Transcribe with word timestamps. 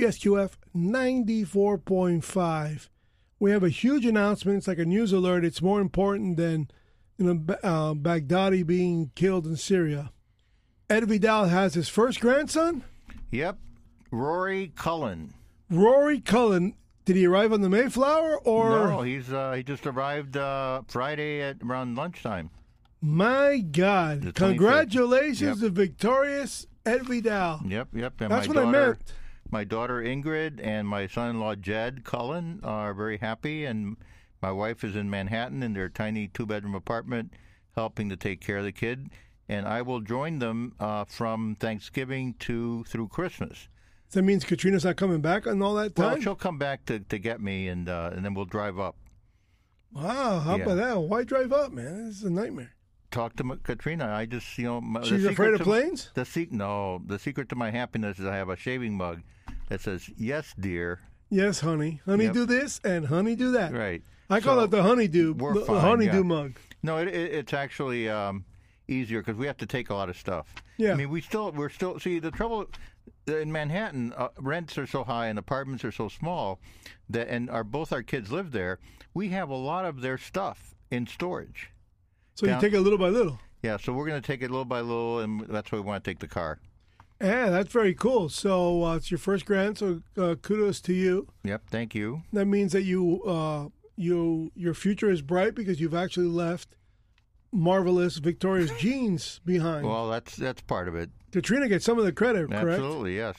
WSQF 0.00 0.52
94.5. 0.74 2.88
We 3.38 3.50
have 3.50 3.62
a 3.62 3.68
huge 3.68 4.06
announcement. 4.06 4.58
It's 4.58 4.68
like 4.68 4.78
a 4.78 4.84
news 4.84 5.12
alert. 5.12 5.44
It's 5.44 5.62
more 5.62 5.80
important 5.80 6.36
than 6.36 6.68
you 7.18 7.26
know 7.26 7.54
uh, 7.62 7.94
Baghdadi 7.94 8.66
being 8.66 9.10
killed 9.14 9.46
in 9.46 9.56
Syria. 9.56 10.12
Ed 10.88 11.08
Vidal 11.08 11.46
has 11.46 11.74
his 11.74 11.88
first 11.88 12.20
grandson, 12.20 12.84
Yep. 13.30 13.58
Rory 14.10 14.72
Cullen. 14.76 15.34
Rory 15.70 16.20
Cullen. 16.20 16.74
Did 17.04 17.16
he 17.16 17.26
arrive 17.26 17.52
on 17.52 17.60
the 17.60 17.68
Mayflower 17.68 18.38
or 18.38 18.88
no, 18.88 19.02
he's 19.02 19.32
uh, 19.32 19.52
he 19.52 19.62
just 19.62 19.86
arrived 19.86 20.36
uh, 20.36 20.82
Friday 20.88 21.40
at 21.40 21.58
around 21.62 21.94
lunchtime. 21.96 22.50
my 23.00 23.58
God? 23.58 24.32
Congratulations 24.34 25.40
Yep. 25.40 25.58
to 25.58 25.70
victorious 25.70 26.66
Ed 26.84 27.04
Vidal. 27.06 27.60
Yep, 27.66 27.88
yep. 27.94 28.20
And 28.20 28.30
That's 28.30 28.48
what 28.48 28.56
I 28.56 28.62
daughter, 28.62 28.86
meant. 28.88 29.12
My 29.50 29.64
daughter 29.64 30.02
Ingrid 30.02 30.60
and 30.62 30.86
my 30.88 31.06
son-in-law 31.06 31.56
Jed 31.56 32.04
Cullen 32.04 32.60
are 32.62 32.92
very 32.94 33.18
happy, 33.18 33.64
and 33.64 33.96
my 34.42 34.50
wife 34.50 34.82
is 34.84 34.96
in 34.96 35.08
Manhattan 35.08 35.62
in 35.62 35.72
their 35.72 35.88
tiny 35.88 36.28
two-bedroom 36.28 36.74
apartment, 36.74 37.32
helping 37.74 38.08
to 38.08 38.16
take 38.16 38.40
care 38.40 38.58
of 38.58 38.64
the 38.64 38.72
kid. 38.72 39.10
And 39.48 39.66
I 39.66 39.82
will 39.82 40.00
join 40.00 40.40
them 40.40 40.74
uh, 40.80 41.04
from 41.04 41.56
Thanksgiving 41.60 42.34
to 42.40 42.82
through 42.84 43.08
Christmas. 43.08 43.68
That 44.10 44.22
means 44.22 44.44
Katrina's 44.44 44.84
not 44.84 44.96
coming 44.96 45.20
back 45.20 45.46
on 45.46 45.62
all 45.62 45.74
that 45.74 45.96
Well, 45.96 46.10
time. 46.10 46.20
she'll 46.22 46.34
come 46.34 46.58
back 46.58 46.84
to, 46.86 46.98
to 47.00 47.18
get 47.18 47.40
me, 47.40 47.68
and 47.68 47.88
uh, 47.88 48.10
and 48.12 48.24
then 48.24 48.34
we'll 48.34 48.44
drive 48.44 48.78
up. 48.78 48.96
wow, 49.92 50.40
how 50.40 50.56
Yeah. 50.56 50.62
about 50.64 50.74
that? 50.76 50.98
Why 51.00 51.22
drive 51.24 51.52
up, 51.52 51.72
man? 51.72 52.06
This 52.06 52.16
is 52.18 52.24
a 52.24 52.30
nightmare. 52.30 52.72
Talk 53.12 53.36
to 53.36 53.56
Katrina. 53.62 54.06
I 54.08 54.26
just 54.26 54.58
you 54.58 54.64
know 54.64 54.80
my, 54.80 55.02
She's 55.02 55.24
afraid 55.24 55.54
of 55.54 55.60
planes. 55.60 56.10
The 56.14 56.24
se- 56.24 56.48
no, 56.50 57.00
the 57.06 57.18
secret 57.18 57.48
to 57.50 57.54
my 57.56 57.70
happiness 57.70 58.18
is 58.18 58.26
I 58.26 58.34
have 58.36 58.48
a 58.48 58.56
shaving 58.56 58.96
mug 58.96 59.22
that 59.68 59.80
says 59.80 60.08
"Yes, 60.16 60.54
dear." 60.58 61.00
Yes, 61.28 61.60
honey. 61.60 62.00
Honey, 62.06 62.24
Yep. 62.26 62.34
do 62.34 62.46
this, 62.46 62.80
and 62.84 63.06
honey, 63.06 63.34
do 63.34 63.52
that. 63.52 63.72
Right. 63.72 64.02
I 64.30 64.40
call 64.40 64.56
So- 64.58 64.64
it 64.64 64.70
the 64.70 64.82
honeydew, 64.82 65.34
we're 65.34 65.54
the, 65.54 65.60
the 65.60 65.66
fine, 65.66 65.80
honeydew 65.80 66.16
yeah. 66.18 66.22
mug. 66.22 66.52
No, 66.82 66.98
it, 66.98 67.08
it, 67.08 67.34
it's 67.34 67.52
actually 67.52 68.08
um, 68.08 68.44
easier 68.88 69.20
because 69.20 69.36
we 69.36 69.46
have 69.46 69.56
to 69.58 69.66
take 69.66 69.90
a 69.90 69.94
lot 69.94 70.08
of 70.08 70.16
stuff. 70.16 70.54
Yeah. 70.76 70.92
I 70.92 70.94
mean, 70.94 71.10
we 71.10 71.20
still 71.20 71.50
we're 71.52 71.68
still 71.68 71.98
see 71.98 72.18
the 72.20 72.30
trouble 72.30 72.66
in 73.26 73.50
Manhattan. 73.50 74.12
Uh, 74.16 74.28
rents 74.38 74.78
are 74.78 74.86
so 74.86 75.02
high 75.04 75.26
and 75.26 75.38
apartments 75.38 75.84
are 75.84 75.90
so 75.92 76.08
small 76.08 76.60
that, 77.10 77.28
and 77.28 77.50
our 77.50 77.64
both 77.64 77.92
our 77.92 78.02
kids 78.02 78.30
live 78.30 78.52
there. 78.52 78.78
We 79.14 79.28
have 79.30 79.48
a 79.48 79.56
lot 79.56 79.84
of 79.84 80.00
their 80.02 80.18
stuff 80.18 80.74
in 80.90 81.06
storage. 81.08 81.70
So 82.34 82.46
Down- 82.46 82.60
you 82.62 82.68
take 82.68 82.74
it 82.74 82.80
little 82.82 82.98
by 82.98 83.08
little. 83.08 83.40
Yeah, 83.62 83.78
so 83.78 83.92
we're 83.92 84.06
going 84.06 84.20
to 84.20 84.26
take 84.26 84.42
it 84.42 84.50
little 84.50 84.64
by 84.66 84.80
little, 84.80 85.20
and 85.20 85.40
that's 85.48 85.72
why 85.72 85.78
we 85.78 85.84
want 85.84 86.04
to 86.04 86.08
take 86.10 86.20
the 86.20 86.28
car. 86.28 86.60
Yeah, 87.20 87.48
that's 87.50 87.72
very 87.72 87.94
cool. 87.94 88.28
So 88.28 88.84
uh, 88.84 88.96
it's 88.96 89.10
your 89.10 89.18
first 89.18 89.46
grant, 89.46 89.78
so 89.78 90.02
uh, 90.18 90.34
kudos 90.36 90.80
to 90.82 90.92
you. 90.92 91.28
Yep. 91.44 91.62
Thank 91.70 91.94
you. 91.94 92.22
That 92.32 92.46
means 92.46 92.72
that 92.72 92.82
you, 92.82 93.22
uh, 93.24 93.68
you, 93.96 94.52
your 94.54 94.74
future 94.74 95.10
is 95.10 95.22
bright 95.22 95.54
because 95.54 95.80
you've 95.80 95.94
actually 95.94 96.26
left 96.26 96.76
marvelous, 97.52 98.18
victorious 98.18 98.70
genes 98.78 99.40
behind. 99.46 99.86
Well, 99.86 100.10
that's 100.10 100.36
that's 100.36 100.60
part 100.62 100.88
of 100.88 100.94
it. 100.94 101.10
Katrina 101.32 101.68
gets 101.68 101.84
some 101.84 101.98
of 101.98 102.04
the 102.04 102.12
credit, 102.12 102.48
correct? 102.50 102.68
Absolutely, 102.68 103.16
yes. 103.16 103.36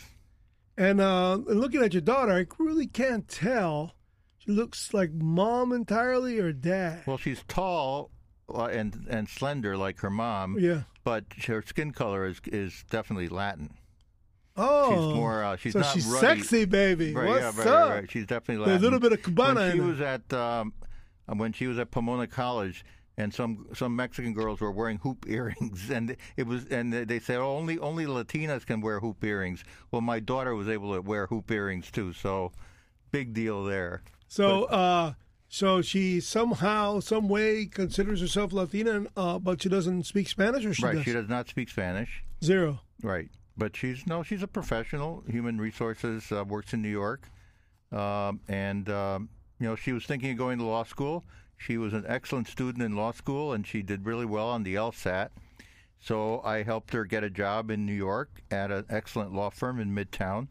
And 0.78 1.00
uh, 1.02 1.40
and 1.48 1.60
looking 1.60 1.82
at 1.82 1.94
your 1.94 2.02
daughter, 2.02 2.34
I 2.34 2.46
really 2.62 2.88
can't 2.88 3.28
tell. 3.28 3.94
She 4.40 4.52
looks 4.52 4.94
like 4.94 5.12
mom 5.12 5.72
entirely 5.72 6.40
or 6.40 6.54
dad. 6.54 7.04
Well, 7.06 7.18
she's 7.18 7.44
tall 7.48 8.12
and 8.56 9.06
and 9.10 9.28
slender 9.30 9.78
like 9.78 10.00
her 10.00 10.10
mom, 10.10 10.58
yeah. 10.60 10.84
but 11.04 11.26
her 11.48 11.62
skin 11.62 11.92
color 11.92 12.26
is 12.26 12.40
is 12.46 12.84
definitely 12.90 13.28
Latin. 13.28 13.72
Oh, 14.56 14.90
She's 14.90 15.16
more. 15.16 15.44
Uh, 15.44 15.56
she's 15.56 15.74
so 15.74 15.80
not 15.80 15.94
she's 15.94 16.06
ruddy. 16.08 16.40
sexy, 16.42 16.66
baby. 16.66 17.14
Right, 17.14 17.28
What's 17.28 17.58
yeah, 17.58 17.64
right, 17.64 17.68
up? 17.68 17.90
right. 17.92 18.12
She's 18.12 18.26
definitely 18.26 18.66
Latin. 18.66 18.72
There's 18.74 18.82
a 18.82 18.86
little 18.86 19.00
bit 19.00 19.14
of 19.14 19.22
Cubana 19.22 19.56
when 19.56 19.72
she 19.72 19.78
in 19.78 19.84
her. 19.84 19.90
was 19.92 20.02
at 20.02 20.34
um, 20.34 20.74
when 21.28 21.54
she 21.54 21.68
was 21.68 21.78
at 21.78 21.92
Pomona 21.92 22.26
College, 22.26 22.84
and 23.18 23.32
some 23.34 23.68
some 23.74 23.96
Mexican 23.96 24.34
girls 24.34 24.60
were 24.60 24.72
wearing 24.72 24.98
hoop 24.98 25.26
earrings, 25.30 25.90
and 25.92 26.16
it 26.38 26.48
was 26.48 26.66
and 26.66 26.92
they 26.92 27.20
said 27.20 27.38
oh, 27.38 27.56
only 27.56 27.78
only 27.80 28.06
Latinas 28.06 28.66
can 28.66 28.82
wear 28.82 29.00
hoop 29.00 29.24
earrings. 29.24 29.64
Well, 29.92 30.02
my 30.02 30.20
daughter 30.20 30.56
was 30.56 30.68
able 30.70 30.96
to 30.96 31.02
wear 31.02 31.28
hoop 31.28 31.52
earrings 31.52 31.92
too, 31.92 32.14
so 32.14 32.52
big 33.12 33.34
deal 33.34 33.64
there. 33.64 34.02
So, 34.28 34.66
uh, 34.66 35.14
so 35.50 35.82
she 35.82 36.20
somehow, 36.20 37.00
some 37.00 37.30
way 37.30 37.66
considers 37.66 38.22
herself 38.22 38.52
Latina, 38.52 39.06
uh, 39.16 39.40
but 39.40 39.62
she 39.62 39.70
doesn't 39.70 40.06
speak 40.06 40.28
Spanish, 40.28 40.66
or 40.66 40.74
she 40.74 40.84
right, 40.84 40.96
does 40.96 41.04
she 41.04 41.14
does 41.14 41.30
not 41.30 41.48
speak 41.48 41.70
Spanish. 41.70 42.24
zero. 42.44 42.82
Right, 43.02 43.30
but 43.56 43.76
she's 43.76 44.06
no, 44.06 44.24
she's 44.24 44.44
a 44.44 44.48
professional, 44.48 45.24
human 45.28 45.60
resources, 45.60 46.32
uh, 46.32 46.44
works 46.44 46.74
in 46.74 46.82
New 46.82 46.90
York, 46.90 47.30
um, 47.92 48.42
and 48.48 48.90
um, 48.90 49.30
you 49.60 49.68
know 49.68 49.76
she 49.76 49.94
was 49.94 50.06
thinking 50.06 50.32
of 50.32 50.38
going 50.38 50.58
to 50.60 50.66
law 50.66 50.84
school. 50.84 51.24
She 51.58 51.78
was 51.78 51.94
an 51.94 52.06
excellent 52.08 52.48
student 52.48 52.84
in 52.84 52.96
law 52.96 53.12
school, 53.12 53.54
and 53.54 53.66
she 53.66 53.82
did 53.82 54.06
really 54.06 54.26
well 54.26 54.48
on 54.50 54.64
the 54.64 54.76
LSAT. 54.76 55.30
So 56.00 56.42
I 56.44 56.62
helped 56.64 56.94
her 56.94 57.06
get 57.06 57.24
a 57.24 57.30
job 57.30 57.72
in 57.72 57.86
New 57.86 57.94
York 57.94 58.42
at 58.52 58.72
an 58.72 58.86
excellent 58.90 59.34
law 59.34 59.50
firm 59.50 59.80
in 59.80 59.96
Midtown. 59.96 60.48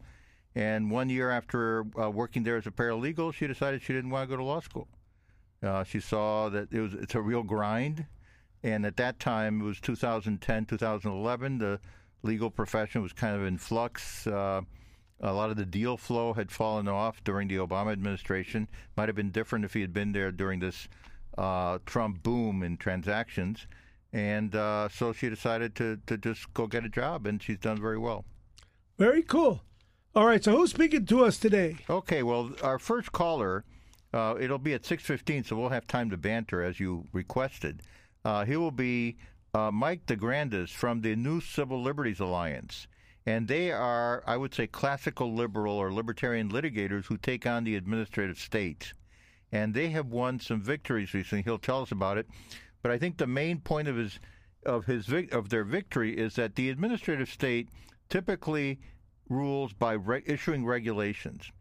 And 0.57 0.89
one 0.89 1.07
year 1.07 1.29
after 1.29 1.85
uh, 2.01 2.09
working 2.09 2.41
there 2.41 2.57
as 2.57 2.65
a 2.65 2.71
paralegal, 2.71 3.31
she 3.31 3.45
decided 3.45 3.83
she 3.83 3.93
didn't 3.93 4.09
want 4.09 4.27
to 4.27 4.35
go 4.35 4.37
to 4.37 4.43
law 4.43 4.59
school. 4.59 4.87
Uh, 5.61 5.83
she 5.83 5.99
saw 5.99 6.49
that 6.49 6.73
it 6.73 6.79
was 6.79 6.95
it's 6.95 7.13
a 7.13 7.21
real 7.21 7.43
grind, 7.43 8.07
and 8.63 8.83
at 8.83 8.97
that 8.97 9.19
time 9.19 9.61
it 9.61 9.63
was 9.65 9.79
2010, 9.79 10.65
2011. 10.65 11.59
The 11.59 11.79
legal 12.23 12.49
profession 12.49 13.03
was 13.03 13.13
kind 13.13 13.35
of 13.35 13.43
in 13.45 13.59
flux. 13.59 14.25
Uh, 14.25 14.61
a 15.21 15.31
lot 15.31 15.51
of 15.51 15.57
the 15.57 15.65
deal 15.65 15.95
flow 15.95 16.33
had 16.33 16.51
fallen 16.51 16.87
off 16.87 17.23
during 17.23 17.47
the 17.47 17.57
Obama 17.57 17.91
administration. 17.91 18.67
Might 18.95 19.09
have 19.09 19.15
been 19.15 19.29
different 19.29 19.63
if 19.63 19.75
he 19.75 19.81
had 19.81 19.93
been 19.93 20.11
there 20.11 20.31
during 20.31 20.59
this 20.59 20.87
uh, 21.37 21.77
Trump 21.85 22.23
boom 22.23 22.63
in 22.63 22.77
transactions. 22.77 23.67
And 24.11 24.55
uh, 24.55 24.89
so 24.89 25.13
she 25.13 25.29
decided 25.29 25.75
to, 25.75 25.99
to 26.07 26.17
just 26.17 26.51
go 26.55 26.65
get 26.65 26.83
a 26.83 26.89
job, 26.89 27.27
and 27.27 27.43
she's 27.43 27.59
done 27.59 27.79
very 27.79 27.99
well. 27.99 28.25
Very 28.97 29.21
cool. 29.21 29.61
All 30.17 30.25
right, 30.25 30.43
so 30.43 30.57
who's 30.57 30.71
speaking 30.71 31.05
to 31.05 31.25
us 31.25 31.37
today? 31.37 31.77
Okay, 31.87 32.23
well, 32.23 32.49
our 32.63 32.79
first 32.79 33.11
caller, 33.11 33.63
uh, 34.11 34.33
it'll 34.39 34.57
be 34.57 34.73
at 34.73 34.81
6.15, 34.81 35.45
so 35.45 35.55
we'll 35.55 35.69
have 35.69 35.85
time 35.85 36.09
to 36.09 36.17
banter 36.17 36.63
as 36.63 36.79
you 36.79 37.05
requested. 37.13 37.83
Uh, 38.25 38.43
he 38.43 38.57
will 38.57 38.71
be 38.71 39.17
uh, 39.53 39.69
Mike 39.69 40.07
DeGrandis 40.07 40.69
from 40.69 41.01
the 41.01 41.15
New 41.15 41.39
Civil 41.39 41.83
Liberties 41.83 42.19
Alliance. 42.19 42.87
And 43.27 43.47
they 43.47 43.71
are, 43.71 44.23
I 44.25 44.37
would 44.37 44.55
say, 44.55 44.65
classical 44.65 45.35
liberal 45.35 45.75
or 45.75 45.93
libertarian 45.93 46.49
litigators 46.51 47.05
who 47.05 47.17
take 47.17 47.45
on 47.45 47.63
the 47.63 47.75
administrative 47.75 48.39
state. 48.39 48.93
And 49.51 49.75
they 49.75 49.89
have 49.89 50.07
won 50.07 50.39
some 50.39 50.63
victories 50.63 51.13
recently. 51.13 51.43
He'll 51.43 51.59
tell 51.59 51.83
us 51.83 51.91
about 51.91 52.17
it. 52.17 52.25
But 52.81 52.89
I 52.89 52.97
think 52.97 53.17
the 53.17 53.27
main 53.27 53.59
point 53.59 53.87
of 53.87 53.97
his 53.97 54.19
of 54.65 54.85
his 54.85 55.13
of 55.31 55.49
their 55.49 55.63
victory 55.63 56.17
is 56.17 56.33
that 56.37 56.55
the 56.55 56.71
administrative 56.71 57.29
state 57.29 57.69
typically 58.09 58.79
rules 59.29 59.73
by 59.73 59.93
re- 59.93 60.23
issuing 60.25 60.65
regulations, 60.65 61.51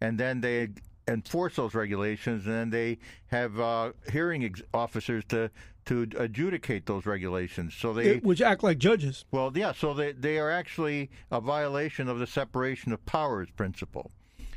and 0.00 0.18
then 0.18 0.40
they 0.40 0.68
enforce 1.08 1.56
those 1.56 1.74
regulations, 1.74 2.46
and 2.46 2.54
then 2.54 2.70
they 2.70 2.98
have 3.28 3.58
uh, 3.60 3.92
hearing 4.12 4.44
ex- 4.44 4.62
officers 4.74 5.24
to 5.28 5.50
to 5.84 6.04
adjudicate 6.16 6.84
those 6.86 7.06
regulations. 7.06 7.72
So 7.72 7.94
they 7.94 8.16
It- 8.16 8.24
which 8.24 8.40
act 8.42 8.64
like 8.64 8.78
judges. 8.78 9.24
well, 9.30 9.52
yeah, 9.54 9.70
so 9.70 9.94
they, 9.94 10.10
they 10.10 10.36
are 10.40 10.50
actually 10.50 11.10
a 11.30 11.40
violation 11.40 12.08
of 12.08 12.18
the 12.18 12.26
separation 12.26 12.92
of 12.92 13.06
powers 13.06 13.48
principle. 13.56 14.10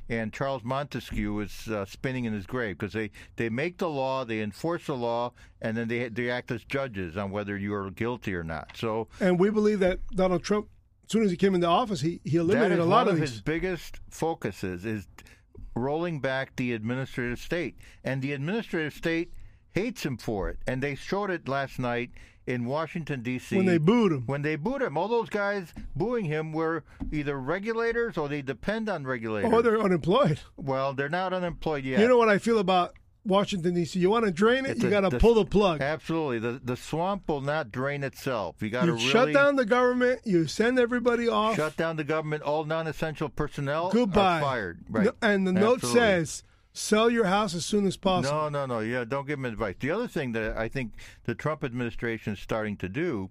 And 0.09 0.34
Charles 0.34 0.64
Montesquieu 0.64 1.40
is 1.41 1.68
uh, 1.68 1.86
spinning 1.86 2.26
in 2.26 2.34
his 2.34 2.47
grave 2.47 2.80
because 2.80 2.94
they, 2.94 3.12
they 3.36 3.47
make 3.47 3.78
the 3.78 3.88
law, 3.90 4.26
they 4.26 4.41
enforce 4.41 4.88
the 4.88 4.96
law, 4.96 5.34
and 5.62 5.78
then 5.78 5.88
they, 5.88 6.09
they 6.09 6.31
act 6.31 6.50
as 6.50 6.64
judges 6.64 7.16
on 7.16 7.30
whether 7.30 7.56
you 7.56 7.76
are 7.76 7.91
guilty 7.91 8.34
or 8.34 8.44
not. 8.44 8.72
So 8.76 9.08
And 9.20 9.40
we 9.40 9.52
believe 9.52 9.78
that 9.81 10.00
Donald 10.16 10.41
Trump, 10.41 10.68
as 11.09 11.14
soon 11.14 11.24
as 11.24 11.31
he 11.31 11.38
came 11.38 11.56
into 11.56 11.66
office, 11.66 12.02
he, 12.02 12.22
he 12.24 12.38
eliminated 12.38 12.78
a 12.78 12.86
lot 12.86 13.08
one 13.08 13.08
of 13.08 13.14
of 13.16 13.20
these. 13.22 13.31
his 13.31 13.42
biggest 13.42 14.00
focuses 14.12 14.86
is 14.86 15.08
rolling 15.76 16.20
back 16.20 16.56
the 16.56 16.72
administrative 16.73 17.40
state. 17.40 17.78
And 18.03 18.22
the 18.22 18.32
administrative 18.32 18.94
state 18.94 19.34
hates 19.72 20.06
him 20.06 20.17
for 20.17 20.50
it. 20.50 20.59
And 20.67 20.84
they 20.84 20.94
showed 20.94 21.32
it 21.32 21.47
last 21.47 21.79
night 21.79 22.11
in 22.46 22.66
Washington, 22.66 23.23
D.C. 23.23 23.56
when 23.58 23.66
they 23.66 23.79
booed 23.79 24.11
him. 24.11 24.23
When 24.28 24.44
they 24.44 24.56
booed 24.56 24.84
him, 24.84 24.97
all 24.97 25.08
those 25.08 25.29
guys 25.29 25.73
booing 25.96 26.26
him 26.26 26.53
were 26.53 26.84
either 27.12 27.40
regulators 27.40 28.16
or 28.16 28.29
they 28.29 28.44
depend 28.44 28.88
on 28.88 29.03
regulators. 29.03 29.52
Or 29.52 29.64
they're 29.64 29.82
unemployed. 29.82 30.40
well, 30.58 30.94
they're 30.94 31.09
not 31.09 31.34
unemployed 31.34 31.85
yet. 31.85 32.02
You 32.02 32.08
know 32.08 32.17
what 32.17 32.29
I 32.29 32.38
feel 32.38 32.59
about 32.59 32.94
Washington 33.29 33.73
D.C. 33.76 33.97
You 33.99 34.09
want 34.09 34.26
to 34.26 34.31
drain 34.31 34.66
it, 34.66 34.72
It's 34.72 34.84
you 34.84 34.90
got 34.90 35.09
to 35.09 35.17
pull 35.17 35.35
the 35.35 35.46
plug. 35.46 35.81
Absolutely, 35.81 36.40
the 36.40 36.59
the 36.64 36.76
swamp 36.76 37.29
will 37.29 37.41
not 37.41 37.72
drain 37.72 38.03
itself. 38.03 38.58
You 38.61 38.70
got 38.70 38.85
to 38.85 38.93
really 38.93 39.05
shut 39.05 39.34
down 39.34 39.55
the 39.55 39.66
government. 39.66 40.22
You 40.26 40.47
send 40.47 40.78
everybody 40.79 41.29
off. 41.29 41.55
shut 41.55 41.78
down 41.78 41.96
the 41.96 42.03
government. 42.03 42.43
All 42.43 42.66
non-essential 42.66 43.29
personnel 43.29 43.91
Goodbye. 43.91 44.40
are 44.40 44.41
fired. 44.41 44.79
Right, 44.90 45.05
No- 45.05 45.14
And 45.22 45.47
the 45.47 45.53
note 45.53 45.81
says, 45.81 46.43
sell 46.73 47.09
your 47.09 47.26
house 47.26 47.53
as 47.55 47.66
soon 47.66 47.85
as 47.87 47.96
possible. 47.97 48.35
No, 48.35 48.49
no, 48.49 48.66
no. 48.66 48.79
Yeah, 48.79 49.05
don't 49.05 49.26
give 49.28 49.37
them 49.40 49.46
advice. 49.46 49.76
The 49.79 49.91
other 49.91 50.08
thing 50.08 50.34
that 50.34 50.58
I 50.58 50.67
think 50.67 50.93
the 51.26 51.35
Trump 51.35 51.64
administration 51.64 52.34
is 52.34 52.40
starting 52.40 52.76
to 52.78 52.90
do 52.90 53.29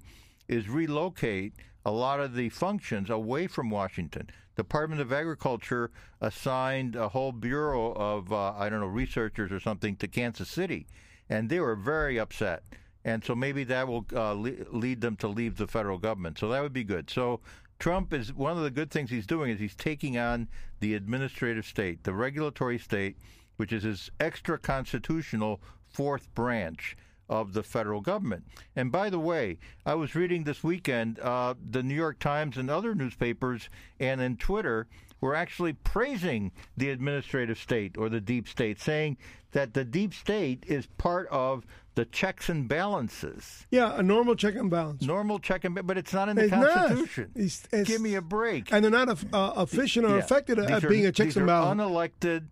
is 0.48 0.68
relocate 0.68 1.52
a 1.84 1.90
lot 1.90 2.20
of 2.20 2.34
the 2.34 2.48
functions 2.48 3.10
away 3.10 3.46
from 3.46 3.70
Washington. 3.70 4.28
Department 4.56 5.00
of 5.00 5.12
Agriculture 5.12 5.90
assigned 6.20 6.96
a 6.96 7.08
whole 7.08 7.32
bureau 7.32 7.92
of 7.92 8.32
uh, 8.32 8.52
I 8.56 8.68
don't 8.68 8.80
know 8.80 8.86
researchers 8.86 9.52
or 9.52 9.60
something 9.60 9.96
to 9.96 10.08
Kansas 10.08 10.48
City, 10.48 10.86
and 11.28 11.48
they 11.48 11.60
were 11.60 11.76
very 11.76 12.18
upset. 12.18 12.64
And 13.04 13.24
so 13.24 13.34
maybe 13.34 13.64
that 13.64 13.86
will 13.86 14.04
uh, 14.12 14.32
le- 14.32 14.66
lead 14.70 15.00
them 15.00 15.16
to 15.16 15.28
leave 15.28 15.56
the 15.56 15.68
federal 15.68 15.98
government. 15.98 16.38
So 16.38 16.48
that 16.48 16.62
would 16.62 16.72
be 16.72 16.84
good. 16.84 17.08
So 17.08 17.40
Trump 17.78 18.12
is 18.12 18.32
one 18.32 18.56
of 18.56 18.64
the 18.64 18.70
good 18.70 18.90
things 18.90 19.10
he's 19.10 19.26
doing 19.26 19.52
is 19.52 19.60
he's 19.60 19.76
taking 19.76 20.18
on 20.18 20.48
the 20.80 20.94
administrative 20.94 21.64
state, 21.64 22.02
the 22.02 22.12
regulatory 22.12 22.78
state, 22.78 23.16
which 23.56 23.72
is 23.72 23.84
his 23.84 24.10
extra 24.18 24.58
constitutional 24.58 25.60
fourth 25.88 26.34
branch 26.34 26.96
of 27.28 27.52
the 27.52 27.62
federal 27.62 28.00
government. 28.00 28.44
And 28.76 28.90
by 28.90 29.10
the 29.10 29.18
way, 29.18 29.58
I 29.84 29.94
was 29.94 30.14
reading 30.14 30.44
this 30.44 30.62
weekend 30.64 31.18
uh, 31.20 31.54
the 31.70 31.82
New 31.82 31.94
York 31.94 32.18
Times 32.18 32.56
and 32.56 32.70
other 32.70 32.94
newspapers 32.94 33.68
and 34.00 34.20
in 34.20 34.36
Twitter 34.36 34.86
were 35.20 35.34
actually 35.34 35.72
praising 35.72 36.52
the 36.76 36.90
administrative 36.90 37.58
state 37.58 37.96
or 37.98 38.08
the 38.08 38.20
deep 38.20 38.46
state, 38.48 38.80
saying 38.80 39.16
that 39.50 39.74
the 39.74 39.84
deep 39.84 40.14
state 40.14 40.62
is 40.68 40.86
part 40.96 41.26
of 41.28 41.66
the 41.96 42.04
checks 42.04 42.48
and 42.48 42.68
balances. 42.68 43.66
Yeah, 43.72 43.98
a 43.98 44.02
normal 44.04 44.36
check 44.36 44.54
and 44.54 44.70
balance. 44.70 45.02
Normal 45.02 45.40
check 45.40 45.64
and 45.64 45.74
balance. 45.74 45.86
but 45.88 45.98
it's 45.98 46.12
not 46.12 46.28
in 46.28 46.36
the 46.36 46.44
It's. 46.44 46.52
Constitution. 46.52 47.30
It's- 47.34 47.64
it's- 47.72 47.88
Give 47.88 48.00
me 48.00 48.14
a 48.14 48.22
break. 48.22 48.72
And 48.72 48.84
they're 48.84 48.92
not 48.92 49.08
uh, 49.08 49.14
uh, 49.32 49.62
efficient 49.64 50.06
or 50.06 50.10
Yeah. 50.10 50.18
effective 50.18 50.58
at 50.60 50.84
are- 50.84 50.88
being 50.88 51.06
a 51.06 51.10
checks 51.10 51.34
and 51.34 51.46
balance. 51.46 51.80
Unelected, 51.80 52.44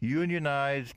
unionized 0.00 0.94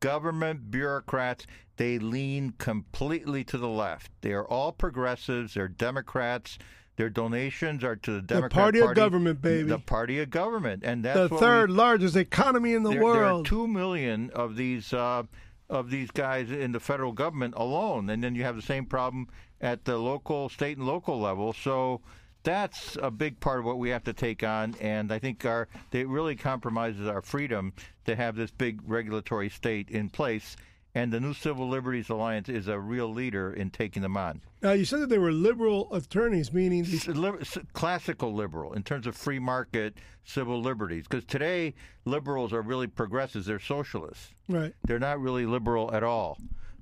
government 0.00 0.70
bureaucrats. 0.70 1.46
They 1.80 1.98
lean 1.98 2.52
completely 2.58 3.42
to 3.44 3.56
the 3.56 3.66
left. 3.66 4.12
They 4.20 4.32
are 4.32 4.44
all 4.44 4.70
progressives. 4.70 5.54
They're 5.54 5.66
Democrats. 5.66 6.58
Their 6.96 7.08
donations 7.08 7.82
are 7.82 7.96
to 7.96 8.10
the 8.10 8.20
Democrat 8.20 8.52
party 8.52 8.80
of 8.80 8.94
government, 8.94 9.40
baby. 9.40 9.70
The 9.70 9.78
party 9.78 10.18
of 10.18 10.28
government, 10.28 10.82
and 10.84 11.02
that's 11.02 11.30
the 11.30 11.38
third 11.38 11.70
we, 11.70 11.76
largest 11.76 12.16
economy 12.16 12.74
in 12.74 12.82
the 12.82 12.90
there, 12.90 13.00
there 13.00 13.24
are 13.24 13.32
world. 13.32 13.46
two 13.46 13.66
million 13.66 14.28
of 14.34 14.56
these 14.56 14.92
uh, 14.92 15.22
of 15.70 15.88
these 15.88 16.10
guys 16.10 16.50
in 16.50 16.72
the 16.72 16.80
federal 16.80 17.12
government 17.12 17.54
alone, 17.56 18.10
and 18.10 18.22
then 18.22 18.34
you 18.34 18.42
have 18.42 18.56
the 18.56 18.60
same 18.60 18.84
problem 18.84 19.28
at 19.62 19.86
the 19.86 19.96
local, 19.96 20.50
state, 20.50 20.76
and 20.76 20.86
local 20.86 21.18
level. 21.18 21.54
So 21.54 22.02
that's 22.42 22.98
a 23.00 23.10
big 23.10 23.40
part 23.40 23.60
of 23.60 23.64
what 23.64 23.78
we 23.78 23.88
have 23.88 24.04
to 24.04 24.12
take 24.12 24.42
on, 24.42 24.74
and 24.82 25.10
I 25.10 25.18
think 25.18 25.46
our 25.46 25.66
it 25.92 26.06
really 26.08 26.36
compromises 26.36 27.08
our 27.08 27.22
freedom 27.22 27.72
to 28.04 28.14
have 28.16 28.36
this 28.36 28.50
big 28.50 28.82
regulatory 28.84 29.48
state 29.48 29.88
in 29.88 30.10
place. 30.10 30.56
And 30.94 31.12
the 31.12 31.20
New 31.20 31.34
Civil 31.34 31.68
Liberties 31.68 32.08
Alliance 32.08 32.48
is 32.48 32.66
a 32.66 32.78
real 32.80 33.12
leader 33.12 33.52
in 33.52 33.70
taking 33.70 34.02
them 34.02 34.16
on. 34.16 34.40
now, 34.60 34.72
you 34.72 34.84
said 34.84 35.00
that 35.00 35.08
they 35.08 35.18
were 35.18 35.30
liberal 35.30 35.86
attorneys, 35.94 36.52
meaning 36.52 36.82
these, 36.82 37.08
S- 37.08 37.14
liber- 37.16 37.40
s- 37.40 37.58
classical 37.72 38.34
liberal 38.34 38.72
in 38.72 38.82
terms 38.82 39.06
of 39.06 39.16
free 39.16 39.38
market 39.38 39.98
civil 40.24 40.60
liberties. 40.60 41.04
Because 41.08 41.24
today, 41.24 41.74
liberals 42.04 42.52
are 42.52 42.60
really 42.62 42.88
progressives; 42.88 43.46
they're 43.46 43.60
socialists. 43.60 44.30
right? 44.48 44.74
They're 44.84 44.98
not 44.98 45.20
really 45.20 45.46
liberal 45.46 45.94
at 45.94 46.02
all. 46.02 46.38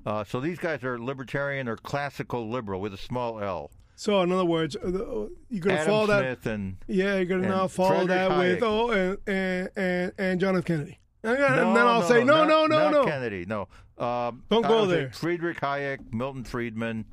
Uh, 0.07 0.25
so 0.25 0.41
these 0.41 0.59
guys 0.59 0.83
are 0.85 0.99
libertarian 0.99 1.69
or 1.69 1.77
classical 1.77 2.49
liberal 2.49 2.81
with 2.81 2.95
a 2.95 2.99
small 2.99 3.41
L. 3.43 3.71
So, 3.95 4.23
in 4.23 4.33
other 4.33 4.45
words, 4.47 4.75
uh, 4.77 4.89
you're 4.89 5.61
going 5.61 5.75
to 5.77 5.83
Adam 5.83 5.87
follow 5.87 6.07
that. 6.07 6.21
Smith 6.43 6.47
and 6.47 6.77
Yeah, 6.87 7.17
you're 7.17 7.25
going 7.27 7.43
to 7.43 7.49
now 7.49 7.67
follow 7.69 8.07
Friedrich 8.07 8.09
that 8.09 8.39
with 8.39 8.61
Hayek. 8.61 8.63
oh, 8.63 8.91
and 8.91 9.19
and 9.27 9.69
and, 9.77 10.13
and 10.17 10.41
John 10.41 10.57
F. 10.57 10.65
Kennedy. 10.65 10.99
And, 11.23 11.37
then 11.37 11.87
I'll 11.87 12.03
say 12.03 12.23
no, 12.23 12.45
no, 12.45 12.67
no, 12.67 12.79
not 12.79 12.93
no. 12.93 13.05
Kennedy, 13.05 13.45
no. 13.45 13.69
Um, 13.99 14.45
Don't 14.49 14.63
go 14.63 14.87
there. 14.87 15.11
Friedrich 15.11 15.61
Hayek, 15.61 16.13
Milton 16.13 16.45
Friedman, 16.45 17.05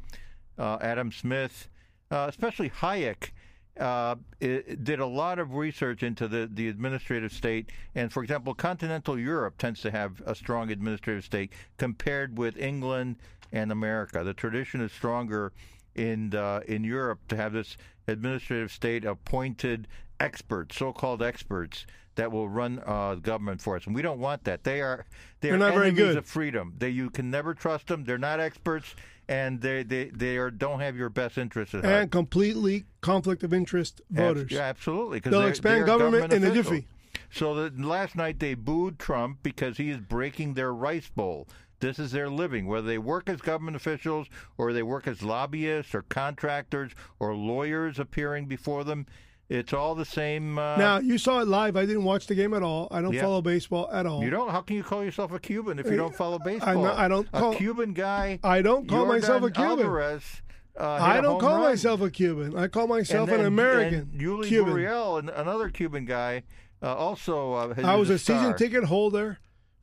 uh, 0.58 0.78
Adam 0.82 1.12
Smith, 1.12 1.70
uh, 2.12 2.28
especially 2.30 2.70
Hayek. 2.70 3.32
Uh, 3.78 4.16
did 4.40 5.02
a 5.02 5.06
lot 5.06 5.38
of 5.38 5.56
research 5.56 6.02
into 6.02 6.30
the, 6.30 6.50
the 6.54 6.70
administrative 6.70 7.34
state, 7.34 7.72
and 7.94 8.14
for 8.14 8.24
example, 8.24 8.54
continental 8.54 9.20
Europe 9.20 9.58
tends 9.58 9.82
to 9.82 9.92
have 9.92 10.22
a 10.26 10.34
strong 10.34 10.72
administrative 10.72 11.26
state 11.26 11.52
compared 11.78 12.38
with 12.38 12.58
England 12.58 13.18
and 13.52 13.74
America. 13.74 14.24
The 14.24 14.34
tradition 14.34 14.80
is 14.80 14.94
stronger 14.94 15.52
in 15.94 16.34
uh, 16.34 16.62
in 16.68 16.86
Europe 16.86 17.20
to 17.28 17.36
have 17.36 17.52
this 17.52 17.76
administrative 18.08 18.72
state 18.72 19.04
appointed 19.04 19.90
experts, 20.22 20.78
so-called 20.78 21.22
experts 21.22 21.86
that 22.16 22.32
will 22.32 22.48
run 22.50 22.82
uh, 22.86 23.16
government 23.16 23.62
for 23.62 23.76
us, 23.76 23.86
and 23.86 23.94
we 23.96 24.02
don't 24.02 24.20
want 24.20 24.44
that. 24.46 24.64
They 24.64 24.82
are 24.82 25.06
they 25.42 25.50
They're 25.50 25.56
are 25.56 25.60
not 25.60 25.74
very 25.74 25.88
enemies 25.88 26.04
good. 26.06 26.18
of 26.18 26.26
freedom. 26.26 26.74
They 26.78 26.90
you 26.90 27.10
can 27.10 27.30
never 27.30 27.54
trust 27.54 27.88
them. 27.88 28.06
They're 28.06 28.18
not 28.18 28.40
experts, 28.40 28.96
and 29.28 29.62
they 29.62 29.84
they 29.84 30.06
they 30.06 30.38
are 30.38 30.50
don't 30.52 30.80
have 30.80 30.96
your 30.96 31.10
best 31.10 31.38
interests 31.38 31.76
at 31.76 31.84
heart. 31.84 31.96
And 32.04 32.12
completely 32.12 32.86
conflict 33.02 33.44
of 33.44 33.54
interest 33.54 34.02
voters. 34.10 34.52
Yeah, 34.52 34.62
absolutely. 34.62 35.20
'cause 35.22 35.32
They'll 35.32 35.48
expand 35.48 35.80
they're 35.80 35.86
government 35.86 36.32
in 36.34 36.44
a 36.44 36.54
jiffy. 36.54 36.88
So 37.32 37.54
that 37.56 37.80
last 37.80 38.16
night 38.16 38.40
they 38.40 38.54
booed 38.54 38.98
Trump 39.00 39.40
because 39.44 39.78
he 39.78 39.90
is 39.90 39.98
breaking 39.98 40.54
their 40.54 40.74
rice 40.74 41.10
bowl. 41.10 41.48
This 41.82 42.00
is 42.00 42.12
their 42.14 42.30
living, 42.30 42.66
whether 42.68 42.88
they 42.88 42.98
work 42.98 43.28
as 43.30 43.42
government 43.42 43.76
officials 43.76 44.28
or 44.58 44.72
they 44.72 44.84
work 44.84 45.08
as 45.08 45.22
lobbyists 45.22 45.94
or 45.94 46.04
contractors 46.04 46.94
or 47.20 47.36
lawyers 47.36 48.00
appearing 48.00 48.46
before 48.46 48.86
them. 48.86 49.06
It's 49.48 49.74
all 49.74 49.94
the 49.94 50.06
same. 50.06 50.58
Uh, 50.58 50.76
Now 50.78 50.98
you 51.00 51.18
saw 51.20 51.40
it 51.40 51.48
live. 51.48 51.76
I 51.76 51.86
didn't 51.86 52.04
watch 52.04 52.26
the 52.26 52.34
game 52.34 52.54
at 52.56 52.64
all. 52.64 52.88
I 52.90 53.02
don't 53.02 53.14
Yeah. 53.14 53.22
follow 53.22 53.42
baseball 53.44 53.88
at 53.92 54.06
all. 54.08 54.24
you 54.24 54.32
don't. 54.32 54.50
How 54.50 54.62
can 54.62 54.76
you 54.76 54.84
call 54.84 55.04
yourself 55.04 55.32
a 55.34 55.40
Cuban 55.40 55.78
if 55.78 55.86
you 55.86 55.96
don't 55.98 56.16
follow 56.16 56.40
baseball? 56.40 56.82
not- 56.82 56.98
I 56.98 57.08
don't 57.08 57.28
A 57.32 57.40
call- 57.40 57.54
Cuban 57.56 57.94
guy. 57.94 58.40
I 58.44 58.62
don't 58.64 58.88
call 58.88 59.06
myself 59.06 59.44
a 59.44 59.52
Cuban. 59.52 59.72
Alvarez, 59.86 60.42
uh, 60.80 60.84
I 60.84 61.18
a 61.18 61.22
don't 61.22 61.40
call 61.40 61.58
run. 61.60 61.62
myself 61.62 62.02
a 62.02 62.10
Cuban. 62.10 62.58
I 62.58 62.68
call 62.68 62.88
myself 62.88 63.30
and 63.30 63.42
an 63.42 63.46
American 63.46 64.10
And 64.12 64.20
Yuli 64.20 64.46
Cuban. 64.48 64.74
Gurriel, 64.74 65.20
another 65.40 65.70
Cuban 65.70 66.06
guy, 66.06 66.42
uh, 66.82 66.96
also. 66.96 67.54
Uh, 67.54 67.74
I 67.84 67.96
was 67.98 68.10
is 68.10 68.22
a 68.22 68.26
season 68.26 68.56
ticket 68.58 68.86
holder 68.86 69.38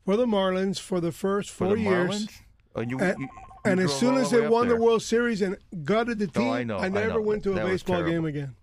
for 0.05 0.17
the 0.17 0.27
Marlins 0.27 0.81
for 0.81 1.01
the 1.01 1.13
first 1.13 1.51
four 1.51 1.69
the 1.77 1.81
years. 1.83 2.11
Marlins? 2.27 2.41
Oh, 2.75 2.81
you- 2.81 2.99
And, 2.99 3.19
you- 3.21 3.25
you 3.27 3.29
and 3.65 3.79
as 3.81 3.93
soon 3.95 4.17
as 4.17 4.31
the 4.33 4.41
they 4.41 4.49
won 4.49 4.67
the. 4.67 4.75
World 4.75 5.03
Series 5.03 5.41
and 5.41 5.57
gutted 5.85 6.19
the 6.19 6.27
team, 6.27 6.49
Oh, 6.49 6.53
I 6.53 6.65
know, 6.65 6.79
I 6.79 6.89
never 6.89 7.11
know. 7.15 7.21
went 7.21 7.45
to 7.45 7.53
a 7.53 7.55
That 7.55 7.67
baseball 7.67 8.03
game 8.03 8.25
again. 8.25 8.57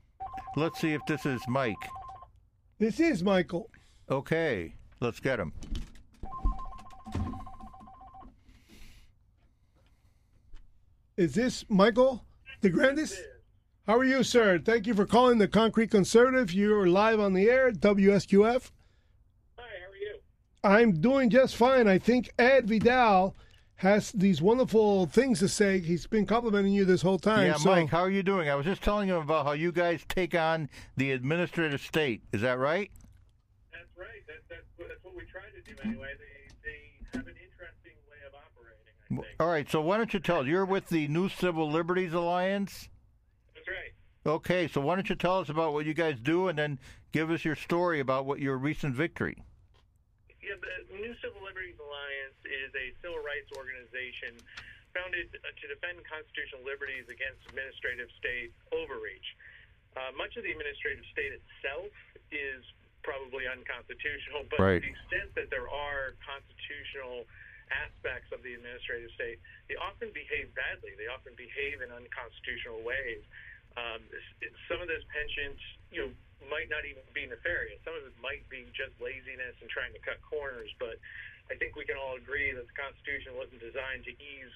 Let's 0.55 0.79
see 0.79 0.93
if 0.93 1.01
this 1.07 1.25
is 1.25 1.41
Mike. 1.47 1.75
This 2.79 2.99
is 2.99 3.23
Michael. 3.23 3.69
Okay, 4.09 4.73
let's 4.99 5.19
get 5.19 5.39
him. 5.39 5.53
Is 11.17 11.33
this 11.35 11.65
Michael 11.69 12.23
DeGrandis? 12.61 13.13
How 13.85 13.97
are 13.97 14.05
you, 14.05 14.23
sir? 14.23 14.57
Thank 14.57 14.87
you 14.87 14.93
for 14.93 15.05
calling 15.05 15.37
the 15.37 15.47
Concrete 15.47 15.91
Conservative. 15.91 16.51
You're 16.53 16.87
live 16.87 17.19
on 17.19 17.33
the 17.33 17.49
air, 17.49 17.71
WSQF. 17.71 18.71
Hi, 19.57 19.63
how 19.63 19.91
are 19.91 19.95
you? 19.95 20.19
I'm 20.63 20.99
doing 20.99 21.29
just 21.29 21.55
fine. 21.55 21.87
I 21.87 21.97
think 21.99 22.31
Ed 22.39 22.67
Vidal 22.67 23.35
has 23.79 24.11
these 24.11 24.41
wonderful 24.41 25.05
things 25.05 25.39
to 25.39 25.47
say. 25.47 25.79
He's 25.79 26.05
been 26.05 26.25
complimenting 26.25 26.73
you 26.73 26.83
this 26.83 27.01
whole 27.01 27.17
time. 27.17 27.47
yeah, 27.47 27.55
so 27.55 27.69
Mike, 27.69 27.89
how 27.89 28.01
are 28.01 28.09
you 28.09 28.23
doing? 28.23 28.49
I 28.49 28.55
was 28.55 28.65
just 28.65 28.81
telling 28.83 29.07
him 29.07 29.15
about 29.15 29.45
how 29.45 29.53
you 29.53 29.71
guys 29.71 30.03
take 30.09 30.35
on 30.35 30.69
the 30.97 31.13
administrative 31.13 31.79
state. 31.79 32.21
Is 32.33 32.41
that 32.41 32.59
right? 32.59 32.91
That's 33.71 33.87
right. 33.97 34.07
That, 34.27 34.39
that's, 34.49 34.65
what, 34.75 34.89
that's 34.89 35.01
what 35.01 35.15
we 35.15 35.23
try 35.31 35.43
to 35.43 35.61
do 35.61 35.79
anyway. 35.87 36.09
They, 36.19 36.69
they 36.69 37.17
have 37.17 37.25
an 37.25 37.35
interesting 37.41 37.93
way 38.11 38.17
of 38.27 38.33
operating, 38.35 38.83
I 39.11 39.15
think. 39.15 39.39
All 39.39 39.47
right, 39.47 39.71
so 39.71 39.79
why 39.79 39.95
don't 39.95 40.13
you 40.13 40.19
tell 40.19 40.41
us? 40.41 40.47
You're 40.47 40.65
with 40.65 40.89
the 40.89 41.07
New 41.07 41.29
Civil 41.29 41.71
Liberties 41.71 42.11
Alliance? 42.11 42.89
That's 43.55 43.67
right. 43.69 44.33
Okay, 44.35 44.67
so 44.67 44.81
why 44.81 44.95
don't 44.95 45.09
you 45.09 45.15
tell 45.15 45.39
us 45.39 45.47
about 45.47 45.71
what 45.71 45.85
you 45.85 45.93
guys 45.93 46.19
do 46.21 46.49
and 46.49 46.59
then 46.59 46.79
give 47.13 47.31
us 47.31 47.45
your 47.45 47.55
story 47.55 48.01
about 48.01 48.25
what 48.25 48.39
your 48.39 48.57
recent 48.57 48.93
victory? 48.93 49.37
Yeah, 50.49 50.57
the 50.89 50.97
New 50.97 51.13
Civil 51.21 51.45
Liberties 51.45 51.77
Alliance 51.77 52.33
is 52.41 52.73
a 52.73 52.89
civil 53.05 53.21
rights 53.21 53.53
organization 53.53 54.33
founded 54.97 55.29
to 55.29 55.65
defend 55.69 56.01
constitutional 56.09 56.65
liberties 56.65 57.05
against 57.05 57.45
administrative 57.53 58.09
state 58.17 58.49
overreach. 58.73 59.37
Uh, 59.93 60.09
much 60.17 60.33
of 60.41 60.41
the 60.41 60.49
administrative 60.49 61.05
state 61.13 61.37
itself 61.37 61.93
is 62.33 62.65
probably 63.05 63.45
unconstitutional, 63.45 64.49
but 64.49 64.57
Right. 64.57 64.81
to 64.81 64.89
the 64.89 64.93
extent 64.97 65.29
that 65.37 65.53
there 65.53 65.69
are 65.69 66.17
constitutional 66.25 67.29
aspects 67.69 68.33
of 68.33 68.41
the 68.41 68.57
administrative 68.57 69.13
state, 69.13 69.37
they 69.69 69.77
often 69.77 70.09
behave 70.09 70.49
badly. 70.57 70.97
They 70.97 71.05
often 71.13 71.37
behave 71.37 71.85
in 71.85 71.93
unconstitutional 71.93 72.81
ways. 72.81 73.21
Um, 73.77 74.01
some 74.65 74.81
of 74.81 74.89
those 74.89 75.05
penchant, 75.13 75.61
you 75.93 76.09
know, 76.09 76.11
might 76.47 76.71
not 76.71 76.87
even 76.87 77.03
be 77.11 77.27
nefarious. 77.27 77.79
Some 77.83 77.95
of 77.99 78.07
it 78.07 78.15
might 78.23 78.47
be 78.47 78.63
just 78.71 78.95
laziness 79.03 79.59
and 79.59 79.67
trying 79.69 79.91
to 79.91 80.01
cut 80.05 80.21
corners. 80.23 80.71
But 80.79 80.95
I 81.51 81.59
think 81.59 81.75
we 81.75 81.83
can 81.83 81.99
all 81.99 82.15
agree 82.15 82.55
that 82.55 82.63
the 82.63 82.77
Constitution 82.77 83.35
wasn't 83.35 83.59
designed 83.59 84.07
to 84.07 84.13
ease 84.15 84.53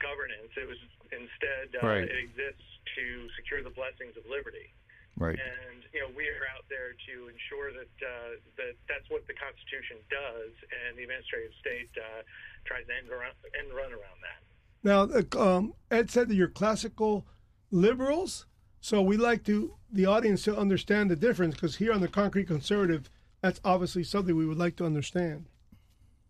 governance. 0.00 0.52
It 0.56 0.68
was 0.68 0.80
instead 1.12 1.76
uh, 1.82 1.86
Right. 1.86 2.04
it 2.08 2.16
exists 2.18 2.66
to 2.96 3.28
secure 3.36 3.62
the 3.62 3.70
blessings 3.74 4.16
of 4.16 4.24
liberty. 4.28 4.72
Right. 5.16 5.38
And 5.38 5.80
you 5.96 6.00
know, 6.04 6.12
we 6.12 6.28
are 6.28 6.44
out 6.52 6.68
there 6.68 6.92
to 6.92 7.14
ensure 7.32 7.72
that 7.72 7.92
uh, 8.04 8.36
that 8.60 8.76
that's 8.88 9.08
what 9.08 9.24
the 9.26 9.32
Constitution 9.32 9.96
does, 10.12 10.52
and 10.68 10.98
the 10.98 11.08
administrative 11.08 11.52
state 11.60 11.88
uh, 11.96 12.20
tries 12.68 12.84
to 12.84 12.92
end, 12.92 13.08
around, 13.08 13.32
end 13.56 13.72
run 13.72 13.92
around 13.96 14.20
that. 14.20 14.40
now 14.84 15.08
uh, 15.08 15.24
um, 15.40 15.72
Ed 15.90 16.10
said 16.10 16.28
that 16.28 16.34
you're 16.34 16.52
classical 16.52 17.24
liberals. 17.70 18.44
So 18.80 19.02
we 19.02 19.16
like 19.16 19.44
to 19.44 19.74
the 19.92 20.06
audience 20.06 20.44
to 20.44 20.56
understand 20.56 21.10
the 21.10 21.16
difference 21.16 21.54
because 21.54 21.76
here 21.76 21.92
on 21.92 22.00
the 22.00 22.08
Concrete 22.08 22.46
Conservative, 22.46 23.10
that's 23.40 23.60
obviously 23.64 24.04
something 24.04 24.36
we 24.36 24.46
would 24.46 24.58
like 24.58 24.76
to 24.76 24.86
understand. 24.86 25.46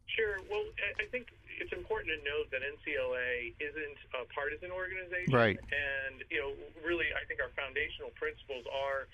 Sure. 0.07 0.41
Well, 0.50 0.65
I 1.00 1.05
think 1.11 1.29
it's 1.61 1.73
important 1.73 2.12
to 2.17 2.21
note 2.25 2.49
that 2.53 2.62
NCLA 2.62 3.53
isn't 3.61 3.99
a 4.17 4.25
partisan 4.33 4.71
organization, 4.71 5.35
right? 5.35 5.59
And 5.59 6.23
you 6.31 6.41
know, 6.41 6.53
really, 6.85 7.07
I 7.12 7.25
think 7.26 7.41
our 7.41 7.53
foundational 7.57 8.11
principles 8.17 8.65
are 8.73 9.09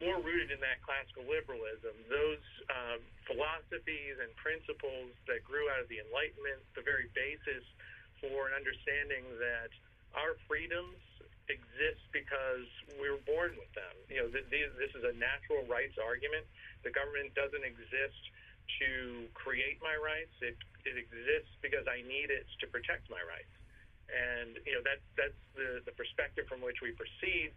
more 0.00 0.16
rooted 0.16 0.48
in 0.48 0.60
that 0.64 0.80
classical 0.80 1.28
liberalism, 1.28 1.92
those 2.08 2.40
um, 2.72 3.04
philosophies 3.28 4.16
and 4.16 4.32
principles 4.32 5.12
that 5.28 5.44
grew 5.44 5.68
out 5.68 5.84
of 5.84 5.92
the 5.92 6.00
Enlightenment, 6.00 6.56
the 6.72 6.80
very 6.80 7.12
basis 7.12 7.60
for 8.16 8.48
an 8.48 8.56
understanding 8.56 9.28
that 9.36 9.68
our 10.16 10.40
freedoms 10.48 10.96
exist 11.50 12.02
because 12.14 12.66
we 12.96 13.10
were 13.10 13.22
born 13.26 13.58
with 13.58 13.70
them. 13.74 13.94
You 14.06 14.24
know, 14.24 14.28
th- 14.30 14.48
this 14.48 14.92
is 14.94 15.02
a 15.02 15.14
natural 15.18 15.66
rights 15.66 15.98
argument. 15.98 16.46
The 16.86 16.94
government 16.94 17.34
doesn't 17.34 17.66
exist 17.66 18.22
to 18.78 19.26
create 19.34 19.82
my 19.82 19.98
rights. 19.98 20.32
It, 20.40 20.56
it 20.86 20.96
exists 20.96 21.52
because 21.58 21.90
I 21.90 22.06
need 22.06 22.30
it 22.30 22.46
to 22.62 22.66
protect 22.70 23.10
my 23.10 23.20
rights. 23.26 23.50
And, 24.10 24.58
you 24.66 24.74
know, 24.74 24.82
that, 24.86 25.02
that's 25.18 25.42
the, 25.54 25.82
the 25.86 25.94
perspective 25.94 26.46
from 26.46 26.62
which 26.62 26.78
we 26.82 26.94
proceed. 26.94 27.50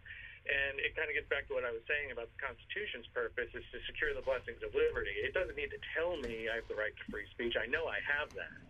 And 0.44 0.76
it 0.76 0.92
kind 0.92 1.08
of 1.08 1.16
gets 1.16 1.30
back 1.32 1.48
to 1.48 1.56
what 1.56 1.64
I 1.64 1.72
was 1.72 1.80
saying 1.88 2.12
about 2.12 2.28
the 2.28 2.40
Constitution's 2.42 3.08
purpose 3.16 3.48
is 3.56 3.64
to 3.72 3.78
secure 3.88 4.12
the 4.12 4.22
blessings 4.22 4.60
of 4.60 4.76
liberty. 4.76 5.14
It 5.24 5.32
doesn't 5.32 5.56
need 5.56 5.72
to 5.72 5.80
tell 5.96 6.20
me 6.20 6.52
I 6.52 6.60
have 6.60 6.68
the 6.68 6.76
right 6.76 6.92
to 6.92 7.04
free 7.08 7.24
speech. 7.32 7.56
I 7.56 7.64
know 7.64 7.88
I 7.88 7.98
have 8.04 8.28
that. 8.36 8.60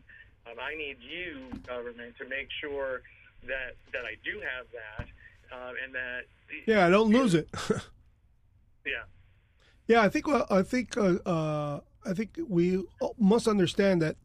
Um, 0.47 0.61
I 0.61 0.77
need 0.77 1.01
you, 1.01 1.51
government, 1.67 2.15
to 2.21 2.29
make 2.29 2.47
sure 2.61 3.03
that 3.49 3.77
that 3.93 4.05
I 4.05 4.17
do 4.25 4.41
have 4.41 4.69
that, 4.73 5.09
um, 5.55 5.75
and 5.85 5.95
that 5.95 6.23
yeah, 6.67 6.87
I 6.87 6.91
don't 6.91 7.11
lose 7.11 7.35
it. 7.35 7.49
yeah, 8.87 9.05
yeah. 9.87 10.03
I 10.03 10.09
think 10.09 10.27
well, 10.27 10.47
I 10.51 10.63
think 10.63 10.97
uh, 10.97 11.17
uh, 11.27 11.81
I 12.05 12.13
think 12.13 12.39
we 12.49 12.83
must 13.19 13.49
understand 13.49 14.03
that 14.03 14.17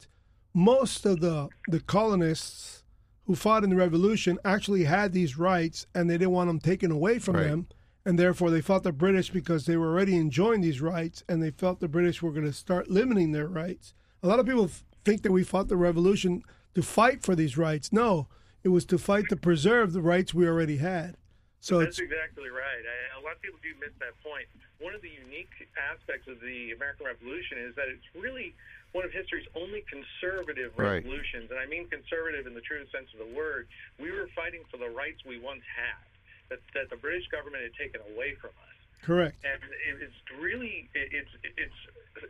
most 0.53 1.05
of 1.05 1.19
the 1.19 1.49
the 1.67 1.79
colonists 1.79 2.83
who 3.25 3.35
fought 3.35 3.63
in 3.63 3.69
the 3.69 3.75
revolution 3.75 4.39
actually 4.43 4.83
had 4.85 5.13
these 5.13 5.37
rights 5.37 5.85
and 5.93 6.09
they 6.09 6.17
didn't 6.17 6.31
want 6.31 6.47
them 6.47 6.59
taken 6.59 6.91
away 6.91 7.19
from 7.19 7.35
right. 7.35 7.43
them 7.43 7.67
and 8.03 8.17
therefore 8.17 8.49
they 8.49 8.59
fought 8.59 8.81
the 8.81 8.91
british 8.91 9.29
because 9.29 9.67
they 9.67 9.77
were 9.77 9.91
already 9.91 10.17
enjoying 10.17 10.61
these 10.61 10.81
rights 10.81 11.23
and 11.29 11.41
they 11.41 11.51
felt 11.51 11.79
the 11.79 11.87
british 11.87 12.23
were 12.23 12.31
going 12.31 12.45
to 12.45 12.51
start 12.51 12.89
limiting 12.89 13.31
their 13.31 13.47
rights 13.47 13.93
a 14.23 14.27
lot 14.27 14.39
of 14.39 14.47
people 14.47 14.67
think 15.05 15.21
that 15.21 15.31
we 15.31 15.43
fought 15.43 15.67
the 15.67 15.77
revolution 15.77 16.41
to 16.73 16.81
fight 16.81 17.21
for 17.21 17.35
these 17.35 17.55
rights 17.55 17.93
no 17.93 18.27
it 18.63 18.69
was 18.69 18.85
to 18.85 18.97
fight 18.97 19.25
to 19.29 19.35
preserve 19.35 19.93
the 19.93 20.01
rights 20.01 20.33
we 20.33 20.47
already 20.47 20.77
had 20.77 21.15
so 21.59 21.79
that's 21.79 21.99
exactly 21.99 22.49
right 22.49 22.83
I, 22.83 23.19
a 23.19 23.21
lot 23.23 23.35
of 23.35 23.41
people 23.41 23.59
do 23.61 23.73
miss 23.79 23.91
that 23.99 24.15
point. 24.23 24.47
point 24.47 24.65
one 24.79 24.95
of 24.95 25.01
the 25.01 25.11
unique 25.11 25.51
aspects 25.91 26.27
of 26.27 26.39
the 26.39 26.71
american 26.71 27.05
revolution 27.05 27.57
is 27.59 27.75
that 27.75 27.87
it's 27.87 28.05
really 28.15 28.55
one 28.91 29.05
of 29.05 29.11
history's 29.11 29.45
only 29.53 29.85
conservative 29.85 30.73
right. 30.77 31.05
revolutions, 31.05 31.51
and 31.51 31.59
I 31.59 31.67
mean 31.67 31.87
conservative 31.89 32.47
in 32.47 32.53
the 32.53 32.65
true 32.65 32.81
sense 32.89 33.07
of 33.13 33.21
the 33.21 33.31
word. 33.37 33.67
We 34.01 34.11
were 34.11 34.29
fighting 34.33 34.65
for 34.71 34.77
the 34.77 34.89
rights 34.89 35.21
we 35.25 35.37
once 35.37 35.61
had 35.69 36.01
that, 36.49 36.61
that 36.73 36.89
the 36.89 36.97
British 36.97 37.27
government 37.29 37.61
had 37.61 37.75
taken 37.77 38.01
away 38.13 38.33
from 38.41 38.49
us. 38.49 38.77
Correct. 39.05 39.37
And 39.45 39.61
it's 40.01 40.19
really 40.41 40.89
it's 40.93 41.29
it's 41.43 41.79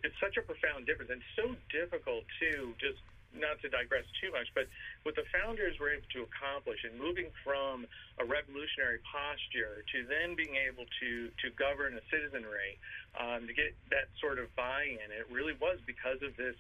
it's 0.03 0.19
such 0.19 0.36
a 0.38 0.43
profound 0.43 0.86
difference 0.86 1.12
and 1.12 1.24
so 1.36 1.55
difficult 1.71 2.27
to 2.43 2.75
just 2.77 3.00
not 3.38 3.62
to 3.62 3.69
digress 3.69 4.05
too 4.17 4.33
much, 4.33 4.50
but 4.57 4.65
what 5.05 5.13
the 5.13 5.25
founders 5.29 5.77
were 5.77 5.93
able 5.93 6.07
to 6.17 6.25
accomplish 6.25 6.81
in 6.81 6.98
moving 6.98 7.29
from 7.45 7.86
a 8.17 8.25
revolutionary 8.25 9.00
posture 9.05 9.86
to 9.93 9.98
then 10.09 10.33
being 10.33 10.57
able 10.57 10.86
to 11.00 11.29
to 11.45 11.53
govern 11.53 11.93
a 11.93 12.03
citizenry, 12.09 12.77
um, 13.19 13.45
to 13.45 13.53
get 13.53 13.77
that 13.93 14.09
sort 14.17 14.41
of 14.41 14.50
buy-in, 14.57 15.09
it 15.13 15.29
really 15.29 15.53
was 15.62 15.77
because 15.86 16.21
of 16.25 16.33
this 16.38 16.57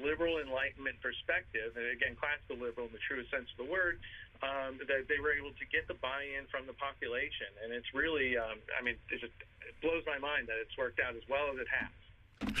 liberal 0.00 0.40
enlightenment 0.40 0.96
perspective, 1.00 1.72
and 1.76 1.84
again, 1.88 2.16
classical 2.16 2.56
liberal 2.60 2.88
in 2.88 2.92
the 2.92 3.04
truest 3.06 3.30
sense 3.30 3.48
of 3.56 3.64
the 3.64 3.68
word, 3.70 3.96
um, 4.44 4.76
that 4.84 5.08
they 5.08 5.20
were 5.20 5.32
able 5.32 5.52
to 5.56 5.66
get 5.72 5.88
the 5.88 5.96
buy-in 6.00 6.44
from 6.52 6.68
the 6.68 6.76
population, 6.76 7.48
and 7.64 7.72
it's 7.72 7.88
really, 7.96 8.36
um, 8.36 8.60
I 8.76 8.84
mean, 8.84 8.96
it 9.08 9.20
just 9.20 9.36
it 9.64 9.74
blows 9.80 10.04
my 10.04 10.18
mind 10.18 10.48
that 10.48 10.60
it's 10.60 10.76
worked 10.76 11.00
out 11.00 11.16
as 11.16 11.24
well 11.28 11.48
as 11.52 11.56
it 11.60 11.68
has. 11.68 11.92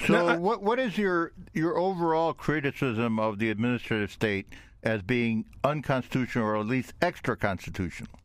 So, 0.06 0.26
I, 0.26 0.36
what 0.36 0.62
what 0.62 0.78
is 0.78 0.96
your 0.96 1.32
your 1.52 1.76
overall 1.76 2.32
criticism 2.32 3.18
of 3.18 3.38
the 3.38 3.50
administrative 3.50 4.10
state 4.10 4.46
as 4.82 5.02
being 5.02 5.44
unconstitutional 5.64 6.46
or 6.46 6.56
at 6.56 6.66
least 6.66 6.94
extra 7.02 7.36
constitutional? 7.36 8.18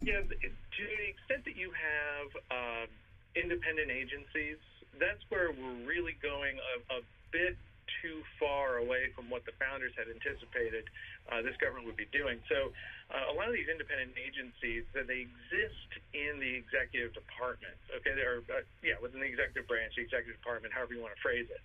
Yeah, 0.00 0.20
to 0.20 0.26
the 0.26 1.08
extent 1.08 1.44
that 1.44 1.56
you 1.56 1.70
have 1.70 2.42
uh, 2.50 2.86
independent 3.34 3.90
agencies, 3.90 4.56
that's 4.98 5.22
where 5.28 5.50
we're 5.50 5.86
really 5.86 6.16
going 6.22 6.56
a, 6.56 6.94
a 6.94 7.00
bit 7.30 7.56
too 8.02 8.22
far 8.38 8.78
away 8.78 9.10
from 9.14 9.30
what 9.30 9.44
the 9.44 9.52
founders 9.58 9.92
had 9.96 10.06
anticipated 10.08 10.86
uh, 11.28 11.42
this 11.42 11.56
government 11.60 11.84
would 11.84 11.98
be 11.98 12.08
doing. 12.10 12.40
So, 12.48 12.72
uh, 13.08 13.32
a 13.32 13.34
lot 13.34 13.48
of 13.48 13.54
these 13.56 13.68
independent 13.68 14.12
agencies 14.16 14.84
that 14.92 15.08
they 15.08 15.24
exist 15.24 15.90
in 16.12 16.40
the 16.40 16.52
executive 16.60 17.16
department. 17.16 17.76
Okay, 17.88 18.12
they're 18.12 18.44
uh, 18.52 18.64
yeah 18.84 19.00
within 19.00 19.20
the 19.20 19.30
executive 19.30 19.68
branch, 19.68 19.96
the 19.96 20.04
executive 20.04 20.36
department, 20.40 20.72
however 20.72 20.92
you 20.92 21.00
want 21.00 21.16
to 21.16 21.22
phrase 21.24 21.48
it. 21.48 21.62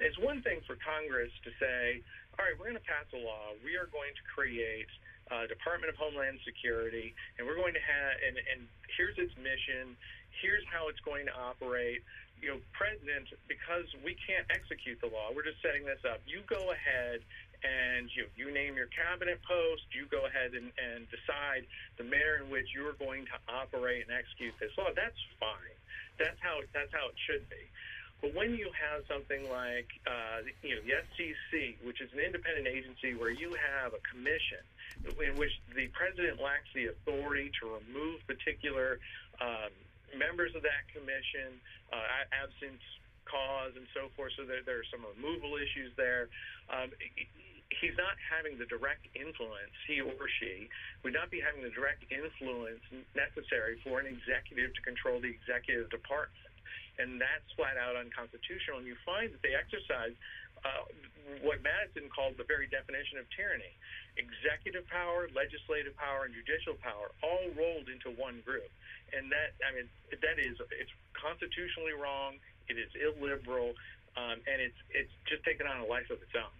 It's 0.00 0.16
one 0.20 0.40
thing 0.44 0.60
for 0.64 0.76
Congress 0.80 1.32
to 1.44 1.50
say, 1.56 2.04
all 2.36 2.44
right, 2.44 2.56
we're 2.56 2.68
going 2.68 2.80
to 2.80 2.88
pass 2.88 3.08
a 3.16 3.20
law. 3.20 3.56
We 3.64 3.76
are 3.76 3.88
going 3.92 4.12
to 4.12 4.24
create. 4.32 4.90
Uh, 5.26 5.42
Department 5.50 5.90
of 5.90 5.98
Homeland 5.98 6.38
Security, 6.46 7.10
and 7.34 7.42
we're 7.42 7.58
going 7.58 7.74
to 7.74 7.82
have, 7.82 8.14
and, 8.22 8.38
and 8.38 8.62
here's 8.94 9.18
its 9.18 9.34
mission, 9.34 9.98
here's 10.38 10.62
how 10.70 10.86
it's 10.86 11.02
going 11.02 11.26
to 11.26 11.34
operate 11.34 11.98
you 12.42 12.52
know, 12.52 12.60
president, 12.72 13.32
because 13.48 13.88
we 14.04 14.16
can't 14.20 14.46
execute 14.52 15.00
the 15.00 15.08
law, 15.08 15.32
we're 15.34 15.46
just 15.46 15.60
setting 15.62 15.84
this 15.84 16.00
up. 16.04 16.20
You 16.26 16.44
go 16.46 16.72
ahead 16.72 17.20
and 17.64 18.08
you 18.12 18.28
you 18.36 18.52
name 18.52 18.76
your 18.76 18.92
cabinet 18.92 19.40
post. 19.42 19.88
You 19.92 20.04
go 20.12 20.28
ahead 20.28 20.52
and, 20.52 20.68
and 20.76 21.08
decide 21.08 21.64
the 21.96 22.04
manner 22.04 22.44
in 22.44 22.52
which 22.52 22.68
you're 22.76 22.96
going 23.00 23.24
to 23.32 23.36
operate 23.48 24.04
and 24.04 24.12
execute 24.12 24.52
this 24.60 24.70
law. 24.76 24.92
That's 24.92 25.16
fine. 25.40 25.76
That's 26.20 26.36
how 26.40 26.60
that's 26.76 26.92
how 26.92 27.08
it 27.08 27.18
should 27.24 27.48
be. 27.48 27.64
But 28.20 28.32
when 28.32 28.56
you 28.56 28.72
have 28.72 29.04
something 29.08 29.48
like 29.48 29.88
uh, 30.08 30.44
you 30.60 30.76
know 30.76 30.82
the 30.84 31.00
FCC, 31.04 31.76
which 31.84 32.00
is 32.00 32.12
an 32.12 32.20
independent 32.20 32.68
agency 32.68 33.16
where 33.16 33.32
you 33.32 33.56
have 33.56 33.92
a 33.92 34.02
commission 34.08 34.64
in 35.04 35.36
which 35.36 35.52
the 35.76 35.88
president 35.92 36.40
lacks 36.40 36.68
the 36.74 36.88
authority 36.92 37.52
to 37.60 37.76
remove 37.76 38.24
particular 38.26 38.98
um, 39.40 39.68
members 40.16 40.52
of 40.56 40.64
that 40.64 40.88
commission, 40.90 41.60
uh, 41.92 42.26
absence 42.32 42.82
cause 43.28 43.74
and 43.74 43.86
so 43.92 44.08
forth. 44.14 44.32
So 44.38 44.46
there, 44.46 44.62
there 44.62 44.80
are 44.80 44.88
some 44.90 45.02
removal 45.02 45.58
issues 45.58 45.92
there. 45.98 46.30
Um, 46.70 46.94
he's 47.82 47.98
not 47.98 48.14
having 48.22 48.56
the 48.58 48.66
direct 48.66 49.06
influence, 49.12 49.74
he 49.86 50.00
or 50.00 50.26
she 50.38 50.70
would 51.02 51.12
not 51.12 51.30
be 51.30 51.42
having 51.42 51.62
the 51.66 51.74
direct 51.74 52.06
influence 52.08 52.82
necessary 53.14 53.78
for 53.82 53.98
an 53.98 54.06
executive 54.06 54.72
to 54.74 54.82
control 54.86 55.18
the 55.18 55.30
executive 55.30 55.90
department. 55.90 56.54
And 56.96 57.20
that's 57.20 57.44
flat 57.58 57.76
out 57.76 57.92
unconstitutional. 57.98 58.80
And 58.80 58.88
you 58.88 58.96
find 59.04 59.28
that 59.28 59.42
they 59.44 59.52
exercise 59.52 60.16
uh, 60.64 60.84
what 61.42 61.60
Madison 61.60 62.08
called 62.08 62.38
the 62.38 62.46
very 62.46 62.70
definition 62.70 63.18
of 63.18 63.26
tyranny 63.34 63.74
executive 64.16 64.88
power, 64.88 65.28
legislative 65.36 65.92
power, 65.98 66.24
and 66.24 66.32
judicial 66.32 66.78
power 66.80 67.12
all 67.20 67.44
rolled 67.52 67.90
into 67.92 68.08
one 68.16 68.40
group 68.46 68.70
and 69.12 69.30
that 69.30 69.54
I 69.62 69.74
mean 69.74 69.88
that 70.10 70.38
is 70.38 70.56
it's 70.80 70.90
constitutionally 71.12 71.92
wrong. 71.92 72.36
It 72.68 72.78
is 72.78 72.90
illiberal, 72.98 73.74
um, 74.16 74.40
and 74.46 74.60
it's 74.60 74.78
it's 74.90 75.12
just 75.28 75.44
taken 75.44 75.66
on 75.66 75.80
a 75.80 75.86
life 75.86 76.10
of 76.10 76.18
its 76.22 76.32
own. 76.34 76.52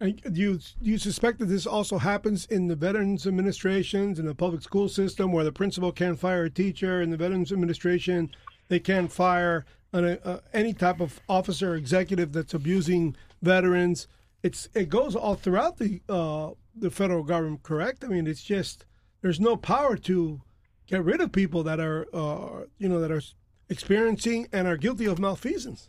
And 0.00 0.34
do 0.34 0.40
you 0.40 0.58
do 0.58 0.90
you 0.90 0.98
suspect 0.98 1.38
that 1.38 1.46
this 1.46 1.66
also 1.66 1.98
happens 1.98 2.46
in 2.46 2.68
the 2.68 2.76
Veterans 2.76 3.26
Administrations 3.26 4.18
in 4.18 4.26
the 4.26 4.34
public 4.34 4.62
school 4.62 4.88
system, 4.88 5.32
where 5.32 5.44
the 5.44 5.52
principal 5.52 5.92
can't 5.92 6.18
fire 6.18 6.44
a 6.44 6.50
teacher, 6.50 7.02
in 7.02 7.10
the 7.10 7.16
Veterans 7.16 7.52
Administration 7.52 8.30
they 8.68 8.78
can't 8.78 9.10
fire 9.10 9.64
an, 9.92 10.04
uh, 10.24 10.40
any 10.52 10.72
type 10.72 11.00
of 11.00 11.20
officer 11.28 11.72
or 11.72 11.76
executive 11.76 12.32
that's 12.32 12.54
abusing 12.54 13.16
veterans. 13.42 14.06
It's 14.42 14.68
it 14.74 14.88
goes 14.88 15.16
all 15.16 15.34
throughout 15.34 15.78
the 15.78 16.00
uh, 16.08 16.50
the 16.74 16.90
federal 16.90 17.22
government. 17.22 17.62
Correct? 17.62 18.04
I 18.04 18.08
mean, 18.08 18.26
it's 18.26 18.42
just 18.42 18.84
there's 19.20 19.40
no 19.40 19.56
power 19.56 19.96
to 19.96 20.42
get 20.86 21.04
rid 21.04 21.20
of 21.20 21.32
people 21.32 21.62
that 21.64 21.80
are, 21.80 22.06
uh, 22.14 22.64
you 22.78 22.88
know, 22.88 23.00
that 23.00 23.10
are 23.10 23.22
experiencing 23.68 24.48
and 24.52 24.66
are 24.66 24.76
guilty 24.76 25.06
of 25.06 25.18
malfeasance. 25.18 25.88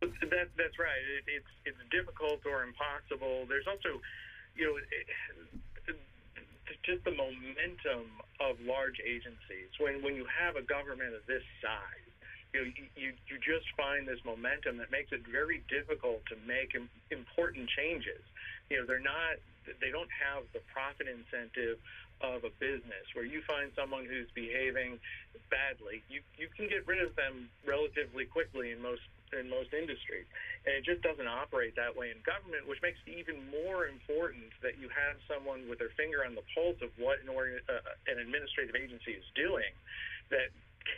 That, 0.00 0.48
that's 0.56 0.78
right. 0.78 1.02
It, 1.18 1.24
it's 1.26 1.52
it's 1.64 1.90
difficult 1.90 2.40
or 2.46 2.62
impossible. 2.62 3.46
There's 3.48 3.66
also, 3.66 4.00
you 4.56 4.66
know, 4.66 4.76
it, 4.76 5.06
just 6.88 7.04
the 7.04 7.12
momentum 7.12 8.08
of 8.40 8.56
large 8.64 8.96
agencies. 9.04 9.68
When 9.78 10.02
when 10.02 10.16
you 10.16 10.24
have 10.24 10.56
a 10.56 10.62
government 10.62 11.14
of 11.14 11.20
this 11.26 11.42
size, 11.60 12.07
you 12.54 12.60
know, 12.60 12.68
you 12.96 13.12
you 13.28 13.36
just 13.38 13.68
find 13.76 14.08
this 14.08 14.20
momentum 14.24 14.78
that 14.78 14.90
makes 14.90 15.12
it 15.12 15.22
very 15.28 15.62
difficult 15.68 16.24
to 16.32 16.36
make 16.48 16.72
important 17.10 17.68
changes. 17.68 18.22
You 18.70 18.80
know, 18.80 18.84
they're 18.86 19.04
not 19.04 19.36
they 19.80 19.92
don't 19.92 20.10
have 20.16 20.48
the 20.56 20.64
profit 20.72 21.08
incentive 21.08 21.76
of 22.18 22.42
a 22.42 22.50
business 22.58 23.06
where 23.14 23.24
you 23.24 23.44
find 23.46 23.70
someone 23.76 24.02
who's 24.02 24.26
behaving 24.34 24.98
badly, 25.50 26.04
you 26.08 26.20
you 26.36 26.48
can 26.52 26.68
get 26.68 26.84
rid 26.86 27.00
of 27.00 27.16
them 27.16 27.48
relatively 27.64 28.24
quickly 28.24 28.72
in 28.72 28.80
most 28.80 29.04
in 29.32 29.48
most 29.48 29.72
industries, 29.76 30.24
and 30.64 30.80
it 30.80 30.84
just 30.84 31.04
doesn't 31.04 31.28
operate 31.28 31.76
that 31.76 31.92
way 31.92 32.08
in 32.12 32.16
government, 32.24 32.64
which 32.64 32.80
makes 32.80 32.96
it 33.04 33.12
even 33.12 33.36
more 33.52 33.88
important 33.88 34.48
that 34.64 34.80
you 34.80 34.88
have 34.88 35.20
someone 35.28 35.68
with 35.68 35.78
their 35.80 35.92
finger 36.00 36.24
on 36.24 36.32
the 36.32 36.44
pulse 36.56 36.80
of 36.80 36.88
what 36.96 37.20
an, 37.20 37.28
uh, 37.28 38.08
an 38.08 38.16
administrative 38.20 38.76
agency 38.76 39.12
is 39.12 39.26
doing 39.36 39.68
that 40.32 40.48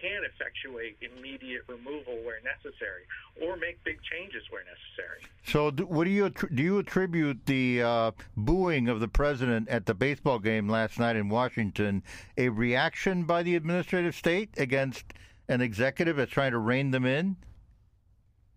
can 0.00 0.23
effectuate 0.25 0.97
immediate 1.00 1.62
removal 1.68 2.16
where 2.25 2.40
necessary 2.44 3.02
or 3.40 3.56
make 3.56 3.82
big 3.85 3.99
changes 4.02 4.42
where 4.50 4.62
necessary. 4.64 5.23
So, 5.44 5.70
do, 5.70 5.87
what 5.87 6.04
do 6.04 6.11
you 6.11 6.30
do? 6.30 6.62
You 6.62 6.78
attribute 6.78 7.47
the 7.47 7.82
uh, 7.82 8.11
booing 8.37 8.88
of 8.88 9.00
the 9.00 9.09
president 9.09 9.68
at 9.68 9.87
the 9.87 9.94
baseball 9.94 10.38
game 10.38 10.68
last 10.68 10.99
night 10.99 11.16
in 11.16 11.28
Washington 11.28 12.02
a 12.37 12.49
reaction 12.49 13.25
by 13.25 13.42
the 13.42 13.56
administrative 13.56 14.14
state 14.14 14.50
against 14.56 15.04
an 15.49 15.61
executive 15.61 16.16
that's 16.16 16.30
trying 16.30 16.52
to 16.52 16.59
rein 16.59 16.90
them 16.90 17.04
in? 17.04 17.37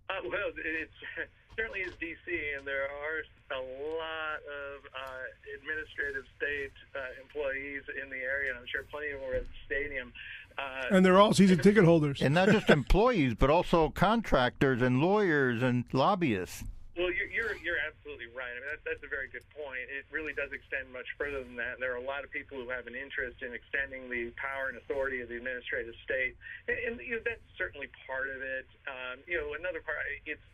Uh, 0.09 0.21
well, 0.29 0.51
it 0.57 0.91
certainly 1.57 1.81
is 1.81 1.93
D.C., 1.99 2.29
and 2.57 2.67
there 2.67 2.85
are 2.85 3.23
a 3.53 3.61
lot 3.97 4.41
of 4.45 4.85
uh, 4.93 5.25
administrative 5.57 6.25
state 6.37 6.73
uh, 6.95 7.21
employees 7.21 7.81
in 8.01 8.09
the 8.09 8.21
area, 8.21 8.49
and 8.49 8.59
I'm 8.59 8.69
sure 8.69 8.83
plenty 8.89 9.13
of 9.13 9.21
them 9.21 9.29
were 9.29 9.35
at 9.35 9.45
the 9.45 9.59
stadium. 9.65 10.13
Uh, 10.57 10.95
and 10.95 11.05
they're 11.05 11.19
all 11.19 11.33
season 11.33 11.57
ticket 11.59 11.83
holders. 11.83 12.21
And 12.21 12.33
not 12.33 12.49
just 12.49 12.69
employees, 12.69 13.33
but 13.33 13.49
also 13.49 13.89
contractors 13.89 14.81
and 14.81 15.01
lawyers 15.01 15.61
and 15.63 15.85
lobbyists. 15.93 16.63
Well, 16.95 17.09
you're, 17.09 17.25
you're, 17.33 17.57
you're 17.65 17.81
absolutely 17.89 18.29
right. 18.37 18.53
I 18.53 18.61
mean, 18.61 18.69
that's, 18.69 18.85
that's 18.85 19.03
a 19.03 19.09
very 19.09 19.25
good 19.33 19.41
point. 19.57 19.81
It 19.89 20.05
really 20.13 20.33
does 20.33 20.53
extend 20.53 20.93
much 20.93 21.09
further 21.17 21.41
than 21.41 21.57
that. 21.57 21.81
There 21.81 21.89
are 21.93 21.97
a 21.97 22.05
lot 22.05 22.23
of 22.23 22.29
people 22.29 22.61
who 22.61 22.69
have 22.69 22.85
an 22.85 22.93
interest 22.93 23.41
in 23.41 23.49
extending 23.49 24.13
the 24.13 24.29
power 24.37 24.69
and 24.69 24.77
authority 24.77 25.21
of 25.25 25.29
the 25.33 25.37
administrative 25.41 25.97
state, 26.05 26.37
and, 26.69 26.77
and 26.77 26.93
you 27.01 27.17
know, 27.17 27.25
that's 27.25 27.41
certainly 27.57 27.89
part 28.05 28.29
of 28.29 28.45
it. 28.45 28.69
Um, 28.85 29.25
you 29.25 29.41
know, 29.41 29.57
another 29.57 29.81
part, 29.81 29.97
it's 30.29 30.45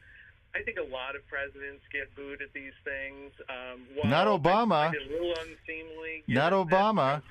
I 0.56 0.64
think 0.64 0.78
a 0.80 0.88
lot 0.88 1.16
of 1.16 1.28
presidents 1.28 1.84
get 1.92 2.14
booed 2.16 2.42
at 2.42 2.54
these 2.54 2.74
things. 2.84 3.32
Um, 3.52 4.10
Not 4.10 4.28
Obama. 4.28 4.90
a 4.90 5.12
little 5.12 5.34
unseemly. 5.44 6.24
Not 6.28 6.54
Obama. 6.54 7.22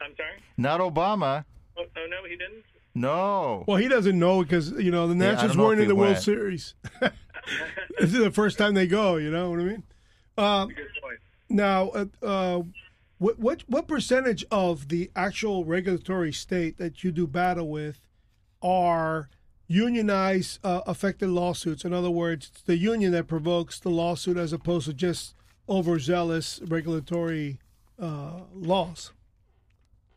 I'm 0.00 0.14
sorry. 0.16 0.42
Not 0.58 0.80
Obama. 0.80 1.44
Oh, 1.78 1.84
oh, 1.96 2.06
no, 2.08 2.24
he 2.28 2.36
didn't. 2.36 2.64
No. 2.94 3.64
Well, 3.66 3.76
he 3.76 3.88
doesn't 3.88 4.18
know 4.18 4.42
because 4.42 4.70
you 4.70 4.90
know 4.90 5.06
the 5.06 5.14
Nationals 5.14 5.56
yeah, 5.56 5.62
weren't 5.62 5.80
in 5.80 5.88
the 5.88 5.94
went. 5.94 6.12
World 6.12 6.22
Series. 6.22 6.74
this 7.00 7.12
is 7.98 8.12
the 8.12 8.30
first 8.30 8.56
time 8.56 8.74
they 8.74 8.86
go. 8.86 9.16
You 9.16 9.30
know 9.30 9.50
what 9.50 9.60
I 9.60 9.64
mean? 9.64 9.82
Uh, 10.38 10.64
good 10.66 10.76
point. 11.02 11.18
Now, 11.48 11.88
uh, 11.90 12.06
uh, 12.22 12.62
what 13.18 13.38
what 13.38 13.64
what 13.66 13.86
percentage 13.86 14.44
of 14.50 14.88
the 14.88 15.10
actual 15.14 15.64
regulatory 15.64 16.32
state 16.32 16.78
that 16.78 17.04
you 17.04 17.12
do 17.12 17.26
battle 17.26 17.68
with 17.68 18.00
are 18.62 19.28
unionized 19.68 20.58
uh, 20.64 20.80
affected 20.86 21.28
lawsuits? 21.28 21.84
In 21.84 21.92
other 21.92 22.10
words, 22.10 22.50
it's 22.52 22.62
the 22.62 22.78
union 22.78 23.12
that 23.12 23.28
provokes 23.28 23.78
the 23.78 23.90
lawsuit 23.90 24.38
as 24.38 24.52
opposed 24.52 24.86
to 24.86 24.94
just 24.94 25.34
overzealous 25.68 26.60
regulatory 26.66 27.58
uh, 28.00 28.40
laws. 28.54 29.12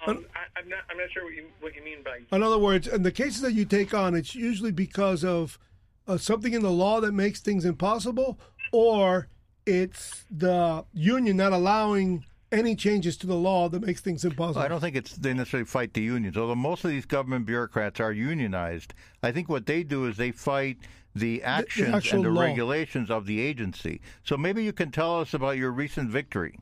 Um, 0.07 0.25
I, 0.33 0.59
am 0.59 0.69
not. 0.69 0.79
I'm 0.89 0.97
not 0.97 1.11
sure 1.11 1.25
what 1.25 1.33
you 1.33 1.45
what 1.59 1.75
you 1.75 1.83
mean 1.83 2.03
by. 2.03 2.19
In 2.35 2.43
other 2.43 2.57
words, 2.57 2.87
in 2.87 3.03
the 3.03 3.11
cases 3.11 3.41
that 3.41 3.53
you 3.53 3.65
take 3.65 3.93
on, 3.93 4.15
it's 4.15 4.33
usually 4.33 4.71
because 4.71 5.23
of 5.23 5.59
uh, 6.07 6.17
something 6.17 6.53
in 6.53 6.61
the 6.61 6.71
law 6.71 7.01
that 7.01 7.11
makes 7.11 7.41
things 7.41 7.65
impossible, 7.65 8.39
or 8.71 9.27
it's 9.65 10.25
the 10.31 10.85
union 10.93 11.37
not 11.37 11.51
allowing 11.51 12.25
any 12.51 12.75
changes 12.75 13.15
to 13.17 13.27
the 13.27 13.35
law 13.35 13.69
that 13.69 13.85
makes 13.85 14.01
things 14.01 14.25
impossible. 14.25 14.55
Well, 14.55 14.65
I 14.65 14.67
don't 14.67 14.79
think 14.79 14.95
it's 14.95 15.15
they 15.15 15.33
necessarily 15.33 15.65
fight 15.65 15.93
the 15.93 16.01
unions, 16.01 16.37
although 16.37 16.55
most 16.55 16.83
of 16.83 16.91
these 16.91 17.05
government 17.05 17.45
bureaucrats 17.45 17.99
are 17.99 18.11
unionized. 18.11 18.93
I 19.21 19.31
think 19.31 19.49
what 19.49 19.65
they 19.65 19.83
do 19.83 20.07
is 20.07 20.17
they 20.17 20.31
fight 20.31 20.77
the 21.15 21.43
actions 21.43 22.03
the, 22.03 22.09
the 22.09 22.15
and 22.15 22.25
the 22.25 22.29
law. 22.29 22.41
regulations 22.41 23.11
of 23.11 23.25
the 23.25 23.39
agency. 23.41 24.01
So 24.23 24.37
maybe 24.37 24.63
you 24.63 24.73
can 24.73 24.91
tell 24.91 25.19
us 25.19 25.33
about 25.33 25.57
your 25.57 25.71
recent 25.71 26.09
victory. 26.09 26.57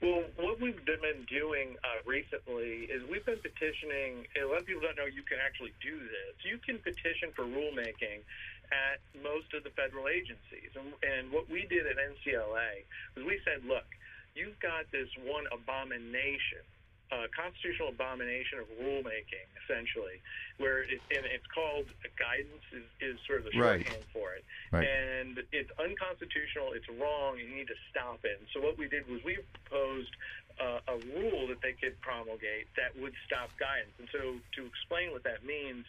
Well, 0.00 0.22
what 0.38 0.60
we've 0.60 0.78
been 0.86 1.26
doing 1.26 1.74
uh, 1.82 2.06
recently 2.06 2.86
is 2.86 3.02
we've 3.10 3.26
been 3.26 3.42
petitioning. 3.42 4.30
A 4.38 4.46
lot 4.46 4.62
of 4.62 4.66
people 4.66 4.82
don't 4.82 4.94
know 4.94 5.10
you 5.10 5.26
can 5.26 5.42
actually 5.42 5.74
do 5.82 5.98
this. 5.98 6.38
You 6.46 6.58
can 6.62 6.78
petition 6.78 7.34
for 7.34 7.42
rulemaking 7.42 8.22
at 8.70 9.02
most 9.18 9.50
of 9.58 9.66
the 9.66 9.74
federal 9.74 10.06
agencies. 10.06 10.70
And, 10.78 10.94
and 11.02 11.32
what 11.34 11.50
we 11.50 11.66
did 11.66 11.82
at 11.90 11.98
NCLA 11.98 12.86
was 13.18 13.26
we 13.26 13.42
said, 13.42 13.66
look, 13.66 13.90
you've 14.38 14.58
got 14.62 14.86
this 14.94 15.10
one 15.26 15.50
abomination 15.50 16.62
uh, 17.10 17.24
constitutional 17.32 17.88
abomination 17.88 18.58
of 18.60 18.66
rulemaking, 18.76 19.46
essentially, 19.64 20.20
where 20.58 20.84
it, 20.84 21.00
and 21.08 21.24
it's 21.24 21.46
called 21.48 21.86
guidance 22.20 22.64
is, 22.72 22.84
is 23.00 23.16
sort 23.26 23.40
of 23.40 23.44
the 23.46 23.52
shorthand 23.52 23.88
right. 23.88 24.12
for 24.12 24.34
it, 24.36 24.44
right. 24.72 24.84
and 24.84 25.40
it's 25.52 25.70
unconstitutional, 25.80 26.72
it's 26.76 26.88
wrong, 27.00 27.38
you 27.38 27.48
need 27.48 27.66
to 27.68 27.78
stop 27.90 28.20
it. 28.24 28.36
And 28.38 28.48
so 28.52 28.60
what 28.60 28.76
we 28.76 28.88
did 28.88 29.08
was 29.08 29.24
we 29.24 29.38
proposed 29.64 30.12
uh, 30.60 30.80
a 30.84 30.96
rule 31.16 31.46
that 31.48 31.62
they 31.62 31.72
could 31.72 31.96
promulgate 32.00 32.68
that 32.76 32.92
would 33.00 33.14
stop 33.24 33.48
guidance. 33.56 33.94
And 33.98 34.08
so 34.12 34.36
to 34.58 34.60
explain 34.66 35.12
what 35.12 35.24
that 35.24 35.44
means. 35.44 35.84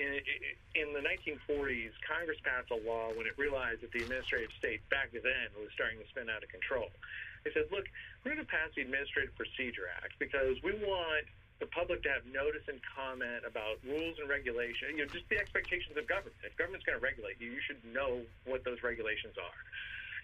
In, 0.00 0.16
in 0.72 0.96
the 0.96 1.04
1940s, 1.04 1.92
Congress 2.08 2.40
passed 2.40 2.72
a 2.72 2.80
law 2.88 3.12
when 3.12 3.28
it 3.28 3.36
realized 3.36 3.84
that 3.84 3.92
the 3.92 4.00
administrative 4.00 4.48
state 4.56 4.80
back 4.88 5.12
then 5.12 5.52
was 5.60 5.68
starting 5.76 6.00
to 6.00 6.08
spin 6.08 6.32
out 6.32 6.40
of 6.40 6.48
control. 6.48 6.88
They 7.44 7.52
said, 7.52 7.68
look, 7.72 7.88
we're 8.22 8.36
going 8.36 8.44
to 8.44 8.50
pass 8.50 8.68
the 8.76 8.82
Administrative 8.82 9.32
Procedure 9.36 9.88
Act 9.88 10.18
because 10.18 10.60
we 10.62 10.76
want 10.84 11.24
the 11.60 11.68
public 11.68 12.02
to 12.04 12.08
have 12.08 12.24
notice 12.24 12.64
and 12.68 12.80
comment 12.82 13.44
about 13.44 13.76
rules 13.84 14.16
and 14.16 14.28
regulation, 14.28 14.96
you 14.96 15.04
know, 15.04 15.10
just 15.12 15.28
the 15.28 15.36
expectations 15.36 15.92
of 15.96 16.08
government. 16.08 16.36
If 16.40 16.56
government's 16.56 16.88
going 16.88 16.96
to 16.96 17.04
regulate 17.04 17.36
you, 17.36 17.52
you 17.52 17.60
should 17.60 17.80
know 17.84 18.24
what 18.48 18.64
those 18.64 18.80
regulations 18.80 19.36
are. 19.36 19.60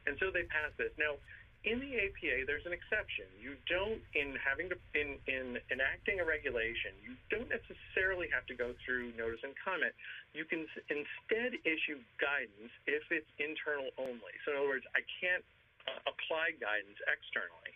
And 0.08 0.16
so 0.16 0.32
they 0.32 0.48
passed 0.48 0.80
this. 0.80 0.96
Now, 0.96 1.20
in 1.66 1.82
the 1.82 1.98
APA, 1.98 2.46
there's 2.46 2.64
an 2.64 2.72
exception. 2.72 3.26
You 3.42 3.58
don't, 3.66 3.98
in 4.14 4.38
having 4.38 4.70
to, 4.70 4.78
in, 4.94 5.18
in 5.26 5.58
enacting 5.68 6.22
a 6.22 6.24
regulation, 6.24 6.94
you 7.02 7.18
don't 7.26 7.50
necessarily 7.50 8.30
have 8.30 8.46
to 8.46 8.54
go 8.54 8.70
through 8.86 9.10
notice 9.18 9.42
and 9.42 9.52
comment. 9.58 9.90
You 10.30 10.46
can 10.46 10.64
instead 10.88 11.58
issue 11.66 11.98
guidance 12.22 12.70
if 12.86 13.02
it's 13.10 13.28
internal 13.42 13.90
only. 13.98 14.34
So, 14.46 14.54
in 14.54 14.62
other 14.62 14.70
words, 14.78 14.86
I 14.94 15.02
can't 15.18 15.42
uh, 15.86 16.10
apply 16.10 16.54
guidance 16.58 16.98
externally. 17.06 17.74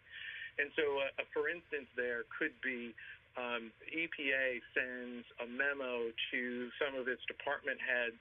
And 0.59 0.68
so, 0.75 0.85
uh, 1.01 1.25
for 1.33 1.49
instance, 1.49 1.88
there 1.94 2.27
could 2.29 2.53
be 2.61 2.92
um, 3.38 3.70
EPA 3.87 4.59
sends 4.75 5.25
a 5.38 5.46
memo 5.46 6.11
to 6.35 6.40
some 6.83 6.99
of 6.99 7.07
its 7.07 7.23
department 7.31 7.79
heads 7.79 8.18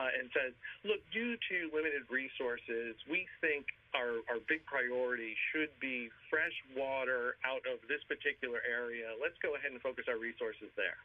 uh, 0.00 0.10
and 0.16 0.32
says, 0.32 0.52
look, 0.84 1.00
due 1.12 1.36
to 1.36 1.56
limited 1.72 2.08
resources, 2.08 2.96
we 3.08 3.28
think 3.44 3.68
our, 3.96 4.20
our 4.28 4.40
big 4.44 4.60
priority 4.68 5.32
should 5.50 5.72
be 5.80 6.12
fresh 6.28 6.52
water 6.76 7.40
out 7.48 7.64
of 7.64 7.80
this 7.88 8.04
particular 8.04 8.60
area. 8.62 9.16
Let's 9.16 9.40
go 9.40 9.56
ahead 9.56 9.72
and 9.72 9.80
focus 9.80 10.04
our 10.06 10.20
resources 10.20 10.68
there. 10.76 11.00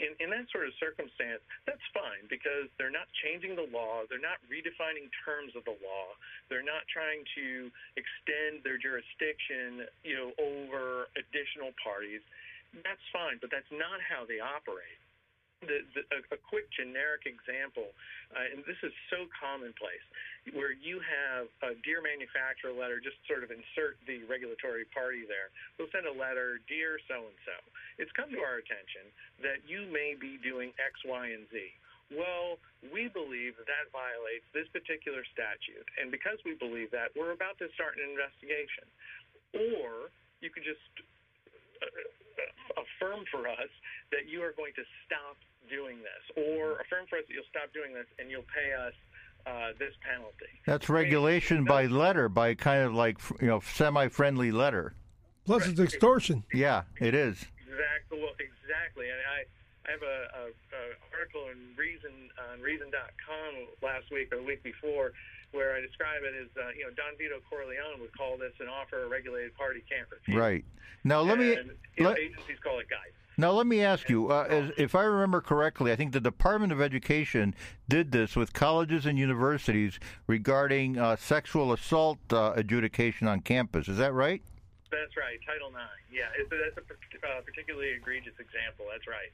In, 0.00 0.16
in 0.22 0.28
that 0.32 0.48
sort 0.48 0.64
of 0.64 0.72
circumstance, 0.80 1.44
that's 1.68 1.82
fine 1.92 2.24
because 2.32 2.72
they're 2.80 2.94
not 2.94 3.10
changing 3.20 3.58
the 3.58 3.68
law, 3.68 4.06
they're 4.08 4.22
not 4.22 4.40
redefining 4.48 5.12
terms 5.26 5.52
of 5.52 5.66
the 5.68 5.76
law, 5.84 6.16
they're 6.48 6.64
not 6.64 6.88
trying 6.88 7.26
to 7.36 7.68
extend 8.00 8.64
their 8.64 8.80
jurisdiction, 8.80 9.84
you 10.06 10.16
know, 10.16 10.30
over 10.40 11.12
additional 11.18 11.76
parties. 11.82 12.24
That's 12.86 13.02
fine, 13.10 13.42
but 13.42 13.50
that's 13.50 13.68
not 13.74 13.98
how 14.00 14.24
they 14.24 14.38
operate 14.38 14.99
the, 15.60 15.84
the, 15.92 16.02
a, 16.08 16.18
a, 16.36 16.38
quick 16.40 16.72
generic 16.72 17.28
example, 17.28 17.92
uh, 18.32 18.48
and 18.48 18.64
this 18.64 18.80
is 18.80 18.92
so 19.12 19.28
commonplace, 19.36 20.04
where 20.56 20.72
you 20.72 21.00
have 21.04 21.52
a 21.60 21.76
dear 21.84 22.00
manufacturer 22.00 22.72
letter, 22.72 22.96
just 22.96 23.20
sort 23.28 23.44
of 23.44 23.52
insert 23.52 24.00
the 24.08 24.24
regulatory 24.24 24.88
party 24.88 25.28
there. 25.28 25.52
We'll 25.76 25.92
send 25.92 26.08
a 26.08 26.16
letter, 26.16 26.64
dear 26.64 26.96
so 27.04 27.28
and 27.28 27.38
so. 27.44 27.56
It's 28.00 28.12
come 28.16 28.32
to 28.32 28.40
our 28.40 28.56
attention 28.64 29.12
that 29.44 29.60
you 29.68 29.84
may 29.92 30.16
be 30.16 30.40
doing 30.40 30.72
X, 30.80 30.96
Y, 31.04 31.36
and 31.36 31.44
Z. 31.52 31.60
Well, 32.10 32.58
we 32.90 33.06
believe 33.12 33.54
that, 33.60 33.68
that 33.68 33.86
violates 33.92 34.48
this 34.56 34.66
particular 34.72 35.22
statute, 35.30 35.86
and 36.00 36.08
because 36.08 36.40
we 36.42 36.56
believe 36.56 36.90
that, 36.90 37.12
we're 37.12 37.36
about 37.36 37.60
to 37.60 37.68
start 37.76 38.00
an 38.00 38.08
investigation. 38.08 38.88
Or 39.54 40.08
you 40.40 40.48
could 40.48 40.64
just 40.64 40.82
uh, 41.84 41.86
affirm 42.76 43.24
for 43.30 43.48
us 43.48 43.70
that 44.12 44.28
you 44.28 44.42
are 44.42 44.52
going 44.56 44.72
to 44.76 44.82
stop 45.06 45.36
doing 45.68 45.98
this, 45.98 46.44
or 46.44 46.80
affirm 46.80 47.06
for 47.08 47.18
us 47.18 47.24
that 47.28 47.34
you'll 47.34 47.50
stop 47.50 47.72
doing 47.72 47.94
this 47.94 48.06
and 48.18 48.30
you'll 48.30 48.48
pay 48.54 48.72
us 48.74 48.94
uh, 49.46 49.72
this 49.78 49.94
penalty. 50.02 50.50
That's 50.66 50.88
regulation 50.88 51.64
by 51.64 51.86
letter, 51.86 52.28
by 52.28 52.54
kind 52.54 52.82
of 52.82 52.94
like 52.94 53.18
you 53.40 53.48
know 53.48 53.60
semi-friendly 53.60 54.52
letter. 54.52 54.94
Plus, 55.44 55.66
it's 55.66 55.80
extortion. 55.80 56.44
Yeah, 56.52 56.82
it 57.00 57.14
is. 57.14 57.44
Exactly. 57.66 58.20
Well, 58.20 58.36
exactly. 58.38 59.08
And 59.08 59.18
I, 59.26 59.40
I 59.40 59.44
I 59.90 59.92
have 59.92 60.02
a, 60.02 60.06
a, 60.06 60.44
a 60.46 60.82
article 61.18 61.50
in 61.50 61.58
Reason 61.76 62.30
on 62.52 62.60
Reason.com 62.60 63.52
last 63.82 64.10
week 64.12 64.32
or 64.32 64.36
the 64.36 64.42
week 64.42 64.62
before 64.62 65.12
where 65.52 65.74
I 65.74 65.80
describe 65.80 66.22
it 66.22 66.34
as 66.34 66.48
uh, 66.56 66.70
you 66.76 66.84
know 66.84 66.92
Don 66.94 67.16
Vito 67.18 67.40
Corleone 67.48 68.00
would 68.00 68.16
call 68.16 68.36
this 68.36 68.52
an 68.60 68.68
offer 68.68 69.04
a 69.04 69.08
regulated 69.08 69.56
party 69.56 69.82
can't 69.88 70.08
refuse. 70.10 70.36
Right. 70.36 70.64
Now 71.04 71.22
let 71.22 71.38
me. 71.38 71.54
And, 71.54 71.70
you 71.96 72.04
know, 72.04 72.10
let- 72.10 72.18
agencies 72.18 72.58
call 72.62 72.78
it 72.78 72.88
guidance. 72.88 73.16
Now, 73.40 73.52
let 73.52 73.66
me 73.66 73.80
ask 73.80 74.10
you, 74.10 74.30
uh, 74.30 74.46
as, 74.50 74.70
if 74.76 74.94
I 74.94 75.02
remember 75.02 75.40
correctly, 75.40 75.92
I 75.92 75.96
think 75.96 76.12
the 76.12 76.20
Department 76.20 76.72
of 76.72 76.80
Education 76.82 77.54
did 77.88 78.12
this 78.12 78.36
with 78.36 78.52
colleges 78.52 79.06
and 79.06 79.18
universities 79.18 79.98
regarding 80.26 80.98
uh, 80.98 81.16
sexual 81.16 81.72
assault 81.72 82.18
uh, 82.32 82.52
adjudication 82.54 83.26
on 83.28 83.40
campus. 83.40 83.88
Is 83.88 83.96
that 83.96 84.12
right? 84.12 84.42
That's 84.90 85.16
right, 85.16 85.38
Title 85.46 85.68
IX. 85.68 85.78
Yeah, 86.12 86.24
it's 86.38 86.50
that's 86.50 86.86
a 86.86 87.26
uh, 87.26 87.40
particularly 87.40 87.92
egregious 87.92 88.34
example. 88.38 88.84
That's 88.92 89.06
right. 89.06 89.32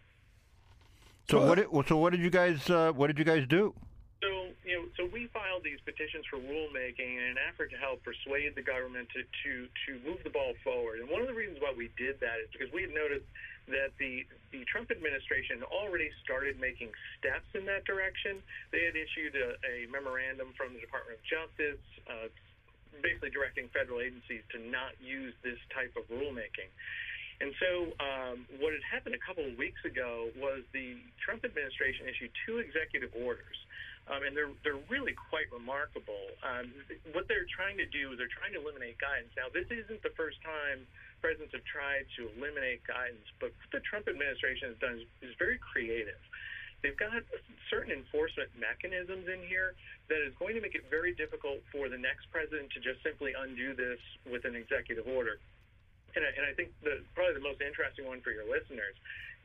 So 1.29 1.45
what? 1.45 1.57
Did, 1.57 1.89
so 1.89 1.97
what 1.97 2.11
did 2.11 2.21
you 2.21 2.31
guys? 2.31 2.71
Uh, 2.71 2.93
what 2.93 3.09
did 3.09 3.19
you 3.19 3.25
guys 3.25 3.45
do? 3.49 3.75
So 4.25 4.49
you 4.65 4.75
know, 4.81 4.85
so 4.97 5.05
we 5.13 5.29
filed 5.29 5.61
these 5.61 5.81
petitions 5.85 6.25
for 6.33 6.41
rulemaking 6.41 7.21
in 7.21 7.37
an 7.37 7.39
effort 7.53 7.69
to 7.71 7.79
help 7.79 8.01
persuade 8.01 8.57
the 8.57 8.65
government 8.65 9.09
to 9.13 9.21
to 9.23 9.53
to 9.69 9.91
move 10.09 10.25
the 10.25 10.33
ball 10.33 10.57
forward. 10.65 11.05
And 11.05 11.09
one 11.13 11.21
of 11.21 11.29
the 11.29 11.37
reasons 11.37 11.61
why 11.61 11.77
we 11.77 11.93
did 12.01 12.17
that 12.25 12.41
is 12.41 12.49
because 12.49 12.73
we 12.73 12.89
had 12.89 12.97
noticed 12.97 13.29
that 13.69 13.93
the 14.01 14.25
the 14.57 14.65
Trump 14.65 14.89
administration 14.89 15.61
already 15.69 16.09
started 16.25 16.57
making 16.57 16.89
steps 17.21 17.47
in 17.53 17.69
that 17.69 17.85
direction. 17.85 18.41
They 18.73 18.89
had 18.89 18.97
issued 18.97 19.37
a, 19.37 19.61
a 19.69 19.75
memorandum 19.93 20.57
from 20.57 20.73
the 20.73 20.81
Department 20.81 21.21
of 21.21 21.23
Justice. 21.29 21.83
Uh, 22.09 22.33
basically 23.03 23.29
directing 23.29 23.69
federal 23.77 24.01
agencies 24.01 24.41
to 24.49 24.59
not 24.73 24.97
use 25.05 25.37
this 25.45 25.61
type 25.69 25.93
of 26.01 26.09
rulemaking. 26.09 26.73
And 27.41 27.53
so, 27.61 27.93
um, 28.01 28.37
what 28.57 28.73
had 28.73 28.81
happened 28.81 29.13
a 29.13 29.21
couple 29.21 29.45
of 29.45 29.61
weeks 29.61 29.85
ago 29.85 30.33
was 30.41 30.65
the 30.73 30.97
Trump 31.21 31.45
administration 31.45 32.09
issued 32.09 32.33
two 32.49 32.65
executive 32.65 33.13
orders, 33.13 33.61
um, 34.07 34.23
and 34.23 34.37
they're 34.37 34.55
they're 34.63 34.83
really 34.87 35.15
quite 35.31 35.51
remarkable. 35.51 36.31
Um, 36.47 36.71
what 37.11 37.27
they're 37.27 37.49
trying 37.51 37.77
to 37.83 37.89
do 37.91 38.15
is 38.15 38.19
they're 38.19 38.31
trying 38.31 38.55
to 38.55 38.63
eliminate 38.63 38.99
guidance. 39.03 39.35
Now, 39.35 39.51
this 39.51 39.67
isn't 39.67 40.03
the 40.07 40.15
first 40.15 40.39
time 40.47 40.87
presidents 41.19 41.51
have 41.55 41.67
tried 41.67 42.07
to 42.15 42.31
eliminate 42.39 42.87
guidance, 42.87 43.27
but 43.43 43.51
what 43.51 43.71
the 43.75 43.83
Trump 43.83 44.07
administration 44.07 44.71
has 44.71 44.79
done 44.79 45.03
is, 45.03 45.07
is 45.27 45.35
very 45.43 45.59
creative. 45.59 46.21
They've 46.85 46.97
got 46.97 47.25
certain 47.67 47.91
enforcement 47.91 48.53
mechanisms 48.55 49.27
in 49.27 49.43
here 49.49 49.75
that 50.07 50.23
is 50.23 50.37
going 50.39 50.55
to 50.55 50.63
make 50.63 50.77
it 50.77 50.87
very 50.87 51.17
difficult 51.17 51.65
for 51.73 51.89
the 51.89 51.99
next 51.99 52.31
president 52.31 52.71
to 52.77 52.81
just 52.85 53.03
simply 53.03 53.35
undo 53.35 53.75
this 53.75 53.99
with 54.29 54.45
an 54.45 54.55
executive 54.55 55.09
order. 55.09 55.41
And 56.15 56.23
I, 56.23 56.31
and 56.37 56.45
I 56.47 56.53
think 56.55 56.71
the, 56.85 57.03
probably 57.17 57.35
the 57.35 57.45
most 57.45 57.65
interesting 57.65 58.07
one 58.07 58.21
for 58.21 58.31
your 58.31 58.45
listeners 58.45 58.95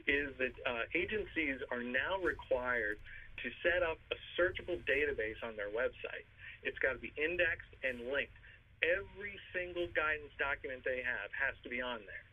is 0.06 0.36
that 0.38 0.54
uh, 0.67 0.86
agencies 0.93 1.60
are 1.71 1.82
now 1.82 2.19
required 2.21 3.00
to 3.43 3.47
set 3.65 3.82
up 3.82 3.97
a 4.13 4.17
searchable 4.38 4.77
database 4.86 5.39
on 5.43 5.58
their 5.58 5.69
website. 5.69 6.25
It's 6.63 6.77
got 6.80 6.93
to 6.93 7.01
be 7.01 7.13
indexed 7.17 7.73
and 7.82 8.12
linked. 8.13 8.38
Every 8.82 9.38
single 9.54 9.89
guidance 9.93 10.34
document 10.38 10.82
they 10.86 11.01
have 11.06 11.30
has 11.38 11.54
to 11.65 11.69
be 11.69 11.82
on 11.82 12.01
there. 12.06 12.25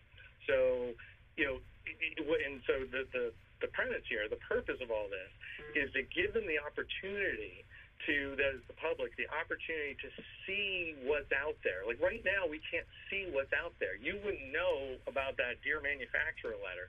So, 0.48 0.92
you 1.36 1.44
know, 1.44 1.56
and 2.16 2.60
so 2.64 2.84
the, 2.88 3.04
the, 3.12 3.24
the 3.60 3.68
premise 3.72 4.04
here, 4.08 4.28
the 4.28 4.40
purpose 4.48 4.80
of 4.80 4.90
all 4.90 5.08
this, 5.12 5.32
is 5.76 5.92
to 5.92 6.02
give 6.08 6.32
them 6.32 6.48
the 6.48 6.60
opportunity 6.60 7.64
to, 8.06 8.38
that 8.38 8.56
is 8.56 8.64
the 8.70 8.78
public, 8.78 9.12
the 9.18 9.28
opportunity 9.28 9.98
to 10.00 10.08
see 10.46 10.94
what's 11.04 11.28
out 11.34 11.58
there. 11.66 11.84
Like 11.84 12.00
right 12.00 12.22
now, 12.24 12.48
we 12.48 12.62
can't 12.70 12.86
see 13.10 13.28
what's 13.28 13.52
out 13.52 13.74
there. 13.82 13.98
You 13.98 14.16
wouldn't 14.24 14.48
know 14.54 14.96
about 15.10 15.36
that 15.36 15.60
dear 15.60 15.82
manufacturer 15.82 16.56
letter. 16.56 16.88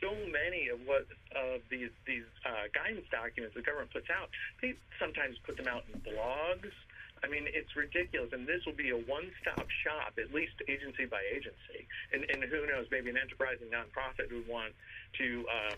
So 0.00 0.10
many 0.30 0.68
of 0.68 0.78
what 0.86 1.06
of 1.34 1.60
these 1.70 1.90
these 2.06 2.24
uh, 2.46 2.68
guidance 2.74 3.06
documents 3.10 3.54
the 3.54 3.62
government 3.62 3.92
puts 3.92 4.08
out, 4.10 4.28
they 4.62 4.74
sometimes 5.00 5.36
put 5.44 5.56
them 5.56 5.66
out 5.66 5.84
in 5.92 6.00
blogs. 6.00 6.70
I 7.24 7.26
mean, 7.26 7.46
it's 7.48 7.74
ridiculous, 7.74 8.30
and 8.32 8.46
this 8.46 8.64
will 8.64 8.78
be 8.78 8.90
a 8.90 8.96
one-stop 8.96 9.66
shop, 9.82 10.14
at 10.22 10.32
least 10.32 10.52
agency 10.68 11.04
by 11.04 11.18
agency. 11.34 11.82
And, 12.14 12.22
and 12.30 12.44
who 12.44 12.64
knows, 12.68 12.86
maybe 12.92 13.10
an 13.10 13.16
enterprising 13.18 13.66
nonprofit 13.74 14.30
would 14.32 14.46
want 14.46 14.72
to 15.18 15.44
um, 15.50 15.76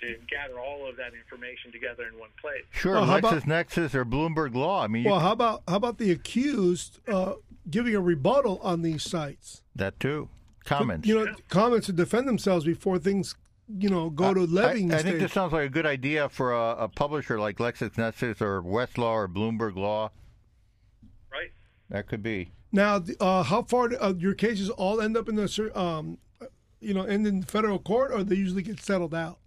to 0.00 0.16
gather 0.28 0.58
all 0.58 0.88
of 0.88 0.96
that 0.96 1.12
information 1.14 1.70
together 1.70 2.04
in 2.12 2.18
one 2.18 2.30
place. 2.40 2.62
Sure, 2.72 2.94
Well, 2.94 3.04
how 3.04 3.18
about- 3.18 3.34
LexisNexis 3.44 3.94
or 3.94 4.04
Bloomberg 4.04 4.54
Law. 4.56 4.82
I 4.82 4.88
mean, 4.88 5.04
you, 5.04 5.10
Well, 5.10 5.20
how 5.20 5.32
about 5.32 5.62
how 5.68 5.76
about 5.76 5.98
the 5.98 6.10
accused 6.10 6.98
uh, 7.06 7.34
giving 7.70 7.94
a 7.94 8.00
rebuttal 8.00 8.58
on 8.62 8.82
these 8.82 9.04
sites? 9.04 9.62
that 9.76 10.00
too. 10.00 10.28
Comments. 10.64 11.06
You 11.06 11.24
know, 11.26 11.34
comments 11.48 11.86
to 11.86 11.92
defend 11.92 12.26
themselves 12.28 12.64
before 12.64 12.98
things, 12.98 13.34
you 13.68 13.88
know, 13.88 14.10
go 14.10 14.34
to 14.34 14.42
I, 14.42 14.44
levying 14.44 14.92
I 14.92 14.98
stage. 14.98 15.10
think 15.10 15.22
this 15.22 15.32
sounds 15.32 15.52
like 15.52 15.66
a 15.66 15.68
good 15.70 15.86
idea 15.86 16.28
for 16.28 16.52
a, 16.52 16.84
a 16.84 16.88
publisher 16.88 17.38
like 17.38 17.58
LexisNexis 17.58 18.40
or 18.40 18.62
Westlaw 18.62 19.12
or 19.12 19.28
Bloomberg 19.28 19.76
Law. 19.76 20.10
Right. 21.30 21.52
That 21.90 22.06
could 22.06 22.22
be. 22.22 22.52
Now, 22.72 23.02
uh, 23.20 23.42
how 23.42 23.62
far 23.62 23.88
do, 23.88 23.96
uh, 24.00 24.14
your 24.16 24.34
cases 24.34 24.70
all 24.70 25.00
end 25.00 25.16
up 25.16 25.28
in 25.28 25.36
the, 25.36 25.70
um, 25.78 26.18
you 26.80 26.94
know, 26.94 27.02
end 27.02 27.26
in 27.26 27.42
federal 27.42 27.78
court, 27.78 28.12
or 28.12 28.24
they 28.24 28.36
usually 28.36 28.62
get 28.62 28.80
settled 28.80 29.14
out? 29.14 29.38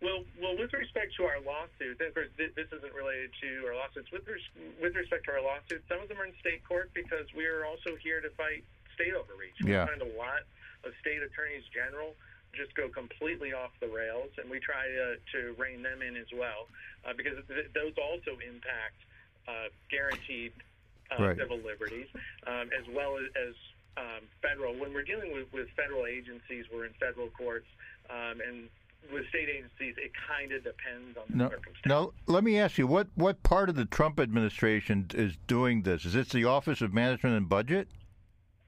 Well, 0.00 0.22
well, 0.40 0.56
with 0.56 0.72
respect 0.72 1.16
to 1.16 1.24
our 1.24 1.42
lawsuits, 1.42 1.98
of 2.00 2.14
course, 2.14 2.30
this 2.38 2.54
isn't 2.54 2.94
related 2.94 3.30
to 3.42 3.66
our 3.66 3.74
lawsuits. 3.74 4.12
With 4.12 4.22
res- 4.28 4.54
with 4.80 4.94
respect 4.94 5.26
to 5.26 5.32
our 5.32 5.42
lawsuits, 5.42 5.82
some 5.90 5.98
of 5.98 6.08
them 6.08 6.22
are 6.22 6.26
in 6.26 6.34
state 6.38 6.62
court 6.62 6.94
because 6.94 7.26
we 7.34 7.46
are 7.46 7.66
also 7.66 7.98
here 7.98 8.20
to 8.20 8.30
fight 8.38 8.62
state 8.94 9.14
overreach. 9.14 9.58
We 9.58 9.74
find 9.74 9.98
a 10.00 10.12
lot 10.14 10.46
of 10.86 10.94
state 11.02 11.18
attorneys 11.18 11.66
general 11.74 12.14
just 12.54 12.74
go 12.74 12.88
completely 12.88 13.52
off 13.52 13.70
the 13.80 13.88
rails, 13.88 14.30
and 14.40 14.50
we 14.50 14.58
try 14.60 14.86
to, 14.88 15.16
to 15.32 15.54
rein 15.60 15.82
them 15.82 16.02
in 16.02 16.16
as 16.16 16.26
well 16.36 16.66
uh, 17.06 17.12
because 17.16 17.38
th- 17.48 17.70
those 17.74 17.92
also 17.96 18.38
impact 18.40 18.98
uh, 19.46 19.68
guaranteed 19.90 20.52
uh, 21.10 21.22
Right. 21.22 21.38
civil 21.38 21.58
liberties 21.58 22.06
um, 22.46 22.68
as 22.78 22.84
well 22.94 23.16
as, 23.16 23.24
as 23.36 23.54
um, 23.96 24.22
federal. 24.42 24.74
When 24.78 24.92
we're 24.92 25.02
dealing 25.02 25.32
with, 25.32 25.52
with 25.52 25.68
federal 25.76 26.06
agencies, 26.06 26.66
we're 26.72 26.84
in 26.86 26.92
federal 27.00 27.28
courts, 27.30 27.66
um, 28.10 28.40
and 28.46 28.68
with 29.12 29.26
state 29.28 29.48
agencies, 29.48 29.94
it 29.96 30.12
kind 30.28 30.52
of 30.52 30.64
depends 30.64 31.16
on 31.16 31.24
the 31.30 31.36
No, 31.36 31.48
circumstance. 31.50 31.86
now, 31.86 32.12
let 32.26 32.44
me 32.44 32.58
ask 32.58 32.76
you 32.78 32.86
what, 32.86 33.06
what 33.14 33.42
part 33.42 33.68
of 33.68 33.76
the 33.76 33.84
Trump 33.84 34.18
administration 34.20 35.06
is 35.14 35.36
doing 35.46 35.82
this? 35.82 36.04
Is 36.04 36.12
this 36.14 36.28
the 36.28 36.44
Office 36.44 36.80
of 36.82 36.92
Management 36.92 37.36
and 37.36 37.48
Budget? 37.48 37.88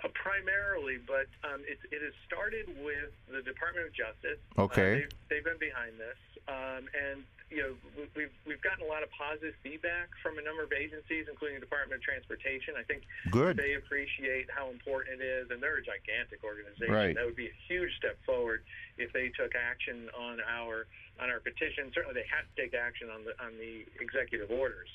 Uh, 0.02 0.08
primarily, 0.16 0.96
but 0.96 1.28
um, 1.44 1.60
it, 1.68 1.76
it 1.92 2.00
has 2.00 2.16
started 2.24 2.64
with 2.80 3.12
the 3.28 3.42
Department 3.44 3.84
of 3.84 3.92
Justice. 3.92 4.40
Okay. 4.56 4.80
Uh, 4.80 4.94
they've, 4.96 5.12
they've 5.28 5.44
been 5.44 5.60
behind 5.60 6.00
this, 6.00 6.16
um, 6.48 6.88
and 6.96 7.20
you 7.52 7.60
know 7.60 7.72
we- 7.92 8.08
we've 8.16 8.32
we've 8.48 8.62
gotten 8.64 8.80
a 8.80 8.88
lot 8.88 9.02
of 9.04 9.12
positive 9.12 9.52
feedback 9.60 10.08
from 10.24 10.40
a 10.40 10.42
number 10.42 10.64
of 10.64 10.72
agencies, 10.72 11.28
including 11.28 11.60
the 11.60 11.64
Department 11.68 12.00
of 12.00 12.04
Transportation. 12.04 12.80
I 12.80 12.84
think 12.88 13.04
Good. 13.28 13.60
they 13.60 13.76
appreciate 13.76 14.48
how 14.48 14.72
important 14.72 15.20
it 15.20 15.24
is, 15.24 15.50
and 15.52 15.60
they're 15.60 15.76
a 15.76 15.84
gigantic 15.84 16.40
organization. 16.48 16.88
Right. 16.96 17.12
That 17.12 17.28
would 17.28 17.36
be 17.36 17.52
a 17.52 17.58
huge 17.68 17.92
step 18.00 18.16
forward 18.24 18.64
if 18.96 19.12
they 19.12 19.28
took 19.36 19.52
action 19.52 20.08
on 20.16 20.40
our 20.48 20.88
on 21.20 21.28
our 21.28 21.44
petition. 21.44 21.92
Certainly, 21.92 22.16
they 22.16 22.28
have 22.32 22.48
to 22.48 22.54
take 22.56 22.72
action 22.72 23.12
on 23.12 23.28
the 23.28 23.36
on 23.36 23.52
the 23.60 23.84
executive 24.00 24.48
orders, 24.48 24.88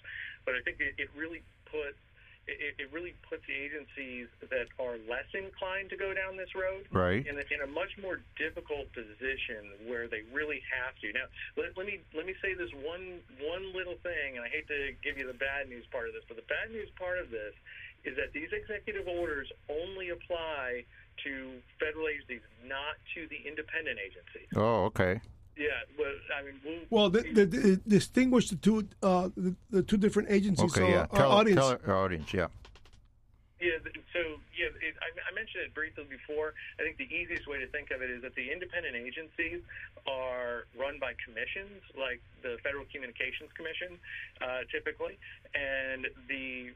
but 0.49 0.57
I 0.57 0.65
think 0.65 0.81
it, 0.81 0.97
it 0.97 1.13
really 1.13 1.45
put 1.69 1.93
it, 2.47 2.77
it 2.77 2.88
really 2.93 3.13
puts 3.27 3.41
the 3.49 3.53
agencies 3.58 4.29
that 4.49 4.69
are 4.77 4.97
less 5.10 5.25
inclined 5.34 5.89
to 5.89 5.97
go 5.97 6.13
down 6.13 6.38
this 6.38 6.53
road 6.53 6.86
Right. 6.91 7.25
in 7.25 7.36
a, 7.38 7.45
in 7.49 7.62
a 7.65 7.69
much 7.69 7.97
more 8.01 8.21
difficult 8.38 8.91
position 8.93 9.89
where 9.89 10.08
they 10.08 10.21
really 10.31 10.62
have 10.69 10.93
to. 11.01 11.10
Now, 11.13 11.25
let, 11.58 11.73
let 11.77 11.86
me 11.86 12.01
let 12.13 12.25
me 12.25 12.36
say 12.41 12.53
this 12.53 12.69
one 12.86 13.19
one 13.41 13.73
little 13.73 13.97
thing, 14.05 14.38
and 14.38 14.45
I 14.45 14.49
hate 14.49 14.67
to 14.69 14.93
give 15.01 15.17
you 15.17 15.25
the 15.25 15.38
bad 15.38 15.69
news 15.69 15.86
part 15.91 16.08
of 16.08 16.13
this, 16.13 16.23
but 16.27 16.38
the 16.38 16.47
bad 16.47 16.69
news 16.71 16.89
part 16.97 17.17
of 17.17 17.29
this 17.34 17.53
is 18.05 18.15
that 18.17 18.34
these 18.34 18.49
executive 18.53 19.08
orders 19.10 19.49
only 19.69 20.10
apply 20.13 20.86
to 21.23 21.58
federal 21.79 22.08
agencies, 22.08 22.41
not 22.67 22.99
to 23.15 23.25
the 23.34 23.41
independent 23.47 23.97
agencies. 23.97 24.49
Oh, 24.55 24.86
okay. 24.93 25.19
Yeah, 25.57 25.67
well, 25.97 26.11
I 26.37 26.43
mean, 26.43 26.59
we'll, 26.65 26.79
Well, 26.89 27.09
the, 27.09 27.21
the, 27.21 27.45
the, 27.45 27.75
distinguish 27.87 28.49
the 28.49 28.57
two 28.57 28.87
uh, 29.01 29.29
the, 29.37 29.55
the 29.69 29.83
two 29.83 29.95
different 29.97 30.29
agencies. 30.29 30.71
Okay, 30.71 30.81
so 30.81 30.87
yeah. 30.87 31.07
our 31.11 31.19
Tell, 31.19 31.31
audience. 31.31 31.59
tell 31.59 31.77
our 31.87 32.03
audience, 32.03 32.33
yeah. 32.33 32.47
Yeah, 33.61 33.79
so 34.11 34.19
yeah, 34.51 34.67
it, 34.83 34.99
I, 34.99 35.09
I 35.15 35.31
mentioned 35.33 35.63
it 35.63 35.73
briefly 35.73 36.03
before. 36.11 36.53
I 36.77 36.83
think 36.83 36.97
the 36.97 37.07
easiest 37.07 37.47
way 37.47 37.57
to 37.59 37.67
think 37.67 37.89
of 37.91 38.01
it 38.01 38.11
is 38.11 38.21
that 38.23 38.35
the 38.35 38.51
independent 38.51 38.95
agencies 38.99 39.61
are 40.05 40.67
run 40.77 40.99
by 40.99 41.15
commissions, 41.23 41.81
like 41.95 42.19
the 42.43 42.57
Federal 42.61 42.83
Communications 42.91 43.49
Commission, 43.55 43.95
uh, 44.43 44.67
typically, 44.69 45.17
and 45.55 46.07
the 46.27 46.75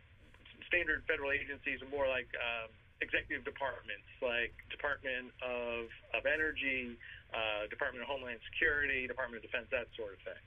standard 0.67 1.03
federal 1.03 1.31
agencies 1.31 1.83
are 1.83 1.91
more 1.91 2.07
like 2.07 2.31
um, 2.39 2.71
executive 3.01 3.43
departments, 3.43 4.07
like 4.21 4.55
Department 4.71 5.35
of 5.43 5.91
of 6.15 6.25
Energy, 6.25 6.95
uh, 7.33 7.67
Department 7.69 8.03
of 8.03 8.09
Homeland 8.09 8.39
Security, 8.51 9.07
Department 9.07 9.43
of 9.43 9.51
Defense, 9.51 9.67
that 9.71 9.87
sort 9.95 10.13
of 10.13 10.19
thing. 10.19 10.41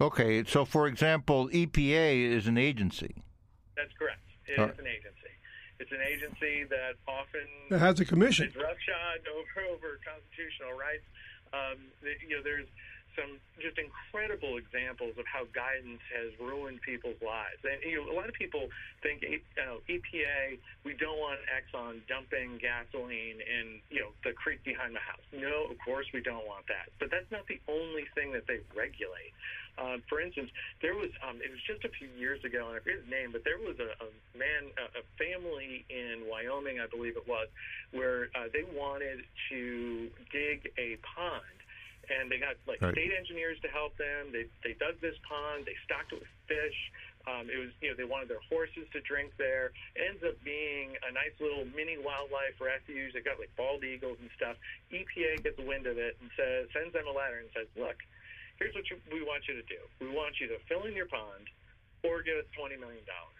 Okay, 0.00 0.44
so 0.44 0.64
for 0.64 0.86
example, 0.86 1.48
EPA 1.48 2.30
is 2.36 2.46
an 2.46 2.56
agency. 2.58 3.22
That's 3.76 3.92
correct. 3.98 4.20
It 4.46 4.58
Uh, 4.58 4.68
is 4.68 4.78
an 4.78 4.86
agency. 4.86 5.32
It's 5.80 5.92
an 5.92 6.00
agency 6.02 6.64
that 6.64 6.94
often 7.06 7.46
that 7.70 7.78
has 7.78 8.00
a 8.00 8.04
commission. 8.04 8.46
It's 8.46 8.56
roughshod 8.56 9.20
over 9.30 9.66
over 9.70 9.98
constitutional 10.04 10.72
rights. 10.78 11.04
Um, 11.52 11.78
you 12.28 12.36
know, 12.36 12.42
there's 12.42 12.66
some 13.18 13.42
just 13.58 13.74
incredible 13.74 14.56
examples 14.56 15.18
of 15.18 15.26
how 15.26 15.50
guidance 15.50 16.00
has 16.14 16.30
ruined 16.38 16.78
people's 16.86 17.18
lives. 17.18 17.58
And 17.66 17.82
you 17.82 17.98
know, 17.98 18.06
a 18.06 18.14
lot 18.14 18.30
of 18.30 18.38
people 18.38 18.70
think, 19.02 19.26
you 19.26 19.42
know, 19.58 19.82
EPA, 19.90 20.62
we 20.86 20.94
don't 20.94 21.18
want 21.18 21.42
Exxon 21.50 21.98
dumping 22.06 22.62
gasoline 22.62 23.42
in 23.42 23.82
you 23.90 24.06
know 24.06 24.14
the 24.22 24.30
creek 24.32 24.62
behind 24.62 24.94
the 24.94 25.02
house. 25.02 25.26
No, 25.34 25.66
of 25.66 25.76
course 25.82 26.06
we 26.14 26.22
don't 26.22 26.46
want 26.46 26.70
that. 26.70 26.94
But 27.02 27.10
that's 27.10 27.28
not 27.34 27.50
the 27.50 27.58
only 27.66 28.06
thing 28.14 28.30
that 28.32 28.46
they 28.46 28.62
regulate. 28.78 29.34
Uh, 29.78 30.02
for 30.08 30.20
instance, 30.20 30.50
there 30.82 30.94
was 30.94 31.10
um, 31.22 31.38
it 31.38 31.50
was 31.50 31.62
just 31.66 31.84
a 31.86 31.92
few 31.94 32.08
years 32.18 32.42
ago, 32.42 32.66
and 32.66 32.74
I 32.74 32.78
forget 32.82 32.98
his 33.02 33.10
name, 33.10 33.30
but 33.30 33.46
there 33.46 33.58
was 33.58 33.78
a, 33.78 33.94
a 34.02 34.08
man, 34.34 34.74
a, 34.74 35.02
a 35.02 35.02
family 35.14 35.86
in 35.86 36.26
Wyoming, 36.26 36.82
I 36.82 36.90
believe 36.90 37.14
it 37.14 37.26
was, 37.30 37.46
where 37.94 38.26
uh, 38.34 38.50
they 38.50 38.66
wanted 38.74 39.22
to 39.50 40.10
dig 40.34 40.66
a 40.78 40.98
pond 41.14 41.57
and 42.08 42.32
they 42.32 42.40
got 42.40 42.56
like 42.64 42.80
right. 42.80 42.92
state 42.96 43.12
engineers 43.12 43.60
to 43.60 43.68
help 43.68 43.96
them. 43.96 44.32
They 44.32 44.48
they 44.64 44.74
dug 44.80 45.00
this 45.00 45.16
pond, 45.28 45.68
they 45.68 45.76
stocked 45.84 46.12
it 46.12 46.20
with 46.20 46.32
fish. 46.48 46.78
Um, 47.28 47.52
it 47.52 47.60
was 47.60 47.68
you 47.84 47.92
know 47.92 47.96
they 47.96 48.08
wanted 48.08 48.32
their 48.32 48.42
horses 48.48 48.88
to 48.96 49.00
drink 49.04 49.36
there. 49.36 49.76
It 49.92 50.16
ends 50.16 50.22
up 50.24 50.40
being 50.40 50.96
a 51.04 51.10
nice 51.12 51.36
little 51.36 51.68
mini 51.76 52.00
wildlife 52.00 52.56
refuge. 52.56 53.12
They 53.12 53.20
got 53.20 53.36
like 53.36 53.52
bald 53.56 53.84
eagles 53.84 54.16
and 54.20 54.32
stuff. 54.32 54.56
EPA 54.88 55.44
gets 55.44 55.60
wind 55.60 55.84
of 55.84 56.00
it 56.00 56.16
and 56.20 56.32
says 56.32 56.72
sends 56.72 56.96
them 56.96 57.04
a 57.04 57.12
letter 57.12 57.44
and 57.44 57.52
says, 57.52 57.68
look, 57.76 58.00
here's 58.56 58.72
what 58.72 58.88
you, 58.88 58.96
we 59.12 59.20
want 59.20 59.44
you 59.44 59.54
to 59.60 59.66
do. 59.68 59.80
We 60.00 60.08
want 60.08 60.40
you 60.40 60.48
to 60.48 60.56
fill 60.64 60.88
in 60.88 60.96
your 60.96 61.10
pond 61.10 61.52
or 62.00 62.24
give 62.24 62.40
us 62.40 62.48
twenty 62.56 62.80
million 62.80 63.04
dollars. 63.04 63.37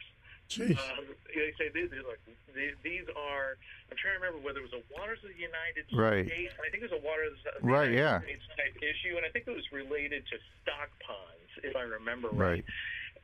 Um, 0.56 1.04
they 1.28 1.52
say 1.61 1.68
these, 1.68 1.92
look, 1.92 2.16
these 2.56 3.04
are. 3.12 3.61
I'm 3.92 3.96
trying 4.00 4.16
to 4.16 4.20
remember 4.24 4.40
whether 4.40 4.64
it 4.64 4.68
was 4.72 4.76
a 4.76 4.84
Waters 4.96 5.20
of 5.20 5.28
the 5.32 5.40
United 5.40 5.84
right. 5.92 6.24
States. 6.24 6.56
I 6.56 6.72
think 6.72 6.84
it 6.84 6.88
was 6.88 6.96
a 6.96 7.04
Waters 7.04 7.37
of 7.44 7.61
the 7.61 7.68
right, 7.68 7.92
United 7.92 8.00
yeah. 8.00 8.20
States 8.24 8.44
type 8.56 8.74
issue, 8.80 9.20
and 9.20 9.24
I 9.24 9.30
think 9.32 9.44
it 9.44 9.52
was 9.52 9.68
related 9.72 10.24
to 10.32 10.37
stock 10.64 10.88
ponds, 11.04 11.52
if 11.61 11.76
I 11.76 11.84
remember 11.84 12.32
right. 12.32 12.64
right. 12.64 12.64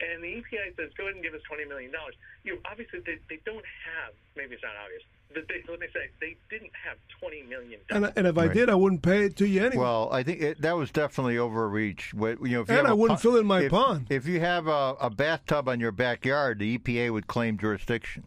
And 0.03 0.21
the 0.21 0.43
EPA 0.43 0.75
says, 0.77 0.91
go 0.99 1.07
ahead 1.07 1.15
and 1.15 1.23
give 1.23 1.39
us 1.39 1.45
$20 1.47 1.69
million. 1.71 1.95
You 2.43 2.59
know, 2.59 2.61
obviously, 2.67 2.99
they, 3.07 3.23
they 3.31 3.39
don't 3.47 3.65
have, 3.87 4.13
maybe 4.35 4.59
it's 4.59 4.67
not 4.67 4.75
obvious, 4.75 5.07
they, 5.35 5.63
let 5.69 5.81
me 5.81 5.87
say, 5.93 6.11
they 6.21 6.37
didn't 6.51 6.73
have 6.85 6.97
20 7.21 7.43
million. 7.45 7.81
And, 7.91 8.13
and 8.17 8.27
if 8.27 8.39
I 8.39 8.49
did, 8.49 8.71
I 8.71 8.75
wouldn't 8.75 9.03
pay 9.03 9.25
it 9.25 9.37
to 9.37 9.47
you 9.47 9.65
anyway. 9.65 9.83
Well, 9.83 10.09
I 10.13 10.23
think 10.23 10.41
it, 10.41 10.63
that 10.63 10.77
was 10.77 10.91
definitely 10.91 11.39
overreach. 11.39 12.13
You 12.13 12.21
know, 12.21 12.61
if 12.63 12.69
you 12.69 12.79
and 12.79 12.87
I 12.87 12.93
wouldn't 12.93 13.19
pond, 13.19 13.23
fill 13.23 13.37
in 13.37 13.47
my 13.47 13.63
if, 13.63 13.71
pond. 13.71 14.07
If 14.11 14.27
you 14.27 14.41
have 14.41 14.67
a, 14.67 14.97
a 15.01 15.11
bathtub 15.11 15.69
on 15.69 15.81
your 15.81 15.93
backyard, 15.93 16.59
the 16.59 16.79
EPA 16.79 17.13
would 17.13 17.27
claim 17.27 17.59
jurisdiction. 17.59 18.25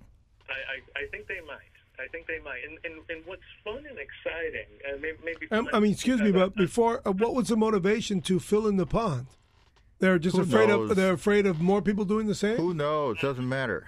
I, 0.49 0.53
I, 0.53 1.03
I 1.03 1.07
think 1.07 1.27
they 1.27 1.41
might. 1.41 1.57
I 1.99 2.07
think 2.09 2.27
they 2.27 2.39
might. 2.39 2.59
And, 2.67 2.77
and, 2.83 3.01
and 3.09 3.25
what's 3.25 3.41
fun 3.63 3.77
and 3.77 3.97
exciting, 3.97 4.67
uh, 4.87 4.97
maybe. 5.01 5.17
maybe 5.23 5.47
um, 5.51 5.67
I 5.73 5.79
mean, 5.79 5.91
excuse 5.91 6.21
me, 6.21 6.31
but 6.31 6.55
before, 6.55 7.01
uh, 7.05 7.11
what 7.11 7.33
was 7.33 7.47
the 7.47 7.57
motivation 7.57 8.21
to 8.21 8.39
fill 8.39 8.67
in 8.67 8.77
the 8.77 8.85
pond? 8.85 9.27
They're 9.99 10.19
just 10.19 10.35
Who 10.35 10.43
afraid 10.43 10.69
knows? 10.69 10.91
of. 10.91 10.95
They're 10.95 11.13
afraid 11.13 11.45
of 11.45 11.59
more 11.59 11.81
people 11.81 12.05
doing 12.05 12.27
the 12.27 12.35
same. 12.35 12.57
Who 12.57 12.73
knows? 12.73 13.19
Doesn't 13.19 13.47
matter. 13.47 13.87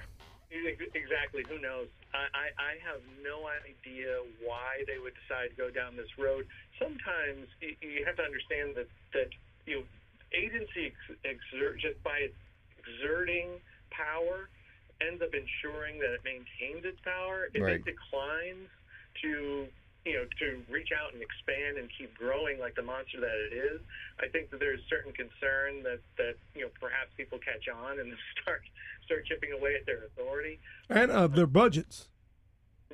Exactly. 0.51 1.43
Who 1.47 1.61
knows? 1.61 1.87
I, 2.13 2.49
I, 2.57 2.73
have 2.81 3.05
no 3.21 3.45
idea 3.45 4.25
why 4.41 4.81
they 4.89 4.97
would 4.97 5.13
decide 5.13 5.53
to 5.53 5.57
go 5.57 5.69
down 5.69 5.93
this 5.93 6.09
road. 6.17 6.49
Sometimes 6.81 7.45
you, 7.61 7.77
you 7.85 8.01
have 8.05 8.17
to 8.17 8.25
understand 8.25 8.73
that 8.81 8.89
that 9.13 9.29
you 9.69 9.81
know 9.81 9.85
agency 10.33 10.89
ex- 10.89 11.21
exert 11.21 11.77
just 11.77 12.01
by 12.01 12.33
exerting 12.81 13.61
power 13.93 14.49
ends 15.01 15.21
up 15.21 15.31
ensuring 15.37 16.01
that 16.01 16.17
it 16.17 16.23
maintains 16.25 16.83
its 16.83 16.99
power. 17.05 17.49
If 17.53 17.61
Right. 17.61 17.77
it 17.77 17.85
declines 17.85 18.69
to 19.21 19.67
you 20.05 20.13
know 20.13 20.25
to 20.39 20.61
reach 20.71 20.89
out 20.95 21.13
and 21.13 21.21
expand 21.21 21.77
and 21.77 21.89
keep 21.97 22.15
growing 22.17 22.59
like 22.59 22.75
the 22.75 22.81
monster 22.81 23.19
that 23.19 23.37
it 23.51 23.53
is, 23.53 23.81
I 24.19 24.27
think 24.27 24.49
that 24.51 24.59
there's 24.59 24.81
certain 24.89 25.11
concern 25.13 25.83
that 25.83 25.99
that 26.17 26.35
you 26.55 26.61
know 26.61 26.69
perhaps 26.79 27.11
people 27.17 27.39
catch 27.39 27.67
on 27.67 27.99
and 27.99 28.13
start 28.41 28.61
start 29.05 29.25
chipping 29.25 29.51
away 29.51 29.75
at 29.75 29.85
their 29.85 30.05
authority. 30.05 30.59
and 30.89 31.11
of 31.11 31.35
their 31.35 31.47
budgets. 31.47 32.07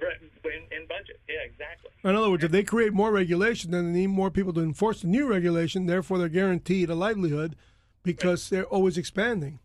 Right, 0.02 0.18
in, 0.44 0.78
in 0.78 0.88
budget. 0.88 1.22
Yeah, 1.30 1.46
exactly. 1.46 1.90
In 2.04 2.16
other 2.18 2.30
words, 2.30 2.44
if 2.44 2.52
they 2.52 2.64
create 2.64 2.92
more 2.92 3.12
regulation, 3.12 3.72
then 3.72 3.94
they 3.94 4.00
need 4.02 4.08
more 4.08 4.30
people 4.30 4.52
to 4.54 4.60
enforce 4.62 5.02
the 5.02 5.08
new 5.08 5.26
regulation. 5.26 5.86
Therefore, 5.86 6.18
they're 6.18 6.28
guaranteed 6.28 6.90
a 6.90 6.96
livelihood 6.96 7.56
because 8.04 8.50
they're 8.50 8.66
always 8.66 8.98
expanding. 8.98 9.60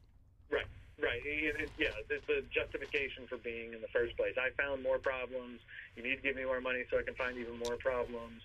Right. 1.10 1.26
It, 1.26 1.58
it, 1.58 1.70
yeah, 1.74 1.90
it's 2.06 2.30
a 2.30 2.46
justification 2.54 3.26
for 3.26 3.34
being 3.42 3.74
in 3.74 3.82
the 3.82 3.90
first 3.90 4.14
place. 4.14 4.38
I 4.38 4.54
found 4.54 4.78
more 4.78 5.02
problems. 5.02 5.58
You 5.98 6.06
need 6.06 6.22
to 6.22 6.22
give 6.22 6.38
me 6.38 6.46
more 6.46 6.62
money 6.62 6.86
so 6.86 7.02
I 7.02 7.04
can 7.04 7.18
find 7.18 7.34
even 7.34 7.58
more 7.58 7.74
problems. 7.82 8.38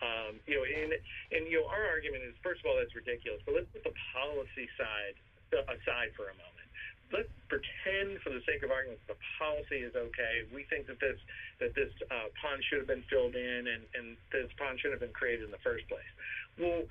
Um, 0.00 0.40
you 0.48 0.56
know, 0.56 0.64
and 0.64 0.96
and 1.36 1.44
you 1.44 1.60
know, 1.60 1.68
our 1.68 1.84
argument 1.84 2.24
is 2.24 2.32
first 2.40 2.64
of 2.64 2.72
all 2.72 2.80
that's 2.80 2.96
ridiculous. 2.96 3.44
But 3.44 3.60
let's 3.60 3.68
put 3.68 3.84
the 3.84 3.92
policy 4.16 4.64
side 4.80 5.12
aside 5.52 6.16
for 6.16 6.32
a 6.32 6.36
moment. 6.40 6.68
Let's 7.12 7.30
pretend, 7.52 8.18
for 8.24 8.32
the 8.32 8.42
sake 8.48 8.64
of 8.64 8.72
argument, 8.72 8.98
the 9.06 9.20
policy 9.36 9.84
is 9.84 9.92
okay. 9.92 10.48
We 10.48 10.64
think 10.72 10.88
that 10.88 10.96
this 10.96 11.20
that 11.60 11.76
this 11.76 11.92
uh, 12.08 12.32
pond 12.40 12.64
should 12.64 12.80
have 12.80 12.88
been 12.88 13.04
filled 13.12 13.36
in, 13.36 13.68
and 13.68 13.84
and 13.92 14.16
this 14.32 14.48
pond 14.56 14.80
should 14.80 14.96
have 14.96 15.04
been 15.04 15.12
created 15.12 15.44
in 15.44 15.52
the 15.52 15.60
first 15.60 15.84
place. 15.92 16.08
Well, 16.56 16.88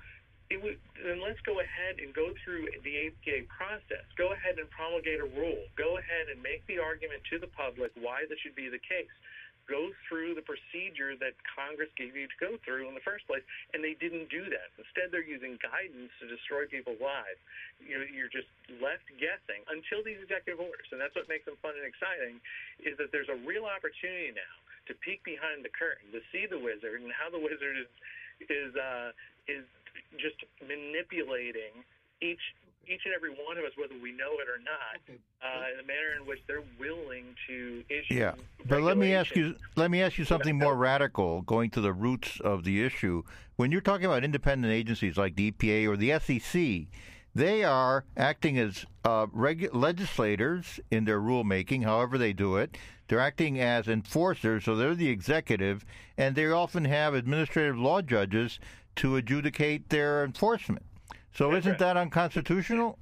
it 0.50 0.62
would, 0.62 0.78
then 1.02 1.22
let's 1.26 1.42
go 1.42 1.58
ahead 1.58 1.98
and 1.98 2.14
go 2.14 2.30
through 2.46 2.70
the 2.86 3.10
APA 3.10 3.50
process. 3.50 4.06
Go 4.14 4.30
ahead 4.34 4.62
and 4.62 4.70
promulgate 4.70 5.18
a 5.18 5.30
rule. 5.34 5.66
Go 5.74 5.98
ahead 5.98 6.30
and 6.30 6.38
make 6.42 6.62
the 6.70 6.78
argument 6.78 7.26
to 7.34 7.42
the 7.42 7.50
public 7.50 7.90
why 7.98 8.30
this 8.30 8.38
should 8.46 8.54
be 8.54 8.70
the 8.70 8.82
case. 8.82 9.10
Go 9.66 9.90
through 10.06 10.38
the 10.38 10.46
procedure 10.46 11.18
that 11.18 11.34
Congress 11.42 11.90
gave 11.98 12.14
you 12.14 12.30
to 12.30 12.38
go 12.38 12.54
through 12.62 12.86
in 12.86 12.94
the 12.94 13.02
first 13.02 13.26
place, 13.26 13.42
and 13.74 13.82
they 13.82 13.98
didn't 13.98 14.30
do 14.30 14.46
that. 14.46 14.70
Instead, 14.78 15.10
they're 15.10 15.26
using 15.26 15.58
guidance 15.58 16.14
to 16.22 16.30
destroy 16.30 16.70
people's 16.70 17.02
lives. 17.02 17.42
You're, 17.82 18.06
you're 18.06 18.30
just 18.30 18.46
left 18.78 19.10
guessing 19.18 19.66
until 19.66 20.06
these 20.06 20.22
executive 20.22 20.62
orders, 20.62 20.86
and 20.94 21.02
that's 21.02 21.18
what 21.18 21.26
makes 21.26 21.50
them 21.50 21.58
fun 21.66 21.74
and 21.74 21.90
exciting. 21.90 22.38
Is 22.86 22.94
that 23.02 23.10
there's 23.10 23.34
a 23.34 23.42
real 23.42 23.66
opportunity 23.66 24.30
now 24.38 24.54
to 24.86 24.94
peek 25.02 25.26
behind 25.26 25.66
the 25.66 25.74
curtain, 25.74 26.14
to 26.14 26.22
see 26.30 26.46
the 26.46 26.62
wizard 26.62 27.02
and 27.02 27.10
how 27.10 27.34
the 27.34 27.42
wizard 27.42 27.74
is 27.82 27.90
is 28.46 28.76
uh, 28.78 29.10
is 29.50 29.66
just 30.18 30.36
manipulating 30.62 31.84
each 32.22 32.42
each 32.88 33.02
and 33.06 33.14
every 33.16 33.32
one 33.32 33.58
of 33.58 33.64
us, 33.66 33.72
whether 33.78 33.96
we 34.02 34.12
know 34.12 34.34
it 34.38 34.48
or 34.48 34.62
not, 34.62 35.02
uh, 35.10 35.72
in 35.72 35.78
the 35.78 35.84
manner 35.84 36.14
in 36.20 36.28
which 36.28 36.40
they're 36.48 36.64
willing 36.80 37.26
to 37.48 37.84
issue. 37.90 38.14
Yeah, 38.14 38.34
but 38.68 38.82
let 38.82 38.98
me 38.98 39.14
ask 39.14 39.36
you. 39.36 39.56
Let 39.76 39.92
me 39.92 40.02
ask 40.02 40.18
you 40.18 40.26
something 40.26 40.58
more 40.58 40.76
radical, 40.76 41.42
going 41.42 41.70
to 41.72 41.82
the 41.82 41.94
roots 41.94 42.40
of 42.40 42.64
the 42.64 42.84
issue. 42.84 43.24
When 43.56 43.72
you're 43.72 43.82
talking 43.82 44.06
about 44.06 44.24
independent 44.24 44.72
agencies 44.72 45.18
like 45.18 45.36
the 45.36 45.52
EPA 45.52 45.88
or 45.88 45.98
the 45.98 46.20
SEC, 46.20 46.88
they 47.34 47.64
are 47.64 48.06
acting 48.16 48.58
as 48.58 48.86
uh, 49.04 49.28
regu- 49.28 49.74
legislators 49.74 50.80
in 50.92 51.06
their 51.06 51.20
rulemaking, 51.20 51.84
however 51.84 52.18
they 52.18 52.34
do 52.34 52.58
it. 52.58 52.78
They're 53.08 53.20
acting 53.20 53.60
as 53.60 53.88
enforcers, 53.88 54.64
so 54.64 54.76
they're 54.76 54.96
the 54.96 55.10
executive, 55.10 55.86
and 56.18 56.36
they 56.36 56.48
often 56.48 56.86
have 56.86 57.14
administrative 57.14 57.78
law 57.78 58.02
judges 58.02 58.60
to 58.98 59.16
adjudicate 59.18 59.90
their 59.90 60.24
enforcement. 60.24 60.84
So 61.34 61.52
That's 61.52 61.64
isn't 61.64 61.72
right. 61.72 61.80
that 61.80 61.98
unconstitutional? 61.98 62.98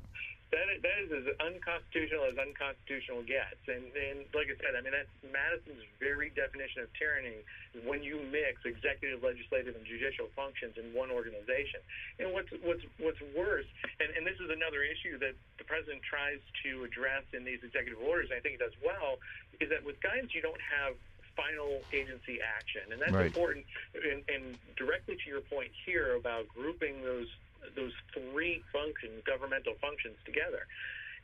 That 0.54 0.70
is, 0.70 0.86
that 0.86 0.98
is 1.02 1.10
as 1.18 1.26
unconstitutional 1.42 2.30
as 2.30 2.38
unconstitutional 2.38 3.26
gets. 3.26 3.58
And, 3.66 3.90
and 3.98 4.22
like 4.38 4.54
I 4.54 4.58
said, 4.62 4.78
I 4.78 4.86
mean, 4.86 4.94
that's 4.94 5.10
Madison's 5.26 5.82
very 5.98 6.30
definition 6.38 6.86
of 6.86 6.94
tyranny 6.94 7.42
is 7.74 7.82
when 7.90 8.06
you 8.06 8.22
mix 8.30 8.62
executive, 8.62 9.26
legislative, 9.26 9.74
and 9.74 9.82
judicial 9.82 10.30
functions 10.38 10.78
in 10.78 10.94
one 10.94 11.10
organization. 11.10 11.82
And 12.22 12.38
what's 12.38 12.54
what's 12.62 12.86
what's 13.02 13.18
worse, 13.34 13.66
and, 13.98 14.14
and 14.14 14.30
this 14.30 14.38
is 14.38 14.54
another 14.54 14.86
issue 14.86 15.18
that 15.26 15.34
the 15.58 15.66
president 15.66 16.06
tries 16.06 16.38
to 16.62 16.86
address 16.86 17.26
in 17.34 17.42
these 17.42 17.66
executive 17.66 17.98
orders. 17.98 18.30
And 18.30 18.38
I 18.38 18.42
think 18.46 18.62
he 18.62 18.62
does 18.62 18.78
well, 18.86 19.18
is 19.58 19.74
that 19.74 19.82
with 19.82 19.98
guidance 20.06 20.38
you 20.38 20.46
don't 20.46 20.62
have 20.62 20.94
final 21.36 21.82
agency 21.92 22.40
action, 22.42 22.82
and 22.92 23.02
that's 23.02 23.12
Right. 23.12 23.26
important. 23.28 23.66
And, 23.94 24.24
and 24.30 24.58
directly 24.76 25.16
to 25.16 25.28
your 25.30 25.42
point 25.42 25.72
here 25.86 26.16
about 26.16 26.48
grouping 26.50 27.02
those 27.04 27.28
those 27.76 27.94
three 28.14 28.62
functions, 28.74 29.24
governmental 29.26 29.74
functions, 29.80 30.18
together. 30.26 30.68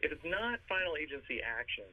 If 0.02 0.12
it's 0.14 0.24
not 0.24 0.60
final 0.70 0.96
agency 0.96 1.42
action, 1.44 1.84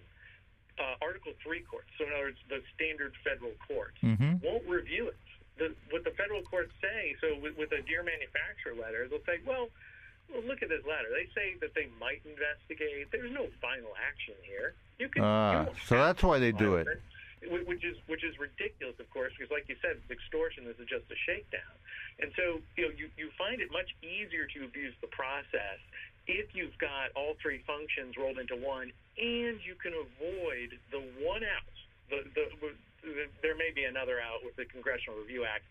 uh, 0.78 0.94
Article 1.02 1.32
Three 1.42 1.60
courts, 1.62 1.88
so 1.98 2.04
in 2.06 2.12
other 2.12 2.26
words, 2.26 2.38
the 2.48 2.62
standard 2.74 3.12
federal 3.24 3.52
courts, 3.66 3.98
Mhm. 4.02 4.40
won't 4.42 4.64
review 4.68 5.08
it. 5.08 5.16
The, 5.58 5.74
what 5.90 6.04
the 6.04 6.12
federal 6.12 6.42
courts 6.42 6.72
say, 6.80 7.16
so 7.20 7.34
with, 7.36 7.56
with 7.56 7.72
a 7.72 7.82
dear 7.82 8.02
manufacturer 8.04 8.74
letter, 8.74 9.08
they'll 9.08 9.24
say, 9.24 9.40
well. 9.44 9.68
Well, 10.28 10.42
look 10.42 10.60
at 10.60 10.68
this 10.68 10.84
letter. 10.84 11.06
They 11.12 11.28
say 11.40 11.54
that 11.60 11.72
they 11.74 11.86
might 12.00 12.20
investigate. 12.26 13.06
There's 13.12 13.30
no 13.30 13.46
final 13.62 13.94
action 14.08 14.34
here. 14.42 14.74
You 14.98 15.08
can. 15.08 15.22
Ah, 15.22 15.66
you 15.66 15.68
so 15.86 15.94
that's 15.98 16.20
why 16.20 16.40
they 16.40 16.50
do 16.50 16.72
file 16.72 16.78
it. 16.78 17.00
Wh- 17.44 17.66
which 17.68 17.84
is 17.84 17.96
which 18.08 18.24
is 18.24 18.32
ridiculous, 18.40 18.96
of 18.96 19.08
course, 19.12 19.32
because 19.36 19.52
like 19.52 19.68
you 19.68 19.76
said, 19.84 20.00
extortion 20.08 20.64
is 20.70 20.76
just 20.88 21.04
a 21.12 21.18
shakedown, 21.28 21.76
and 22.20 22.32
so 22.32 22.64
you 22.76 22.88
know 22.88 22.92
you, 22.96 23.12
you 23.20 23.28
find 23.36 23.60
it 23.60 23.68
much 23.68 23.92
easier 24.00 24.48
to 24.56 24.64
abuse 24.64 24.96
the 25.04 25.10
process 25.12 25.80
if 26.26 26.50
you've 26.54 26.76
got 26.78 27.14
all 27.14 27.38
three 27.38 27.62
functions 27.66 28.18
rolled 28.18 28.38
into 28.38 28.58
one, 28.58 28.90
and 29.18 29.62
you 29.62 29.78
can 29.78 29.94
avoid 29.94 30.74
the 30.90 31.02
one 31.22 31.46
out, 31.46 31.74
the 32.10 32.26
the 32.34 32.46
there 33.42 33.54
may 33.54 33.70
be 33.70 33.84
another 33.86 34.18
out 34.18 34.42
with 34.42 34.56
the 34.58 34.66
Congressional 34.66 35.18
Review 35.22 35.46
Act. 35.46 35.62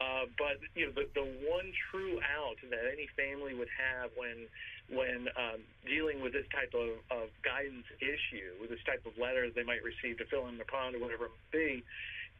Uh, 0.00 0.28
but 0.36 0.60
you 0.74 0.84
know, 0.88 0.92
the, 0.92 1.08
the 1.14 1.24
one 1.48 1.72
true 1.88 2.20
out 2.26 2.58
that 2.68 2.84
any 2.90 3.08
family 3.16 3.54
would 3.54 3.70
have 3.72 4.10
when 4.16 4.48
when 4.92 5.28
um, 5.36 5.60
dealing 5.88 6.20
with 6.20 6.32
this 6.32 6.46
type 6.52 6.72
of, 6.76 7.00
of 7.10 7.28
guidance 7.42 7.88
issue, 7.98 8.52
with 8.60 8.70
this 8.70 8.82
type 8.84 9.02
of 9.08 9.16
letter 9.16 9.48
they 9.50 9.64
might 9.64 9.82
receive 9.82 10.18
to 10.18 10.26
fill 10.26 10.46
in 10.48 10.58
the 10.58 10.68
pond 10.68 10.94
or 10.94 11.00
whatever 11.00 11.26
it 11.26 11.34
may 11.52 11.58
be, 11.58 11.84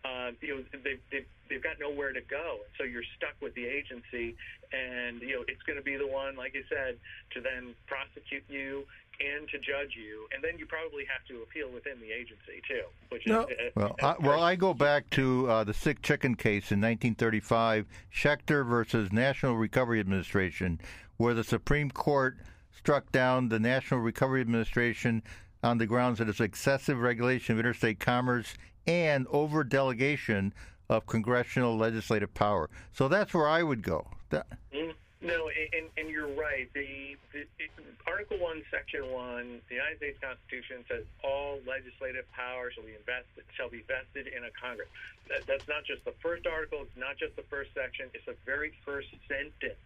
uh, 0.04 0.30
you 0.40 0.56
know, 0.56 0.60
they've, 0.84 1.00
they've, 1.10 1.30
they've 1.48 1.62
got 1.62 1.78
nowhere 1.78 2.12
to 2.12 2.20
go. 2.20 2.60
And 2.66 2.72
so 2.76 2.82
you're 2.84 3.06
stuck 3.16 3.34
with 3.40 3.54
the 3.54 3.64
agency, 3.64 4.36
and, 4.72 5.22
you 5.22 5.38
know, 5.38 5.44
it's 5.46 5.62
going 5.62 5.78
to 5.78 5.84
be 5.84 5.96
the 5.96 6.06
one, 6.06 6.36
like 6.36 6.54
I 6.58 6.66
said, 6.68 6.98
to 7.34 7.40
then 7.40 7.74
prosecute 7.86 8.44
you 8.48 8.84
and 9.20 9.48
to 9.48 9.58
judge 9.58 9.94
you. 9.96 10.26
And 10.34 10.42
then 10.42 10.58
you 10.58 10.66
probably 10.66 11.04
have 11.04 11.24
to 11.28 11.42
appeal 11.42 11.68
within 11.70 12.00
the 12.00 12.10
agency, 12.12 12.60
too, 12.66 12.82
which 13.10 13.26
No. 13.26 13.42
is. 13.46 13.56
uh, 13.58 13.70
Well, 13.76 13.96
I, 14.02 14.14
well, 14.20 14.40
I 14.42 14.56
go 14.56 14.74
back 14.74 15.08
to 15.10 15.48
uh, 15.50 15.64
the 15.64 15.74
sick 15.74 16.02
chicken 16.02 16.34
case 16.34 16.72
in 16.72 16.80
1935, 16.80 17.86
Schechter 18.12 18.66
versus 18.66 19.12
National 19.12 19.56
Recovery 19.56 20.00
Administration, 20.00 20.80
where 21.16 21.34
the 21.34 21.44
Supreme 21.44 21.90
Court 21.90 22.36
struck 22.76 23.12
down 23.12 23.48
the 23.48 23.60
National 23.60 24.00
Recovery 24.00 24.40
Administration 24.40 25.22
on 25.62 25.78
the 25.78 25.86
grounds 25.86 26.18
that 26.18 26.28
it's 26.28 26.40
excessive 26.40 26.98
regulation 26.98 27.54
of 27.54 27.60
interstate 27.60 28.00
commerce 28.00 28.54
and 28.86 29.26
over 29.28 29.62
delegation 29.62 30.52
of 30.88 31.06
congressional 31.06 31.76
legislative 31.76 32.34
power. 32.34 32.68
So 32.92 33.06
that's 33.06 33.32
where 33.32 33.46
I 33.48 33.62
would 33.62 33.82
go. 33.82 34.08
That, 34.30 34.46
Mm, 34.74 34.94
No, 35.22 35.48
and, 35.48 35.86
and 35.96 36.10
you're 36.10 36.34
right. 36.34 36.66
The, 36.74 37.14
the, 37.32 37.46
it, 37.62 37.70
Article 38.06 38.38
One, 38.42 38.62
Section 38.70 39.06
One, 39.14 39.62
the 39.70 39.76
United 39.78 39.98
States 39.98 40.18
Constitution 40.18 40.82
says 40.90 41.04
all 41.22 41.62
legislative 41.62 42.26
power 42.34 42.74
shall 42.74 42.82
be 42.82 42.98
invested 42.98 43.46
shall 43.54 43.70
be 43.70 43.86
vested 43.86 44.26
in 44.26 44.42
a 44.42 44.50
Congress. 44.50 44.90
That, 45.30 45.46
that's 45.46 45.68
not 45.70 45.86
just 45.86 46.04
the 46.04 46.14
first 46.18 46.46
article. 46.46 46.82
It's 46.82 46.98
not 46.98 47.16
just 47.22 47.36
the 47.38 47.46
first 47.46 47.70
section. 47.70 48.10
It's 48.14 48.26
the 48.26 48.34
very 48.44 48.74
first 48.84 49.08
sentence. 49.30 49.78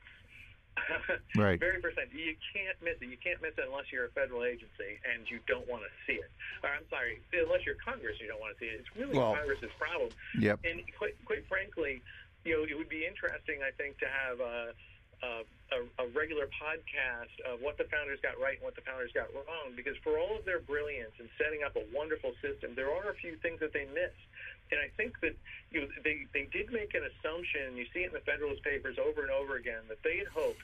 Right. 1.37 1.61
Very 1.61 1.81
first 1.81 1.97
sentence. 1.97 2.13
You 2.17 2.37
can't 2.53 2.77
miss 2.85 2.97
it. 3.01 3.09
You 3.09 3.17
can't 3.17 3.41
miss 3.41 3.53
it 3.57 3.65
unless 3.65 3.89
you're 3.93 4.09
a 4.09 4.15
federal 4.17 4.45
agency 4.45 5.01
and 5.05 5.25
you 5.29 5.41
don't 5.49 5.65
want 5.69 5.85
to 5.85 5.93
see 6.05 6.17
it. 6.21 6.29
Or 6.65 6.69
I'm 6.69 6.85
sorry, 6.89 7.21
unless 7.33 7.65
you're 7.65 7.81
Congress, 7.81 8.17
you 8.21 8.29
don't 8.29 8.41
want 8.41 8.57
to 8.57 8.59
see 8.61 8.69
it. 8.73 8.81
It's 8.85 8.93
really 8.97 9.17
Well- 9.17 9.37
Congress's 9.37 9.73
problem. 9.81 10.11
yep. 10.39 10.61
And 10.65 10.81
quite, 10.97 11.17
quite 11.25 11.49
frankly, 11.49 12.01
you 12.45 12.57
know, 12.57 12.63
it 12.65 12.77
would 12.77 12.89
be 12.89 13.05
interesting, 13.05 13.61
I 13.65 13.73
think, 13.73 13.99
to 14.01 14.09
have 14.09 14.41
a, 14.41 14.73
a, 15.23 15.45
a, 15.73 15.79
a 16.05 16.07
regular 16.13 16.47
podcast 16.53 17.33
of 17.49 17.61
what 17.61 17.79
the 17.79 17.85
founders 17.89 18.21
got 18.21 18.37
right 18.41 18.57
and 18.61 18.65
what 18.65 18.77
the 18.77 18.85
founders 18.85 19.11
got 19.13 19.33
wrong. 19.33 19.73
Because 19.75 19.97
for 20.05 20.19
all 20.19 20.37
of 20.37 20.45
their 20.45 20.61
brilliance 20.61 21.13
in 21.19 21.29
setting 21.41 21.65
up 21.65 21.77
a 21.77 21.85
wonderful 21.95 22.33
system, 22.43 22.75
there 22.77 22.93
are 22.93 23.11
a 23.11 23.17
few 23.17 23.37
things 23.41 23.61
that 23.61 23.73
they 23.73 23.87
missed. 23.91 24.25
And 24.71 24.81
I 24.83 24.91
think 24.97 25.15
that 25.23 25.35
you 25.71 25.83
know, 25.83 25.89
they 26.03 26.27
they 26.35 26.49
did 26.51 26.73
make 26.73 26.93
an 26.95 27.03
assumption. 27.07 27.77
You 27.77 27.87
see 27.95 28.03
it 28.03 28.11
in 28.11 28.17
the 28.19 28.27
Federalist 28.27 28.63
Papers 28.67 28.99
over 28.99 29.23
and 29.23 29.31
over 29.31 29.57
again 29.57 29.87
that 29.89 30.03
they 30.03 30.19
had 30.19 30.27
hoped 30.29 30.63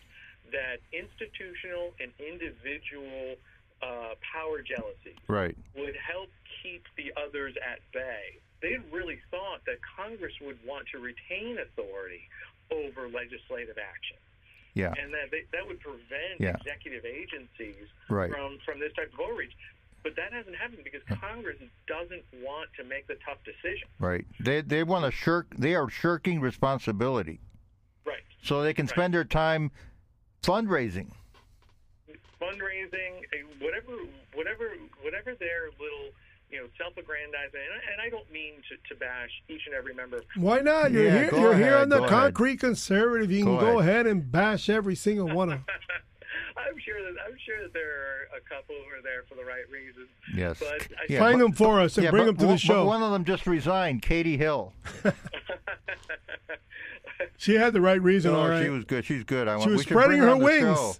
that 0.50 0.82
institutional 0.92 1.94
and 2.02 2.10
individual 2.18 3.36
uh, 3.80 4.14
power 4.20 4.60
jealousies 4.62 5.18
Right. 5.28 5.56
would 5.74 5.96
help 5.96 6.30
keep 6.62 6.82
the 6.96 7.12
others 7.16 7.54
at 7.62 7.78
bay. 7.92 8.38
They 8.60 8.78
really 8.92 9.18
thought 9.30 9.64
that 9.66 9.78
Congress 9.96 10.34
would 10.40 10.58
want 10.66 10.86
to 10.94 10.98
retain 10.98 11.58
authority 11.58 12.22
over 12.70 13.08
legislative 13.08 13.78
action, 13.78 14.16
Yeah. 14.74 14.94
and 14.98 15.12
that 15.12 15.30
they, 15.30 15.42
that 15.52 15.66
would 15.66 15.80
prevent 15.80 16.40
Yeah. 16.40 16.56
executive 16.56 17.04
agencies 17.04 17.86
Right. 18.08 18.30
from 18.30 18.58
from 18.64 18.80
this 18.80 18.92
type 18.94 19.12
of 19.12 19.20
overreach. 19.20 19.52
But 20.02 20.16
that 20.16 20.32
hasn't 20.32 20.56
happened 20.56 20.82
because 20.82 21.02
Congress 21.20 21.58
doesn't 21.86 22.24
want 22.42 22.70
to 22.76 22.84
make 22.84 23.06
the 23.06 23.16
tough 23.24 23.38
decision. 23.44 23.86
Right. 23.98 24.24
They 24.40 24.60
they 24.62 24.82
want 24.82 25.04
to 25.04 25.10
shirk. 25.10 25.54
They 25.56 25.74
are 25.74 25.88
shirking 25.90 26.40
responsibility, 26.40 27.38
Right. 28.04 28.22
so 28.42 28.62
they 28.62 28.74
can 28.74 28.88
spend 28.88 29.14
their 29.14 29.24
time 29.24 29.70
fundraising. 30.42 31.12
Fundraising, 32.40 33.22
eh, 33.32 33.42
whatever, 33.60 33.92
whatever, 34.34 34.72
whatever 35.02 35.34
their 35.36 35.70
little, 35.78 36.10
you 36.52 36.58
know, 36.60 36.66
self-aggrandizing, 36.78 37.54
and 37.58 37.72
I, 37.72 37.92
and 37.92 38.00
I 38.02 38.08
don't 38.10 38.30
mean 38.30 38.54
to, 38.68 38.94
to 38.94 38.98
bash 39.00 39.30
each 39.48 39.62
and 39.66 39.74
every 39.74 39.94
member 39.94 40.20
Why 40.36 40.60
not? 40.60 40.92
You're 40.92 41.04
Yeah, 41.06 41.30
here. 41.30 41.30
You're 41.40 41.56
here 41.56 41.76
on 41.76 41.88
the 41.88 41.98
go 41.98 42.04
ahead. 42.04 42.10
concrete 42.34 42.58
conservative. 42.60 43.30
You 43.32 43.44
can 43.44 43.54
Go 43.54 43.60
go 43.60 43.78
ahead. 43.80 43.90
ahead 43.94 44.06
and 44.06 44.30
bash 44.30 44.68
every 44.68 44.94
single 44.94 45.28
one 45.34 45.48
of 45.50 45.58
them. 45.58 45.64
I'm 46.56 46.78
sure 46.84 47.02
that 47.02 47.14
I'm 47.26 47.36
sure 47.44 47.62
that 47.62 47.72
there 47.72 47.90
are 47.90 48.36
a 48.36 48.40
couple 48.48 48.74
who 48.76 48.96
are 48.96 49.02
there 49.02 49.24
for 49.28 49.34
the 49.34 49.44
right 49.44 49.68
reasons. 49.70 50.08
Yes. 50.34 50.58
But 50.60 50.82
I 51.00 51.06
Yeah, 51.08 51.18
Find 51.20 51.38
but- 51.38 51.44
them 51.46 51.52
for 51.52 51.80
us 51.80 51.96
and 51.96 52.04
yeah, 52.04 52.10
bring 52.10 52.24
but 52.24 52.32
them 52.32 52.36
to 52.36 52.44
one- 52.46 52.54
the 52.54 52.58
show. 52.58 52.74
But 52.84 52.86
one 52.86 53.02
of 53.02 53.12
them 53.12 53.24
just 53.24 53.46
resigned, 53.46 54.02
Katie 54.02 54.36
Hill. 54.36 54.74
she 57.36 57.54
had 57.54 57.72
the 57.72 57.80
right 57.80 58.00
reason. 58.00 58.32
No, 58.32 58.40
all 58.40 58.48
right. 58.48 58.62
she 58.62 58.68
was 58.70 58.84
good. 58.84 59.04
She's 59.04 59.24
good. 59.24 59.48
I 59.48 59.56
want, 59.56 59.70
was 59.70 59.78
we 59.78 59.84
spreading 59.84 60.18
her 60.18 60.26
her 60.28 60.36
wings. 60.36 60.76
show. 60.78 60.92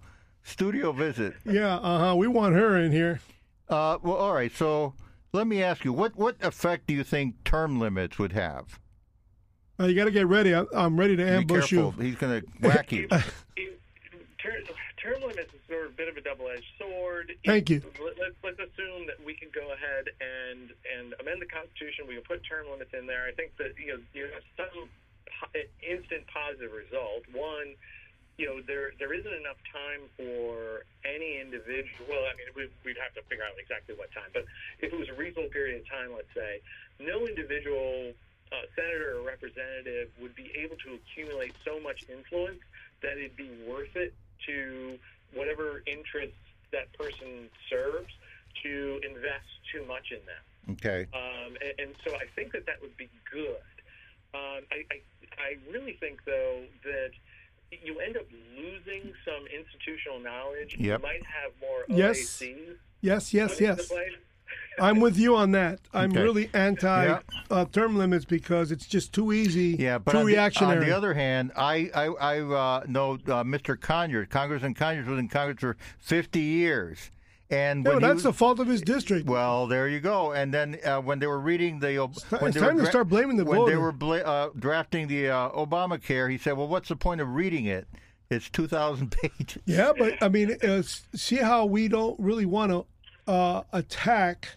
Studio 0.44 0.90
visit. 0.92 1.34
yeah. 1.44 1.76
Uh 1.76 1.98
huh. 2.08 2.16
We 2.16 2.26
want 2.26 2.54
her 2.54 2.76
in 2.78 2.90
here. 2.90 3.20
Uh, 3.68 3.98
well, 4.02 4.16
all 4.16 4.32
right. 4.34 4.50
So 4.54 4.94
let 5.32 5.46
me 5.46 5.62
ask 5.62 5.84
you, 5.84 5.92
what 5.92 6.14
what 6.16 6.36
effect 6.42 6.86
do 6.86 6.94
you 6.94 7.04
think 7.04 7.42
term 7.44 7.80
limits 7.80 8.18
would 8.18 8.32
have? 8.32 8.78
Uh, 9.80 9.86
you 9.86 9.94
got 9.96 10.04
to 10.04 10.10
get 10.10 10.26
ready. 10.26 10.54
I, 10.54 10.64
I'm 10.74 10.98
ready 11.00 11.16
to 11.16 11.24
Be 11.24 11.30
ambush 11.30 11.70
careful. 11.70 11.94
you. 11.96 12.04
He's 12.04 12.16
going 12.16 12.42
to 12.42 12.46
whack 12.60 12.92
you. 12.92 13.08
Term, 14.42 14.58
term 14.98 15.20
limits 15.22 15.54
is 15.54 15.60
sort 15.70 15.86
of 15.86 15.92
a 15.92 15.94
bit 15.94 16.08
of 16.08 16.16
a 16.16 16.20
double-edged 16.20 16.66
sword. 16.76 17.30
Thank 17.46 17.70
you. 17.70 17.80
Let, 18.02 18.18
let, 18.18 18.32
let's 18.42 18.58
assume 18.58 19.06
that 19.06 19.22
we 19.24 19.34
can 19.38 19.54
go 19.54 19.62
ahead 19.70 20.10
and 20.18 20.74
and 20.82 21.14
amend 21.22 21.40
the 21.40 21.46
Constitution. 21.46 22.10
We 22.10 22.18
can 22.18 22.24
put 22.26 22.42
term 22.42 22.66
limits 22.66 22.90
in 22.90 23.06
there. 23.06 23.22
I 23.30 23.30
think 23.38 23.54
that 23.62 23.78
you 23.78 23.94
know 23.94 24.02
you 24.12 24.26
have 24.34 24.42
some 24.58 24.90
po- 25.30 25.70
instant 25.78 26.26
positive 26.26 26.74
result. 26.74 27.22
One, 27.30 27.78
you 28.38 28.46
know 28.46 28.60
there 28.66 28.92
there 28.98 29.12
isn't 29.12 29.34
enough 29.34 29.60
time 29.70 30.08
for 30.16 30.84
any 31.04 31.40
individual. 31.40 32.08
Well, 32.08 32.24
I 32.24 32.36
mean 32.36 32.48
we'd, 32.56 32.72
we'd 32.84 33.00
have 33.00 33.14
to 33.14 33.22
figure 33.28 33.44
out 33.44 33.54
exactly 33.58 33.94
what 33.94 34.12
time, 34.12 34.30
but 34.32 34.44
if 34.80 34.92
it 34.92 34.98
was 34.98 35.08
a 35.08 35.14
reasonable 35.14 35.50
period 35.50 35.80
of 35.80 35.88
time, 35.88 36.10
let's 36.14 36.32
say, 36.34 36.60
no 36.98 37.26
individual 37.26 38.12
uh, 38.52 38.66
senator 38.76 39.18
or 39.18 39.22
representative 39.22 40.08
would 40.20 40.34
be 40.34 40.52
able 40.56 40.76
to 40.76 40.94
accumulate 40.94 41.54
so 41.64 41.80
much 41.80 42.04
influence 42.08 42.60
that 43.02 43.18
it'd 43.18 43.36
be 43.36 43.50
worth 43.66 43.96
it 43.96 44.14
to 44.46 44.98
whatever 45.34 45.82
interests 45.86 46.36
that 46.72 46.92
person 46.94 47.48
serves 47.68 48.12
to 48.62 49.00
invest 49.02 49.48
too 49.72 49.84
much 49.86 50.12
in 50.12 50.20
them. 50.26 50.76
Okay. 50.76 51.06
Um, 51.12 51.56
and, 51.60 51.74
and 51.78 51.94
so 52.04 52.14
I 52.14 52.26
think 52.34 52.52
that 52.52 52.66
that 52.66 52.80
would 52.80 52.96
be 52.96 53.08
good. 53.30 53.56
Um, 54.34 54.64
I, 54.70 54.84
I, 54.90 55.00
I 55.38 55.56
really 55.70 55.94
think, 55.94 56.24
though, 56.24 56.62
that 56.84 57.10
you 57.82 57.98
end 58.00 58.16
up 58.16 58.24
losing 58.56 59.12
some 59.24 59.46
institutional 59.46 60.18
knowledge. 60.20 60.76
You 60.78 60.98
might 60.98 61.22
have 61.24 61.52
more 61.60 61.84
Yes. 61.88 62.18
AOCs. 62.18 62.76
Yes. 63.00 63.34
Yes. 63.34 63.60
Yes. 63.60 63.90
I'm 64.80 65.00
with 65.00 65.18
you 65.18 65.36
on 65.36 65.52
that. 65.52 65.80
I'm 65.92 66.10
Okay. 66.12 66.22
really 66.22 66.50
anti 66.54 67.04
Yeah. 67.04 67.20
uh, 67.50 67.66
term 67.66 67.96
limits 67.98 68.24
because 68.24 68.72
it's 68.72 68.86
just 68.86 69.12
too 69.12 69.32
easy. 69.32 69.76
Yeah, 69.78 69.98
but 69.98 70.12
too 70.12 70.18
on 70.18 70.24
the, 70.24 70.32
reactionary. 70.32 70.78
on 70.80 70.86
the 70.88 70.96
other 70.96 71.12
hand, 71.14 71.52
I 71.56 71.90
I, 71.94 72.06
I 72.06 72.40
uh, 72.40 72.84
know 72.86 73.12
uh, 73.14 73.44
Mr. 73.44 73.78
Conyers. 73.78 74.28
Congressman 74.30 74.72
Conyers 74.74 75.06
was 75.06 75.18
in 75.18 75.28
Congress 75.28 75.58
for 75.60 75.76
50 75.98 76.40
years, 76.40 77.10
and 77.52 77.84
no, 77.84 77.98
that's 78.00 78.14
was, 78.14 78.22
the 78.24 78.32
fault 78.32 78.58
of 78.60 78.66
his 78.66 78.80
district. 78.80 79.28
Well, 79.28 79.66
there 79.66 79.86
you 79.88 80.00
go. 80.00 80.32
And 80.32 80.52
then 80.52 80.78
uh, 80.84 81.00
when 81.00 81.18
they 81.18 81.26
were 81.26 81.38
reading 81.38 81.78
the 81.78 81.96
when 81.98 82.48
it's 82.48 82.54
they 82.54 82.60
time 82.60 82.76
were 82.76 82.82
to 82.82 82.86
start 82.88 83.08
blaming 83.08 83.36
the 83.36 83.44
when 83.44 83.66
they 83.66 83.76
were 83.76 83.92
bla- 83.92 84.22
uh, 84.22 84.50
drafting 84.58 85.06
the 85.06 85.28
uh, 85.28 85.50
Obamacare, 85.50 86.30
he 86.30 86.38
said, 86.38 86.56
"Well, 86.56 86.68
what's 86.68 86.88
the 86.88 86.96
point 86.96 87.20
of 87.20 87.28
reading 87.28 87.66
it? 87.66 87.86
It's 88.30 88.48
2,000 88.48 89.12
pages." 89.22 89.62
Yeah, 89.66 89.92
but 89.96 90.22
I 90.22 90.28
mean, 90.28 90.56
uh, 90.62 90.82
see 90.82 91.36
how 91.36 91.66
we 91.66 91.88
don't 91.88 92.18
really 92.18 92.46
want 92.46 92.72
to 92.72 93.30
uh, 93.30 93.62
attack 93.72 94.56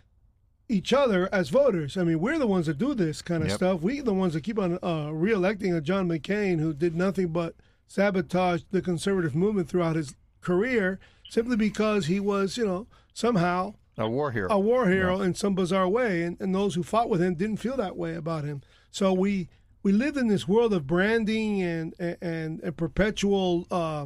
each 0.69 0.93
other 0.93 1.29
as 1.31 1.49
voters. 1.49 1.97
I 1.97 2.03
mean, 2.03 2.19
we're 2.19 2.39
the 2.39 2.47
ones 2.47 2.65
that 2.67 2.77
do 2.77 2.93
this 2.95 3.21
kind 3.21 3.43
of 3.43 3.49
Yep. 3.49 3.57
stuff. 3.57 3.81
We 3.81 3.99
the 3.99 4.13
ones 4.13 4.33
that 4.33 4.41
keep 4.41 4.57
on 4.57 4.75
uh, 4.81 5.09
reelecting 5.11 5.75
a 5.75 5.81
John 5.81 6.07
McCain 6.07 6.59
who 6.59 6.73
did 6.73 6.95
nothing 6.95 7.27
but 7.27 7.55
sabotage 7.87 8.63
the 8.71 8.81
conservative 8.81 9.35
movement 9.35 9.69
throughout 9.69 9.95
his 9.95 10.15
career 10.45 10.99
simply 11.29 11.57
because 11.57 12.05
he 12.05 12.19
was, 12.21 12.55
you 12.57 12.65
know, 12.65 12.87
somehow 13.13 13.73
A 13.97 14.07
war 14.07 14.31
hero. 14.31 14.47
a 14.51 14.59
war 14.59 14.87
hero 14.87 15.19
in 15.21 15.33
some 15.33 15.55
bizarre 15.55 15.89
way, 15.89 16.23
and, 16.23 16.39
and 16.39 16.53
those 16.55 16.75
who 16.75 16.83
fought 16.83 17.09
with 17.09 17.21
him 17.21 17.35
didn't 17.35 17.57
feel 17.57 17.75
that 17.77 17.97
way 17.97 18.15
about 18.15 18.43
him. 18.45 18.61
So 18.91 19.11
we 19.11 19.49
we 19.83 19.91
live 19.91 20.17
in 20.17 20.27
this 20.27 20.47
world 20.47 20.73
of 20.73 20.87
branding 20.87 21.61
and 21.61 21.93
and, 21.99 22.59
and 22.63 22.77
perpetual 22.77 23.67
uh, 23.69 24.05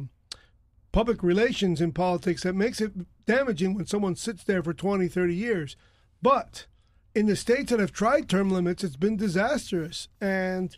public 0.92 1.22
relations 1.22 1.80
in 1.80 1.92
politics 1.92 2.42
that 2.42 2.54
makes 2.54 2.80
it 2.80 2.92
damaging 3.26 3.74
when 3.74 3.86
someone 3.86 4.16
sits 4.16 4.42
there 4.42 4.62
for 4.62 4.74
20, 4.74 5.06
30 5.06 5.34
years. 5.34 5.76
But 6.20 6.66
in 7.14 7.26
the 7.26 7.36
states 7.36 7.70
that 7.70 7.78
have 7.80 7.92
tried 7.92 8.28
term 8.28 8.50
limits, 8.50 8.82
it's 8.82 8.96
been 8.96 9.16
disastrous, 9.16 10.08
and 10.20 10.74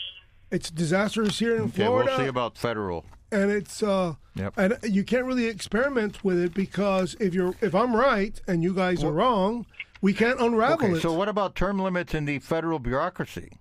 it's 0.50 0.70
disastrous 0.70 1.38
here 1.38 1.56
in 1.56 1.62
Okay, 1.62 1.84
Florida 1.86 2.10
we'll 2.10 2.18
see 2.18 2.26
about 2.26 2.58
federal. 2.58 3.04
And 3.32 3.50
it's 3.50 3.82
uh 3.82 4.14
Yep. 4.34 4.54
and 4.56 4.78
you 4.82 5.04
can't 5.04 5.26
really 5.26 5.46
experiment 5.46 6.24
with 6.24 6.38
it 6.38 6.54
because 6.54 7.14
if 7.20 7.34
you're 7.34 7.54
if 7.60 7.74
I'm 7.74 7.94
right 7.94 8.40
and 8.46 8.62
you 8.62 8.72
guys 8.74 9.02
are 9.04 9.12
wrong, 9.12 9.66
We 10.00 10.12
can't 10.14 10.40
unravel 10.40 10.86
Okay, 10.86 10.96
it. 10.96 11.02
so 11.02 11.12
what 11.12 11.28
about 11.28 11.54
term 11.54 11.78
limits 11.78 12.14
in 12.14 12.24
the 12.24 12.38
federal 12.40 12.78
bureaucracy? 12.78 13.58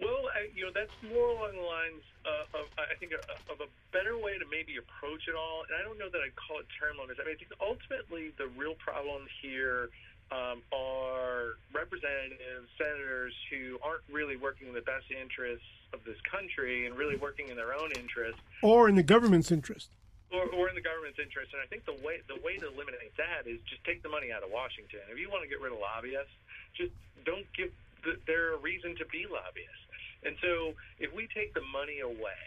Well, 0.00 0.24
I, 0.34 0.48
you 0.54 0.64
know, 0.64 0.70
that's 0.74 0.94
more 1.12 1.28
along 1.36 1.52
the 1.56 1.60
lines 1.62 2.02
uh, 2.24 2.58
of, 2.60 2.66
I 2.78 2.94
think, 2.98 3.12
a, 3.12 3.20
of 3.52 3.60
a 3.60 3.68
better 3.92 4.16
way 4.16 4.38
to 4.38 4.44
maybe 4.50 4.76
approach 4.78 5.28
it 5.28 5.34
all. 5.36 5.64
And 5.68 5.76
I 5.78 5.82
don't 5.84 5.98
know 5.98 6.08
that 6.08 6.20
I'd 6.24 6.34
call 6.36 6.60
it 6.60 6.66
term 6.80 6.96
limits. 6.98 7.20
I 7.20 7.26
mean, 7.28 7.34
I 7.34 7.38
think 7.38 7.52
ultimately 7.60 8.32
the 8.38 8.48
real 8.56 8.74
problem 8.80 9.26
here 9.42 9.90
um, 10.32 10.62
are 10.72 11.56
representatives, 11.72 12.68
senators 12.78 13.34
who 13.50 13.78
aren't 13.82 14.02
really 14.10 14.36
working 14.36 14.68
in 14.68 14.74
the 14.74 14.84
best 14.84 15.06
interests 15.10 15.66
of 15.92 16.00
this 16.04 16.18
country 16.26 16.86
and 16.86 16.96
really 16.96 17.16
working 17.16 17.48
in 17.48 17.56
their 17.56 17.74
own 17.74 17.92
interest. 17.98 18.38
or 18.62 18.88
in 18.88 18.96
the 18.96 19.02
government's 19.02 19.52
interest. 19.52 19.88
Or, 20.32 20.46
or 20.50 20.68
in 20.68 20.74
the 20.74 20.82
government's 20.82 21.20
interest, 21.22 21.54
and 21.54 21.62
I 21.62 21.66
think 21.70 21.86
the 21.86 21.94
way 22.02 22.18
the 22.26 22.40
way 22.42 22.58
to 22.58 22.66
eliminate 22.66 23.14
that 23.22 23.46
is 23.46 23.62
just 23.70 23.84
take 23.84 24.02
the 24.02 24.08
money 24.10 24.32
out 24.34 24.42
of 24.42 24.50
Washington. 24.50 25.06
If 25.06 25.14
you 25.14 25.30
want 25.30 25.46
to 25.46 25.48
get 25.48 25.60
rid 25.62 25.70
of 25.70 25.78
lobbyists, 25.78 26.34
just 26.74 26.90
don't 27.22 27.46
give 27.54 27.70
the, 28.02 28.18
there 28.26 28.54
a 28.54 28.58
reason 28.58 28.96
to 28.98 29.06
be 29.06 29.30
lobbyists. 29.30 29.86
And 30.26 30.34
so, 30.42 30.74
if 30.98 31.14
we 31.14 31.28
take 31.30 31.54
the 31.54 31.62
money 31.70 32.00
away, 32.00 32.42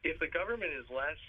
if 0.00 0.16
the 0.16 0.28
government 0.32 0.72
is 0.72 0.88
less 0.88 1.20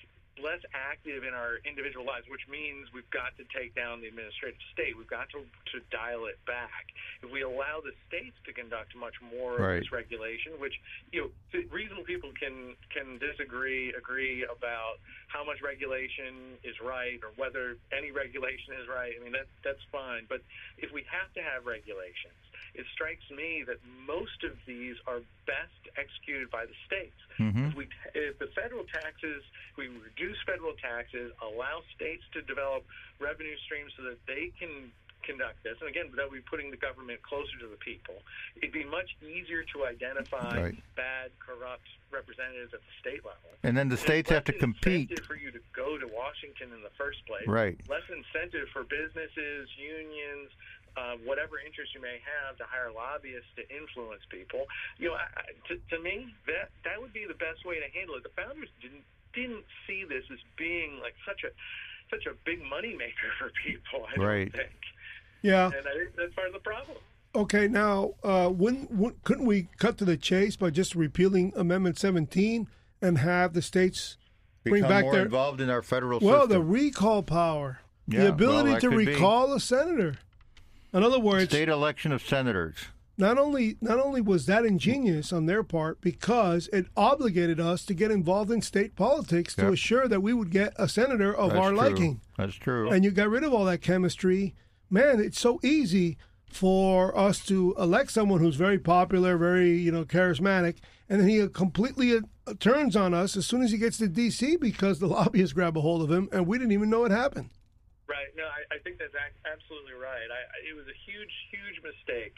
less 0.42 0.62
active 0.74 1.24
in 1.24 1.34
our 1.34 1.58
individual 1.66 2.06
lives, 2.06 2.26
which 2.30 2.46
means 2.50 2.88
we've 2.94 3.10
got 3.10 3.36
to 3.38 3.46
take 3.54 3.74
down 3.76 4.02
the 4.02 4.08
administrative 4.08 4.60
state, 4.74 4.96
we've 4.98 5.10
got 5.10 5.30
to 5.34 5.44
to 5.74 5.78
dial 5.92 6.26
it 6.26 6.40
back. 6.46 6.88
If 7.22 7.30
we 7.32 7.42
allow 7.42 7.82
the 7.84 7.94
states 8.08 8.38
to 8.46 8.54
conduct 8.54 8.96
much 8.96 9.16
more 9.22 9.58
Right. 9.58 9.82
of 9.82 9.84
this 9.84 9.92
regulation, 9.92 10.60
which 10.60 10.74
you 11.12 11.22
know 11.22 11.30
reasonable 11.72 12.04
people 12.06 12.32
can 12.40 12.76
can 12.94 13.18
disagree, 13.18 13.94
agree 13.94 14.44
about 14.46 15.00
how 15.28 15.44
much 15.44 15.62
regulation 15.62 16.56
is 16.64 16.80
right 16.80 17.20
or 17.24 17.32
whether 17.36 17.76
any 17.92 18.12
regulation 18.12 18.80
is 18.80 18.88
right. 18.88 19.14
I 19.14 19.20
mean 19.24 19.34
that 19.34 19.48
that's 19.64 19.84
fine, 19.92 20.26
but 20.30 20.42
if 20.78 20.92
we 20.92 21.04
have 21.12 21.34
to 21.36 21.42
have 21.44 21.66
regulations, 21.66 22.38
it 22.74 22.86
strikes 22.94 23.30
me 23.32 23.64
that 23.68 23.78
most 24.06 24.44
of 24.44 24.58
these 24.66 24.96
are 25.08 25.20
best 25.46 25.82
executed 25.98 26.50
by 26.52 26.66
the 26.66 26.74
states. 26.86 27.18
Mhm. 27.40 27.70
If 27.70 27.76
we 27.76 27.88
if 28.14 28.38
the 28.40 28.48
federal 28.48 28.84
taxes, 28.86 29.44
we 29.76 29.88
reduce 29.88 30.38
federal 30.46 30.74
taxes, 30.76 31.32
allow 31.42 31.84
states 31.96 32.24
to 32.34 32.42
develop 32.42 32.86
revenue 33.20 33.58
streams 33.66 33.94
so 33.96 34.04
that 34.04 34.18
they 34.26 34.52
can 34.60 34.92
conduct 35.24 35.62
this, 35.64 35.76
and 35.82 35.90
again, 35.90 36.10
that 36.16 36.30
would 36.30 36.36
be 36.38 36.50
putting 36.50 36.72
the 36.72 36.78
government 36.78 37.22
closer 37.22 37.58
to 37.60 37.68
the 37.68 37.76
people. 37.78 38.16
It'd 38.56 38.72
be 38.72 38.86
much 38.86 39.14
easier 39.22 39.64
to 39.74 39.86
identify 39.86 40.56
Right. 40.56 40.96
bad, 40.96 41.32
corrupt 41.40 41.88
representatives 42.12 42.74
at 42.74 42.80
the 42.80 42.92
state 43.02 43.26
level. 43.26 43.52
And 43.64 43.76
then 43.76 43.90
the 43.90 43.98
states 43.98 44.30
have 44.30 44.46
to 44.46 44.54
compete. 44.54 45.20
for 45.26 45.36
you 45.36 45.52
to 45.52 45.60
go 45.74 45.98
to 45.98 46.08
Washington 46.08 46.72
in 46.72 46.82
the 46.82 46.92
first 46.92 47.26
place. 47.26 47.46
Right. 47.46 47.78
Less 47.90 48.08
incentive 48.10 48.70
for 48.70 48.84
businesses, 48.86 49.68
unions, 49.78 50.52
uh, 50.98 51.14
whatever 51.24 51.62
interest 51.64 51.94
you 51.94 52.02
may 52.02 52.18
have 52.26 52.58
to 52.58 52.64
hire 52.66 52.90
lobbyists 52.92 53.50
to 53.56 53.64
influence 53.70 54.22
people. 54.30 54.66
You 54.98 55.10
know, 55.10 55.14
I, 55.16 55.30
I, 55.38 55.44
to, 55.70 55.78
to 55.96 56.02
me, 56.02 56.34
that 56.48 56.70
that 56.84 57.00
would 57.00 57.14
be 57.14 57.26
the 57.28 57.38
best 57.38 57.64
way 57.66 57.78
to 57.80 57.86
handle 57.94 58.16
it. 58.16 58.24
The 58.24 58.34
founders 58.36 58.70
didn't 58.82 59.06
didn't 59.34 59.66
see 59.86 60.04
this 60.10 60.24
as 60.34 60.40
being 60.58 61.00
like 61.00 61.14
such 61.28 61.44
a 61.46 61.54
such 62.10 62.26
a 62.26 62.34
big 62.46 62.60
moneymaker 62.64 63.30
for 63.38 63.52
people. 63.64 64.08
I 64.12 64.16
don't 64.16 64.26
Right. 64.26 64.52
think, 64.52 64.72
Yeah. 65.44 65.68
and 65.68 65.86
I 65.88 65.94
think 65.94 66.16
that's 66.18 66.34
part 66.34 66.48
of 66.48 66.54
the 66.54 66.60
problem. 66.60 66.98
Okay. 67.36 67.68
Now, 67.68 68.14
uh, 68.24 68.50
wouldn't, 68.52 68.90
wouldn't- 68.90 69.24
couldn't 69.24 69.46
we 69.46 69.68
cut 69.78 69.98
to 70.00 70.06
the 70.06 70.18
chase 70.18 70.56
by 70.56 70.70
just 70.72 70.96
repealing 70.96 71.54
Amendment 71.56 72.00
17 72.00 72.68
and 73.02 73.18
have 73.20 73.54
the 73.54 73.62
states 73.62 74.18
bring 74.64 74.82
back 74.84 75.04
more 75.04 75.14
their 75.14 75.26
involved 75.26 75.62
in 75.62 75.70
our 75.70 75.82
federal 75.84 76.20
well 76.22 76.48
the 76.48 76.62
recall 76.62 77.22
power, 77.22 77.80
Yeah, 78.08 78.22
the 78.24 78.30
ability 78.30 78.72
well, 78.72 78.80
to 78.80 78.90
could 78.90 78.98
be. 78.98 79.06
recall 79.08 79.54
a 79.54 79.60
senator? 79.60 80.16
In 80.98 81.04
other 81.04 81.20
words, 81.20 81.52
State 81.52 81.70
election 81.70 82.12
of 82.12 82.26
senators. 82.26 82.76
not 83.20 83.38
only 83.38 83.78
not 83.82 84.00
only 84.00 84.20
was 84.20 84.48
that 84.48 84.66
ingenious 84.66 85.32
on 85.32 85.46
their 85.46 85.62
part 85.64 86.02
because 86.02 86.68
it 86.74 86.88
obligated 86.98 87.60
us 87.60 87.86
to 87.86 87.94
get 87.94 88.10
involved 88.10 88.50
in 88.50 88.62
state 88.64 88.96
politics 88.96 89.54
to 89.56 89.70
assure 89.70 90.08
that 90.08 90.22
we 90.22 90.34
would 90.34 90.50
get 90.50 90.74
a 90.78 90.90
senator 90.90 91.32
of 91.36 91.52
That's 91.52 91.62
our 91.62 91.70
true. 91.70 91.78
liking. 91.78 92.22
That's 92.38 92.56
true. 92.56 92.90
and 92.90 93.06
you 93.06 93.12
got 93.12 93.30
rid 93.30 93.44
of 93.44 93.54
all 93.54 93.66
that 93.66 93.82
chemistry. 93.82 94.56
Man, 94.90 95.20
it's 95.20 95.40
so 95.40 95.60
easy 95.64 96.18
for 96.50 97.16
us 97.18 97.46
to 97.46 97.76
elect 97.78 98.10
someone 98.12 98.40
who's 98.40 98.56
very 98.56 98.80
popular, 98.80 99.38
very 99.38 99.78
you 99.78 99.92
know 99.92 100.04
charismatic, 100.06 100.78
and 101.10 101.22
then 101.22 101.28
he 101.30 101.48
completely 101.50 102.16
uh, 102.16 102.22
turns 102.60 102.96
on 102.96 103.14
us 103.14 103.38
as 103.38 103.46
soon 103.46 103.62
as 103.62 103.72
he 103.72 103.78
gets 103.78 103.98
to 104.00 104.08
D.C. 104.08 104.56
because 104.58 104.98
the 105.00 105.08
lobbyists 105.18 105.54
grab 105.54 105.78
a 105.78 105.82
hold 105.82 106.02
of 106.02 106.12
him, 106.12 106.28
and 106.32 106.48
we 106.48 106.58
didn't 106.58 106.72
even 106.72 106.90
know 106.90 107.06
it 107.06 107.12
happened. 107.12 107.50
Right. 108.08 108.32
No, 108.40 108.44
I, 108.48 108.64
I 108.76 108.78
think 108.80 109.00
that's 109.00 109.14
ac- 109.16 109.36
absolutely 109.44 109.94
right. 110.00 110.32
I, 110.32 110.40
I, 110.48 110.58
it 110.72 110.76
was 110.76 110.88
a 110.88 110.98
huge, 111.06 111.32
huge 111.52 111.84
mistake 111.84 112.36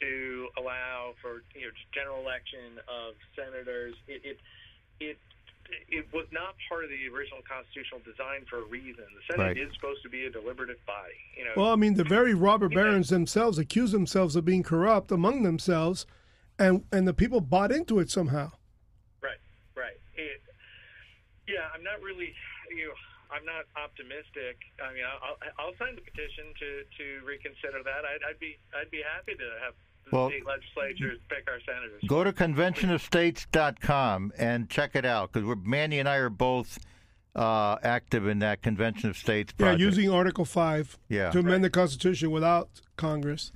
to 0.00 0.48
allow 0.56 1.12
for 1.20 1.42
you 1.54 1.68
know 1.68 1.72
general 1.92 2.20
election 2.24 2.80
of 2.88 3.14
senators. 3.36 3.94
It 4.08 4.24
it 4.24 4.38
it, 5.00 5.18
it 5.88 6.06
was 6.12 6.26
not 6.32 6.54
part 6.68 6.84
of 6.84 6.90
the 6.90 7.04
original 7.12 7.40
constitutional 7.46 8.00
design 8.00 8.44
for 8.48 8.58
a 8.58 8.66
reason. 8.66 9.04
The 9.12 9.24
Senate 9.34 9.44
Right. 9.44 9.58
is 9.58 9.72
supposed 9.74 10.02
to 10.02 10.08
be 10.08 10.24
a 10.26 10.30
deliberative 10.30 10.80
body. 10.86 11.20
You 11.36 11.44
know. 11.44 11.52
Well, 11.56 11.72
I 11.72 11.76
mean, 11.76 11.94
the 11.94 12.04
very 12.04 12.34
robber 12.34 12.68
barons 12.68 13.08
themselves 13.08 13.58
accuse 13.58 13.92
themselves 13.92 14.36
of 14.36 14.44
being 14.44 14.62
corrupt 14.62 15.12
among 15.12 15.42
themselves, 15.42 16.06
and 16.58 16.84
and 16.92 17.06
the 17.06 17.14
people 17.14 17.40
bought 17.40 17.72
into 17.72 17.98
it 17.98 18.10
somehow. 18.10 18.52
Right, 19.22 19.40
right. 19.76 20.00
It, 20.16 20.40
yeah, 21.46 21.68
I'm 21.74 21.82
not 21.84 22.00
really, 22.00 22.32
you 22.70 22.86
know, 22.88 22.94
I'm 23.32 23.44
not 23.46 23.64
optimistic. 23.76 24.58
I 24.82 24.92
mean, 24.92 25.04
I'll, 25.06 25.38
I'll 25.58 25.74
sign 25.78 25.94
the 25.94 26.02
petition 26.02 26.52
to, 26.58 26.82
to 26.98 27.24
reconsider 27.26 27.82
that. 27.84 28.04
I'd, 28.04 28.22
I'd 28.28 28.38
be 28.40 28.58
I'd 28.74 28.90
be 28.90 29.02
happy 29.06 29.34
to 29.38 29.48
have 29.64 29.74
the 30.10 30.16
Well- 30.16 30.28
state 30.30 30.44
legislatures 30.46 31.20
pick 31.28 31.46
our 31.48 31.60
senators. 31.64 32.02
Go 32.08 32.24
to 32.24 32.32
conventionofstates.com 32.32 34.32
and 34.38 34.68
check 34.68 34.96
it 34.96 35.04
out 35.04 35.32
because 35.32 35.56
Manny 35.64 35.98
and 35.98 36.08
I 36.08 36.16
are 36.16 36.30
both 36.30 36.78
uh, 37.36 37.76
active 37.82 38.26
in 38.26 38.38
that 38.40 38.62
Convention 38.62 39.10
of 39.10 39.16
States 39.16 39.52
Yeah, 39.58 39.76
using 39.76 40.10
Article 40.10 40.44
Five 40.44 40.98
Yeah. 41.08 41.30
to 41.30 41.38
amend 41.38 41.62
the 41.64 41.70
Constitution 41.70 42.30
without 42.30 42.68
Congress. 42.96 43.52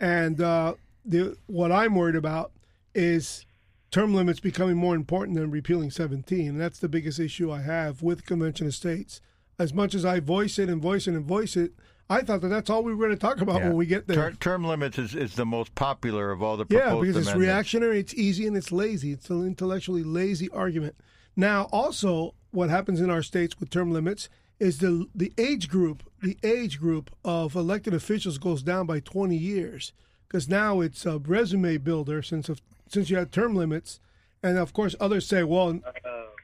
And 0.00 0.40
uh, 0.40 0.74
the 1.04 1.36
what 1.46 1.72
I'm 1.72 1.94
worried 1.96 2.16
about 2.16 2.52
is 2.94 3.44
term 3.90 4.14
limits 4.14 4.40
becoming 4.40 4.76
more 4.76 4.94
important 4.94 5.36
than 5.38 5.50
repealing 5.50 5.90
17. 5.90 6.48
And 6.48 6.60
that's 6.60 6.78
the 6.78 6.88
biggest 6.88 7.18
issue 7.18 7.50
I 7.50 7.62
have 7.62 8.02
with 8.02 8.26
Convention 8.26 8.66
of 8.66 8.74
States. 8.74 9.20
As 9.58 9.74
much 9.74 9.94
as 9.94 10.04
I 10.04 10.20
voice 10.20 10.58
it 10.58 10.68
and 10.68 10.80
voice 10.80 11.06
it 11.06 11.14
and 11.14 11.24
voice 11.24 11.56
it, 11.56 11.72
I 12.10 12.22
thought 12.22 12.40
that 12.42 12.48
that's 12.48 12.70
all 12.70 12.82
we 12.82 12.94
were 12.94 13.06
going 13.06 13.18
to 13.18 13.20
talk 13.20 13.40
about 13.40 13.60
Yeah. 13.60 13.68
when 13.68 13.76
we 13.76 13.86
get 13.86 14.06
there. 14.06 14.30
Ter- 14.30 14.36
term 14.36 14.64
limits 14.64 14.98
is, 14.98 15.14
is 15.14 15.34
the 15.34 15.44
most 15.44 15.74
popular 15.74 16.30
of 16.30 16.42
all 16.42 16.56
the 16.56 16.64
Yeah, 16.68 16.82
proposed 16.90 17.06
because 17.08 17.28
it's 17.28 17.36
reactionary, 17.36 17.98
it's 18.00 18.14
easy, 18.14 18.46
and 18.46 18.56
it's 18.56 18.72
lazy. 18.72 19.12
It's 19.12 19.28
an 19.30 19.46
intellectually 19.46 20.04
lazy 20.04 20.48
argument. 20.50 20.96
Now, 21.36 21.64
also, 21.72 22.34
what 22.50 22.70
happens 22.70 23.00
in 23.00 23.10
our 23.10 23.22
states 23.22 23.60
with 23.60 23.68
term 23.70 23.92
limits 23.92 24.28
is 24.58 24.78
the 24.78 25.06
the 25.14 25.32
age 25.38 25.68
group, 25.68 26.02
the 26.22 26.38
age 26.42 26.80
group 26.80 27.10
of 27.24 27.54
elected 27.54 27.92
officials 27.94 28.38
goes 28.38 28.62
down 28.62 28.86
by 28.86 29.00
20 29.00 29.36
years 29.36 29.92
because 30.26 30.48
now 30.48 30.80
it's 30.80 31.04
a 31.06 31.18
resume 31.18 31.76
builder 31.76 32.22
since 32.22 32.48
of, 32.48 32.60
since 32.92 33.10
you 33.10 33.16
had 33.16 33.32
term 33.32 33.54
limits, 33.54 34.00
and 34.42 34.58
of 34.58 34.72
course 34.72 34.94
others 35.00 35.26
say, 35.26 35.42
well, 35.42 35.80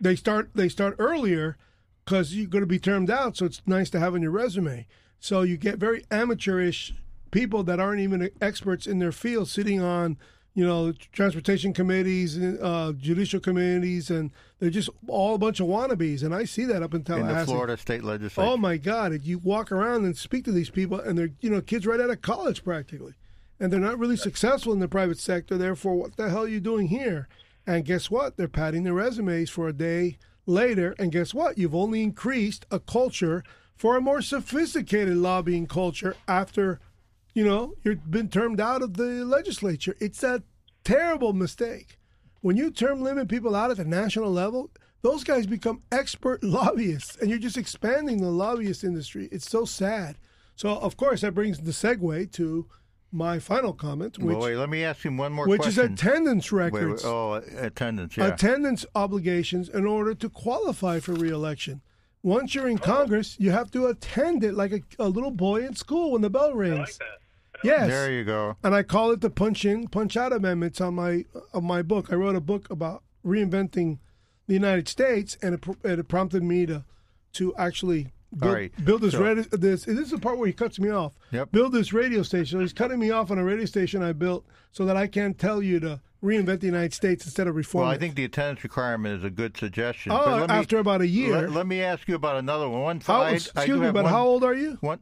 they 0.01 0.16
start 0.16 0.51
they 0.55 0.68
start 0.68 0.97
earlier 0.99 1.57
because 2.05 2.34
you're 2.34 2.47
going 2.49 2.62
to 2.62 2.66
be 2.66 2.78
termed 2.78 3.11
out, 3.11 3.36
so 3.36 3.47
it's 3.47 3.62
nice 3.66 3.90
to 3.90 4.01
have 4.01 4.14
on 4.14 4.22
your 4.22 4.30
resume. 4.30 4.86
So 5.20 5.42
you 5.42 5.57
get 5.57 5.78
very 5.78 6.05
amateurish 6.11 6.95
people 7.30 7.62
that 7.64 7.80
aren't 7.80 8.01
even 8.01 8.30
experts 8.40 8.86
in 8.86 8.99
their 8.99 9.11
field 9.11 9.49
sitting 9.49 9.80
on, 9.80 10.18
you 10.55 10.64
know, 10.64 10.92
transportation 11.12 11.72
committees, 11.72 12.38
uh, 12.38 12.92
judicial 12.97 13.40
committees, 13.40 14.11
and 14.11 14.30
they're 14.59 14.70
just 14.70 14.90
all 15.09 15.34
a 15.34 15.38
bunch 15.38 15.61
of 15.61 15.66
wannabes. 15.66 16.22
And 16.22 16.34
I 16.34 16.45
see 16.45 16.64
that 16.66 16.82
up 16.82 16.95
in 16.95 17.03
tallahassee 17.05 17.32
in 17.32 17.38
the 17.38 17.45
Florida 17.47 17.76
state 17.76 18.05
legislature. 18.05 18.51
Oh 18.51 18.57
my 18.57 18.76
God! 18.76 19.24
You 19.24 19.38
walk 19.38 19.72
around 19.72 20.05
and 20.05 20.16
speak 20.16 20.45
to 20.45 20.53
these 20.53 20.70
people, 20.70 21.01
and 21.01 21.18
they're 21.18 21.30
you 21.40 21.51
know 21.51 21.61
kids 21.61 21.86
right 21.86 22.01
out 22.01 22.11
of 22.11 22.20
college 22.22 22.62
practically, 22.62 23.14
and 23.64 23.72
they're 23.72 23.80
not 23.80 23.98
really 23.98 24.18
successful 24.18 24.74
in 24.74 24.78
the 24.78 24.88
private 24.88 25.18
sector. 25.18 25.56
Therefore, 25.56 25.94
what 25.94 26.18
the 26.18 26.28
hell 26.28 26.42
are 26.44 26.48
you 26.48 26.60
doing 26.60 26.88
here? 26.88 27.28
And 27.66 27.86
guess 27.86 28.10
what? 28.10 28.36
They're 28.36 28.46
padding 28.46 28.82
their 28.82 28.92
resumes 28.92 29.48
for 29.48 29.68
a 29.68 29.72
day 29.72 30.18
later, 30.44 30.94
and 30.98 31.10
guess 31.10 31.32
what? 31.32 31.56
You've 31.56 31.74
only 31.74 32.02
increased 32.02 32.66
a 32.70 32.78
culture 32.78 33.42
for 33.74 33.96
a 33.96 34.02
more 34.02 34.20
sophisticated 34.20 35.16
lobbying 35.16 35.66
culture 35.66 36.14
after, 36.28 36.78
you 37.32 37.42
know, 37.42 37.72
you've 37.82 38.10
been 38.10 38.28
termed 38.28 38.60
out 38.60 38.82
of 38.82 38.98
the 38.98 39.24
legislature. 39.24 39.96
It's 39.98 40.22
a 40.22 40.42
terrible 40.84 41.32
mistake. 41.32 41.98
When 42.42 42.58
you 42.58 42.70
term 42.70 43.00
limit 43.00 43.28
people 43.28 43.56
out 43.56 43.70
at 43.70 43.78
the 43.78 43.86
national 43.86 44.30
level, 44.30 44.72
those 45.00 45.24
guys 45.24 45.46
become 45.46 45.82
expert 45.90 46.44
lobbyists, 46.44 47.16
and 47.16 47.30
you're 47.30 47.38
just 47.38 47.56
expanding 47.56 48.20
the 48.20 48.28
lobbyist 48.28 48.84
industry. 48.84 49.30
It's 49.32 49.48
so 49.48 49.64
sad. 49.64 50.18
So, 50.54 50.68
of 50.68 50.98
course, 50.98 51.22
that 51.22 51.34
brings 51.34 51.60
the 51.60 51.70
segue 51.70 52.30
to 52.32 52.66
my 53.14 53.38
final 53.38 53.72
comment, 53.72 54.18
which 54.18 54.36
well, 54.36 54.44
wait, 54.44 54.56
let 54.56 54.68
me 54.68 54.82
ask 54.82 55.04
you 55.04 55.12
one 55.12 55.32
more 55.32 55.46
which 55.46 55.62
question. 55.62 55.84
is 55.84 55.90
attendance 55.92 56.50
Wait, 56.50 56.72
wait, 56.72 56.80
records, 56.82 57.04
oh, 57.04 57.34
attendance, 57.58 58.16
yeah. 58.16 58.26
attendance 58.26 58.84
obligations 58.94 59.68
in 59.68 59.86
order 59.86 60.14
to 60.14 60.28
qualify 60.28 60.98
for 60.98 61.12
reelection. 61.12 61.80
Once 62.22 62.54
you're 62.54 62.68
in 62.68 62.78
Congress, 62.78 63.36
you 63.38 63.50
have 63.50 63.70
to 63.70 63.86
attend 63.86 64.42
it 64.42 64.54
like 64.54 64.72
a, 64.72 64.80
a 64.98 65.08
little 65.08 65.30
boy 65.30 65.64
in 65.64 65.76
school 65.76 66.12
when 66.12 66.22
the 66.22 66.30
bell 66.30 66.50
I 66.50 66.56
rings. 66.56 66.78
like 66.78 66.98
that. 66.98 67.18
Yes. 67.62 67.88
There 67.88 68.12
you 68.12 68.24
go. 68.24 68.56
and 68.64 68.74
I 68.74 68.82
call 68.82 69.10
it 69.12 69.20
the 69.20 69.30
punch 69.30 69.64
in, 69.64 69.88
punch 69.88 70.16
out 70.16 70.32
amendments 70.32 70.80
on 70.80 70.94
my 70.94 71.24
of 71.52 71.62
my 71.62 71.82
book. 71.82 72.12
I 72.12 72.16
wrote 72.16 72.34
a 72.36 72.40
book 72.40 72.68
about 72.68 73.02
reinventing 73.24 73.98
the 74.46 74.54
United 74.54 74.88
States, 74.88 75.38
and 75.40 75.54
it, 75.54 75.64
it 75.84 76.08
prompted 76.08 76.42
me 76.42 76.66
to 76.66 76.84
to 77.34 77.54
actually 77.56 78.08
build, 78.39 78.49
All 78.51 78.55
right, 78.57 78.85
build 78.85 79.01
this, 79.03 79.12
so- 79.12 79.22
radio, 79.22 79.43
this. 79.45 79.85
This 79.85 79.99
is 79.99 80.11
the 80.11 80.18
part 80.18 80.39
where 80.39 80.47
he 80.47 80.53
cuts 80.53 80.78
me 80.78 80.91
off. 80.91 81.12
Yep. 81.32 81.53
Build 81.53 81.72
this 81.72 81.93
radio 81.93 82.22
station. 82.22 82.61
He's 82.61 82.72
cutting 82.72 82.99
me 82.99 83.11
off 83.11 83.30
on 83.30 83.39
a 83.39 83.45
radio 83.45 83.64
station 83.66 84.03
I 84.03 84.12
built 84.12 84.45
so 84.72 84.85
that 84.87 84.97
I 84.97 85.07
can 85.07 85.35
tell 85.35 85.62
you 85.62 85.80
to 85.80 86.01
reinvent 86.22 86.61
the 86.61 86.66
United 86.66 86.95
States 86.95 87.24
instead 87.26 87.47
of 87.47 87.55
reform. 87.55 87.82
Well, 87.85 87.91
I 87.93 87.99
think 87.99 88.14
the 88.14 88.24
attendance 88.24 88.64
requirement 88.64 89.18
is 89.18 89.24
a 89.24 89.30
good 89.30 89.57
suggestion. 89.57 90.12
Oh, 90.12 90.22
But 90.24 90.41
let 90.41 90.49
me- 90.51 90.55
after 90.57 90.78
about 90.78 91.01
a 91.03 91.07
year. 91.07 91.43
Let, 91.43 91.51
let 91.53 91.66
me 91.66 91.82
ask 91.82 92.09
you 92.09 92.14
about 92.14 92.37
another 92.37 92.68
one. 92.68 92.80
One 92.80 93.01
How, 93.01 93.20
I- 93.22 93.28
I 93.30 93.32
excuse 93.35 93.78
me, 93.78 93.91
but 93.93 94.05
one- 94.05 94.12
how 94.12 94.26
old 94.26 94.43
are 94.45 94.55
you, 94.55 94.78
What? 94.80 95.01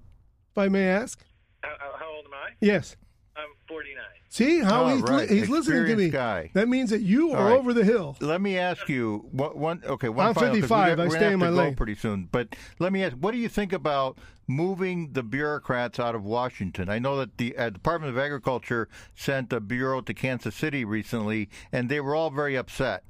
if 0.50 0.58
I 0.58 0.68
may 0.68 0.88
ask? 0.88 1.22
How, 1.62 1.70
how- 1.78 1.96
how 1.98 2.12
old 2.16 2.24
am 2.26 2.34
I? 2.34 2.50
Yes. 2.60 2.96
I'm 3.36 3.48
49. 3.68 4.02
See 4.32 4.60
how 4.60 4.84
Oh, 4.84 4.88
he's 4.94 5.02
right. 5.02 5.28
li- 5.28 5.38
he's 5.40 5.50
listening 5.50 5.84
to 5.84 5.94
me. 5.94 6.08
Guy. 6.08 6.50
That 6.54 6.66
means 6.66 6.88
that 6.88 7.02
you 7.02 7.32
All 7.32 7.36
are 7.36 7.50
right. 7.50 7.58
over 7.58 7.74
the 7.74 7.84
hill. 7.84 8.16
let 8.22 8.40
me 8.40 8.56
ask 8.56 8.88
you 8.88 9.26
what 9.30 9.58
one. 9.58 9.82
Okay, 9.84 10.08
one 10.08 10.28
I'm 10.28 10.32
final, 10.32 10.48
'cause 10.48 10.54
we 10.54 10.60
55. 10.62 10.96
got- 10.96 11.06
I 11.06 11.08
stay 11.10 11.32
in 11.34 11.38
my 11.38 11.50
lane. 11.50 11.74
pretty 11.74 11.94
soon. 11.94 12.30
But 12.32 12.56
let 12.78 12.94
me 12.94 13.04
ask, 13.04 13.14
what 13.16 13.32
do 13.32 13.36
you 13.38 13.50
think 13.50 13.74
about 13.74 14.16
moving 14.48 15.12
the 15.12 15.22
bureaucrats 15.22 16.00
out 16.00 16.14
of 16.14 16.24
Washington? 16.24 16.88
I 16.88 16.98
know 16.98 17.18
that 17.18 17.36
the 17.36 17.54
uh, 17.58 17.68
Department 17.68 18.10
of 18.10 18.16
Agriculture 18.18 18.88
sent 19.14 19.52
a 19.52 19.60
bureau 19.60 20.00
to 20.00 20.14
Kansas 20.14 20.54
City 20.54 20.82
recently, 20.82 21.50
and 21.70 21.90
they 21.90 22.00
were 22.00 22.14
all 22.14 22.30
very 22.30 22.56
upset. 22.56 23.04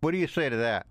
What 0.00 0.10
do 0.10 0.18
you 0.18 0.26
say 0.26 0.50
to 0.50 0.56
that? 0.56 0.84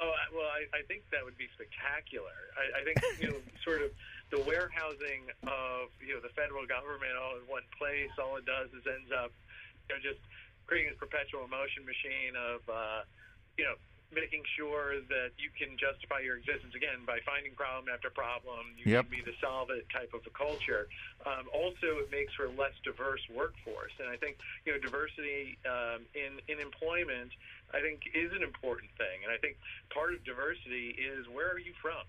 Oh 0.00 0.04
I- 0.04 0.34
well, 0.36 0.44
I, 0.48 0.80
I 0.80 0.82
think 0.86 1.02
that 1.12 1.24
would 1.24 1.38
be 1.38 1.48
spectacular. 1.54 2.28
I, 2.58 2.82
I 2.82 2.84
think 2.84 3.22
you 3.22 3.28
know, 3.30 3.36
sort 3.64 3.80
of 3.80 3.90
the 4.34 4.42
warehousing 4.42 5.30
of 5.46 5.94
you 6.02 6.18
know 6.18 6.22
the 6.22 6.34
federal 6.34 6.66
government 6.66 7.14
all 7.14 7.38
in 7.38 7.46
one 7.46 7.62
place. 7.78 8.10
All 8.18 8.34
it 8.34 8.42
does 8.42 8.66
is 8.74 8.82
ends 8.82 9.14
up 9.14 9.30
you 9.86 9.94
know 9.94 10.00
just 10.02 10.18
creating 10.66 10.90
this 10.90 10.98
perpetual 10.98 11.46
motion 11.46 11.86
machine 11.86 12.34
of 12.34 12.58
uh, 12.66 13.00
you 13.54 13.62
know 13.62 13.78
making 14.10 14.42
sure 14.54 15.02
that 15.10 15.34
you 15.38 15.50
can 15.58 15.74
justify 15.74 16.22
your 16.22 16.38
existence 16.38 16.70
again 16.74 17.02
by 17.02 17.18
finding 17.26 17.50
problem 17.58 17.90
after 17.90 18.10
problem. 18.14 18.74
You 18.78 18.86
Yep. 18.86 19.10
need 19.10 19.10
me 19.10 19.20
to 19.26 19.34
solve 19.42 19.74
it 19.74 19.82
type 19.90 20.14
of 20.14 20.22
a 20.22 20.30
culture. 20.30 20.86
Um, 21.26 21.50
also, 21.50 21.98
it 21.98 22.14
makes 22.14 22.30
for 22.38 22.46
a 22.46 22.54
less 22.54 22.74
diverse 22.86 23.22
workforce, 23.30 23.94
and 24.02 24.10
I 24.10 24.18
think 24.18 24.42
you 24.66 24.74
know 24.74 24.82
diversity 24.82 25.62
um, 25.62 26.10
in 26.18 26.42
in 26.50 26.58
employment. 26.58 27.30
I 27.70 27.78
think 27.78 28.02
is 28.10 28.34
an 28.34 28.42
important 28.42 28.90
thing, 28.98 29.22
and 29.22 29.30
I 29.30 29.38
think 29.38 29.62
part 29.94 30.10
of 30.10 30.26
diversity 30.26 30.94
is 30.98 31.22
where 31.30 31.54
are 31.54 31.62
you 31.62 31.74
from, 31.78 32.02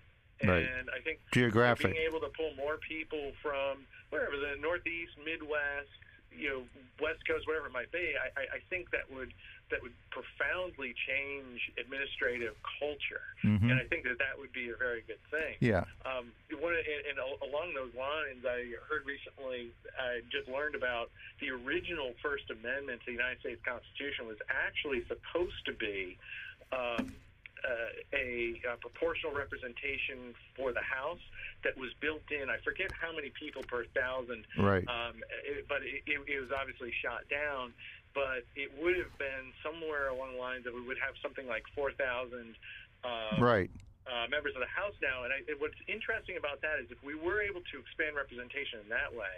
Right. 0.44 0.68
and 0.68 0.90
I 0.90 1.00
think 1.00 1.18
Geographic. 1.32 1.92
being 1.92 2.04
able 2.06 2.20
to 2.20 2.28
pull 2.36 2.52
more 2.56 2.76
people 2.76 3.32
from 3.42 3.86
wherever 4.10 4.36
the 4.36 4.56
Northeast, 4.60 5.12
Midwest, 5.24 5.88
you 6.36 6.48
know, 6.50 6.62
West 7.00 7.26
Coast, 7.26 7.46
whatever 7.48 7.66
it 7.66 7.72
might 7.72 7.90
be, 7.92 8.12
I, 8.20 8.28
I, 8.40 8.44
I 8.56 8.60
think 8.68 8.90
that 8.90 9.08
would 9.10 9.32
that 9.68 9.82
would 9.82 9.94
profoundly 10.14 10.94
change 11.08 11.58
administrative 11.76 12.54
culture, 12.78 13.26
Mhm. 13.42 13.62
and 13.66 13.72
I 13.80 13.84
think 13.90 14.04
that 14.04 14.16
that 14.18 14.38
would 14.38 14.52
be 14.52 14.70
a 14.70 14.76
very 14.76 15.02
good 15.08 15.18
thing. 15.28 15.56
Yeah. 15.58 15.82
Um, 16.06 16.30
one, 16.60 16.74
and, 16.74 17.02
and 17.10 17.18
along 17.42 17.74
those 17.74 17.92
lines, 17.98 18.46
I 18.46 18.62
heard 18.88 19.02
recently, 19.04 19.72
I 19.98 20.20
just 20.30 20.46
learned 20.46 20.76
about 20.76 21.10
the 21.40 21.50
original 21.50 22.14
First 22.22 22.48
Amendment 22.48 23.00
to 23.00 23.06
the 23.06 23.12
United 23.18 23.40
States 23.40 23.60
Constitution 23.66 24.28
was 24.28 24.38
actually 24.48 25.02
supposed 25.08 25.58
to 25.66 25.72
be 25.72 26.16
um, 26.70 27.12
a, 27.64 28.60
a 28.68 28.76
proportional 28.78 29.32
representation 29.32 30.34
for 30.54 30.72
the 30.72 30.82
House 30.82 31.22
that 31.64 31.76
was 31.76 31.90
built 32.00 32.22
in. 32.30 32.50
I 32.50 32.58
forget 32.62 32.92
how 32.92 33.14
many 33.14 33.32
people 33.34 33.62
per 33.64 33.84
thousand, 33.96 34.44
Right. 34.58 34.84
um, 34.86 35.22
it, 35.44 35.66
but 35.68 35.82
it, 35.82 36.04
it, 36.06 36.18
it 36.28 36.38
was 36.40 36.52
obviously 36.52 36.92
shot 37.02 37.26
down. 37.30 37.72
But 38.14 38.48
it 38.56 38.72
would 38.80 38.96
have 38.96 39.12
been 39.20 39.52
somewhere 39.60 40.08
along 40.08 40.36
the 40.36 40.40
lines 40.40 40.64
that 40.64 40.72
we 40.72 40.80
would 40.80 40.96
have 41.04 41.12
something 41.20 41.44
like 41.44 41.68
4,000 41.76 42.56
uh, 43.04 43.36
Right. 43.36 43.68
uh, 44.08 44.24
members 44.32 44.56
of 44.56 44.64
the 44.64 44.72
House 44.72 44.96
now. 45.04 45.28
And 45.28 45.36
I, 45.36 45.44
what's 45.60 45.76
interesting 45.84 46.40
about 46.40 46.64
that 46.64 46.80
is 46.80 46.88
if 46.88 46.96
we 47.04 47.12
were 47.12 47.44
able 47.44 47.60
to 47.60 47.76
expand 47.76 48.16
representation 48.16 48.80
in 48.80 48.88
that 48.88 49.12
way, 49.12 49.36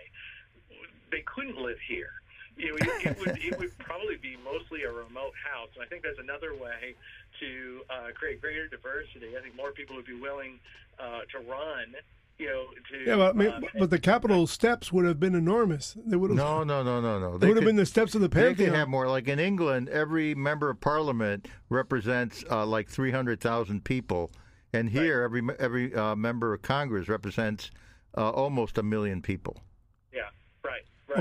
they 1.11 1.27
couldn't 1.27 1.59
live 1.59 1.81
here. 1.91 2.13
You 2.59 2.71
know, 2.71 2.77
it, 2.77 3.07
it 3.07 3.19
would 3.19 3.39
it 3.39 3.59
would 3.59 3.79
probably 3.79 4.17
be 4.17 4.37
mostly 4.45 4.83
a 4.83 4.91
remote 4.91 5.33
house, 5.43 5.69
and 5.75 5.85
I 5.85 5.87
think 5.87 6.03
that's 6.03 6.19
another 6.19 6.55
way 6.55 6.95
to 7.41 7.83
uh, 7.89 8.13
create 8.15 8.41
greater 8.41 8.67
diversity. 8.69 9.37
I 9.39 9.41
think 9.41 9.57
more 9.57 9.71
people 9.71 9.97
would 9.97 10.07
be 10.07 10.19
willing 10.19 10.59
uh, 10.99 11.21
to 11.33 11.39
run. 11.49 11.95
You 12.39 12.47
know, 12.47 12.67
to 12.93 13.05
Yeah, 13.05 13.17
but, 13.17 13.35
I 13.35 13.39
mean, 13.39 13.49
uh, 13.49 13.61
but 13.79 13.91
the 13.91 13.99
Capitol 13.99 14.47
steps 14.47 14.93
would 14.93 15.05
have 15.05 15.19
been 15.19 15.35
enormous. 15.35 15.97
They 16.07 16.17
would 16.17 16.31
have. 16.31 16.37
No, 16.37 16.63
no, 16.63 16.83
no, 16.83 17.01
no, 17.01 17.19
no. 17.19 17.39
They 17.39 17.49
would 17.49 17.57
have 17.57 17.65
been 17.65 17.77
the 17.77 17.87
steps 17.87 18.15
of 18.15 18.21
the 18.21 18.29
pantheon. 18.29 18.45
They 18.45 18.55
could 18.55 18.65
Pantheon. 18.67 18.79
have 18.79 18.89
more. 18.89 19.09
Like 19.09 19.29
in 19.29 19.39
England, 19.39 19.89
every 19.89 20.35
member 20.35 20.71
of 20.71 20.81
parliament 20.81 21.49
represents 21.69 22.45
uh, 22.51 22.65
like 22.65 22.89
300,000 22.89 23.83
people. 23.85 24.31
And 24.73 24.91
here, 24.91 25.23
every 25.23 25.43
every 25.59 25.95
uh, 25.95 26.15
member 26.15 26.53
of 26.53 26.63
Congress 26.63 27.09
represents 27.09 27.71
uh, 28.17 28.31
almost 28.31 28.79
a 28.79 28.83
million 28.83 29.23
people. 29.23 29.63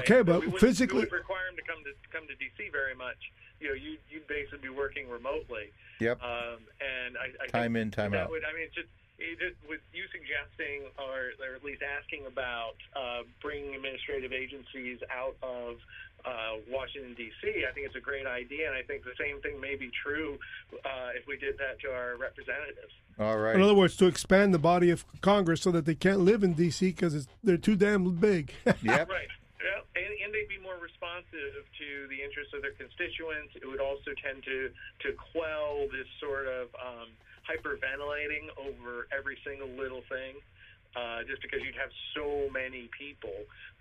Yeah, 0.06 0.14
right, 0.16 0.28
right. 0.28 0.28
Okay, 0.28 0.32
So 0.32 0.40
but 0.42 0.54
we 0.54 0.60
physically- 0.60 1.06
we 1.06 1.18
require 1.18 1.46
them 1.48 1.56
to 1.58 1.64
come 1.64 1.84
to 1.84 1.94
come 2.12 2.28
to 2.28 2.34
DC 2.36 2.72
very 2.72 2.96
much. 2.96 3.18
You 3.60 3.70
know, 3.70 3.74
you 3.74 3.98
you'd 4.10 4.28
basically 4.28 4.60
be 4.60 4.70
working 4.70 5.10
remotely. 5.10 5.72
Yep. 6.00 6.22
Um, 6.22 6.60
and 6.80 7.18
I, 7.18 7.44
I 7.44 7.48
Time 7.48 7.74
think 7.74 7.82
in, 7.84 7.92
time 7.92 8.12
that 8.12 8.24
out. 8.26 8.30
Would, 8.30 8.44
I 8.46 8.54
mean, 8.54 8.64
it's 8.70 8.76
just, 8.76 8.88
it 9.18 9.40
just 9.40 9.56
with 9.68 9.82
you 9.94 10.04
suggesting, 10.14 10.92
or, 11.02 11.34
or 11.42 11.56
at 11.56 11.64
least 11.64 11.82
asking 11.82 12.28
about 12.28 12.76
uh, 12.96 13.24
bringing 13.42 13.74
administrative 13.74 14.32
agencies 14.32 15.00
out 15.10 15.36
of 15.42 15.78
uh, 16.24 16.62
Washington 16.70 17.16
D.C. 17.16 17.66
I 17.68 17.74
think 17.74 17.88
it's 17.88 17.96
a 17.96 18.00
great 18.00 18.28
idea, 18.28 18.68
and 18.70 18.78
I 18.78 18.84
think 18.84 19.04
the 19.06 19.18
same 19.20 19.42
thing 19.42 19.60
may 19.60 19.76
be 19.76 19.90
true 20.04 20.38
uh, 20.86 21.18
if 21.18 21.26
we 21.26 21.38
did 21.38 21.58
that 21.58 21.80
to 21.82 21.88
our 21.92 22.16
representatives. 22.18 22.94
All 23.20 23.38
right. 23.40 23.56
In 23.56 23.62
other 23.64 23.74
words, 23.74 23.96
to 23.98 24.06
expand 24.06 24.54
the 24.54 24.60
body 24.60 24.92
of 24.92 25.04
Congress 25.22 25.62
so 25.62 25.72
that 25.72 25.86
they 25.86 25.96
can't 25.96 26.20
live 26.20 26.44
in 26.44 26.54
D.C. 26.54 26.92
because 26.92 27.28
they're 27.44 27.58
too 27.58 27.76
damn 27.76 28.12
big. 28.18 28.54
Yep. 28.84 29.10
Right. 29.10 29.28
Yeah, 29.68 29.84
and, 30.00 30.12
and 30.24 30.30
they'd 30.32 30.48
be 30.48 30.64
more 30.64 30.80
responsive 30.80 31.68
to 31.68 31.88
the 32.08 32.24
interests 32.24 32.56
of 32.56 32.64
their 32.64 32.72
constituents. 32.80 33.52
It 33.60 33.68
would 33.68 33.84
also 33.84 34.16
tend 34.16 34.48
to 34.48 34.72
to 35.04 35.12
quell 35.36 35.92
this 35.92 36.08
sort 36.24 36.48
of 36.48 36.72
um, 36.80 37.12
hyperventilating 37.44 38.48
over 38.56 39.12
every 39.12 39.38
single 39.44 39.68
little 39.68 40.08
thing. 40.08 40.40
Uh, 40.96 41.22
just 41.30 41.42
because 41.44 41.60
you'd 41.62 41.76
have 41.76 41.92
so 42.16 42.50
many 42.50 42.90
people, 42.98 43.36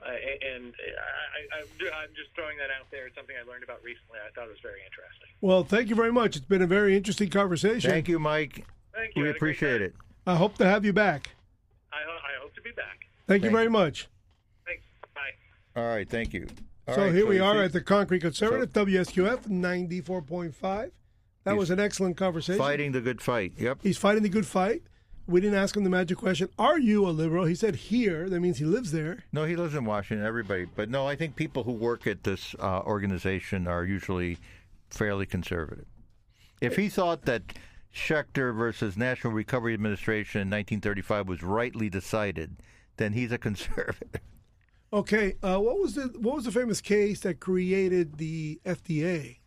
uh, 0.05 0.11
and 0.11 0.74
I, 0.76 1.57
I, 1.57 1.61
I'm 1.62 1.68
I'm 2.03 2.12
just 2.14 2.28
throwing 2.34 2.59
that 2.59 2.68
out 2.68 2.91
there. 2.91 3.07
It's 3.07 3.16
something 3.16 3.37
I 3.41 3.49
learned 3.49 3.62
about 3.62 3.82
recently. 3.82 4.18
I 4.20 4.28
thought 4.34 4.51
it 4.51 4.51
was 4.51 4.61
very 4.61 4.80
interesting. 4.84 5.30
well, 5.41 5.64
thank 5.64 5.89
you 5.89 5.95
very 5.95 6.12
much. 6.12 6.37
It's 6.37 6.45
been 6.45 6.61
a 6.61 6.66
very 6.66 6.95
interesting 6.95 7.30
conversation. 7.30 7.91
Thank 7.91 8.09
you, 8.09 8.18
Mike. 8.18 8.66
Thank 8.93 9.14
you. 9.14 9.22
We 9.22 9.28
Had 9.28 9.37
a 9.37 9.39
great 9.39 9.57
appreciate 9.57 9.80
it. 9.80 9.95
I 10.26 10.34
hope 10.34 10.59
to 10.59 10.66
have 10.66 10.84
you 10.84 10.93
back. 10.93 11.30
I, 11.93 12.03
ho- 12.05 12.20
I 12.20 12.43
hope 12.43 12.55
to 12.57 12.61
be 12.61 12.72
back. 12.72 13.07
Thank, 13.28 13.45
you 13.45 13.51
very 13.51 13.64
you. 13.64 13.70
much. 13.70 14.09
All 15.77 15.85
right. 15.87 16.09
Thank 16.09 16.33
you. 16.33 16.47
All 16.89 16.95
so 16.95 17.03
right, 17.03 17.14
here 17.14 17.27
we 17.27 17.41
are 17.41 17.62
at 17.62 17.72
the 17.72 17.81
Concrete 17.81 18.20
Conservative, 18.20 18.72
WSQF 18.72 19.49
94.5. 19.49 20.91
That 21.45 21.57
was 21.57 21.70
an 21.70 21.79
excellent 21.81 22.16
conversation. 22.16 22.59
fighting 22.59 22.93
the 22.93 23.01
good 23.01 23.20
fight. 23.20 23.53
Yep. 23.59 23.81
He's 23.83 23.99
fighting 23.99 24.22
the 24.22 24.29
good 24.29 24.47
fight. 24.47 24.83
We 25.27 25.41
didn't 25.41 25.59
ask 25.59 25.77
him 25.77 25.83
the 25.83 25.91
magic 25.91 26.18
question, 26.18 26.49
Are 26.59 26.79
you 26.79 27.07
a 27.07 27.11
liberal? 27.11 27.45
He 27.45 27.57
said 27.57 27.74
here. 27.74 28.29
That 28.29 28.41
means 28.41 28.59
he 28.59 28.64
lives 28.64 28.93
there. 28.93 29.24
No, 29.33 29.45
he 29.45 29.57
lives 29.57 29.74
in 29.74 29.85
Washington. 29.85 30.24
Everybody, 30.24 30.64
but 30.64 30.89
no, 30.89 31.07
I 31.07 31.16
think 31.16 31.35
people 31.35 31.64
who 31.64 31.72
work 31.72 32.07
at 32.07 32.22
this 32.22 32.55
uh, 32.61 32.81
organization 32.83 33.66
are 33.66 33.85
usually 33.85 34.39
fairly 34.89 35.27
conservative. 35.27 35.87
If 36.61 36.77
he 36.77 36.89
thought 36.89 37.22
that 37.22 37.43
Schechter 37.93 38.55
versus 38.55 38.97
National 38.97 39.33
Recovery 39.33 39.74
Administration 39.74 40.41
in 40.43 40.49
1935 40.49 41.29
was 41.29 41.43
rightly 41.43 41.91
decided, 41.91 42.57
then 42.97 43.12
he's 43.12 43.33
a 43.33 43.39
conservative. 43.49 44.20
Okay, 44.93 45.34
uh, 45.43 45.59
what 45.59 45.78
was 45.80 45.95
the 45.95 46.12
what 46.18 46.37
was 46.37 46.45
the 46.45 46.53
famous 46.53 46.80
case 46.80 47.20
that 47.20 47.41
created 47.41 48.18
the 48.18 48.61
FDA? 48.64 49.39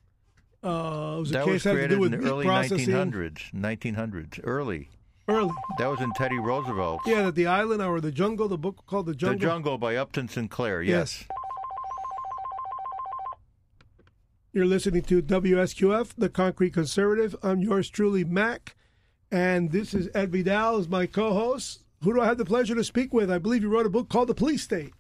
Uh, 0.62 1.16
it 1.18 1.20
was 1.22 1.30
a 1.30 1.34
That 1.34 1.46
case 1.46 1.54
was 1.54 1.64
that 1.64 1.70
had 1.70 1.74
to 1.74 1.78
created 1.78 1.96
do 1.96 2.00
with 2.02 2.14
in 2.14 2.22
the 2.22 2.30
early 2.30 2.46
processing 2.46 2.88
1900s. 2.90 3.54
1900s, 3.54 4.40
early. 4.44 4.90
early. 5.30 5.54
That 5.78 5.88
was 5.88 6.02
in 6.02 6.12
Teddy 6.14 6.38
Roosevelt. 6.38 7.02
Yeah, 7.06 7.24
that 7.24 7.36
the 7.36 7.48
island 7.48 7.82
or 7.82 8.02
the 8.02 8.12
jungle, 8.12 8.50
the 8.50 8.58
book 8.58 8.84
called 8.86 9.06
the 9.06 9.16
jungle. 9.16 9.40
The 9.40 9.46
jungle. 9.46 9.78
By 9.78 9.96
Upton 9.96 10.28
Sinclair. 10.28 10.82
Yes. 10.82 11.24
You're 14.52 14.66
listening 14.66 15.04
to 15.04 15.22
WSQF, 15.22 16.14
the 16.18 16.28
Concrete 16.28 16.74
Conservative. 16.74 17.36
I'm 17.44 17.62
yours 17.62 17.90
truly, 17.90 18.24
Mac, 18.24 18.76
and 19.32 19.72
this 19.72 19.94
is 19.94 20.10
Ed 20.16 20.32
Vidal, 20.32 20.80
is 20.80 20.90
my 20.90 21.06
co-host. 21.06 21.84
Who 22.04 22.14
do 22.14 22.22
I 22.22 22.26
have 22.26 22.40
the 22.40 22.46
pleasure 22.46 22.74
to 22.76 22.84
speak 22.84 23.14
with? 23.14 23.30
I 23.32 23.38
believe 23.38 23.62
you 23.62 23.70
wrote 23.70 23.86
a 23.86 23.90
book 23.90 24.10
called 24.10 24.28
The 24.28 24.34
Police 24.34 24.64
State. 24.64 24.94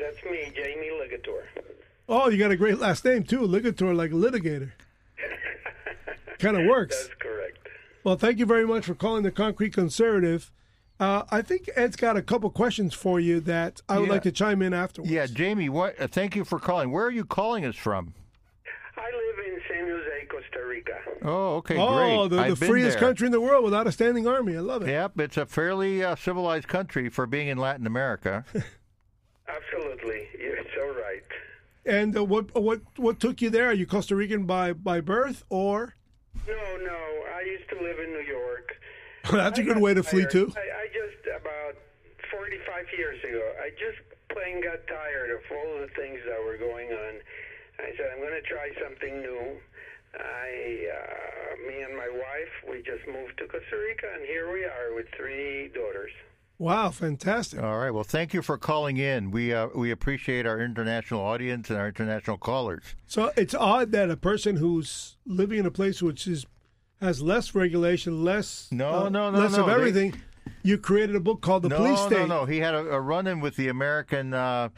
That's 0.00 0.24
me, 0.24 0.52
Jamie 0.54 0.90
Ligator. 0.90 1.42
Oh, 2.08 2.28
you 2.28 2.38
got 2.38 2.50
a 2.50 2.56
great 2.56 2.78
last 2.78 3.04
name 3.04 3.22
too, 3.24 3.40
Ligator, 3.40 3.94
like 3.94 4.10
litigator. 4.10 4.72
kind 6.38 6.56
of 6.56 6.66
works. 6.66 6.96
That's 7.02 7.14
correct. 7.20 7.58
Well, 8.02 8.16
thank 8.16 8.38
you 8.38 8.46
very 8.46 8.66
much 8.66 8.86
for 8.86 8.94
calling 8.94 9.22
the 9.22 9.30
Concrete 9.30 9.72
Conservative. 9.74 10.50
Uh, 10.98 11.22
I 11.30 11.42
think 11.42 11.68
Ed's 11.76 11.96
got 11.96 12.16
a 12.16 12.22
couple 12.22 12.50
questions 12.50 12.94
for 12.94 13.20
you 13.20 13.40
that 13.40 13.80
I 13.88 13.98
would 13.98 14.06
Yeah. 14.08 14.12
like 14.12 14.22
to 14.22 14.32
chime 14.32 14.60
in 14.62 14.72
afterwards. 14.74 15.10
Yeah, 15.10 15.26
Jamie, 15.26 15.68
what? 15.68 16.00
Uh, 16.00 16.06
thank 16.08 16.34
you 16.36 16.44
for 16.44 16.58
calling. 16.58 16.90
Where 16.92 17.06
are 17.06 17.10
you 17.10 17.24
calling 17.24 17.64
us 17.64 17.76
from? 17.76 18.14
I 18.96 19.02
live 19.04 19.46
in 19.46 19.60
San 19.68 19.88
Jose, 19.88 20.26
Costa 20.30 20.66
Rica. 20.66 20.98
Oh, 21.22 21.56
okay, 21.56 21.76
Oh, 21.78 22.28
great. 22.28 22.36
the, 22.48 22.54
the 22.54 22.66
freest 22.66 22.98
there. 22.98 23.08
country 23.08 23.26
in 23.26 23.32
the 23.32 23.40
world 23.40 23.64
without 23.64 23.86
a 23.86 23.92
standing 23.92 24.26
army. 24.26 24.56
I 24.56 24.60
love 24.60 24.82
it. 24.82 24.88
Yep, 24.90 25.20
it's 25.20 25.36
a 25.38 25.46
fairly 25.46 26.02
uh, 26.04 26.16
civilized 26.16 26.68
country 26.68 27.08
for 27.08 27.26
being 27.26 27.48
in 27.48 27.56
Latin 27.58 27.86
America. 27.86 28.44
Absolutely, 30.00 30.28
you're 30.38 30.56
so 30.74 31.00
right. 31.00 31.22
And 31.84 32.16
uh, 32.16 32.24
what 32.24 32.54
what 32.54 32.80
what 32.96 33.20
took 33.20 33.40
you 33.40 33.50
there? 33.50 33.68
Are 33.68 33.72
you 33.72 33.86
Costa 33.86 34.16
Rican 34.16 34.44
by 34.44 34.72
by 34.72 35.00
birth, 35.00 35.44
or 35.48 35.94
No, 36.46 36.76
no, 36.82 37.00
I 37.34 37.42
used 37.42 37.68
to 37.70 37.76
live 37.76 37.98
in 37.98 38.12
New 38.12 38.24
York. 38.24 38.76
that's 39.30 39.58
a 39.58 39.62
I 39.62 39.64
good 39.64 39.78
way 39.78 39.94
to 39.94 40.02
flee 40.02 40.26
too? 40.30 40.52
I, 40.56 40.60
I 40.60 40.86
just 40.88 41.26
about 41.26 41.76
45 42.30 42.86
years 42.96 43.22
ago, 43.24 43.42
I 43.62 43.70
just 43.70 44.00
plain 44.32 44.62
got 44.62 44.86
tired 44.86 45.30
of 45.30 45.40
all 45.50 45.80
the 45.80 45.88
things 45.96 46.20
that 46.26 46.40
were 46.44 46.56
going 46.56 46.88
on. 46.92 47.14
I 47.78 47.92
said, 47.96 48.10
I'm 48.12 48.20
going 48.20 48.36
to 48.36 48.46
try 48.46 48.70
something 48.82 49.20
new. 49.20 49.56
I, 50.14 50.88
uh, 50.92 51.68
me 51.68 51.80
and 51.80 51.96
my 51.96 52.08
wife, 52.08 52.52
we 52.68 52.82
just 52.82 53.06
moved 53.08 53.38
to 53.38 53.46
Costa 53.46 53.76
Rica, 53.76 54.06
and 54.14 54.26
here 54.26 54.52
we 54.52 54.64
are 54.64 54.94
with 54.94 55.06
three 55.16 55.68
daughters. 55.72 56.12
Wow, 56.60 56.90
fantastic! 56.90 57.62
All 57.62 57.78
right. 57.78 57.90
Well, 57.90 58.04
thank 58.04 58.34
you 58.34 58.42
for 58.42 58.58
calling 58.58 58.98
in. 58.98 59.30
We 59.30 59.54
uh, 59.54 59.68
we 59.74 59.90
appreciate 59.90 60.44
our 60.44 60.60
international 60.60 61.22
audience 61.22 61.70
and 61.70 61.78
our 61.78 61.88
international 61.88 62.36
callers. 62.36 62.82
So 63.06 63.32
it's 63.34 63.54
odd 63.54 63.92
that 63.92 64.10
a 64.10 64.16
person 64.18 64.56
who's 64.56 65.16
living 65.24 65.58
in 65.58 65.64
a 65.64 65.70
place 65.70 66.02
which 66.02 66.26
is 66.26 66.44
has 67.00 67.22
less 67.22 67.54
regulation, 67.54 68.22
less 68.24 68.68
No, 68.70 69.06
uh, 69.06 69.08
no, 69.08 69.30
no, 69.30 69.38
less 69.38 69.52
no, 69.52 69.60
of 69.62 69.66
they- 69.68 69.72
everything. 69.72 70.14
you 70.62 70.76
created 70.76 71.16
a 71.16 71.20
book 71.20 71.40
called 71.40 71.62
The 71.62 71.70
no, 71.70 71.78
Police 71.78 71.98
no, 72.00 72.06
State. 72.08 72.28
no. 72.28 72.44
He 72.44 72.58
had 72.58 72.74
a, 72.74 72.80
a 72.90 73.00
run-in 73.00 73.40
with 73.40 73.56
the 73.56 73.68
American. 73.68 74.34
Uh, 74.34 74.68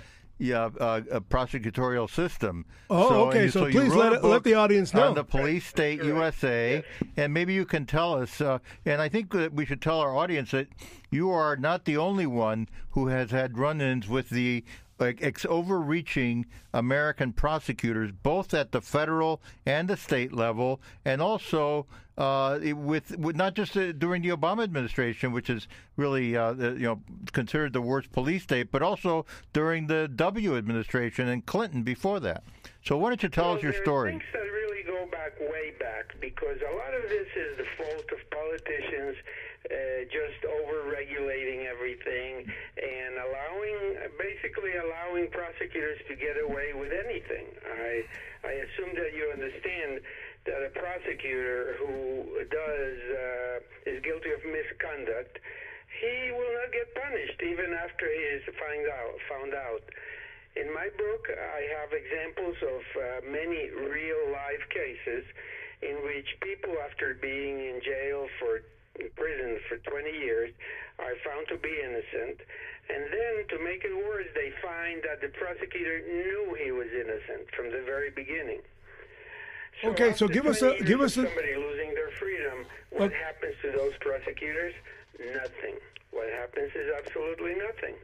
yeah, 0.42 0.68
uh, 0.80 1.00
uh, 1.10 1.20
prosecutorial 1.20 2.10
system. 2.10 2.66
Oh, 2.90 3.08
So- 3.08 3.28
okay, 3.28 3.44
and 3.44 3.52
so 3.52 3.66
you 3.66 3.80
please 3.80 3.94
let 3.94 4.12
it- 4.12 4.24
let 4.24 4.42
the 4.44 4.54
audience 4.54 4.92
know. 4.92 5.08
on 5.08 5.14
the 5.14 5.24
police 5.24 5.64
state 5.66 6.02
USA, 6.02 6.82
and 7.16 7.32
maybe 7.32 7.54
you 7.54 7.64
can 7.64 7.86
tell 7.86 8.14
us. 8.14 8.40
Uh, 8.40 8.58
and 8.84 9.00
I 9.00 9.08
think 9.08 9.30
that 9.32 9.52
we 9.54 9.64
should 9.64 9.80
tell 9.80 10.00
our 10.00 10.16
audience 10.16 10.50
that 10.50 10.68
you 11.10 11.30
are 11.30 11.56
not 11.56 11.84
the 11.84 11.96
only 11.96 12.26
one 12.26 12.68
who 12.90 13.06
has 13.06 13.30
had 13.30 13.56
run-ins 13.56 14.08
with 14.08 14.30
the 14.30 14.64
like 14.91 14.91
ex- 15.02 15.46
overreaching 15.48 16.46
American 16.72 17.32
prosecutors, 17.32 18.12
both 18.22 18.54
at 18.54 18.72
the 18.72 18.80
federal 18.80 19.40
and 19.66 19.88
the 19.88 19.96
state 19.96 20.32
level, 20.32 20.80
and 21.04 21.20
also 21.20 21.86
uh, 22.18 22.58
with, 22.74 23.16
with 23.18 23.36
not 23.36 23.54
just 23.54 23.76
uh, 23.76 23.92
during 23.92 24.22
the 24.22 24.28
Obama 24.28 24.62
administration, 24.62 25.32
which 25.32 25.48
is 25.48 25.66
really 25.96 26.36
uh, 26.36 26.52
you 26.54 26.78
know 26.78 27.00
considered 27.32 27.72
the 27.72 27.80
worst 27.80 28.12
police 28.12 28.42
state, 28.42 28.70
but 28.70 28.82
also 28.82 29.24
during 29.52 29.86
the 29.86 30.08
W 30.08 30.56
administration 30.56 31.28
and 31.28 31.44
Clinton 31.46 31.82
before 31.82 32.20
that. 32.20 32.44
So 32.84 32.98
why 32.98 33.10
don't 33.10 33.22
you 33.22 33.28
tell 33.28 33.46
Well, 33.48 33.56
us 33.56 33.62
your 33.62 33.72
story? 33.72 34.12
Things 34.12 34.22
that 34.32 34.40
really 34.40 34.82
go 34.82 35.06
back 35.10 35.38
way 35.40 35.72
back 35.78 36.14
because 36.20 36.58
a 36.60 36.74
lot 36.76 36.94
of 36.94 37.02
this 37.08 37.28
is 37.36 37.56
the 37.56 37.66
fault 37.76 38.04
of 38.12 38.30
politicians 38.30 39.16
uh, 39.70 40.04
just 40.10 40.42
over-regulating 40.44 41.66
everything 41.66 42.46
and 42.76 43.12
allowing, 43.22 43.76
basically 44.18 44.74
allowing 44.74 45.30
prosecutors 45.30 45.98
to 46.08 46.14
get 46.16 46.36
away 46.42 46.74
with 46.74 46.90
anything. 46.90 47.46
I 47.62 48.02
I 48.42 48.52
assume 48.66 48.98
that 48.98 49.14
you 49.14 49.30
understand 49.30 50.02
that 50.46 50.66
a 50.66 50.70
prosecutor 50.74 51.78
who 51.78 52.42
does 52.50 52.96
uh, 53.06 53.90
is 53.90 54.02
guilty 54.02 54.34
of 54.34 54.42
misconduct, 54.42 55.38
he 56.02 56.34
will 56.34 56.50
not 56.58 56.74
get 56.74 56.90
punished 56.98 57.38
even 57.38 57.70
after 57.70 58.10
he 58.10 58.22
is 58.34 58.42
found 58.58 58.86
out. 58.90 59.14
Found 59.30 59.54
out. 59.54 59.84
In 60.58 60.74
my 60.74 60.90
book, 60.98 61.30
I 61.30 61.60
have 61.78 61.94
examples 61.94 62.58
of 62.60 62.82
uh, 62.98 63.02
many 63.30 63.70
real 63.70 64.32
life 64.34 64.64
cases 64.68 65.24
in 65.80 66.02
which 66.04 66.28
people, 66.42 66.74
after 66.84 67.14
being 67.14 67.58
in 67.58 67.80
jail 67.80 68.26
for 68.38 68.60
prison 69.16 69.58
for 69.68 69.76
20 69.78 70.10
years, 70.10 70.52
are 70.98 71.14
found 71.24 71.46
to 71.48 71.56
be 71.56 71.72
innocent. 71.82 72.40
And 72.90 73.04
then, 73.10 73.34
to 73.58 73.64
make 73.64 73.84
it 73.84 73.94
worse, 73.96 74.26
they 74.34 74.52
find 74.62 75.02
that 75.04 75.20
the 75.20 75.28
prosecutor 75.28 76.00
knew 76.00 76.56
he 76.62 76.70
was 76.72 76.88
innocent 76.92 77.48
from 77.56 77.70
the 77.70 77.82
very 77.86 78.10
beginning. 78.10 78.60
Okay, 79.84 80.12
so 80.12 80.28
give 80.28 80.46
us 80.46 80.62
a- 80.62 80.78
give 80.84 81.00
us 81.00 81.16
a- 81.16 81.24
somebody 81.26 81.54
losing 81.56 81.94
their 81.94 82.10
freedom. 82.10 82.66
What 82.90 83.02
Okay. 83.10 83.16
happens 83.16 83.54
to 83.62 83.70
those 83.72 83.94
prosecutors? 84.00 84.74
Nothing. 85.18 85.76
What 86.10 86.28
happens 86.30 86.70
is 86.74 86.92
absolutely 86.98 87.54
nothing. 87.54 87.94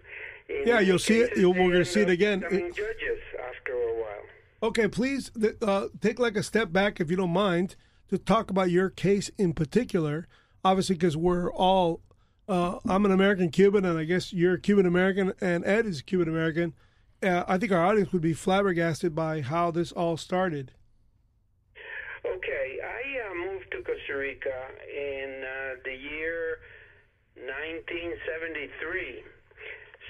In 0.48 0.66
Yeah, 0.66 0.80
you'll 0.80 0.98
see 0.98 1.20
it- 1.20 1.36
you'll- 1.36 1.52
we're 1.52 1.72
gonna 1.72 1.84
see 1.84 2.00
it 2.00 2.08
again. 2.08 2.40
becoming 2.40 2.72
judges 2.72 3.20
after 3.38 3.72
a 3.74 3.94
while. 3.94 4.26
Okay, 4.62 4.88
please 4.88 5.30
uh, 5.62 5.88
take 6.00 6.18
like 6.18 6.36
a 6.36 6.42
step 6.42 6.72
back, 6.72 7.00
if 7.00 7.10
you 7.10 7.16
don't 7.16 7.30
mind, 7.32 7.76
to 8.08 8.16
talk 8.18 8.50
about 8.50 8.70
your 8.70 8.88
case 8.88 9.30
in 9.38 9.52
particular. 9.52 10.26
Obviously, 10.64 10.96
because 10.96 11.16
we're 11.16 11.52
all, 11.52 12.00
uh, 12.48 12.78
I'm 12.88 13.04
an 13.04 13.12
American 13.12 13.50
Cuban, 13.50 13.84
and 13.84 13.98
I 13.98 14.04
guess 14.04 14.32
you're 14.32 14.56
Cuban 14.56 14.86
American, 14.86 15.32
and 15.40 15.64
Ed 15.64 15.86
is 15.86 16.02
Cuban 16.02 16.28
American. 16.28 16.74
Uh, 17.22 17.44
I 17.48 17.58
think 17.58 17.72
our 17.72 17.84
audience 17.84 18.12
would 18.12 18.22
be 18.22 18.32
flabbergasted 18.32 19.14
by 19.14 19.40
how 19.40 19.70
this 19.70 19.92
all 19.92 20.16
started. 20.16 20.72
Okay, 22.24 22.78
I 22.82 23.30
uh, 23.30 23.34
moved 23.34 23.70
to 23.72 23.82
Costa 23.82 24.16
Rica 24.16 24.54
in 24.86 25.42
uh, 25.42 25.74
the 25.84 25.94
year 25.94 26.58
1973. 27.34 29.22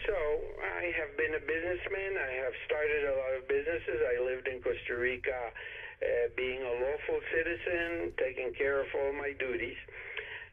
So 0.06 0.16
I 0.64 0.88
have 0.96 1.12
been 1.20 1.36
a 1.36 1.44
businessman. 1.44 2.16
I 2.16 2.32
have 2.44 2.56
started 2.64 3.04
a 3.04 3.14
lot 3.16 3.32
of 3.36 3.48
businesses. 3.48 4.00
I 4.08 4.24
lived 4.24 4.48
in 4.48 4.62
Costa 4.64 4.96
Rica 4.96 5.52
uh, 6.00 6.32
being 6.36 6.62
a 6.62 6.74
lawful 6.80 7.20
citizen, 7.28 8.12
taking 8.16 8.54
care 8.54 8.80
of 8.80 8.86
all 8.94 9.12
my 9.12 9.32
duties. 9.38 9.76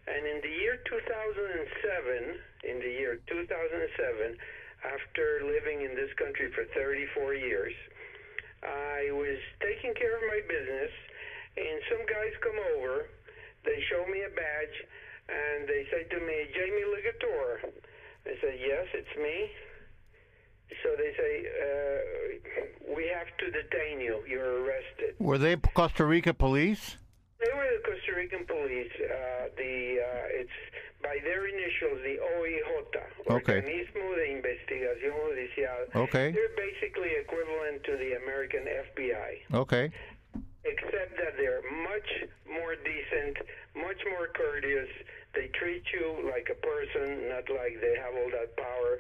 And 0.08 0.26
in 0.28 0.40
the 0.42 0.54
year 0.62 0.78
2007, 0.86 2.38
in 2.70 2.78
the 2.80 2.94
year 2.94 3.18
2007, 3.26 4.38
after 4.86 5.42
living 5.42 5.82
in 5.82 5.98
this 5.98 6.14
country 6.14 6.52
for 6.54 6.66
34 6.78 7.34
years, 7.34 7.74
I 8.62 9.10
was 9.12 9.38
taking 9.62 9.94
care 9.98 10.14
of 10.14 10.24
my 10.30 10.42
business, 10.46 10.94
and 11.58 11.82
some 11.90 12.06
guys 12.06 12.34
come 12.42 12.60
over. 12.78 13.10
They 13.66 13.82
show 13.90 14.06
me 14.06 14.22
a 14.22 14.30
badge, 14.30 14.78
and 15.30 15.68
they 15.68 15.90
say 15.90 16.06
to 16.06 16.20
me, 16.22 16.54
Jamie 16.54 16.86
Ligator. 16.86 17.74
I 18.26 18.34
said, 18.42 18.58
yes, 18.62 18.86
it's 18.94 19.16
me. 19.18 19.50
So 20.82 20.90
they 20.98 21.14
say, 21.18 21.34
uh, 21.50 22.94
we 22.96 23.08
have 23.10 23.30
to 23.38 23.46
detain 23.50 24.00
you. 24.02 24.22
You're 24.28 24.62
arrested. 24.64 25.16
Were 25.20 25.38
they 25.38 25.56
Costa 25.58 26.06
Rica 26.06 26.34
police? 26.34 26.98
They 27.40 27.52
were 27.54 27.68
the 27.68 27.84
Costa 27.84 28.16
Rican 28.16 28.46
police. 28.48 28.92
Uh, 28.96 29.52
the 29.58 30.00
uh, 30.00 30.40
it's 30.40 30.58
by 31.04 31.18
their 31.24 31.46
initials, 31.48 32.00
the 32.04 32.18
OIJ, 32.18 32.96
Okay. 33.30 33.62
Organismo 33.62 34.16
de 34.16 34.26
Investigación 34.40 35.14
Judicial. 35.14 36.02
Okay. 36.08 36.32
They're 36.32 36.56
basically 36.58 37.12
equivalent 37.20 37.84
to 37.84 37.98
the 37.98 38.16
American 38.24 38.64
FBI, 38.66 39.32
Okay. 39.54 39.92
except 40.64 41.18
that 41.18 41.36
they're 41.38 41.62
much 41.84 42.10
more 42.50 42.76
decent, 42.76 43.38
much 43.76 44.00
more 44.10 44.28
courteous. 44.34 44.90
They 45.36 45.48
treat 45.60 45.84
you 45.94 46.24
like 46.32 46.50
a 46.50 46.56
person, 46.56 47.28
not 47.30 47.44
like 47.52 47.76
they 47.82 47.96
have 48.00 48.16
all 48.16 48.32
that 48.32 48.56
power. 48.56 49.00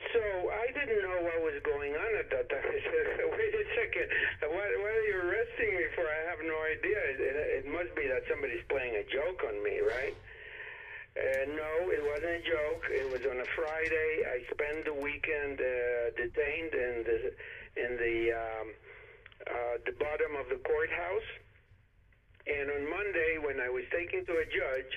So 0.00 0.22
I 0.48 0.72
didn't 0.72 1.02
know 1.04 1.20
what 1.20 1.44
was 1.44 1.60
going 1.62 1.92
on 1.92 2.12
at 2.16 2.32
that 2.32 2.48
time. 2.48 2.64
I 2.76 2.80
said, 2.80 3.06
"Wait 3.28 3.52
a 3.52 3.64
second, 3.76 4.06
why, 4.48 4.64
are 4.64 5.04
you 5.04 5.16
arresting 5.28 5.76
me 5.76 5.86
for? 5.94 6.08
I 6.08 6.20
have 6.32 6.40
no 6.40 6.56
idea. 6.72 6.98
It, 7.12 7.18
it, 7.20 7.36
it 7.36 7.66
must 7.68 7.92
be 7.94 8.08
that 8.08 8.24
somebody's 8.28 8.64
playing 8.72 8.96
a 8.96 9.04
joke 9.12 9.44
on 9.44 9.62
me, 9.62 9.80
right?" 9.84 10.16
Uh, 11.10 11.44
no, 11.52 11.90
it 11.90 12.00
wasn't 12.06 12.38
a 12.38 12.44
joke. 12.46 12.86
It 12.88 13.06
was 13.10 13.20
on 13.26 13.42
a 13.42 13.48
Friday. 13.58 14.10
I 14.24 14.40
spent 14.46 14.86
the 14.86 14.94
weekend 14.94 15.58
uh, 15.60 16.14
detained 16.16 16.72
in 16.72 16.94
the 17.04 17.18
in 17.76 17.90
the 17.98 18.16
um, 18.32 18.66
uh, 19.46 19.74
the 19.84 19.92
bottom 19.98 20.36
of 20.38 20.48
the 20.48 20.60
courthouse. 20.62 21.30
And 22.46 22.70
on 22.70 22.82
Monday, 22.88 23.38
when 23.42 23.60
I 23.60 23.68
was 23.68 23.84
taken 23.92 24.24
to 24.26 24.32
a 24.38 24.46
judge, 24.48 24.92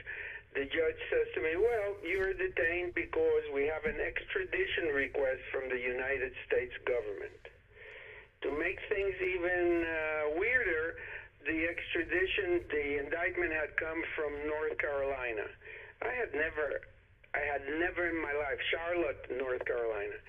the 0.54 0.66
judge 0.70 1.00
says 1.10 1.28
to 1.34 1.42
me, 1.42 1.58
Well, 1.58 1.98
you're 2.06 2.34
detained 2.34 2.94
because 2.94 3.46
we 3.54 3.66
have 3.66 3.86
an 3.86 3.98
extradition 3.98 4.94
request 4.94 5.42
from 5.52 5.70
the 5.70 5.82
United 5.82 6.34
States 6.46 6.74
government. 6.86 7.42
To 8.46 8.52
make 8.54 8.78
things 8.90 9.16
even 9.18 9.82
uh, 9.82 10.38
weirder, 10.38 10.96
the 11.46 11.66
extradition, 11.66 12.62
the 12.70 13.02
indictment 13.02 13.52
had 13.52 13.76
come 13.82 14.04
from 14.16 14.32
North 14.46 14.78
Carolina. 14.78 15.50
I 16.06 16.14
had 16.14 16.32
never, 16.38 16.86
I 17.34 17.42
had 17.42 17.66
never 17.80 18.08
in 18.10 18.22
my 18.22 18.34
life, 18.34 18.60
Charlotte, 18.70 19.26
North 19.34 19.66
Carolina. 19.66 20.20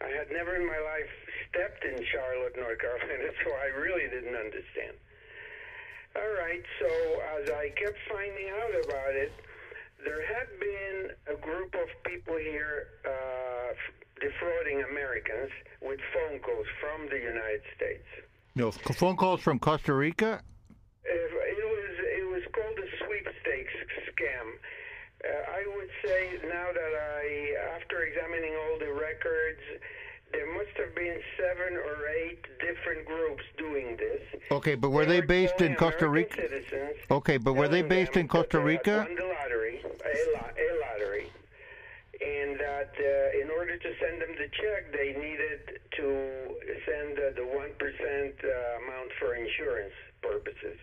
I 0.00 0.10
had 0.10 0.30
never 0.30 0.56
in 0.56 0.66
my 0.66 0.78
life 0.78 1.10
stepped 1.50 1.84
in 1.84 2.02
Charlotte, 2.10 2.56
North 2.56 2.78
Carolina, 2.78 3.30
so 3.44 3.50
I 3.52 3.70
really 3.78 4.10
didn't 4.10 4.34
understand. 4.34 4.96
All 6.16 6.34
right, 6.34 6.64
so 6.80 6.90
as 7.38 7.50
I 7.50 7.70
kept 7.78 7.98
finding 8.08 8.48
out 8.58 8.74
about 8.74 9.14
it, 9.14 9.32
there 10.04 10.22
had 10.26 10.48
been 10.60 11.10
a 11.34 11.36
group 11.40 11.74
of 11.74 11.88
people 12.04 12.36
here 12.36 12.88
uh, 13.04 13.72
defrauding 14.20 14.82
Americans 14.90 15.50
with 15.80 16.00
phone 16.14 16.38
calls 16.40 16.66
from 16.80 17.08
the 17.10 17.18
United 17.18 17.62
States. 17.76 18.06
No, 18.54 18.70
phone 18.72 19.16
calls 19.16 19.40
from 19.40 19.58
Costa 19.58 19.92
Rica? 19.94 20.40
It 21.04 21.30
was, 21.64 21.94
it 22.00 22.26
was 22.28 22.42
called 22.52 22.78
a 22.78 22.88
sweepstakes 23.06 23.72
scam. 24.10 24.46
Uh, 25.24 25.50
I 25.50 25.66
would 25.76 25.90
say 26.04 26.38
now 26.44 26.68
that 26.72 26.92
I, 26.94 27.76
after 27.76 28.02
examining 28.02 28.54
all 28.54 28.78
the 28.78 28.92
records, 28.92 29.60
there 30.32 30.52
must 30.54 30.70
have 30.76 30.94
been 30.94 31.18
seven 31.38 31.74
or 31.76 32.06
eight 32.22 32.44
different 32.60 33.06
groups 33.06 33.42
doing 33.56 33.96
this. 33.96 34.20
Okay, 34.50 34.74
but 34.74 34.90
were 34.90 35.06
they, 35.06 35.20
were 35.20 35.26
based 35.26 35.60
in 35.60 35.74
Costa 35.74 36.08
Rica? 36.08 36.36
Citizens, 36.36 36.96
Okay, 37.10 37.36
but 37.38 37.54
were 37.54 37.68
they 37.68 37.82
based 37.82 38.16
in 38.16 38.28
Costa 38.28 38.58
they 38.58 38.64
Rica? 38.64 39.06
won 39.08 39.14
the 39.16 39.24
lottery, 39.24 39.80
a, 39.82 40.14
lo- 40.36 40.52
a 40.52 40.68
lottery, 40.84 41.30
and 42.20 42.60
that 42.60 42.92
uh, 43.00 43.40
in 43.40 43.48
order 43.50 43.76
to 43.78 43.90
send 44.00 44.20
them 44.20 44.34
the 44.36 44.48
check, 44.52 44.92
they 44.92 45.14
needed 45.16 45.80
to 45.96 46.06
send 46.84 47.18
uh, 47.18 47.32
the 47.34 47.46
one 47.48 47.72
percent 47.78 48.36
uh, 48.44 48.84
amount 48.84 49.10
for 49.18 49.34
insurance 49.34 49.94
purposes. 50.20 50.76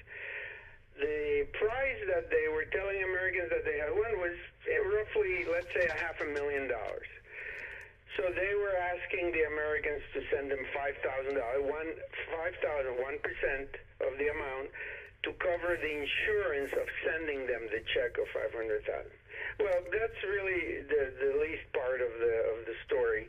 The 0.97 1.45
prize 1.59 2.01
that 2.07 2.31
they 2.31 2.47
were 2.49 2.65
telling 2.71 3.03
Americans 3.03 3.49
that 3.51 3.61
they 3.67 3.77
had 3.77 3.91
won 3.93 4.17
was 4.17 4.33
uh, 4.65 4.73
roughly, 4.89 5.45
let's 5.51 5.67
say, 5.75 5.85
a 5.85 5.97
half 6.01 6.17
a 6.21 6.25
million 6.33 6.67
dollars. 6.71 7.05
So 8.15 8.31
they 8.31 8.55
were 8.55 8.71
asking 8.79 9.35
the 9.35 9.43
Americans 9.43 9.99
to 10.15 10.23
send 10.31 10.47
them 10.49 10.63
five 10.71 10.95
thousand 11.03 11.35
dollars, 11.35 11.67
one 11.67 11.91
five 12.31 12.55
thousand, 12.63 12.95
one 12.95 12.95
percent 12.95 13.04
of 14.01 14.17
the 14.17 14.27
amount 14.27 14.69
to 15.23 15.33
cover 15.41 15.77
the 15.79 15.93
insurance 15.93 16.71
of 16.73 16.87
sending 17.01 17.47
them 17.47 17.65
the 17.71 17.81
check 17.95 18.17
of 18.19 18.27
five 18.29 18.53
hundred 18.53 18.85
thousand. 18.85 19.15
Well, 19.59 19.79
that's 19.89 20.19
really 20.23 20.83
the 20.85 21.03
the 21.17 21.33
least 21.41 21.65
part 21.73 22.01
of 22.01 22.11
the 22.19 22.35
of 22.53 22.59
the 22.67 22.77
story, 22.85 23.27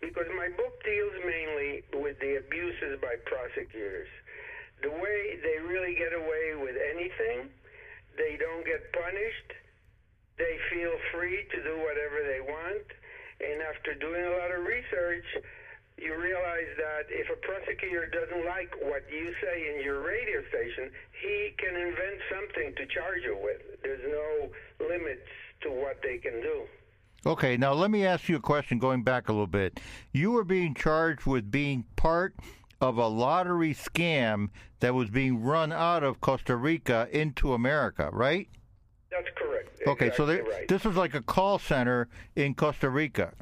because 0.00 0.26
my 0.34 0.48
book 0.56 0.74
deals 0.82 1.14
mainly 1.24 1.84
with 1.94 2.18
the 2.18 2.42
abuses 2.42 2.98
by 3.00 3.16
prosecutors. 3.24 4.08
The 4.82 4.90
way 4.92 5.40
they 5.40 5.56
really 5.64 5.96
get 5.96 6.12
away 6.12 6.52
with 6.58 6.76
anything, 6.76 7.48
they 8.16 8.36
don't 8.36 8.64
get 8.64 8.92
punished. 8.92 9.50
They 10.36 10.60
feel 10.68 10.92
free 11.12 11.48
to 11.48 11.58
do 11.64 11.74
whatever 11.80 12.20
they 12.28 12.44
want. 12.44 12.84
And 13.40 13.62
after 13.64 13.94
doing 13.96 14.20
a 14.20 14.36
lot 14.36 14.52
of 14.52 14.64
research, 14.68 15.24
you 15.98 16.14
realize 16.20 16.70
that 16.76 17.06
if 17.08 17.28
a 17.30 17.36
prosecutor 17.36 18.06
doesn't 18.06 18.44
like 18.46 18.74
what 18.82 19.02
you 19.10 19.32
say 19.42 19.74
in 19.74 19.82
your 19.82 20.00
radio 20.02 20.42
station, 20.48 20.90
he 21.22 21.54
can 21.58 21.74
invent 21.74 22.20
something 22.30 22.74
to 22.76 22.86
charge 22.86 23.22
you 23.24 23.38
with. 23.42 23.80
There's 23.82 24.02
no 24.06 24.86
limits 24.86 25.26
to 25.62 25.70
what 25.70 26.00
they 26.02 26.18
can 26.18 26.40
do. 26.42 26.62
Okay, 27.24 27.56
now 27.56 27.72
let 27.72 27.90
me 27.90 28.04
ask 28.04 28.28
you 28.28 28.36
a 28.36 28.40
question 28.40 28.78
going 28.78 29.02
back 29.02 29.28
a 29.28 29.32
little 29.32 29.46
bit. 29.46 29.80
You 30.12 30.32
were 30.32 30.44
being 30.44 30.74
charged 30.74 31.26
with 31.26 31.50
being 31.50 31.84
part 31.96 32.34
of 32.80 32.98
a 32.98 33.08
lottery 33.08 33.74
scam 33.74 34.50
that 34.80 34.94
was 34.94 35.08
being 35.10 35.42
run 35.42 35.72
out 35.72 36.04
of 36.04 36.20
Costa 36.20 36.56
Rica 36.56 37.08
into 37.10 37.54
America, 37.54 38.10
right? 38.12 38.48
That's 39.10 39.26
correct. 39.34 39.80
Okay, 39.86 40.10
so 40.14 40.26
there, 40.26 40.44
right. 40.44 40.68
this 40.68 40.84
was 40.84 40.96
like 40.96 41.14
a 41.14 41.22
call 41.22 41.58
center 41.58 42.08
in 42.34 42.54
Costa 42.54 42.90
Rica. 42.90 43.32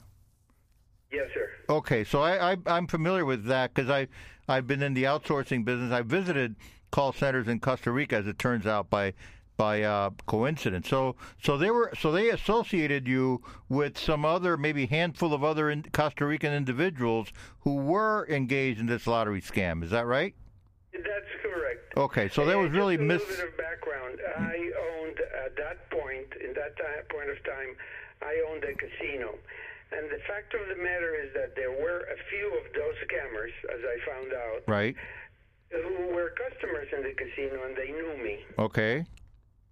yes, 1.13 1.29
sir. 1.35 1.44
Okay, 1.69 2.05
so 2.05 2.21
I, 2.21 2.53
I 2.53 2.57
I'm 2.67 2.87
familiar 2.87 3.25
with 3.25 3.45
that 3.47 3.75
because 3.75 3.91
I 3.91 4.09
I've 4.49 4.67
been 4.67 4.83
in 4.83 4.95
the 4.95 5.05
outsourcing 5.05 5.65
business. 5.65 5.93
I 5.93 6.03
visited 6.03 6.57
call 6.91 7.13
centers 7.13 7.49
in 7.49 7.61
Costa 7.61 7.91
Rica, 7.91 8.17
as 8.17 8.27
it 8.27 8.39
turns 8.39 8.67
out, 8.67 8.91
by 8.91 9.15
by 9.57 9.83
uh, 9.83 10.11
coincidence. 10.27 10.89
So 10.89 11.17
so 11.43 11.57
they 11.57 11.71
were 11.71 11.93
so 11.99 12.13
they 12.13 12.31
associated 12.31 13.07
you 13.09 13.43
with 13.69 13.99
some 13.99 14.25
other 14.25 14.57
maybe 14.57 14.87
handful 14.87 15.33
of 15.33 15.43
other 15.45 15.71
in, 15.71 15.85
Costa 15.93 16.27
Rican 16.27 16.53
individuals 16.53 17.29
who 17.61 17.77
were 17.77 18.27
engaged 18.29 18.81
in 18.81 18.87
this 18.87 19.07
lottery 19.07 19.41
scam. 19.41 19.83
Is 19.83 19.91
that 19.91 20.07
right? 20.07 20.35
That's 20.93 21.43
correct. 21.43 21.97
Okay, 21.97 22.29
so 22.29 22.45
there 22.45 22.59
was 22.59 22.71
really 22.71 22.97
a 22.97 22.99
mis. 22.99 23.21
little 23.21 23.37
bit 23.37 23.49
of 23.49 23.57
background. 23.57 24.19
I 24.37 24.71
owned 24.99 25.19
at 25.45 25.57
that 25.57 25.91
point, 25.91 26.29
in 26.43 26.55
that 26.55 26.77
time, 26.77 27.05
point 27.09 27.31
of 27.31 27.43
time, 27.45 27.77
I 28.23 28.43
owned 28.51 28.65
a 28.65 28.75
casino, 28.75 29.35
and 29.97 30.11
the 30.11 30.19
fact 30.27 30.55
of 30.55 30.61
the 30.69 30.77
matter 30.83 31.15
is 31.15 31.33
that 31.35 31.55
there 31.57 31.71
were 31.71 32.07
a 32.11 32.19
few 32.31 32.49
of 32.59 32.65
those 32.75 32.95
scammers, 33.07 33.55
as 33.73 33.81
I 33.85 33.97
found 34.11 34.33
out, 34.33 34.63
Right. 34.67 34.95
who 35.71 36.09
were 36.15 36.31
customers 36.37 36.89
in 36.97 37.03
the 37.03 37.15
casino, 37.15 37.65
and 37.67 37.77
they 37.77 37.91
knew 37.93 38.17
me. 38.23 38.45
Okay. 38.59 39.05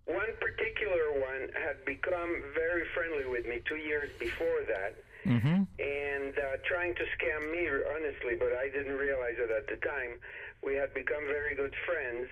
One 0.06 0.32
particular 0.40 1.12
one 1.20 1.48
had 1.54 1.84
become 1.84 2.42
very 2.54 2.84
friendly 2.94 3.26
with 3.26 3.46
me 3.46 3.60
two 3.68 3.76
years 3.76 4.10
before 4.18 4.60
that. 4.68 4.94
Mm-hmm. 5.24 5.62
and 5.78 6.34
uh, 6.36 6.56
trying 6.66 6.96
to 6.96 7.04
scam 7.14 7.52
me, 7.52 7.68
honestly, 7.94 8.34
but 8.36 8.52
I 8.58 8.68
didn't 8.74 8.96
realize 8.98 9.36
it 9.38 9.52
at 9.52 9.68
the 9.68 9.76
time. 9.86 10.18
We 10.64 10.74
had 10.74 10.92
become 10.94 11.22
very 11.28 11.54
good 11.54 11.72
friends, 11.86 12.26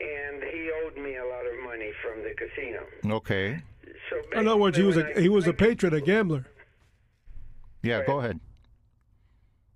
and 0.00 0.42
he 0.44 0.70
owed 0.82 0.96
me 0.96 1.16
a 1.16 1.24
lot 1.26 1.44
of 1.46 1.62
money 1.62 1.92
from 2.02 2.22
the 2.22 2.32
casino. 2.34 2.86
Okay. 3.18 3.58
So 4.08 4.16
In 4.40 4.48
other 4.48 4.56
words, 4.56 4.78
he 4.78 4.82
was 4.82 4.96
basically, 4.96 5.20
a 5.20 5.22
he 5.24 5.28
was 5.28 5.46
a 5.46 5.52
patron, 5.52 5.92
a 5.92 6.00
gambler. 6.00 6.46
Yeah. 7.86 8.04
Go 8.04 8.18
ahead. 8.18 8.40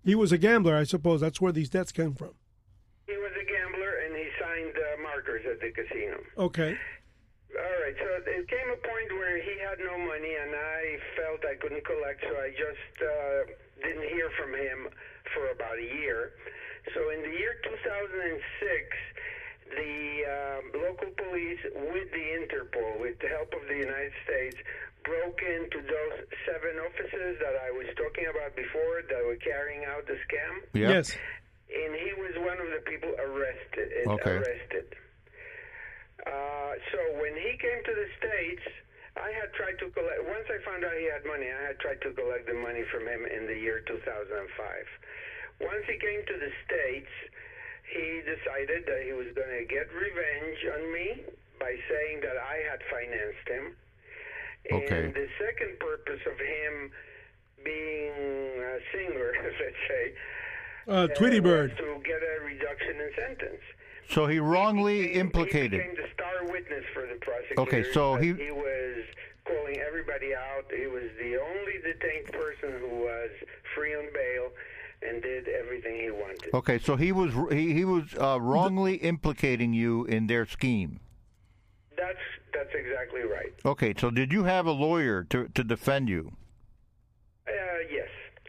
He 0.04 0.14
was 0.14 0.32
a 0.32 0.38
gambler, 0.38 0.76
I 0.76 0.84
suppose. 0.84 1.20
That's 1.20 1.40
where 1.40 1.52
these 1.52 1.68
debts 1.68 1.92
came 1.92 2.14
from. 2.14 2.34
He 3.06 3.16
was 3.16 3.32
a 3.36 3.44
gambler, 3.44 3.92
and 4.06 4.16
he 4.16 4.26
signed 4.40 4.74
uh, 4.74 5.02
markers 5.02 5.44
at 5.44 5.60
the 5.60 5.70
casino. 5.70 6.16
Okay. 6.38 6.76
All 7.50 7.76
right, 7.82 7.96
so 7.98 8.06
it 8.30 8.48
came 8.48 8.68
a 8.70 8.80
point 8.80 9.10
where 9.18 9.42
he 9.42 9.58
had 9.58 9.78
no 9.82 9.98
money, 9.98 10.32
and 10.40 10.54
I 10.54 10.96
felt 11.18 11.44
I 11.44 11.58
couldn't 11.60 11.84
collect, 11.84 12.22
so 12.22 12.32
I 12.38 12.50
just 12.54 12.94
uh, 13.02 13.38
didn't 13.82 14.08
hear 14.08 14.30
from 14.38 14.54
him 14.54 14.88
for 15.34 15.50
about 15.50 15.76
a 15.76 15.88
year. 15.98 16.32
So 16.94 17.10
in 17.10 17.20
the 17.20 17.34
year 17.36 17.58
2006, 17.66 18.32
the 19.70 19.98
um, 20.26 20.64
local 20.82 21.10
police, 21.16 21.60
with 21.94 22.08
the 22.10 22.26
Interpol, 22.38 23.00
with 23.00 23.18
the 23.20 23.28
help 23.28 23.52
of 23.54 23.66
the 23.68 23.76
United 23.78 24.12
States, 24.26 24.56
broke 25.04 25.40
into 25.42 25.80
those 25.80 26.16
seven 26.44 26.76
offices 26.84 27.38
that 27.40 27.56
I 27.64 27.70
was 27.72 27.86
talking 27.96 28.26
about 28.28 28.54
before 28.54 29.00
that 29.08 29.22
were 29.24 29.40
carrying 29.40 29.84
out 29.88 30.06
the 30.06 30.18
scam, 30.28 30.60
Yeah. 30.74 31.00
Yes. 31.00 31.16
and 31.72 31.94
he 31.96 32.12
was 32.20 32.34
one 32.44 32.60
of 32.60 32.68
the 32.68 32.82
people 32.84 33.08
arrested. 33.16 33.88
Okay. 34.06 34.36
Arrested. 34.44 34.86
Uh, 36.26 36.72
so 36.92 36.98
when 37.16 37.32
he 37.32 37.56
came 37.56 37.80
to 37.84 37.94
the 37.96 38.08
states, 38.20 38.62
I 39.16 39.32
had 39.32 39.50
tried 39.56 39.78
to 39.80 39.88
collect. 39.90 40.20
Once 40.28 40.46
I 40.52 40.60
found 40.68 40.84
out 40.84 40.92
he 41.00 41.08
had 41.08 41.24
money, 41.24 41.48
I 41.48 41.72
had 41.72 41.80
tried 41.80 42.00
to 42.04 42.12
collect 42.12 42.46
the 42.46 42.54
money 42.54 42.84
from 42.92 43.08
him 43.08 43.24
in 43.24 43.46
the 43.48 43.56
year 43.56 43.80
2005. 43.88 44.36
Once 45.64 45.84
he 45.88 45.96
came 45.96 46.20
to 46.28 46.36
the 46.36 46.52
states, 46.68 47.12
he 47.92 48.22
decided 48.22 48.86
that 48.86 49.02
he 49.04 49.12
was 49.12 49.26
going 49.34 49.50
to 49.50 49.64
get 49.66 49.86
revenge 49.92 50.60
on 50.74 50.92
me 50.92 51.22
by 51.58 51.74
saying 51.90 52.20
that 52.22 52.36
I 52.38 52.62
had 52.70 52.80
financed 52.90 53.46
him. 53.48 53.76
Okay. 54.72 55.04
And 55.06 55.14
the 55.14 55.26
second 55.38 55.78
purpose 55.80 56.20
of 56.26 56.38
him 56.38 56.90
being 57.64 58.12
a 58.62 58.78
singer, 58.92 59.32
let's 59.42 59.82
say, 59.88 60.14
Uh, 60.88 61.06
Tweety 61.08 61.40
was 61.40 61.50
Bird. 61.70 61.76
to 61.78 62.00
get 62.04 62.20
a 62.22 62.44
reduction 62.44 63.00
in 63.00 63.10
sentence. 63.18 63.62
So 64.10 64.26
he 64.26 64.38
wrongly 64.40 65.08
He 65.08 65.20
implicated. 65.20 65.72
became 65.80 65.94
the 65.96 66.08
star 66.14 66.44
witness 66.50 66.84
for 66.94 67.06
the 67.06 67.14
prosecutor. 67.20 67.60
Okay, 67.62 67.84
so 67.92 68.16
he- 68.16 68.32
he 68.34 68.50
was 68.50 69.04
calling 69.44 69.78
everybody 69.80 70.34
out. 70.34 70.64
He 70.74 70.86
was 70.86 71.04
the 71.18 71.36
only 71.40 71.78
detained 71.78 72.32
person 72.32 72.72
who 72.80 72.88
was 73.06 73.30
free 73.74 73.94
on 73.94 74.06
bail 74.12 74.52
and 75.02 75.22
did 75.22 75.48
everything 75.48 76.00
he 76.00 76.10
wanted. 76.10 76.50
Okay, 76.54 76.78
so 76.78 76.96
he 76.96 77.12
was 77.12 77.32
he, 77.52 77.72
he 77.72 77.84
was 77.84 78.14
uh, 78.20 78.38
wrongly 78.40 78.94
implicating 78.96 79.72
you 79.72 80.04
in 80.04 80.26
their 80.26 80.44
scheme. 80.46 81.00
That's 81.96 82.18
that's 82.52 82.70
exactly 82.74 83.22
right. 83.22 83.52
Okay, 83.64 83.94
so 83.98 84.10
did 84.10 84.32
you 84.32 84.44
have 84.44 84.66
a 84.66 84.72
lawyer 84.72 85.24
to 85.30 85.48
to 85.48 85.64
defend 85.64 86.08
you? 86.08 86.32
Uh, 87.48 87.52
yes. 87.90 88.08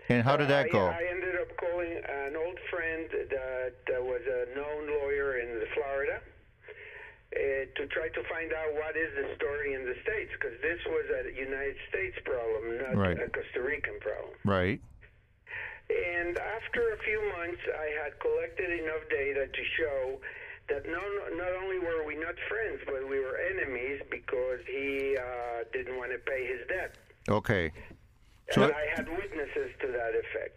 And 0.09 0.23
how 0.23 0.35
did 0.37 0.49
that 0.49 0.65
I, 0.65 0.69
go? 0.69 0.87
I 0.87 1.03
ended 1.09 1.35
up 1.39 1.47
calling 1.57 1.91
an 1.97 2.35
old 2.35 2.59
friend 2.69 3.07
that 3.29 3.75
uh, 3.97 4.03
was 4.03 4.21
a 4.27 4.55
known 4.55 4.87
lawyer 4.99 5.39
in 5.39 5.61
Florida 5.73 6.19
uh, 6.19 7.39
to 7.79 7.87
try 7.87 8.09
to 8.09 8.23
find 8.29 8.51
out 8.51 8.73
what 8.75 8.95
is 8.97 9.11
the 9.15 9.35
story 9.35 9.73
in 9.73 9.85
the 9.85 9.95
states 10.03 10.31
because 10.39 10.57
this 10.61 10.79
was 10.87 11.05
a 11.25 11.39
United 11.39 11.75
States 11.89 12.17
problem, 12.25 12.77
not 12.77 12.95
Right. 12.97 13.17
a 13.17 13.29
Costa 13.29 13.61
Rican 13.63 13.99
problem. 14.01 14.35
Right. 14.43 14.81
And 15.91 16.37
after 16.37 16.93
a 16.93 16.97
few 17.03 17.19
months, 17.37 17.61
I 17.67 17.87
had 18.03 18.19
collected 18.19 18.71
enough 18.79 19.03
data 19.09 19.47
to 19.47 19.63
show 19.77 20.19
that 20.69 20.87
not, 20.87 21.03
not 21.35 21.51
only 21.59 21.79
were 21.79 22.05
we 22.07 22.15
not 22.15 22.35
friends, 22.47 22.79
but 22.85 23.03
we 23.09 23.19
were 23.19 23.35
enemies 23.37 23.99
because 24.09 24.63
he 24.67 25.17
uh, 25.19 25.67
didn't 25.73 25.97
want 25.97 26.11
to 26.11 26.19
pay 26.19 26.47
his 26.47 26.63
debt. 26.67 26.95
Okay. 27.27 27.71
So 28.51 28.63
and 28.63 28.73
I 28.73 28.85
had 28.95 29.07
witnesses 29.09 29.71
to 29.81 29.87
that 29.91 30.15
effect. 30.15 30.55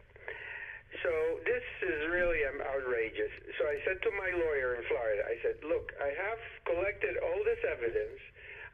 So 1.02 1.10
this 1.42 1.66
is 1.82 2.06
really 2.10 2.46
um, 2.46 2.62
outrageous. 2.62 3.30
So 3.58 3.66
I 3.66 3.82
said 3.82 3.98
to 4.02 4.10
my 4.14 4.30
lawyer 4.30 4.78
in 4.78 4.82
Florida, 4.86 5.26
I 5.26 5.36
said, 5.42 5.58
look, 5.66 5.90
I 5.98 6.14
have 6.14 6.40
collected 6.64 7.18
all 7.18 7.40
this 7.42 7.58
evidence. 7.66 8.22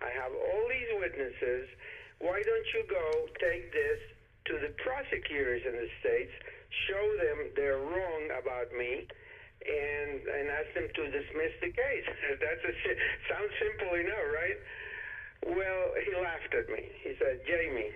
I 0.04 0.12
have 0.12 0.32
all 0.32 0.64
these 0.68 0.92
witnesses. 1.00 1.68
Why 2.20 2.42
don't 2.44 2.68
you 2.76 2.84
go 2.84 3.06
take 3.40 3.72
this 3.72 4.00
to 4.46 4.54
the 4.58 4.72
prosecutors 4.80 5.62
in 5.66 5.74
the 5.76 5.88
states, 6.00 6.32
show 6.88 7.04
them 7.20 7.36
they're 7.56 7.82
wrong 7.82 8.22
about 8.38 8.72
me, 8.72 9.04
and 9.60 10.20
and 10.24 10.44
ask 10.48 10.68
them 10.72 10.88
to 10.88 11.02
dismiss 11.12 11.52
the 11.60 11.72
case? 11.72 12.06
That's 12.44 12.64
a 12.64 12.72
sounds 13.28 13.52
simple 13.60 13.92
enough, 13.98 14.26
right? 14.32 14.58
Well, 15.56 15.82
he 16.04 16.12
laughed 16.20 16.52
at 16.52 16.68
me. 16.68 16.84
He 17.00 17.16
said, 17.16 17.40
Jamie, 17.48 17.92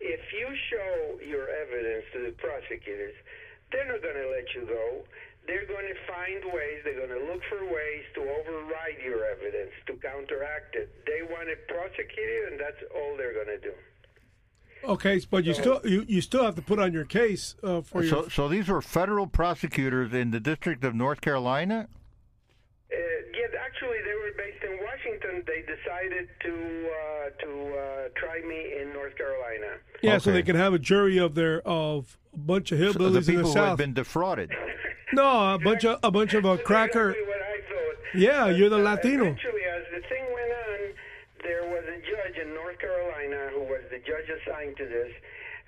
if 0.00 0.20
you 0.32 0.48
show 0.72 1.20
your 1.20 1.48
evidence 1.48 2.04
to 2.16 2.24
the 2.24 2.34
prosecutors, 2.40 3.14
they're 3.70 3.88
not 3.88 4.00
going 4.00 4.16
to 4.16 4.30
let 4.32 4.48
you 4.56 4.64
go. 4.64 5.04
They're 5.44 5.68
going 5.68 5.84
to 5.84 5.98
find 6.08 6.40
ways, 6.56 6.80
they're 6.88 6.96
going 6.96 7.12
to 7.12 7.24
look 7.28 7.44
for 7.52 7.60
ways 7.68 8.04
to 8.16 8.24
override 8.24 8.96
your 9.04 9.28
evidence, 9.28 9.76
to 9.86 9.92
counteract 10.00 10.72
it. 10.72 10.88
They 11.04 11.20
want 11.20 11.52
to 11.52 11.56
prosecute 11.68 12.16
you, 12.16 12.48
and 12.48 12.56
that's 12.56 12.80
all 12.96 13.12
they're 13.20 13.36
going 13.36 13.52
to 13.52 13.60
do. 13.60 13.76
Okay, 14.88 15.20
but 15.30 15.44
you 15.44 15.54
still 15.54 15.80
you, 15.84 16.04
you 16.08 16.20
still 16.20 16.44
have 16.44 16.54
to 16.56 16.62
put 16.62 16.78
on 16.78 16.92
your 16.92 17.04
case 17.04 17.54
uh, 17.62 17.80
for 17.82 18.02
your. 18.02 18.24
So, 18.24 18.28
so 18.28 18.48
these 18.48 18.68
were 18.68 18.82
federal 18.82 19.26
prosecutors 19.26 20.12
in 20.12 20.30
the 20.30 20.40
District 20.40 20.84
of 20.84 20.94
North 20.94 21.20
Carolina. 21.20 21.88
Uh, 22.92 22.96
yeah, 22.96 23.58
actually, 23.64 23.98
they 24.04 24.14
were 24.14 24.32
based 24.36 24.62
in 24.62 24.78
Washington. 24.84 25.42
They 25.46 25.62
decided 25.62 26.28
to 26.40 26.90
uh, 26.90 27.30
to 27.44 27.76
uh, 27.76 28.08
try 28.16 28.40
me 28.46 28.80
in 28.80 28.92
North 28.92 29.16
Carolina. 29.16 29.78
yeah, 30.02 30.18
so 30.18 30.32
they 30.32 30.42
could 30.42 30.54
have 30.56 30.74
a 30.74 30.78
jury 30.78 31.18
of 31.18 31.34
their 31.34 31.60
of 31.66 32.18
a 32.34 32.38
bunch 32.38 32.70
of 32.72 32.78
So 32.78 32.84
hillbillies 32.98 33.12
the 33.26 33.32
in 33.32 33.38
people 33.38 33.52
the 33.52 33.60
who 33.60 33.66
had 33.66 33.78
been 33.78 33.94
defrauded. 33.94 34.50
No, 35.12 35.54
a 35.54 35.58
bunch 35.58 35.84
of 35.84 35.98
a 36.02 36.10
bunch 36.10 36.34
of 36.34 36.44
a 36.54 36.58
cracker. 36.58 37.10
exactly 37.10 37.28
what 37.28 37.42
I 37.42 37.56
thought. 37.68 38.20
Yeah, 38.20 38.46
you're 38.48 38.68
the 38.70 38.76
Uh, 38.80 38.90
Latino. 38.94 39.22
Eventually, 39.24 39.62
as 39.64 39.84
the 39.94 40.00
thing 40.08 40.24
went 40.32 40.52
on, 40.52 40.78
there 41.42 41.62
was 41.68 41.84
a 41.84 41.98
judge 42.00 42.36
in 42.46 42.54
North 42.54 42.78
Carolina 42.78 43.50
who 43.54 43.60
was 43.60 43.82
the 43.94 44.00
judge 44.02 44.26
assigned 44.26 44.76
to 44.76 44.86
this, 44.86 45.12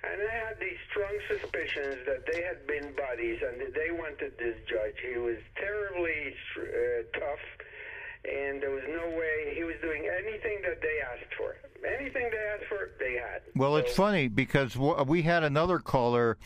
and 0.03 0.21
I 0.21 0.35
had 0.47 0.59
these 0.59 0.77
strong 0.91 1.15
suspicions 1.31 2.03
that 2.05 2.27
they 2.27 2.43
had 2.43 2.67
been 2.67 2.93
buddies 2.93 3.39
and 3.41 3.61
that 3.61 3.73
they 3.73 3.91
wanted 3.91 4.33
this 4.37 4.57
judge. 4.67 4.95
He 4.99 5.17
was 5.17 5.37
terribly 5.55 6.35
uh, 6.59 7.17
tough, 7.17 7.45
and 8.29 8.61
there 8.61 8.71
was 8.71 8.83
no 8.89 9.17
way 9.17 9.55
he 9.55 9.63
was 9.63 9.75
doing 9.81 10.09
anything 10.11 10.61
that 10.63 10.81
they 10.81 10.99
asked 11.07 11.33
for. 11.37 11.55
Anything 11.87 12.29
they 12.31 12.45
asked 12.53 12.67
for, 12.67 12.91
they 12.99 13.13
had. 13.13 13.41
Well, 13.55 13.77
it's 13.77 13.95
funny 13.95 14.27
because 14.27 14.75
we 14.75 15.21
had 15.21 15.43
another 15.43 15.79
caller 15.79 16.37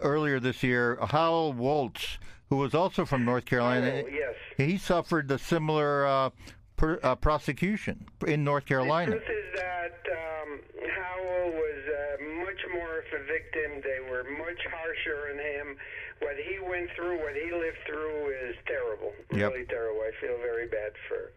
earlier 0.00 0.40
this 0.40 0.62
year, 0.64 0.98
Howell 1.00 1.54
Woltz, 1.54 2.18
who 2.48 2.56
was 2.56 2.74
also 2.74 3.04
from 3.04 3.24
North 3.24 3.44
Carolina. 3.44 4.02
Oh, 4.04 4.08
yes. 4.08 4.34
He 4.56 4.76
suffered 4.76 5.30
a 5.30 5.38
similar 5.38 6.06
uh, 6.06 6.30
per, 6.76 6.98
uh, 7.02 7.14
prosecution 7.16 8.06
in 8.26 8.42
North 8.42 8.64
Carolina. 8.64 9.12
The 9.12 9.16
truth 9.18 9.30
is 9.30 9.60
that 9.60 9.98
um, 10.10 10.60
Howell 10.98 11.50
was 11.52 11.80
uh, 11.86 12.24
much 12.44 12.60
more 12.72 12.98
of 12.98 13.06
a 13.14 13.24
victim. 13.24 13.80
They 13.82 14.00
were 14.10 14.24
much 14.24 14.60
harsher 14.70 15.30
on 15.32 15.38
him. 15.38 15.76
What 16.20 16.36
he 16.36 16.58
went 16.58 16.90
through, 16.96 17.18
what 17.22 17.34
he 17.34 17.52
lived 17.52 17.78
through, 17.86 18.34
is 18.48 18.56
terrible. 18.66 19.12
Yep. 19.32 19.52
Really 19.52 19.66
terrible. 19.66 20.00
I 20.00 20.10
feel 20.20 20.36
very 20.38 20.66
bad 20.66 20.92
for 21.08 21.32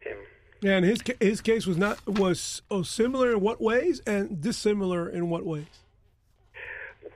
him. 0.00 0.18
Yeah, 0.60 0.76
and 0.76 0.84
his 0.84 1.02
his 1.20 1.40
case 1.40 1.66
was 1.66 1.76
not 1.76 2.04
was 2.06 2.62
oh, 2.70 2.82
similar 2.82 3.32
in 3.32 3.40
what 3.40 3.60
ways 3.60 4.00
and 4.06 4.40
dissimilar 4.40 5.08
in 5.08 5.30
what 5.30 5.46
ways. 5.46 5.66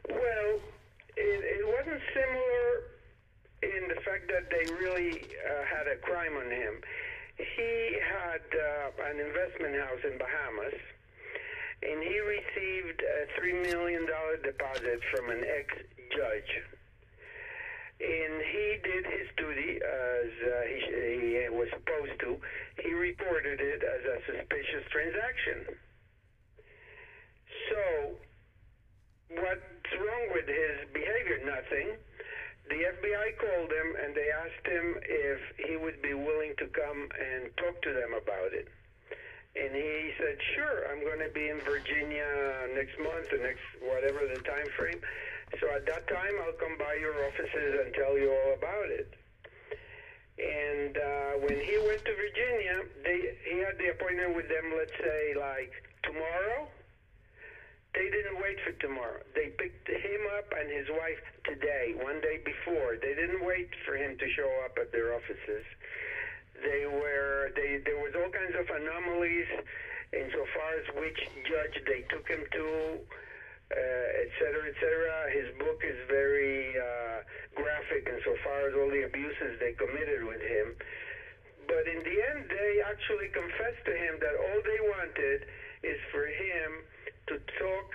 Well, 0.08 0.60
it, 1.16 1.40
it 1.42 1.66
wasn't 1.66 2.00
similar 2.14 2.62
in 3.62 3.88
the 3.88 4.00
fact 4.02 4.30
that 4.30 4.48
they 4.48 4.72
really 4.74 5.26
uh, 5.42 5.64
had 5.64 5.88
a 5.88 5.96
crime 5.96 6.36
on 6.36 6.50
him. 6.50 6.74
He 7.36 7.98
had 7.98 8.42
uh, 8.54 9.10
an 9.10 9.18
investment 9.18 9.74
house 9.74 10.00
in 10.04 10.18
Bahamas, 10.18 10.78
and 11.82 12.02
he 12.02 12.18
received 12.20 13.02
a 13.02 13.26
three 13.38 13.52
million 13.52 14.06
dollar 14.06 14.36
deposit 14.38 15.00
from 15.10 15.30
an 15.30 15.42
ex-judge. 15.44 16.52
And 18.02 18.42
he 18.42 18.66
did 18.82 19.04
his 19.06 19.28
duty 19.36 19.78
as 19.78 20.30
uh, 20.42 20.52
he, 20.66 21.38
he 21.38 21.48
was 21.50 21.68
supposed 21.70 22.18
to. 22.20 22.38
He 22.82 22.92
reported 22.94 23.60
it 23.60 23.82
as 23.82 24.02
a 24.02 24.16
suspicious 24.26 24.84
transaction. 24.90 25.78
So 27.70 27.82
what's 29.38 29.90
wrong 29.98 30.24
with 30.34 30.46
his 30.46 30.90
behavior? 30.92 31.38
Nothing. 31.46 31.94
The 32.70 32.80
FBI 32.90 33.38
called 33.38 33.70
him 33.70 33.88
and 34.02 34.14
they 34.14 34.30
asked 34.30 34.66
him 34.66 34.96
if 35.02 35.40
he 35.66 35.76
would 35.76 36.00
be 36.02 36.14
willing 36.14 36.54
to 36.58 36.66
come 36.66 37.08
and 37.18 37.50
talk 37.56 37.82
to 37.82 37.92
them 37.92 38.14
about 38.14 38.50
it. 38.54 38.66
And 39.54 39.74
he 39.74 40.12
said, 40.16 40.36
"Sure, 40.56 40.88
I'm 40.90 41.04
going 41.04 41.20
to 41.20 41.28
be 41.34 41.48
in 41.48 41.60
Virginia 41.60 42.24
next 42.74 42.96
month, 42.98 43.32
or 43.32 43.38
next 43.38 43.64
whatever 43.84 44.24
the 44.26 44.40
time 44.42 44.68
frame. 44.78 45.00
So 45.60 45.68
at 45.76 45.84
that 45.86 46.08
time, 46.08 46.34
I'll 46.40 46.56
come 46.56 46.78
by 46.78 46.94
your 46.94 47.12
offices 47.28 47.84
and 47.84 47.92
tell 47.94 48.16
you 48.16 48.32
all 48.32 48.54
about 48.54 48.88
it." 48.88 49.12
And 50.40 50.96
uh, 50.96 51.32
when 51.44 51.60
he 51.60 51.76
went 51.84 52.00
to 52.04 52.14
Virginia, 52.16 52.80
they 53.04 53.36
he 53.44 53.58
had 53.60 53.76
the 53.76 53.90
appointment 53.92 54.34
with 54.34 54.48
them. 54.48 54.72
Let's 54.76 54.96
say 54.98 55.34
like 55.36 55.72
tomorrow. 56.02 56.68
They 57.94 58.08
didn't 58.08 58.40
wait 58.40 58.56
for 58.64 58.72
tomorrow. 58.80 59.20
They 59.36 59.52
picked 59.60 59.86
him 59.86 60.22
up 60.38 60.48
and 60.56 60.70
his 60.72 60.88
wife 60.88 61.20
today, 61.44 61.92
one 62.00 62.22
day 62.22 62.40
before. 62.40 62.96
They 62.96 63.12
didn't 63.12 63.44
wait 63.44 63.68
for 63.84 63.96
him 63.96 64.16
to 64.16 64.26
show 64.32 64.48
up 64.64 64.78
at 64.80 64.92
their 64.92 65.12
offices. 65.12 65.64
They 66.62 66.86
were 66.86 67.50
they 67.56 67.82
there 67.84 67.98
was 67.98 68.14
all 68.14 68.30
kinds 68.30 68.54
of 68.54 68.70
anomalies 68.70 69.50
insofar 70.12 70.70
as 70.78 70.86
which 71.00 71.18
judge 71.48 71.76
they 71.88 72.04
took 72.12 72.28
him 72.28 72.44
to, 72.52 72.66
uh, 73.72 74.22
et 74.22 74.30
cetera, 74.38 74.68
et 74.68 74.76
cetera. 74.78 75.14
His 75.32 75.48
book 75.58 75.80
is 75.82 75.96
very 76.06 76.76
uh, 76.76 77.24
graphic 77.56 78.06
insofar 78.06 78.68
as 78.68 78.74
all 78.76 78.90
the 78.92 79.08
abuses 79.08 79.58
they 79.58 79.72
committed 79.72 80.24
with 80.24 80.40
him. 80.40 80.76
But 81.66 81.88
in 81.88 82.04
the 82.04 82.16
end, 82.36 82.52
they 82.52 82.84
actually 82.84 83.32
confessed 83.32 83.82
to 83.88 83.94
him 83.96 84.20
that 84.20 84.34
all 84.36 84.60
they 84.60 84.80
wanted 84.92 85.48
is 85.82 85.98
for 86.12 86.26
him 86.28 86.84
to 87.32 87.40
talk, 87.56 87.88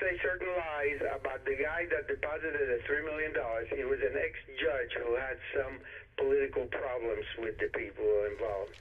say 0.00 0.16
certain 0.24 0.48
lies 0.48 1.00
about 1.12 1.44
the 1.44 1.58
guy 1.60 1.84
that 1.92 2.08
deposited 2.08 2.64
the 2.64 2.80
$3 2.88 3.04
million. 3.04 3.34
He 3.76 3.84
was 3.84 4.00
an 4.00 4.16
ex-judge 4.16 4.92
who 5.04 5.14
had 5.20 5.36
some 5.52 5.84
political 6.24 6.64
problems 6.66 7.24
with 7.38 7.58
the 7.58 7.68
people 7.76 8.04
involved. 8.30 8.76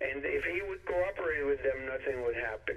And 0.00 0.22
if 0.24 0.44
he 0.44 0.60
would 0.68 0.84
cooperate 0.84 1.46
with 1.46 1.62
them, 1.62 1.86
nothing 1.86 2.22
would 2.24 2.36
happen. 2.36 2.76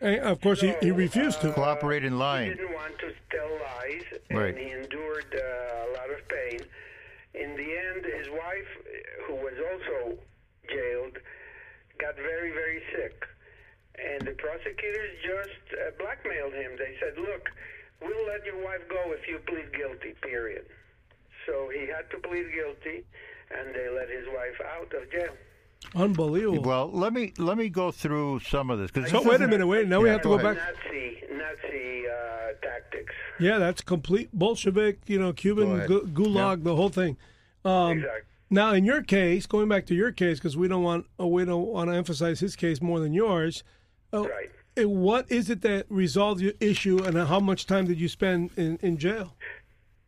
And 0.00 0.20
of 0.20 0.40
course, 0.40 0.60
he, 0.62 0.72
he 0.80 0.90
refused 0.90 1.40
to. 1.42 1.52
Cooperate 1.52 2.04
in 2.04 2.18
lying. 2.18 2.52
He 2.52 2.56
lying. 2.56 2.56
didn't 2.56 2.74
want 2.74 2.98
to 3.00 3.12
tell 3.30 3.50
lies, 3.60 4.02
Right. 4.30 4.48
and 4.54 4.58
he 4.58 4.70
endured 4.72 5.28
uh, 5.34 5.86
a 5.86 5.88
lot 5.92 6.08
of 6.10 6.20
pain. 6.28 6.60
In 7.34 7.54
the 7.54 7.68
end, 7.76 8.04
his 8.18 8.28
wife, 8.30 8.70
who 9.28 9.34
was 9.34 9.54
also 9.70 10.18
jailed, 10.68 11.18
got 11.98 12.16
very, 12.16 12.50
very 12.50 12.82
sick. 12.96 13.26
And 14.02 14.26
the 14.26 14.32
prosecutors 14.32 15.12
just 15.22 15.60
uh, 15.76 15.90
blackmailed 15.98 16.54
him. 16.54 16.72
They 16.78 16.96
said, 16.98 17.18
look, 17.20 17.50
we'll 18.00 18.26
let 18.26 18.44
your 18.46 18.64
wife 18.64 18.80
go 18.88 19.12
if 19.12 19.28
you 19.28 19.38
plead 19.46 19.70
guilty, 19.76 20.14
period. 20.22 20.64
So 21.46 21.70
he 21.72 21.86
had 21.86 22.10
to 22.10 22.18
plead 22.18 22.46
guilty, 22.52 23.04
and 23.56 23.74
they 23.74 23.88
let 23.88 24.08
his 24.08 24.26
wife 24.28 24.60
out 24.76 24.92
of 24.94 25.10
jail. 25.10 25.34
Unbelievable. 25.94 26.62
Well, 26.62 26.90
let 26.92 27.12
me 27.12 27.32
let 27.38 27.56
me 27.56 27.68
go 27.68 27.90
through 27.90 28.40
some 28.40 28.70
of 28.70 28.78
this 28.78 28.90
because 28.90 29.10
So 29.10 29.22
wait 29.22 29.40
a 29.40 29.48
minute, 29.48 29.66
wait. 29.66 29.88
Now 29.88 30.00
we 30.00 30.08
have 30.10 30.20
to 30.22 30.28
go 30.28 30.36
go 30.36 30.42
back. 30.42 30.56
Nazi, 30.58 31.22
Nazi 31.32 32.02
uh, 32.06 32.52
tactics. 32.62 33.14
Yeah, 33.38 33.58
that's 33.58 33.80
complete 33.80 34.28
Bolshevik. 34.32 35.00
You 35.06 35.18
know, 35.18 35.32
Cuban 35.32 35.86
gu- 35.86 36.06
gulag, 36.08 36.64
the 36.64 36.76
whole 36.76 36.90
thing. 36.90 37.16
Um, 37.64 37.92
exactly. 37.98 38.20
Now, 38.50 38.72
in 38.72 38.84
your 38.84 39.02
case, 39.02 39.46
going 39.46 39.68
back 39.68 39.86
to 39.86 39.94
your 39.94 40.12
case, 40.12 40.38
because 40.38 40.56
we 40.56 40.68
don't 40.68 40.82
want 40.82 41.06
uh, 41.18 41.26
we 41.26 41.44
don't 41.44 41.66
want 41.66 41.88
to 41.90 41.96
emphasize 41.96 42.40
his 42.40 42.56
case 42.56 42.82
more 42.82 43.00
than 43.00 43.12
yours. 43.14 43.64
Uh, 44.12 44.22
Right. 44.28 44.50
What 44.76 45.30
is 45.30 45.50
it 45.50 45.60
that 45.62 45.84
resolved 45.90 46.40
your 46.40 46.52
issue, 46.60 47.02
and 47.04 47.16
how 47.18 47.40
much 47.40 47.66
time 47.66 47.86
did 47.86 48.00
you 48.00 48.08
spend 48.08 48.50
in, 48.56 48.78
in 48.82 48.96
jail? 48.98 49.34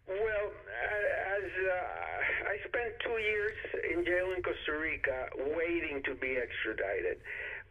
Well, 0.06 0.16
uh, 0.16 1.36
as 1.36 1.42
uh, 1.42 2.48
I 2.48 2.56
spent 2.68 2.94
two 3.04 3.18
years 3.18 3.52
in 3.92 4.01
jail 4.12 4.28
in 4.36 4.44
Costa 4.44 4.76
Rica 4.76 5.32
waiting 5.56 6.04
to 6.04 6.12
be 6.20 6.36
extradited. 6.36 7.16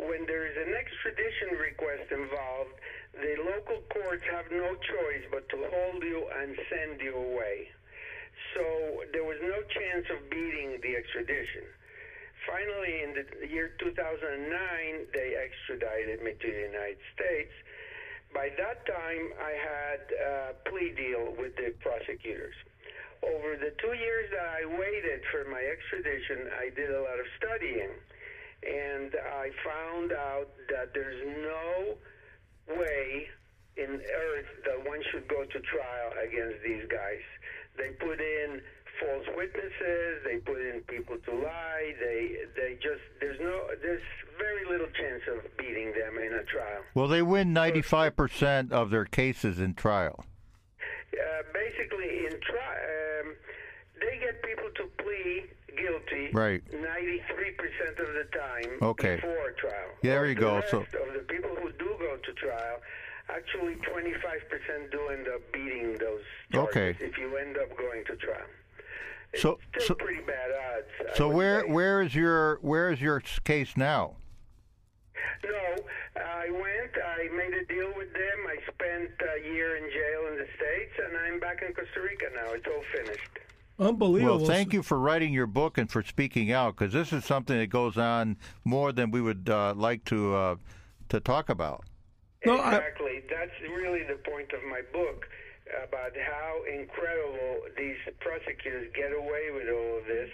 When 0.01 0.25
there 0.25 0.49
is 0.49 0.57
an 0.57 0.73
extradition 0.73 1.61
request 1.61 2.09
involved, 2.09 2.73
the 3.13 3.37
local 3.45 3.85
courts 3.93 4.25
have 4.33 4.49
no 4.49 4.73
choice 4.73 5.25
but 5.29 5.45
to 5.53 5.57
hold 5.69 6.01
you 6.01 6.25
and 6.41 6.57
send 6.65 6.97
you 6.97 7.13
away. 7.13 7.69
So 8.57 9.05
there 9.13 9.23
was 9.23 9.37
no 9.45 9.61
chance 9.69 10.09
of 10.09 10.25
beating 10.33 10.81
the 10.81 10.97
extradition. 10.97 11.69
Finally, 12.49 13.05
in 13.05 13.13
the 13.13 13.45
year 13.45 13.77
2009, 13.77 13.93
they 15.13 15.37
extradited 15.37 16.25
me 16.25 16.33
to 16.41 16.47
the 16.49 16.65
United 16.73 16.97
States. 17.13 17.53
By 18.33 18.49
that 18.57 18.81
time, 18.89 19.25
I 19.37 19.53
had 19.53 20.01
a 20.09 20.57
plea 20.65 20.89
deal 20.97 21.37
with 21.37 21.53
the 21.53 21.69
prosecutors. 21.85 22.57
Over 23.23 23.55
the 23.57 23.71
two 23.81 23.93
years 23.93 24.29
that 24.31 24.47
I 24.61 24.65
waited 24.65 25.21
for 25.31 25.45
my 25.49 25.61
extradition, 25.61 26.49
I 26.59 26.69
did 26.73 26.89
a 26.89 27.01
lot 27.01 27.19
of 27.19 27.25
studying. 27.37 27.89
and 28.63 29.11
I 29.15 29.49
found 29.65 30.11
out 30.11 30.49
that 30.69 30.93
there's 30.93 31.21
no 31.41 31.95
way 32.75 33.27
in 33.77 33.89
earth 34.01 34.49
that 34.65 34.87
one 34.87 35.01
should 35.11 35.27
go 35.27 35.43
to 35.45 35.59
trial 35.59 36.09
against 36.23 36.61
these 36.63 36.83
guys. 36.89 37.21
They 37.77 37.89
put 37.99 38.19
in 38.21 38.61
false 38.99 39.25
witnesses. 39.35 40.21
They 40.25 40.37
put 40.37 40.61
in 40.61 40.81
people 40.87 41.17
to 41.25 41.31
lie. 41.33 41.93
They 41.99 42.37
they 42.55 42.73
just 42.75 43.01
there's 43.19 43.39
no 43.39 43.67
there's 43.81 44.01
very 44.37 44.65
little 44.69 44.87
chance 44.93 45.23
of 45.33 45.57
beating 45.57 45.93
them 45.93 46.17
in 46.19 46.33
a 46.33 46.43
trial. 46.43 46.81
Well, 46.93 47.07
they 47.07 47.21
win 47.23 47.53
95% 47.53 48.71
of 48.71 48.89
their 48.91 49.05
cases 49.05 49.59
in 49.59 49.73
trial. 49.73 50.25
Uh, 51.13 51.43
basically, 51.53 52.25
in 52.25 52.39
trial, 52.41 53.25
um, 53.25 53.35
they 53.99 54.17
get 54.19 54.41
people 54.43 54.69
to 54.75 54.85
plead 55.03 55.49
guilty. 55.77 56.29
Right. 56.33 56.63
93% 56.71 57.99
of 57.99 58.13
the 58.13 58.27
time. 58.37 58.77
Okay. 58.81 59.15
Before 59.15 59.51
trial. 59.59 59.73
Yeah, 60.01 60.11
there 60.15 60.27
you 60.27 60.35
the 60.35 60.41
go. 60.41 60.61
So- 60.69 60.79
of 60.81 60.91
the 60.91 61.25
people 61.27 61.55
who 61.55 61.71
do 61.73 61.95
go 61.99 62.17
to 62.17 62.33
trial. 62.33 62.81
Actually, 63.29 63.75
25% 63.75 64.91
do 64.91 65.07
end 65.09 65.27
up 65.27 65.41
beating 65.53 65.97
those 65.97 66.21
Okay. 66.53 66.95
if 66.99 67.17
you 67.17 67.37
end 67.37 67.57
up 67.57 67.75
going 67.77 68.03
to 68.05 68.15
trial. 68.17 68.47
It's 69.33 69.41
So- 69.41 69.59
still 69.69 69.87
so- 69.87 69.95
pretty 69.95 70.21
bad 70.23 70.51
odds. 70.51 71.17
So 71.17 71.29
where 71.29 71.61
say. 71.61 71.67
where 71.71 72.01
is 72.01 72.13
your 72.15 72.57
where 72.61 72.91
is 72.91 73.01
your 73.01 73.21
case 73.45 73.77
now? 73.77 74.17
No, 75.43 75.83
I 76.21 76.49
went. 76.49 76.91
I 77.03 77.29
made 77.35 77.53
a 77.53 77.65
deal 77.65 77.91
with 77.97 78.11
them. 78.13 78.39
I 78.47 78.57
spent 78.71 79.11
a 79.21 79.53
year 79.53 79.75
in 79.77 79.83
jail 79.91 80.27
in 80.31 80.37
the 80.37 80.47
states, 80.55 80.93
and 81.05 81.17
I'm 81.17 81.39
back 81.39 81.61
in 81.67 81.73
Costa 81.73 82.01
Rica 82.01 82.25
now. 82.35 82.51
It's 82.53 82.65
all 82.67 82.83
finished. 82.93 83.29
Unbelievable. 83.79 84.37
Well, 84.37 84.45
thank 84.45 84.73
you 84.73 84.83
for 84.83 84.99
writing 84.99 85.33
your 85.33 85.47
book 85.47 85.77
and 85.77 85.89
for 85.89 86.03
speaking 86.03 86.51
out 86.51 86.75
because 86.77 86.93
this 86.93 87.11
is 87.11 87.25
something 87.25 87.57
that 87.57 87.67
goes 87.69 87.97
on 87.97 88.37
more 88.63 88.91
than 88.91 89.09
we 89.09 89.21
would 89.21 89.49
uh, 89.49 89.73
like 89.75 90.05
to 90.05 90.35
uh, 90.35 90.55
to 91.09 91.19
talk 91.19 91.49
about. 91.49 91.83
No, 92.45 92.57
I- 92.57 92.75
exactly. 92.75 93.23
That's 93.29 93.51
really 93.61 94.03
the 94.03 94.19
point 94.29 94.51
of 94.53 94.63
my 94.69 94.81
book 94.93 95.27
about 95.87 96.11
how 96.17 96.61
incredible 96.71 97.61
these 97.77 97.95
prosecutors 98.19 98.91
get 98.93 99.13
away 99.13 99.49
with 99.53 99.69
all 99.69 99.97
of 99.99 100.05
this, 100.05 100.29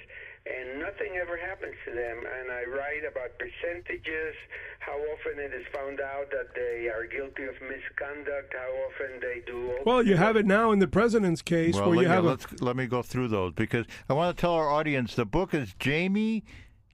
and 0.47 0.79
nothing 0.79 1.17
ever 1.21 1.37
happens 1.37 1.75
to 1.85 1.91
them. 1.91 2.17
And 2.17 2.51
I 2.51 2.63
write 2.65 3.03
about 3.09 3.37
percentages, 3.39 4.35
how 4.79 4.97
often 4.97 5.39
it 5.39 5.53
is 5.53 5.65
found 5.73 5.99
out 5.99 6.31
that 6.31 6.53
they 6.55 6.87
are 6.89 7.05
guilty 7.05 7.43
of 7.43 7.55
misconduct, 7.61 8.53
how 8.53 8.71
often 8.87 9.19
they 9.21 9.41
do. 9.45 9.71
all 9.71 9.83
Well, 9.85 10.03
you 10.03 10.15
have 10.15 10.35
it 10.35 10.45
now 10.45 10.71
in 10.71 10.79
the 10.79 10.87
president's 10.87 11.41
case 11.41 11.75
Well, 11.75 11.89
where 11.89 11.97
let, 11.97 12.01
you 12.03 12.07
me, 12.09 12.15
have 12.15 12.25
a 12.25 12.27
let's 12.27 12.61
let 12.61 12.75
me 12.75 12.87
go 12.87 13.01
through 13.01 13.27
those 13.29 13.53
because 13.53 13.85
I 14.09 14.13
want 14.13 14.35
to 14.35 14.39
tell 14.39 14.53
our 14.53 14.69
audience 14.69 15.15
the 15.15 15.25
book 15.25 15.53
is 15.53 15.73
Jamie 15.79 16.43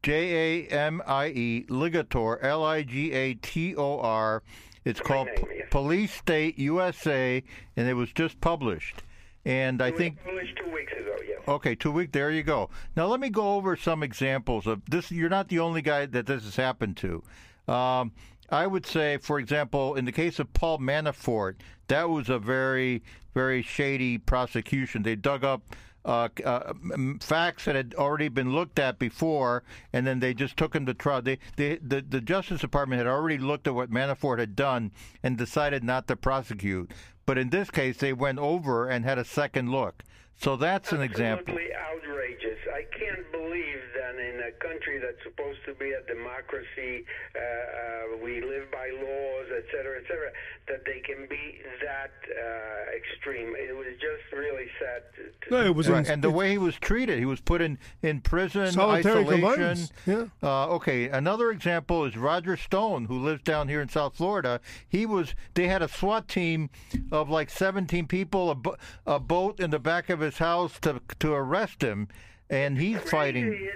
J 0.02 0.66
A 0.66 0.68
M 0.68 1.02
I 1.08 1.28
E 1.28 1.66
Ligator 1.70 2.38
L 2.42 2.64
I 2.64 2.84
G 2.84 3.12
A 3.14 3.36
T 3.36 3.76
O 3.76 4.00
R. 4.00 4.44
It's 4.86 5.00
called 5.00 5.28
name, 5.28 5.46
yes. 5.56 5.68
Police 5.72 6.12
State 6.14 6.60
USA, 6.60 7.42
and 7.78 7.88
it 7.88 7.94
was 7.94 8.12
just 8.12 8.42
published. 8.42 9.02
And 9.46 9.82
I 9.82 9.88
It 9.88 9.92
was 9.92 10.00
think 10.00 10.24
published 10.24 10.58
two 10.58 10.72
weeks 10.74 10.92
ago. 10.94 11.13
Okay, 11.46 11.76
two 11.76 11.92
week. 11.92 12.14
There 12.14 12.32
you 12.32 12.44
go. 12.44 12.70
Now 12.96 13.08
let 13.08 13.20
me 13.20 13.30
go 13.30 13.56
over 13.56 13.76
some 13.76 14.02
examples 14.02 14.66
of 14.66 14.82
this. 14.90 15.12
You're 15.12 15.30
not 15.30 15.50
the 15.50 15.60
only 15.60 15.82
guy 15.82 16.06
that 16.06 16.26
this 16.26 16.44
has 16.44 16.56
happened 16.56 16.96
to. 16.98 17.24
Um, 17.68 18.14
I 18.50 18.68
would 18.68 18.86
say, 18.86 19.18
for 19.18 19.40
example, 19.40 19.96
in 19.96 20.06
the 20.06 20.12
case 20.12 20.40
of 20.40 20.54
Paul 20.54 20.80
Manafort, 20.80 21.56
that 21.88 22.10
was 22.10 22.30
a 22.30 22.40
very, 22.40 23.04
very 23.34 23.62
shady 23.62 24.18
prosecution. 24.18 25.04
They 25.04 25.16
dug 25.16 25.44
up 25.44 25.64
uh, 26.06 26.30
uh, 26.46 26.74
facts 27.20 27.66
that 27.66 27.76
had 27.76 27.96
already 27.98 28.28
been 28.28 28.54
looked 28.54 28.80
at 28.80 29.00
before, 29.00 29.64
and 29.92 30.06
then 30.06 30.20
they 30.20 30.34
just 30.34 30.56
took 30.56 30.76
him 30.76 30.86
to 30.86 30.94
trial. 30.94 31.22
They, 31.22 31.40
they, 31.56 31.78
the, 31.78 32.02
the 32.02 32.22
Justice 32.22 32.62
Department 32.62 33.00
had 33.00 33.08
already 33.08 33.38
looked 33.38 33.68
at 33.68 33.76
what 33.76 33.90
Manafort 33.90 34.40
had 34.40 34.56
done 34.56 34.92
and 35.24 35.38
decided 35.38 35.84
not 35.84 36.08
to 36.08 36.16
prosecute. 36.16 36.92
But 37.26 37.38
in 37.38 37.50
this 37.50 37.70
case, 37.70 37.98
they 37.98 38.14
went 38.14 38.40
over 38.40 38.88
and 38.88 39.06
had 39.06 39.18
a 39.18 39.26
second 39.26 39.72
look. 39.72 40.04
So 40.38 40.56
that's 40.56 40.92
an 40.92 41.02
example. 41.02 41.54
Absolutely 41.56 41.76
outrageous. 41.76 42.60
I 42.74 42.84
can't 42.98 43.32
believe 43.32 43.82
that 43.96 44.16
in 44.20 44.33
a 44.48 44.52
country 44.64 45.00
that's 45.00 45.22
supposed 45.24 45.60
to 45.66 45.74
be 45.76 45.92
a 45.92 46.02
democracy, 46.14 47.06
uh, 47.36 47.40
uh, 47.40 48.18
we 48.24 48.42
live 48.42 48.70
by 48.72 48.90
laws, 49.02 49.48
et 49.56 49.64
cetera, 49.72 49.98
et 50.00 50.04
cetera, 50.08 50.32
that 50.68 50.84
they 50.86 51.00
can 51.00 51.28
be 51.30 51.60
that 51.84 52.12
uh, 52.30 52.98
extreme. 52.98 53.56
It 53.58 53.76
was 53.76 53.88
just 54.00 54.32
really 54.34 54.68
sad. 54.80 55.04
To, 55.16 55.48
to 55.50 55.52
no, 55.64 55.66
it 55.70 55.76
was 55.76 55.90
Right, 55.90 56.08
and 56.08 56.24
the 56.24 56.30
way 56.30 56.52
he 56.52 56.58
was 56.58 56.76
treated, 56.76 57.20
he 57.20 57.26
was 57.26 57.40
put 57.42 57.62
in, 57.62 57.78
in 58.02 58.22
prison, 58.22 58.72
Solitary 58.72 59.26
isolation. 59.26 59.88
yeah. 60.06 60.26
Uh, 60.42 60.68
okay, 60.76 61.10
another 61.10 61.52
example 61.52 62.06
is 62.06 62.18
Roger 62.18 62.58
Stone, 62.58 63.06
who 63.06 63.20
lives 63.20 63.42
down 63.44 63.68
here 63.68 63.82
in 63.82 63.90
South 63.90 64.16
Florida. 64.16 64.60
He 64.88 65.06
was, 65.06 65.36
they 65.54 65.68
had 65.68 65.82
a 65.82 65.88
SWAT 65.88 66.28
team 66.28 66.70
of 67.12 67.30
like 67.30 67.50
17 67.50 68.08
people, 68.08 68.50
a, 68.52 68.56
bo- 68.56 68.78
a 69.06 69.20
boat 69.20 69.60
in 69.60 69.70
the 69.70 69.80
back 69.80 70.10
of 70.10 70.20
his 70.20 70.38
house 70.38 70.80
to 70.82 71.02
to 71.20 71.34
arrest 71.34 71.82
him, 71.82 72.08
and 72.50 72.78
he's 72.78 72.98
crazy. 72.98 73.10
fighting. 73.10 73.70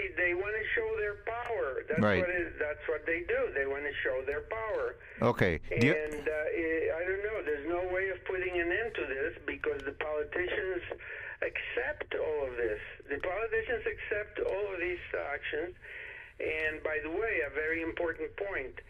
Crazy. 0.00 0.14
They 0.16 0.34
want 0.34 0.54
to 0.56 0.64
show 0.74 0.88
their 0.98 1.14
power. 1.28 1.82
That's 1.88 2.00
Right. 2.00 2.20
what 2.20 2.30
it, 2.30 2.58
that's 2.58 2.84
what 2.88 3.04
they 3.06 3.20
do. 3.28 3.52
They 3.54 3.66
want 3.66 3.84
to 3.84 3.92
show 4.02 4.22
their 4.26 4.42
power. 4.42 4.96
Okay, 5.22 5.60
do 5.80 5.86
you- 5.86 5.92
And 5.94 6.28
uh, 6.28 6.32
eh, 6.32 6.96
I 6.96 7.04
don't 7.04 7.22
know. 7.24 7.42
There's 7.44 7.68
no 7.68 7.84
way 7.92 8.08
of 8.10 8.24
putting 8.24 8.58
an 8.60 8.72
end 8.72 8.94
to 8.94 9.06
this 9.06 9.34
because 9.46 9.80
the 9.84 9.92
politicians 9.92 10.82
accept 11.42 12.14
all 12.14 12.46
of 12.48 12.56
this. 12.56 12.80
The 13.08 13.18
politicians 13.18 13.84
accept 13.86 14.38
all 14.40 14.74
of 14.74 14.80
these 14.80 14.98
actions. 15.32 15.74
And 16.40 16.82
by 16.82 16.98
the 17.02 17.10
way, 17.10 17.40
a 17.46 17.50
very 17.50 17.82
important 17.82 18.34
point. 18.36 18.80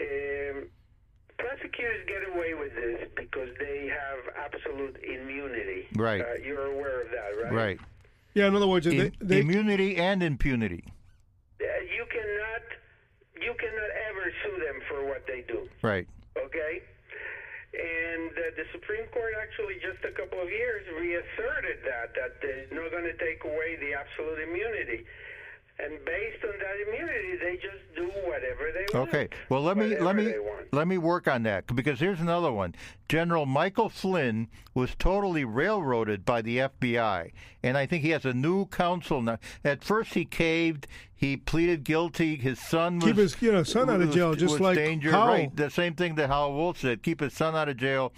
Um, 0.00 0.68
prosecutors 1.38 2.04
get 2.06 2.28
away 2.36 2.52
with 2.54 2.74
this 2.74 3.08
because 3.16 3.48
they 3.58 3.88
have 3.88 4.18
absolute 4.36 4.96
immunity. 5.02 5.88
Right. 5.96 6.20
Uh, 6.20 6.34
you're 6.44 6.66
aware 6.66 7.00
of 7.02 7.08
that, 7.10 7.42
right? 7.44 7.52
right, 7.52 7.80
yeah. 8.34 8.46
In 8.46 8.54
other 8.54 8.66
words, 8.66 8.86
they, 8.86 9.12
they, 9.20 9.40
immunity 9.40 9.96
and 9.96 10.22
impunity. 10.22 10.84
Uh, 11.60 11.64
you 11.96 12.04
cannot, 12.10 12.62
you 13.40 13.54
cannot 13.58 13.90
ever 14.10 14.32
sue 14.42 14.64
them 14.64 14.80
for 14.88 15.06
what 15.06 15.26
they 15.26 15.44
do. 15.46 15.68
Right. 15.82 16.06
okay? 16.36 16.82
And 17.70 18.30
uh, 18.34 18.50
the 18.58 18.66
Supreme 18.72 19.06
Court 19.14 19.34
actually 19.38 19.78
just 19.78 20.02
a 20.02 20.10
couple 20.10 20.42
of 20.42 20.50
years 20.50 20.82
reasserted 20.98 21.86
that 21.86 22.10
that 22.18 22.42
they're 22.42 22.66
not 22.74 22.90
going 22.90 23.06
to 23.06 23.14
take 23.14 23.44
away 23.44 23.78
the 23.78 23.94
absolute 23.94 24.42
immunity. 24.42 25.06
And 25.82 26.04
based 26.04 26.44
on 26.44 26.50
that 26.58 26.88
immunity, 26.88 27.36
they 27.42 27.54
just 27.56 27.82
do 27.96 28.06
whatever 28.28 28.70
they 28.74 28.86
want. 28.98 29.08
Okay. 29.08 29.28
Well, 29.48 29.62
let 29.62 29.76
me 29.76 29.96
let 29.98 30.14
me 30.16 30.34
let 30.72 30.86
me 30.88 30.98
work 30.98 31.26
on 31.28 31.42
that 31.44 31.66
because 31.74 32.00
here's 32.00 32.20
another 32.20 32.52
one. 32.52 32.74
General 33.08 33.46
Michael 33.46 33.88
Flynn 33.88 34.48
was 34.74 34.94
totally 34.98 35.44
railroaded 35.44 36.24
by 36.24 36.42
the 36.42 36.58
FBI, 36.58 37.32
and 37.62 37.76
I 37.78 37.86
think 37.86 38.02
he 38.04 38.10
has 38.10 38.24
a 38.24 38.32
new 38.34 38.66
counsel 38.66 39.22
now. 39.22 39.38
At 39.64 39.82
first, 39.82 40.14
he 40.14 40.24
caved. 40.24 40.86
He 41.14 41.36
pleaded 41.36 41.84
guilty. 41.84 42.36
His 42.36 42.58
son 42.58 42.96
was 42.98 43.04
Keep 43.04 43.16
his, 43.16 43.42
you 43.42 43.52
know, 43.52 43.62
son 43.62 43.90
out 43.90 44.00
of 44.00 44.06
was- 44.08 44.14
jail, 44.16 44.34
just 44.34 44.52
was 44.52 44.60
like 44.60 44.76
danger. 44.76 45.10
Howell. 45.10 45.26
Right. 45.28 45.56
The 45.56 45.70
same 45.70 45.94
thing 45.94 46.14
that 46.16 46.28
Howell 46.28 46.52
Woltz 46.72 46.78
said. 46.78 47.02
Keep 47.02 47.20
his 47.20 47.32
son 47.34 47.54
out 47.54 47.68
of 47.68 47.76
jail. 47.76 48.12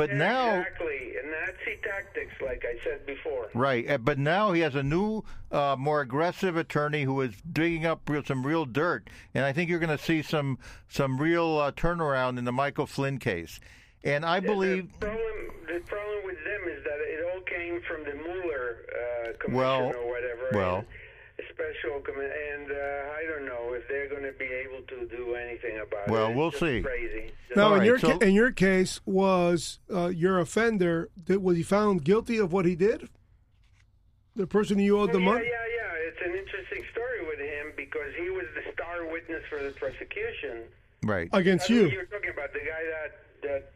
But 0.00 0.14
now. 0.14 0.60
exactly, 0.60 1.12
Nazi 1.26 1.78
tactics, 1.82 2.32
like 2.42 2.64
I 2.64 2.82
said 2.82 3.04
before. 3.04 3.48
Right, 3.52 3.88
uh, 3.90 3.98
but 3.98 4.18
now 4.18 4.52
he 4.52 4.62
has 4.62 4.74
a 4.74 4.82
new, 4.82 5.24
uh, 5.52 5.76
more 5.78 6.00
aggressive 6.00 6.56
attorney 6.56 7.02
who 7.02 7.20
is 7.20 7.34
digging 7.52 7.84
up 7.84 8.08
real, 8.08 8.24
some 8.24 8.46
real 8.46 8.64
dirt, 8.64 9.10
and 9.34 9.44
I 9.44 9.52
think 9.52 9.68
you're 9.68 9.78
going 9.78 9.96
to 9.96 10.02
see 10.02 10.22
some 10.22 10.58
some 10.88 11.18
real 11.18 11.58
uh, 11.58 11.72
turnaround 11.72 12.38
in 12.38 12.44
the 12.46 12.52
Michael 12.52 12.86
Flynn 12.86 13.18
case. 13.18 13.60
And 14.02 14.24
I 14.24 14.40
believe, 14.40 14.90
the 15.00 15.06
problem, 15.06 15.20
the 15.66 15.80
problem 15.80 16.24
with 16.24 16.38
them 16.44 16.62
is 16.68 16.82
that 16.84 16.98
it 17.02 17.20
all 17.34 17.40
came 17.42 17.82
from 17.82 18.02
the 18.04 18.14
Mueller 18.24 18.76
uh, 18.88 19.32
commission 19.38 19.54
Well, 19.54 19.92
or 19.94 20.08
whatever. 20.08 20.48
well. 20.54 20.76
and 20.78 20.86
special 21.52 22.00
commi- 22.00 22.54
and 22.54 22.70
uh, 22.70 22.74
I 23.18 23.24
don't 23.28 23.46
know 23.46 23.72
if 23.74 23.86
they're 23.88 24.08
going 24.08 24.22
to 24.22 24.32
be 24.38 24.44
able 24.46 24.82
to 24.88 25.06
do 25.16 25.34
anything 25.34 25.78
about 25.80 26.08
it. 26.08 26.10
Well, 26.10 26.32
we'll 26.34 26.50
see. 26.52 26.82
Crazy. 26.82 27.32
Now, 27.56 27.68
All 27.68 27.72
in 27.74 27.78
right, 27.80 27.86
your 27.86 27.98
so- 27.98 28.18
ca- 28.18 28.24
in 28.26 28.34
your 28.34 28.52
case, 28.52 29.00
was 29.06 29.78
uh, 29.92 30.08
your 30.08 30.38
offender 30.38 31.08
that 31.26 31.40
was 31.42 31.56
he 31.56 31.62
found 31.62 32.04
guilty 32.04 32.38
of 32.38 32.52
what 32.52 32.64
he 32.66 32.74
did? 32.76 33.08
The 34.36 34.46
person 34.46 34.78
you 34.78 34.98
owed 34.98 35.12
the 35.12 35.18
yeah, 35.18 35.24
money. 35.24 35.44
yeah, 35.44 35.50
yeah. 35.50 35.76
Yeah. 35.76 36.08
It's 36.08 36.20
an 36.24 36.34
interesting 36.38 36.82
story 36.92 37.26
with 37.26 37.38
him 37.40 37.72
because 37.76 38.12
he 38.18 38.30
was 38.30 38.46
the 38.54 38.72
star 38.72 39.04
witness 39.10 39.42
for 39.48 39.62
the 39.62 39.70
prosecution. 39.72 40.64
right, 41.04 41.28
against 41.32 41.70
I 41.70 41.74
you. 41.74 41.88
You're 41.88 42.04
talking 42.06 42.30
about 42.30 42.52
the 42.52 42.60
guy 42.60 42.82
that 42.92 43.16
that 43.42 43.72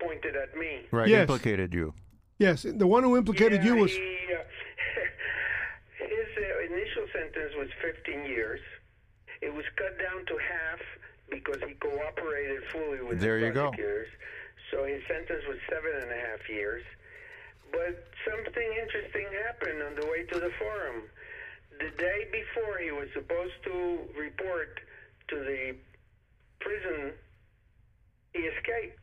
pointed 0.00 0.36
at 0.36 0.56
me. 0.56 0.80
right, 0.92 1.08
Yes. 1.08 1.22
implicated 1.22 1.72
you. 1.74 1.94
Yes, 2.38 2.62
the 2.68 2.86
one 2.86 3.02
who 3.02 3.16
implicated 3.16 3.64
yeah, 3.64 3.74
you 3.74 3.80
was. 3.82 3.90
He, 3.92 4.16
uh, 4.32 4.38
his 5.98 6.08
uh, 6.36 6.40
initial 6.40 6.47
sentence 7.12 7.52
was 7.56 7.68
15 7.82 8.24
years. 8.26 8.60
It 9.40 9.52
was 9.54 9.64
cut 9.76 9.98
down 9.98 10.26
to 10.26 10.34
half 10.38 10.80
because 11.30 11.60
he 11.66 11.74
cooperated 11.74 12.62
fully 12.72 13.00
with 13.02 13.20
There 13.20 13.38
the 13.40 13.46
you 13.46 13.52
go. 13.52 13.68
prosecutors. 13.70 14.08
So 14.70 14.84
his 14.84 15.02
sentence 15.08 15.44
was 15.48 15.58
seven 15.70 15.92
and 16.02 16.10
a 16.10 16.20
half 16.28 16.48
years. 16.48 16.82
But 17.70 18.08
something 18.24 18.68
interesting 18.80 19.26
happened 19.46 19.82
on 19.82 19.94
the 19.94 20.06
way 20.06 20.24
to 20.24 20.40
the 20.40 20.50
forum. 20.58 21.02
the 21.78 21.90
day 21.96 22.26
before 22.32 22.78
he 22.82 22.90
was 22.90 23.06
supposed 23.14 23.54
to 23.64 24.00
report 24.18 24.80
to 25.28 25.36
the 25.36 25.76
prison, 26.60 27.12
he 28.34 28.40
escaped. 28.40 28.98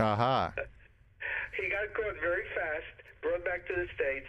Aha. 0.00 0.52
he 1.60 1.68
got 1.68 1.92
caught 1.94 2.16
very 2.22 2.44
fast, 2.54 2.94
brought 3.20 3.44
back 3.44 3.66
to 3.66 3.74
the 3.74 3.86
States, 3.94 4.26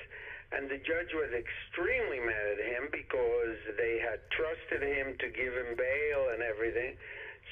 and 0.52 0.70
the 0.70 0.78
judge 0.78 1.14
was 1.14 1.30
extremely 1.34 2.20
mad 2.20 2.58
at 2.60 2.66
him 2.66 2.90
because 2.92 3.58
they 3.78 4.00
had 4.00 4.20
trusted 4.32 4.82
him 4.88 5.16
to 5.20 5.28
give 5.30 5.54
him 5.54 5.76
bail 5.78 6.30
and 6.34 6.42
everything. 6.42 6.96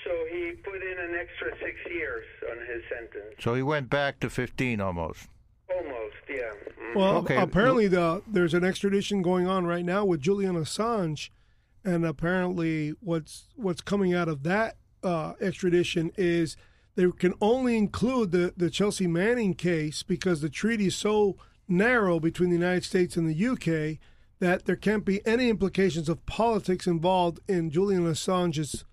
So 0.04 0.12
he 0.32 0.54
put 0.64 0.82
in 0.82 0.98
an 1.00 1.16
extra 1.16 1.52
six 1.60 1.76
years 1.94 2.26
on 2.52 2.58
his 2.68 2.82
sentence. 2.90 3.36
So 3.40 3.54
he 3.56 3.64
went 3.64 3.90
back 3.90 4.20
to 4.22 4.30
15 4.30 4.80
almost. 4.82 5.28
Almost, 5.74 6.16
yeah. 6.30 6.54
Mhm. 6.80 6.96
Well, 6.96 7.18
Okay. 7.18 7.36
apparently 7.38 7.88
the 7.88 8.22
there's 8.28 8.54
an 8.54 8.64
extradition 8.64 9.22
going 9.22 9.48
on 9.48 9.66
right 9.66 9.84
now 9.86 10.06
with 10.06 10.22
Julian 10.22 10.56
Assange, 10.56 11.30
and 11.84 12.06
apparently 12.06 12.92
what's 13.02 13.50
what's 13.56 13.82
coming 13.82 14.14
out 14.14 14.28
of 14.30 14.44
that 14.44 14.78
uh, 15.04 15.34
extradition 15.42 16.12
is 16.18 16.56
they 16.96 17.10
can 17.12 17.34
only 17.42 17.76
include 17.78 18.32
the 18.32 18.54
the 18.56 18.70
Chelsea 18.70 19.08
Manning 19.08 19.54
case 19.56 20.04
because 20.04 20.42
the 20.42 20.50
treaty 20.50 20.88
is 20.88 20.96
so 20.96 21.38
narrow 21.68 22.20
between 22.20 22.50
the 22.50 22.56
United 22.56 22.84
States 22.84 23.18
and 23.18 23.28
the 23.28 23.48
UK 23.48 24.00
that 24.40 24.66
there 24.66 24.76
can't 24.76 25.04
be 25.06 25.26
any 25.26 25.50
implications 25.50 26.08
of 26.10 26.26
politics 26.26 26.86
involved 26.88 27.40
in 27.48 27.72
Julian 27.72 28.06
Assange's 28.06 28.86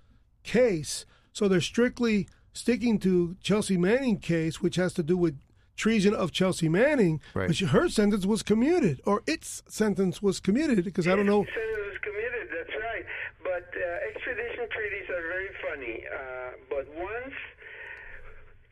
case. 0.43 1.05
So 1.33 1.49
they're 1.49 1.61
strictly 1.61 2.29
sticking 2.53 2.99
to 3.01 3.37
Chelsea 3.43 3.77
Manning 3.77 4.19
case, 4.19 4.61
which 4.63 4.77
has 4.77 4.93
to 4.95 5.03
do 5.03 5.17
with 5.17 5.39
treason 5.77 6.15
of 6.15 6.31
Chelsea 6.33 6.69
Manning, 6.69 7.21
Right. 7.35 7.49
which 7.49 7.61
her 7.61 7.89
sentence 7.89 8.25
was 8.25 8.43
commuted, 8.43 9.01
or 9.05 9.23
its 9.27 9.63
sentence 9.69 10.23
was 10.23 10.39
commuted, 10.41 10.85
because 10.85 11.07
I 11.09 11.17
don't 11.17 11.27
know. 11.27 11.45
Sentence 11.45 11.89
was 11.91 11.99
committed, 12.03 12.49
that's 12.57 12.77
right. 12.81 13.05
But 13.43 13.69
uh, 13.77 14.09
extradition 14.15 14.69
treaties 14.71 15.09
are 15.11 15.23
very 15.23 15.51
funny. 15.67 16.05
Uh, 16.07 16.51
but 16.71 16.87
once, 16.97 17.35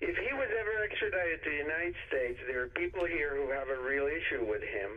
if 0.02 0.16
he 0.18 0.32
was 0.34 0.48
ever 0.60 0.82
extradited 0.84 1.42
to 1.44 1.50
the 1.50 1.56
United 1.56 1.94
States, 2.08 2.38
there 2.48 2.62
are 2.64 2.68
people 2.68 3.04
here 3.06 3.36
who 3.36 3.50
have 3.50 3.68
a 3.68 3.80
real 3.82 4.06
issue 4.06 4.44
with 4.44 4.62
him. 4.62 4.90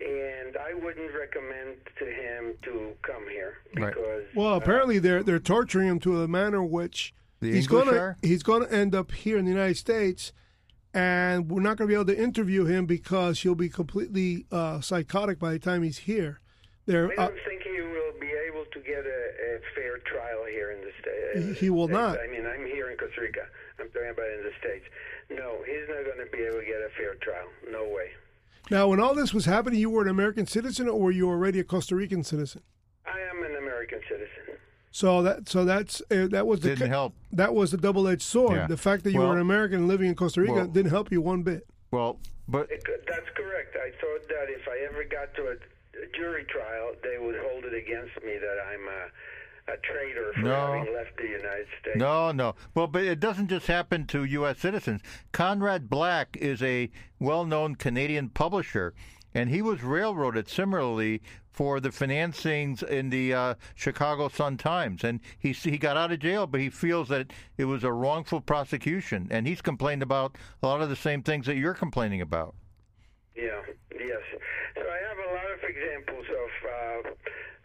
And 0.00 0.56
I 0.56 0.72
wouldn't 0.74 1.12
recommend 1.14 1.76
to 1.98 2.06
him 2.06 2.54
to 2.64 2.92
come 3.02 3.28
here 3.30 3.58
Right. 3.76 3.94
because 3.94 4.22
Well, 4.34 4.54
apparently 4.56 4.98
they're 4.98 5.22
they're 5.22 5.38
torturing 5.38 5.86
him 5.88 6.00
to 6.00 6.22
a 6.22 6.28
manner 6.28 6.62
which 6.64 7.12
The 7.40 7.52
he's 7.52 7.66
gonna 7.68 8.16
he's 8.22 8.42
gonna 8.42 8.68
end 8.68 8.94
up 8.94 9.12
here 9.12 9.36
in 9.36 9.44
the 9.44 9.50
United 9.50 9.76
States, 9.76 10.32
and 10.94 11.50
we're 11.50 11.60
not 11.60 11.76
gonna 11.76 11.88
be 11.88 11.94
able 11.94 12.06
to 12.06 12.18
interview 12.18 12.64
him 12.64 12.86
because 12.86 13.42
he'll 13.42 13.54
be 13.54 13.68
completely 13.68 14.46
uh, 14.50 14.80
psychotic 14.80 15.38
by 15.38 15.52
the 15.52 15.58
time 15.58 15.82
he's 15.82 15.98
here. 15.98 16.40
They're 16.86 17.10
I 17.12 17.24
uh, 17.24 17.28
don't 17.28 17.38
think 17.46 17.62
he 17.62 17.80
will 17.82 18.14
be 18.18 18.32
able 18.48 18.64
to 18.72 18.80
get 18.80 19.04
a, 19.04 19.22
a 19.56 19.60
fair 19.76 19.98
trial 19.98 20.46
here 20.50 20.70
in 20.72 20.80
the 20.80 20.90
States. 21.00 21.58
He- 21.60 21.66
he 21.66 21.70
will 21.70 21.88
not. 21.88 22.18
I 22.18 22.26
mean, 22.28 22.46
I'm 22.46 22.64
here 22.66 22.90
in 22.90 22.96
Costa 22.96 23.20
Rica. 23.20 23.46
I'm 23.82 23.90
talking 23.90 24.10
about 24.10 24.26
in 24.30 24.42
the 24.44 24.52
States. 24.60 24.84
No, 25.30 25.58
he's 25.66 25.88
not 25.88 26.04
going 26.04 26.24
to 26.24 26.30
be 26.30 26.42
able 26.44 26.60
to 26.60 26.64
get 26.64 26.76
a 26.80 26.88
fair 26.96 27.14
trial. 27.16 27.48
No 27.70 27.84
way. 27.84 28.10
now 28.70 28.88
when 28.88 29.00
all 29.00 29.14
this 29.14 29.34
was 29.34 29.44
happening, 29.44 29.80
you 29.80 29.90
were 29.90 30.02
an 30.02 30.08
American 30.08 30.46
citizen, 30.46 30.88
or 30.88 30.98
were 31.00 31.10
you 31.10 31.28
already 31.28 31.58
a 31.60 31.64
Costa 31.64 31.96
Rican 31.96 32.22
citizen? 32.22 32.62
I 33.06 33.18
am 33.20 33.42
an 33.44 33.56
American 33.56 34.00
citizen. 34.08 34.56
So 34.94 35.22
that 35.22 35.48
so 35.48 35.64
that's 35.64 36.02
uh, 36.10 36.28
that 36.30 36.46
was 36.46 36.60
the 36.60 36.68
Didn't 36.76 36.90
help. 36.90 37.14
that 37.32 37.54
was 37.54 37.70
the 37.70 37.78
double 37.78 38.06
edged 38.06 38.22
sword. 38.22 38.56
Yeah. 38.56 38.66
The 38.66 38.76
fact 38.76 39.04
that 39.04 39.12
you 39.12 39.20
Well- 39.20 39.28
were 39.30 39.34
an 39.36 39.40
American 39.40 39.88
living 39.88 40.06
in 40.08 40.14
Costa 40.14 40.40
Rica 40.42 40.52
well- 40.54 40.66
didn't 40.66 40.90
help 40.90 41.10
you 41.10 41.20
one 41.22 41.42
bit. 41.42 41.66
Well, 41.90 42.20
but 42.46 42.70
It, 42.70 42.82
that's 43.08 43.28
correct. 43.34 43.74
I 43.76 43.90
thought 44.00 44.28
that 44.28 44.46
if 44.50 44.68
I 44.68 44.76
ever 44.90 45.04
got 45.04 45.32
to 45.36 45.42
a, 45.48 45.52
a 46.04 46.06
jury 46.16 46.44
trial, 46.44 46.92
they 47.02 47.16
would 47.18 47.36
hold 47.40 47.64
it 47.64 47.74
against 47.74 48.14
me 48.24 48.36
that 48.38 48.58
I'm 48.70 48.84
a, 48.86 49.00
a 49.68 49.76
traitor 49.78 50.32
for 50.34 50.40
No. 50.40 50.72
having 50.78 50.94
left 50.94 51.16
the 51.16 51.24
United 51.28 51.66
States. 51.80 51.96
No, 51.96 52.32
no. 52.32 52.54
Well, 52.74 52.86
but 52.86 53.04
it 53.04 53.20
doesn't 53.20 53.48
just 53.48 53.66
happen 53.66 54.06
to 54.08 54.24
U.S. 54.24 54.58
citizens. 54.58 55.00
Conrad 55.32 55.88
Black 55.88 56.36
is 56.40 56.62
a 56.62 56.90
well 57.18 57.44
known 57.44 57.76
Canadian 57.76 58.28
publisher, 58.28 58.94
and 59.34 59.50
he 59.50 59.62
was 59.62 59.82
railroaded 59.82 60.48
similarly 60.48 61.22
for 61.50 61.80
the 61.80 61.90
financings 61.90 62.82
in 62.82 63.10
the 63.10 63.34
uh, 63.34 63.54
Chicago 63.74 64.28
Sun 64.28 64.56
Times. 64.56 65.04
And 65.04 65.20
he, 65.38 65.52
he 65.52 65.76
got 65.78 65.96
out 65.98 66.10
of 66.10 66.18
jail, 66.20 66.46
but 66.46 66.60
he 66.60 66.70
feels 66.70 67.08
that 67.08 67.30
it 67.58 67.66
was 67.66 67.84
a 67.84 67.92
wrongful 67.92 68.40
prosecution. 68.40 69.28
And 69.30 69.46
he's 69.46 69.60
complained 69.60 70.02
about 70.02 70.36
a 70.62 70.66
lot 70.66 70.80
of 70.80 70.88
the 70.88 70.96
same 70.96 71.22
things 71.22 71.44
that 71.46 71.56
you're 71.56 71.74
complaining 71.74 72.22
about. 72.22 72.54
Yeah, 73.36 73.60
yes. 73.94 74.20
So 74.74 74.80
I 74.80 74.98
have 75.08 75.18
a 75.18 75.34
lot 75.34 75.50
of 75.52 75.62
examples 75.68 76.26
of 76.30 77.06
uh, 77.06 77.10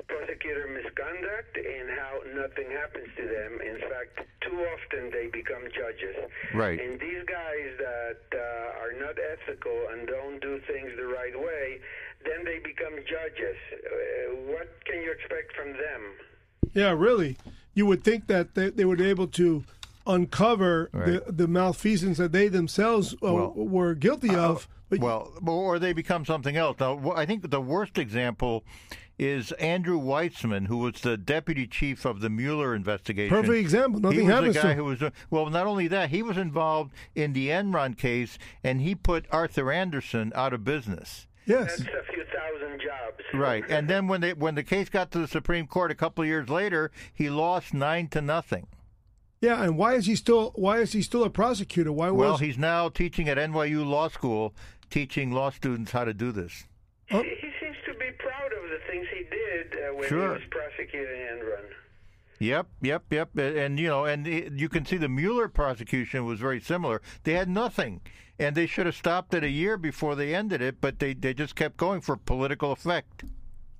prosecutor 0.07 0.67
misconduct 0.67 1.57
and 1.57 1.89
how 1.99 2.19
nothing 2.35 2.71
happens 2.71 3.07
to 3.17 3.23
them. 3.23 3.59
In 3.61 3.77
fact, 3.89 4.27
too 4.41 4.57
often 4.73 5.11
they 5.11 5.27
become 5.27 5.63
judges. 5.75 6.15
Right. 6.53 6.79
And 6.79 6.99
these 6.99 7.23
guys 7.27 7.69
that 7.79 8.21
uh, 8.33 8.81
are 8.83 8.93
not 8.99 9.15
ethical 9.19 9.77
and 9.91 10.07
don't 10.07 10.41
do 10.41 10.59
things 10.67 10.91
the 10.97 11.07
right 11.07 11.37
way, 11.37 11.79
then 12.25 12.45
they 12.45 12.59
become 12.59 12.95
judges. 13.07 13.57
Uh, 13.73 14.35
what 14.51 14.67
can 14.85 15.01
you 15.01 15.11
expect 15.11 15.53
from 15.55 15.73
them? 15.73 16.01
Yeah, 16.73 16.91
really. 16.91 17.37
You 17.73 17.85
would 17.85 18.03
think 18.03 18.27
that 18.27 18.55
they, 18.55 18.69
they 18.69 18.85
would 18.85 18.97
be 18.97 19.09
able 19.09 19.27
to 19.27 19.63
uncover 20.05 20.89
Right. 20.93 21.25
the, 21.25 21.31
the 21.31 21.47
malfeasance 21.47 22.17
that 22.17 22.31
they 22.31 22.47
themselves 22.47 23.13
uh, 23.15 23.33
Well, 23.33 23.53
were 23.55 23.93
guilty 23.93 24.33
of. 24.35 24.67
But 24.89 24.99
Well, 25.01 25.33
or 25.45 25.79
they 25.79 25.91
become 25.91 26.23
something 26.23 26.55
else. 26.55 26.77
Now, 26.79 27.11
I 27.13 27.25
think 27.25 27.49
the 27.49 27.59
worst 27.59 27.97
example 27.97 28.63
is 29.19 29.51
Andrew 29.53 29.99
Weissmann, 29.99 30.67
who 30.67 30.77
was 30.77 31.01
the 31.01 31.17
deputy 31.17 31.67
chief 31.67 32.05
of 32.05 32.21
the 32.21 32.29
Mueller 32.29 32.75
investigation. 32.75 33.35
perfect 33.35 33.57
example. 33.57 33.99
Nothing 33.99 34.19
he 34.19 34.25
was 34.25 34.33
happens 34.33 34.55
the 34.55 34.61
guy 34.61 34.71
him. 34.71 34.77
who 34.77 34.83
was 34.85 35.01
uh, 35.01 35.09
well. 35.29 35.49
Not 35.49 35.67
only 35.67 35.87
that, 35.87 36.09
he 36.09 36.21
was 36.21 36.37
involved 36.37 36.93
in 37.15 37.33
the 37.33 37.49
Enron 37.49 37.97
case, 37.97 38.37
and 38.63 38.81
he 38.81 38.95
put 38.95 39.25
Arthur 39.31 39.71
Andersen 39.71 40.31
out 40.35 40.53
of 40.53 40.63
business. 40.63 41.27
Yes. 41.45 41.77
That's 41.77 41.81
a 41.81 42.13
few 42.13 42.23
thousand 42.25 42.81
jobs. 42.81 43.23
Right, 43.33 43.63
and 43.69 43.89
then 43.89 44.07
when 44.07 44.21
they 44.21 44.33
when 44.33 44.55
the 44.55 44.63
case 44.63 44.89
got 44.89 45.11
to 45.11 45.19
the 45.19 45.27
Supreme 45.27 45.65
Court 45.65 45.91
a 45.91 45.95
couple 45.95 46.23
of 46.23 46.27
years 46.27 46.49
later, 46.49 46.91
he 47.13 47.29
lost 47.29 47.73
nine 47.73 48.07
to 48.09 48.21
nothing. 48.21 48.67
Yeah, 49.41 49.63
and 49.63 49.77
why 49.77 49.93
is 49.93 50.07
he 50.07 50.15
still 50.15 50.51
why 50.55 50.79
is 50.79 50.93
he 50.93 51.01
still 51.01 51.23
a 51.23 51.29
prosecutor? 51.29 51.91
Why 51.91 52.09
was 52.09 52.19
Well, 52.19 52.37
he's 52.37 52.57
now 52.57 52.89
teaching 52.89 53.29
at 53.29 53.37
NYU 53.37 53.85
Law 53.85 54.07
School, 54.09 54.53
teaching 54.89 55.31
law 55.31 55.49
students 55.49 55.91
how 55.91 56.05
to 56.05 56.13
do 56.13 56.31
this. 56.31 56.65
Oh. 57.11 57.21
He, 57.21 57.29
he 57.29 57.49
seems 57.61 57.77
to 57.85 57.93
be 57.93 58.11
proud 58.17 58.51
of 58.51 58.69
the 58.69 58.79
things 58.89 59.05
he 59.13 59.23
did 59.23 59.76
uh, 59.89 59.93
when 59.95 60.07
Sure. 60.09 60.35
he 60.35 60.39
was 60.39 60.47
prosecuting 60.49 61.21
Enron. 61.21 61.63
Yep, 62.39 62.67
yep, 62.81 63.03
yep. 63.09 63.29
And, 63.35 63.57
and, 63.57 63.79
you 63.79 63.87
know, 63.87 64.05
and 64.05 64.27
it, 64.27 64.53
you 64.53 64.69
can 64.69 64.85
see 64.85 64.97
the 64.97 65.09
Mueller 65.09 65.47
prosecution 65.47 66.25
was 66.25 66.39
very 66.39 66.59
similar. 66.59 67.01
They 67.23 67.33
had 67.33 67.49
nothing, 67.49 68.01
and 68.37 68.55
they 68.55 68.67
should 68.67 68.85
have 68.85 68.95
stopped 68.95 69.33
it 69.33 69.43
a 69.43 69.49
year 69.49 69.75
before 69.77 70.15
they 70.15 70.35
ended 70.35 70.61
it, 70.61 70.79
but 70.79 70.99
they 70.99 71.13
they 71.15 71.33
just 71.33 71.55
kept 71.55 71.77
going 71.77 72.01
for 72.01 72.15
political 72.15 72.71
effect. 72.71 73.23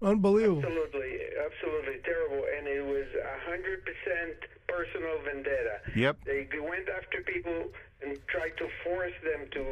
unbelievable? 0.02 0.64
Absolutely, 0.66 1.20
absolutely 1.46 2.02
terrible, 2.04 2.44
and 2.58 2.68
it 2.68 2.84
was 2.86 3.06
a 3.16 3.50
hundred 3.50 3.84
percent 3.86 4.38
personal 4.68 5.20
vendetta. 5.24 5.80
Yep. 5.96 6.18
They 6.26 6.48
went 6.60 6.90
after 6.90 7.22
people 7.22 7.70
and 8.02 8.18
tried 8.28 8.56
to 8.58 8.68
force 8.84 9.14
them 9.24 9.48
to 9.52 9.64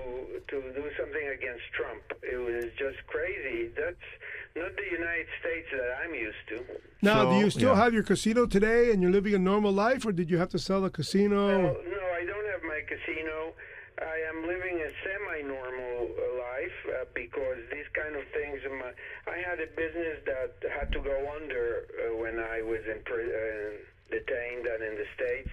to 0.49 0.61
do 0.73 0.86
something 0.97 1.28
against 1.28 1.63
Trump. 1.73 2.01
It 2.23 2.38
was 2.38 2.65
just 2.77 2.97
crazy. 3.07 3.69
That's 3.76 4.07
not 4.56 4.72
the 4.76 4.89
United 4.91 5.27
States 5.39 5.68
that 5.72 5.89
I'm 6.03 6.15
used 6.15 6.45
to. 6.49 6.64
Now, 7.02 7.30
do 7.31 7.38
you 7.38 7.49
still 7.49 7.76
yeah. 7.76 7.84
have 7.84 7.93
your 7.93 8.03
casino 8.03 8.45
today, 8.45 8.91
and 8.91 9.02
you're 9.02 9.11
living 9.11 9.35
a 9.35 9.39
normal 9.39 9.72
life, 9.72 10.06
or 10.06 10.11
did 10.11 10.30
you 10.30 10.38
have 10.38 10.49
to 10.49 10.60
sell 10.60 10.81
the 10.81 10.89
casino? 10.89 11.61
No, 11.61 11.73
no, 11.73 12.03
I 12.15 12.26
don't 12.26 12.47
have 12.49 12.64
my 12.64 12.81
casino. 12.88 13.53
I 13.99 14.18
am 14.27 14.47
living 14.47 14.76
a 14.76 14.91
semi-normal 15.07 16.11
uh, 16.11 16.23
life 16.35 16.80
uh, 16.91 17.06
because 17.14 17.64
these 17.72 17.88
kind 17.95 18.15
of 18.15 18.23
things. 18.35 18.60
um, 18.68 18.81
uh, 18.84 19.31
I 19.31 19.38
had 19.39 19.60
a 19.60 19.68
business 19.72 20.19
that 20.26 20.52
had 20.68 20.91
to 20.91 20.99
go 20.99 21.15
under 21.31 21.88
uh, 21.95 22.15
when 22.19 22.39
I 22.39 22.61
was 22.61 22.84
in 22.91 22.99
pri- 23.07 23.31
uh, 23.31 23.72
detained 24.11 24.68
and 24.68 24.84
in 24.84 24.95
the 24.99 25.07
states. 25.15 25.52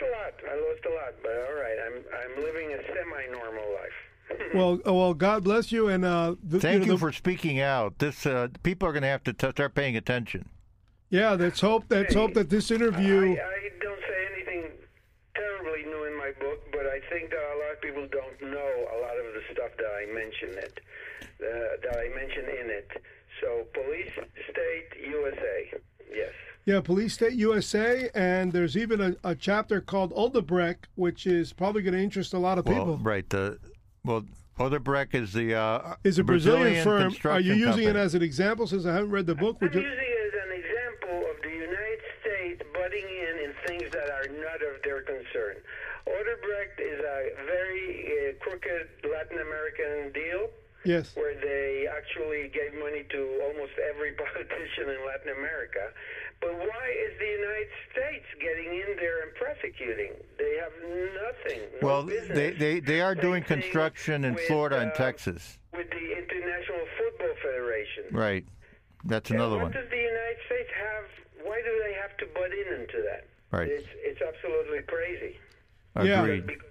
So 0.00 0.06
I 0.06 0.10
lost 0.10 0.40
a 0.42 0.48
lot. 0.48 0.50
I 0.50 0.54
lost 0.56 0.84
a 0.86 0.90
lot, 0.94 1.14
but 1.22 1.32
all 1.32 1.54
right. 1.60 1.78
I'm 1.86 1.96
I'm 2.20 2.42
living 2.44 2.72
a 2.72 2.78
semi-normal 2.86 3.72
life. 3.74 3.98
Well, 4.54 4.78
oh, 4.86 4.94
well, 4.94 5.14
God 5.14 5.42
bless 5.44 5.72
you, 5.72 5.88
and 5.88 6.04
uh, 6.04 6.36
the, 6.42 6.60
Thank 6.60 6.80
know, 6.82 6.86
you 6.86 6.92
the- 6.92 6.98
for 6.98 7.12
speaking 7.12 7.60
out. 7.60 7.98
This 7.98 8.24
uh, 8.26 8.48
people 8.62 8.88
are 8.88 8.92
going 8.92 9.02
to 9.02 9.08
have 9.08 9.24
to 9.24 9.32
t- 9.32 9.50
start 9.50 9.74
paying 9.74 9.96
attention. 9.96 10.48
yeah. 11.10 11.30
Let's 11.32 11.60
hope. 11.60 11.84
Let's 11.90 12.14
hope 12.14 12.34
that 12.34 12.48
this 12.48 12.70
interview. 12.70 13.36
I, 13.36 13.42
I 13.42 13.70
don't 13.82 14.00
say 14.08 14.20
anything 14.34 14.70
terribly 15.34 15.82
new 15.84 16.04
in 16.04 16.16
my 16.16 16.30
book, 16.40 16.60
but 16.72 16.86
I 16.86 17.00
think 17.10 17.30
that 17.30 17.42
a 17.42 17.56
lot 17.58 17.72
of 17.74 17.80
people 17.82 18.06
don't 18.10 18.52
know 18.52 18.72
a 18.94 18.98
lot 19.02 19.16
of 19.18 19.34
the 19.34 19.42
stuff 19.52 19.72
that 19.78 19.92
I 19.98 20.06
mention 20.14 20.50
it, 20.58 20.78
uh, 21.22 21.76
that 21.82 21.98
I 21.98 22.08
mention 22.14 22.44
in 22.44 22.70
it. 22.70 22.88
So, 23.40 23.66
police, 23.74 24.12
state, 24.50 24.88
USA. 25.10 25.80
Yes. 26.14 26.34
Yeah, 26.66 26.80
Police 26.80 27.14
State 27.14 27.32
USA, 27.34 28.10
and 28.14 28.52
there's 28.52 28.76
even 28.76 29.00
a, 29.00 29.16
a 29.24 29.34
chapter 29.34 29.80
called 29.80 30.12
Odebrecht, 30.12 30.84
which 30.94 31.26
is 31.26 31.52
probably 31.52 31.82
going 31.82 31.94
to 31.94 32.02
interest 32.02 32.34
a 32.34 32.38
lot 32.38 32.58
of 32.58 32.64
people. 32.66 32.84
Well, 32.84 32.98
right. 32.98 33.28
The 33.28 33.58
Well, 34.04 34.24
Odebrecht 34.58 35.14
is 35.14 35.32
the 35.32 35.54
uh, 35.54 35.94
is 36.04 36.18
a 36.18 36.24
Brazilian, 36.24 36.84
firm. 36.84 37.14
Are 37.24 37.40
you 37.40 37.54
using 37.54 37.64
company. 37.70 37.86
it 37.86 37.96
as 37.96 38.14
an 38.14 38.22
example? 38.22 38.66
Since 38.66 38.84
I 38.84 38.92
haven't 38.92 39.10
read 39.10 39.26
the 39.26 39.34
book, 39.34 39.56
I'm 39.62 39.66
would 39.68 39.74
you? 39.74 39.80
using 39.80 39.98
it 39.98 40.26
as 40.28 40.34
an 40.44 40.52
example 40.52 41.30
of 41.30 41.36
the 41.42 41.50
United 41.50 42.00
States 42.20 42.62
butting 42.74 43.08
in 43.08 43.34
in 43.48 43.52
things 43.66 43.90
that 43.92 44.10
are 44.10 44.28
not 44.28 44.60
of 44.60 44.82
their 44.84 45.00
concern. 45.02 45.56
Odebrecht 46.06 46.76
is 46.78 47.00
a 47.00 47.30
very 47.46 48.04
uh, 48.04 48.44
crooked 48.44 48.88
Latin 49.10 49.38
American 49.40 50.12
deal 50.12 50.50
Yes. 50.84 51.14
where 51.14 51.34
they 51.36 51.86
actually 51.92 52.48
gave 52.56 52.72
money 52.80 53.04
to 53.10 53.20
almost 53.44 53.72
every 53.92 54.12
politician 54.24 54.88
in 54.88 55.00
Latin 55.08 55.32
America. 55.36 55.88
But 56.40 56.54
why 56.56 56.86
is 57.06 57.18
the 57.18 57.26
United 57.26 57.68
States 57.92 58.24
getting 58.40 58.72
in 58.72 58.96
there 58.96 59.22
and 59.22 59.34
prosecuting? 59.34 60.12
They 60.38 60.56
have 60.56 60.72
nothing. 61.20 61.60
No 61.82 61.86
Well, 61.86 62.02
business. 62.04 62.28
they, 62.36 62.50
they, 62.52 62.80
they 62.80 63.00
are 63.02 63.14
Same 63.14 63.22
doing 63.22 63.42
thing 63.44 63.60
construction 63.60 64.24
in 64.24 64.34
with, 64.34 64.44
Florida 64.44 64.78
and 64.80 64.90
uh, 64.90 64.94
Texas. 64.94 65.58
With 65.72 65.90
the 65.90 66.16
International 66.16 66.84
Football 66.98 67.34
Federation. 67.42 68.04
Right. 68.10 68.44
That's 69.04 69.30
And 69.30 69.38
another 69.38 69.56
what 69.56 69.64
one. 69.64 69.72
does 69.72 69.88
the 69.90 69.96
United 69.96 70.36
States 70.46 70.70
have? 70.76 71.46
Why 71.46 71.60
do 71.64 71.82
they 71.84 71.94
have 71.94 72.16
to 72.18 72.26
butt 72.34 72.50
in 72.52 72.80
into 72.80 73.02
that? 73.10 73.26
Right. 73.50 73.68
It's 73.68 73.88
it's 73.96 74.20
absolutely 74.22 74.80
crazy. 74.86 75.38
Yeah. 76.02 76.22
Agreed. 76.22 76.46
Because, 76.46 76.68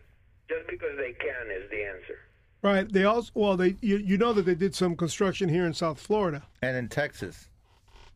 just 0.47 0.67
because 0.69 0.95
they 0.97 1.13
can 1.13 1.51
is 1.51 1.69
the 1.69 1.83
answer. 1.83 2.19
Right. 2.61 2.91
They 2.91 3.03
also 3.05 3.31
well 3.35 3.57
they 3.57 3.75
you, 3.81 3.97
you 3.97 4.17
know 4.17 4.33
that 4.33 4.45
they 4.45 4.55
did 4.55 4.73
some 4.75 4.95
construction 4.95 5.49
here 5.49 5.65
in 5.65 5.73
South 5.73 5.99
Florida 5.99 6.43
And 6.61 6.77
in 6.77 6.87
Texas. 6.87 7.49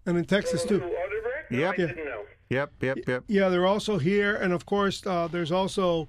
and 0.05 0.17
in 0.17 0.25
Texas 0.25 0.63
too. 0.63 0.79
Odebrecht? 1.53 1.59
No, 1.59 1.59
Yep. 1.59 1.73
I 1.73 1.75
didn't 1.77 2.05
know. 2.05 2.21
Yep, 2.49 2.71
yep, 2.81 2.97
yep. 3.07 3.23
Yeah, 3.27 3.49
they're 3.49 3.65
also 3.65 3.97
here, 3.97 4.35
and 4.35 4.53
of 4.53 4.65
course, 4.65 5.05
uh, 5.07 5.27
there's 5.27 5.51
also 5.51 6.07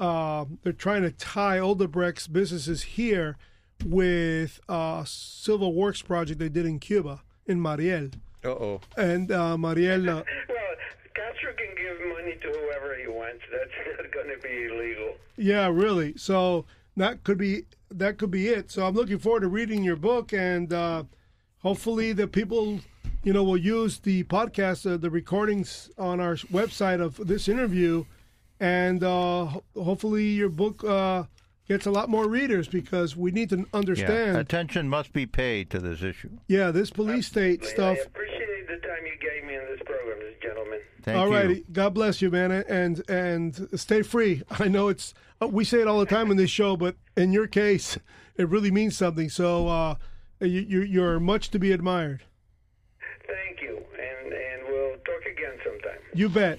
uh, 0.00 0.44
they're 0.62 0.72
trying 0.72 1.02
to 1.02 1.10
tie 1.12 1.58
Odebrecht's 1.58 2.26
businesses 2.26 2.82
here 2.82 3.36
with 3.84 4.60
uh, 4.68 5.04
Civil 5.06 5.72
Works 5.74 6.02
project 6.02 6.38
they 6.40 6.48
did 6.48 6.66
in 6.66 6.78
Cuba 6.80 7.22
in 7.46 7.60
Mariel, 7.60 8.10
Uh 8.44 8.48
oh. 8.48 8.80
and 8.96 9.30
uh, 9.30 9.56
Mariel. 9.56 10.08
Uh, 10.08 10.22
Well, 10.48 10.56
Castro 11.14 11.52
can 11.56 11.74
give 11.76 12.08
money 12.16 12.36
to 12.42 12.48
whoever 12.48 12.96
he 12.96 13.06
wants. 13.06 13.42
That's 13.52 13.98
not 14.02 14.10
going 14.12 14.28
to 14.34 14.42
be 14.42 14.64
illegal. 14.64 15.14
yeah, 15.36 15.68
really. 15.68 16.16
So 16.16 16.64
that 16.96 17.22
could 17.22 17.38
be 17.38 17.64
that 17.90 18.18
could 18.18 18.30
be 18.32 18.48
it. 18.48 18.70
So 18.72 18.86
I'm 18.86 18.94
looking 18.94 19.18
forward 19.18 19.40
to 19.40 19.48
reading 19.48 19.84
your 19.84 19.96
book, 19.96 20.32
and 20.32 20.72
uh, 20.72 21.04
hopefully 21.68 22.12
the 22.12 22.28
people. 22.28 22.78
You 23.24 23.32
know, 23.32 23.42
will 23.42 23.56
use 23.56 24.00
the 24.00 24.22
podcast, 24.24 24.84
uh, 24.84 24.98
the 24.98 25.08
recordings 25.08 25.88
on 25.96 26.20
our 26.20 26.34
website 26.52 27.00
of 27.00 27.16
this 27.26 27.48
interview, 27.48 28.04
and 28.60 29.02
uh, 29.02 29.46
ho- 29.46 29.64
hopefully 29.74 30.26
your 30.26 30.50
book 30.50 30.84
uh, 30.84 31.22
gets 31.66 31.86
a 31.86 31.90
lot 31.90 32.10
more 32.10 32.28
readers 32.28 32.68
because 32.68 33.16
we 33.16 33.30
need 33.30 33.48
to 33.48 33.56
Yeah. 33.60 33.64
understand. 33.72 34.36
Attention 34.36 34.90
must 34.90 35.14
be 35.14 35.24
paid 35.24 35.70
to 35.70 35.78
this 35.78 36.02
issue. 36.02 36.32
Yeah, 36.48 36.70
this 36.70 36.90
police 36.90 37.26
state 37.28 37.64
stuff. 37.64 37.96
I 37.98 38.02
appreciate 38.02 38.68
the 38.68 38.76
time 38.86 39.06
you 39.06 39.16
gave 39.18 39.48
me 39.48 39.54
in 39.54 39.64
this 39.70 39.80
program, 39.86 40.18
gentlemen. 40.42 40.80
Thank 41.02 41.18
All 41.18 41.30
righty, 41.30 41.64
God 41.72 41.94
bless 41.94 42.20
you, 42.20 42.30
man, 42.30 42.52
and 42.52 43.02
and 43.08 43.68
stay 43.80 44.02
free. 44.02 44.42
I 44.50 44.68
know 44.68 44.88
it's 44.88 45.14
uh, 45.40 45.48
we 45.48 45.64
say 45.64 45.80
it 45.80 45.88
all 45.88 46.00
the 46.00 46.04
time 46.04 46.30
in 46.30 46.36
this 46.36 46.50
show, 46.50 46.76
but 46.76 46.96
in 47.16 47.32
your 47.32 47.46
case, 47.46 47.96
it 48.36 48.50
really 48.50 48.70
means 48.70 48.98
something. 48.98 49.30
So 49.30 49.68
uh, 49.68 49.94
you, 50.40 50.60
you're 50.60 50.84
you're 50.84 51.20
much 51.20 51.50
to 51.50 51.58
be 51.58 51.72
admired. 51.72 52.22
Thank 53.26 53.62
you, 53.62 53.76
and 53.76 54.32
and 54.32 54.62
we'll 54.68 54.96
talk 54.98 55.24
again 55.30 55.58
sometime. 55.64 56.00
You 56.14 56.28
bet. 56.28 56.58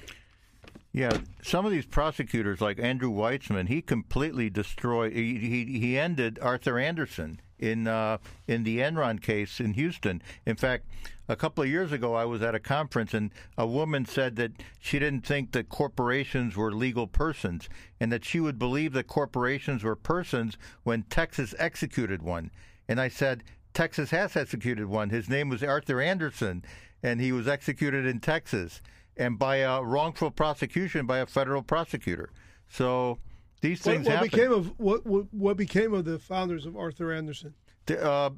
Yeah, 0.92 1.18
some 1.44 1.66
of 1.66 1.74
these 1.74 1.86
prosecutors, 1.86 2.62
like 2.62 2.80
Andrew 2.80 3.12
Weissmann, 3.12 3.68
he 3.68 3.82
completely 3.82 4.50
destroyed. 4.50 5.12
He 5.12 5.38
he, 5.38 5.80
he 5.80 5.98
ended 5.98 6.40
Arthur 6.42 6.80
Andersen 6.80 7.42
in 7.60 7.88
uh, 7.88 8.18
in 8.48 8.64
the 8.64 8.80
Enron 8.80 9.22
case 9.22 9.60
in 9.60 9.74
Houston. 9.74 10.22
In 10.46 10.56
fact, 10.56 10.86
a 11.28 11.36
couple 11.36 11.64
of 11.64 11.70
years 11.70 11.92
ago, 11.92 12.14
I 12.14 12.26
was 12.26 12.42
at 12.42 12.56
a 12.56 12.60
conference, 12.60 13.14
and 13.14 13.32
a 13.58 13.66
woman 13.66 14.06
said 14.06 14.36
that 14.38 14.52
she 14.80 15.00
didn't 15.00 15.26
think 15.26 15.52
that 15.52 15.70
corporations 15.70 16.56
were 16.56 16.72
legal 16.72 17.08
persons, 17.08 17.68
and 18.00 18.12
that 18.12 18.24
she 18.24 18.40
would 18.40 18.60
believe 18.60 18.94
that 18.94 19.08
corporations 19.08 19.84
were 19.84 19.96
persons 19.96 20.58
when 20.84 21.04
Texas 21.04 21.54
executed 21.58 22.22
one. 22.22 22.52
And 22.88 23.02
I 23.02 23.08
said, 23.08 23.44
Texas 23.76 24.10
has 24.10 24.36
executed 24.36 24.88
one. 24.88 25.10
His 25.10 25.30
name 25.30 25.50
was 25.50 25.62
Arthur 25.62 26.02
Andersen, 26.02 26.64
and 27.04 27.22
he 27.22 27.32
was 27.32 27.48
executed 27.48 28.06
in 28.06 28.20
Texas 28.20 28.82
and 29.18 29.38
by 29.38 29.58
a 29.58 29.84
wrongful 29.84 30.32
prosecution 30.32 31.06
by 31.06 31.20
a 31.20 31.26
federal 31.26 31.62
prosecutor. 31.62 32.32
So 32.70 33.20
these 33.62 33.82
things 33.82 34.06
what 34.06 34.16
happen. 34.16 34.30
became 34.30 34.52
of 34.52 34.80
what, 34.80 35.06
what 35.06 35.26
what 35.34 35.58
became 35.58 35.94
of 35.94 36.06
the 36.06 36.20
founders 36.20 36.66
of 36.66 36.76
Arthur 36.76 37.14
Andersen? 37.14 37.54
The, 37.86 38.04
uh, 38.04 38.30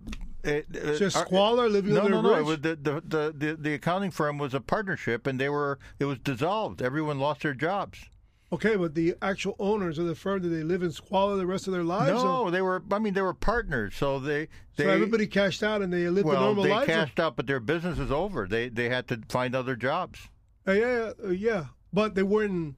it, 0.43 0.65
uh, 0.75 0.97
Just 0.97 1.15
uh, 1.15 1.25
squalor, 1.25 1.69
living 1.69 1.93
no, 1.93 2.01
under 2.01 2.21
no, 2.21 2.21
no. 2.21 2.55
the, 2.55 2.75
the, 2.75 3.33
the, 3.35 3.57
the 3.59 3.73
accounting 3.73 4.11
firm 4.11 4.37
was 4.37 4.53
a 4.53 4.59
partnership, 4.59 5.25
and 5.25 5.39
they 5.39 5.49
were 5.49 5.79
it 5.99 6.05
was 6.05 6.19
dissolved. 6.19 6.81
Everyone 6.81 7.19
lost 7.19 7.41
their 7.41 7.53
jobs. 7.53 8.09
Okay, 8.51 8.77
but 8.77 8.95
the 8.95 9.13
actual 9.21 9.55
owners 9.59 9.97
of 9.97 10.05
the 10.07 10.15
firm 10.15 10.41
did 10.41 10.53
they 10.53 10.63
live 10.63 10.81
in 10.81 10.91
squalor 10.91 11.35
the 11.35 11.45
rest 11.45 11.67
of 11.67 11.73
their 11.73 11.83
lives? 11.83 12.23
no, 12.23 12.43
or- 12.43 12.51
they 12.51 12.61
were. 12.61 12.81
I 12.91 12.99
mean, 12.99 13.13
they 13.13 13.21
were 13.21 13.33
partners, 13.33 13.93
so 13.95 14.19
they 14.19 14.47
they 14.77 14.85
so 14.85 14.89
everybody 14.89 15.27
cashed 15.27 15.63
out 15.63 15.81
and 15.81 15.91
they 15.91 16.07
lived 16.09 16.27
well 16.27 16.39
normal 16.41 16.63
they 16.63 16.69
lives. 16.69 16.87
or- 16.89 16.93
cashed 16.93 17.19
out, 17.19 17.35
but 17.35 17.45
their 17.47 17.59
business 17.59 17.99
is 17.99 18.09
over. 18.11 18.47
They 18.47 18.69
they 18.69 18.87
had 18.89 19.07
to 19.09 19.21
find 19.27 19.53
other 19.55 19.75
jobs. 19.75 20.29
Uh, 20.67 20.71
yeah, 20.71 20.79
yeah, 20.79 21.11
uh, 21.25 21.29
yeah, 21.31 21.65
but 21.91 22.15
they 22.15 22.23
weren't. 22.23 22.75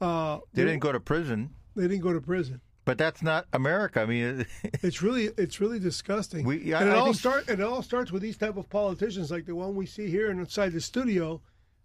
Uh, 0.00 0.38
They 0.54 0.64
didn't 0.64 0.78
go 0.80 0.92
to 0.92 1.00
prison, 1.00 1.50
They 1.76 1.82
didn't 1.88 2.00
go 2.02 2.12
to 2.12 2.20
prison. 2.20 2.60
but 2.84 2.96
that's 2.96 3.22
not 3.22 3.46
America. 3.52 4.00
I 4.00 4.06
mean, 4.06 4.46
It's 4.82 5.02
really, 5.02 5.28
it's 5.36 5.60
really 5.60 5.78
disgusting. 5.78 6.46
We- 6.46 6.62
yeah, 6.62 6.80
and 6.80 6.88
it 6.88 6.92
I 6.92 6.98
all 6.98 7.04
think- 7.06 7.16
start, 7.16 7.48
and 7.48 7.60
it 7.60 7.64
all 7.64 7.82
starts 7.82 8.10
with 8.12 8.22
these 8.22 8.36
type 8.38 8.56
of 8.56 8.68
politicians, 8.70 9.30
like 9.30 9.44
the 9.46 9.54
one 9.56 9.74
we 9.74 9.86
see 9.86 10.08
here 10.08 10.30
inside 10.30 10.70
the 10.72 10.80
studio. 10.80 11.40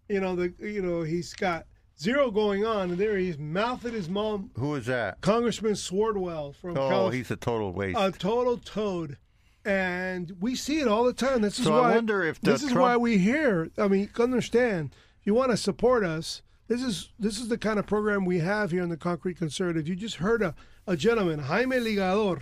You 0.10 0.20
know, 0.22 0.36
the 0.36 0.54
you 0.60 0.82
know 0.84 1.02
he's 1.02 1.34
got 1.34 1.66
zero 2.00 2.32
going 2.32 2.66
on, 2.66 2.92
and 2.92 2.98
there 2.98 3.18
he's 3.18 3.38
mouthing 3.38 3.94
his 3.94 4.10
mom, 4.10 4.52
who 4.56 4.76
is 4.76 4.86
that? 4.88 5.22
Congressman 5.22 5.74
Swalwell 5.74 6.56
from 6.56 6.72
Oh, 6.72 6.90
California. 6.90 7.18
he's 7.18 7.32
a 7.32 7.36
total 7.36 7.72
waste. 7.74 7.98
a 8.00 8.12
total 8.12 8.58
toad. 8.58 9.18
And 9.64 10.34
we 10.40 10.56
see 10.56 10.80
it 10.80 10.88
all 10.88 11.04
the 11.06 11.14
time. 11.14 11.42
This 11.42 11.58
is 11.58 11.66
So 11.66 11.74
I 11.74 11.82
why 11.82 11.96
wonder 11.96 12.24
if 12.24 12.40
this 12.42 12.62
is 12.62 12.74
why 12.74 12.98
we 12.98 13.18
hear. 13.18 13.70
I 13.80 13.88
mean, 13.88 14.10
understand. 14.20 14.94
If 15.20 15.26
you 15.26 15.34
want 15.34 15.50
to 15.52 15.58
support 15.58 16.04
us, 16.06 16.44
this 16.68 16.84
is 16.84 17.10
this 17.18 17.40
is 17.40 17.48
the 17.48 17.58
kind 17.58 17.80
of 17.80 17.88
program 17.88 18.26
we 18.26 18.40
have 18.40 18.70
here 18.72 18.84
on 18.84 18.90
the 18.90 18.98
Concrete 18.98 19.38
Conservative. 19.38 19.88
You 19.88 19.96
just 19.96 20.18
heard 20.18 20.44
a, 20.44 20.54
a 20.86 20.96
gentleman, 20.96 21.40
Jaime 21.40 21.78
Ligator, 21.78 22.42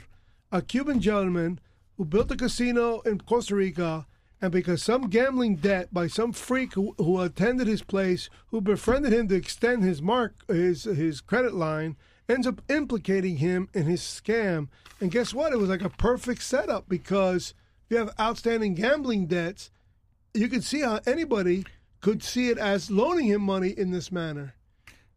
a 0.52 0.62
Cuban 0.62 1.00
gentleman 1.00 1.60
who 1.96 2.04
built 2.04 2.30
a 2.32 2.36
casino 2.36 3.00
in 3.02 3.20
Costa 3.22 3.56
Rica, 3.56 4.06
and 4.44 4.52
because 4.52 4.84
some 4.84 5.08
gambling 5.08 5.56
debt 5.56 5.94
by 5.94 6.06
some 6.06 6.34
freak 6.34 6.74
who, 6.74 6.94
who 6.98 7.22
attended 7.22 7.66
his 7.66 7.82
place, 7.82 8.30
who 8.48 8.60
befriended 8.60 9.14
him 9.14 9.30
to 9.30 9.36
extend 9.36 9.86
his 9.86 10.02
mark 10.02 10.34
his 10.50 10.84
his 10.84 11.22
credit 11.22 11.54
line, 11.54 11.96
ends 12.28 12.46
up 12.46 12.62
implicating 12.70 13.38
him 13.38 13.70
in 13.74 13.86
his 13.86 14.02
scam. 14.02 14.68
And 15.00 15.12
guess 15.12 15.34
what? 15.34 15.54
It 15.54 15.60
was 15.60 15.70
like 15.70 15.82
a 15.82 15.90
perfect 15.90 16.44
setup 16.44 16.90
because 16.90 17.54
if 17.86 17.92
you 17.92 17.98
have 17.98 18.14
outstanding 18.20 18.74
gambling 18.74 19.28
debts, 19.28 19.72
you 20.34 20.50
could 20.50 20.66
see 20.66 20.82
how 20.82 21.00
anybody 21.06 21.64
could 22.02 22.22
see 22.22 22.50
it 22.50 22.58
as 22.58 22.92
loaning 22.92 23.28
him 23.28 23.42
money 23.42 23.70
in 23.70 23.92
this 23.92 24.12
manner, 24.12 24.56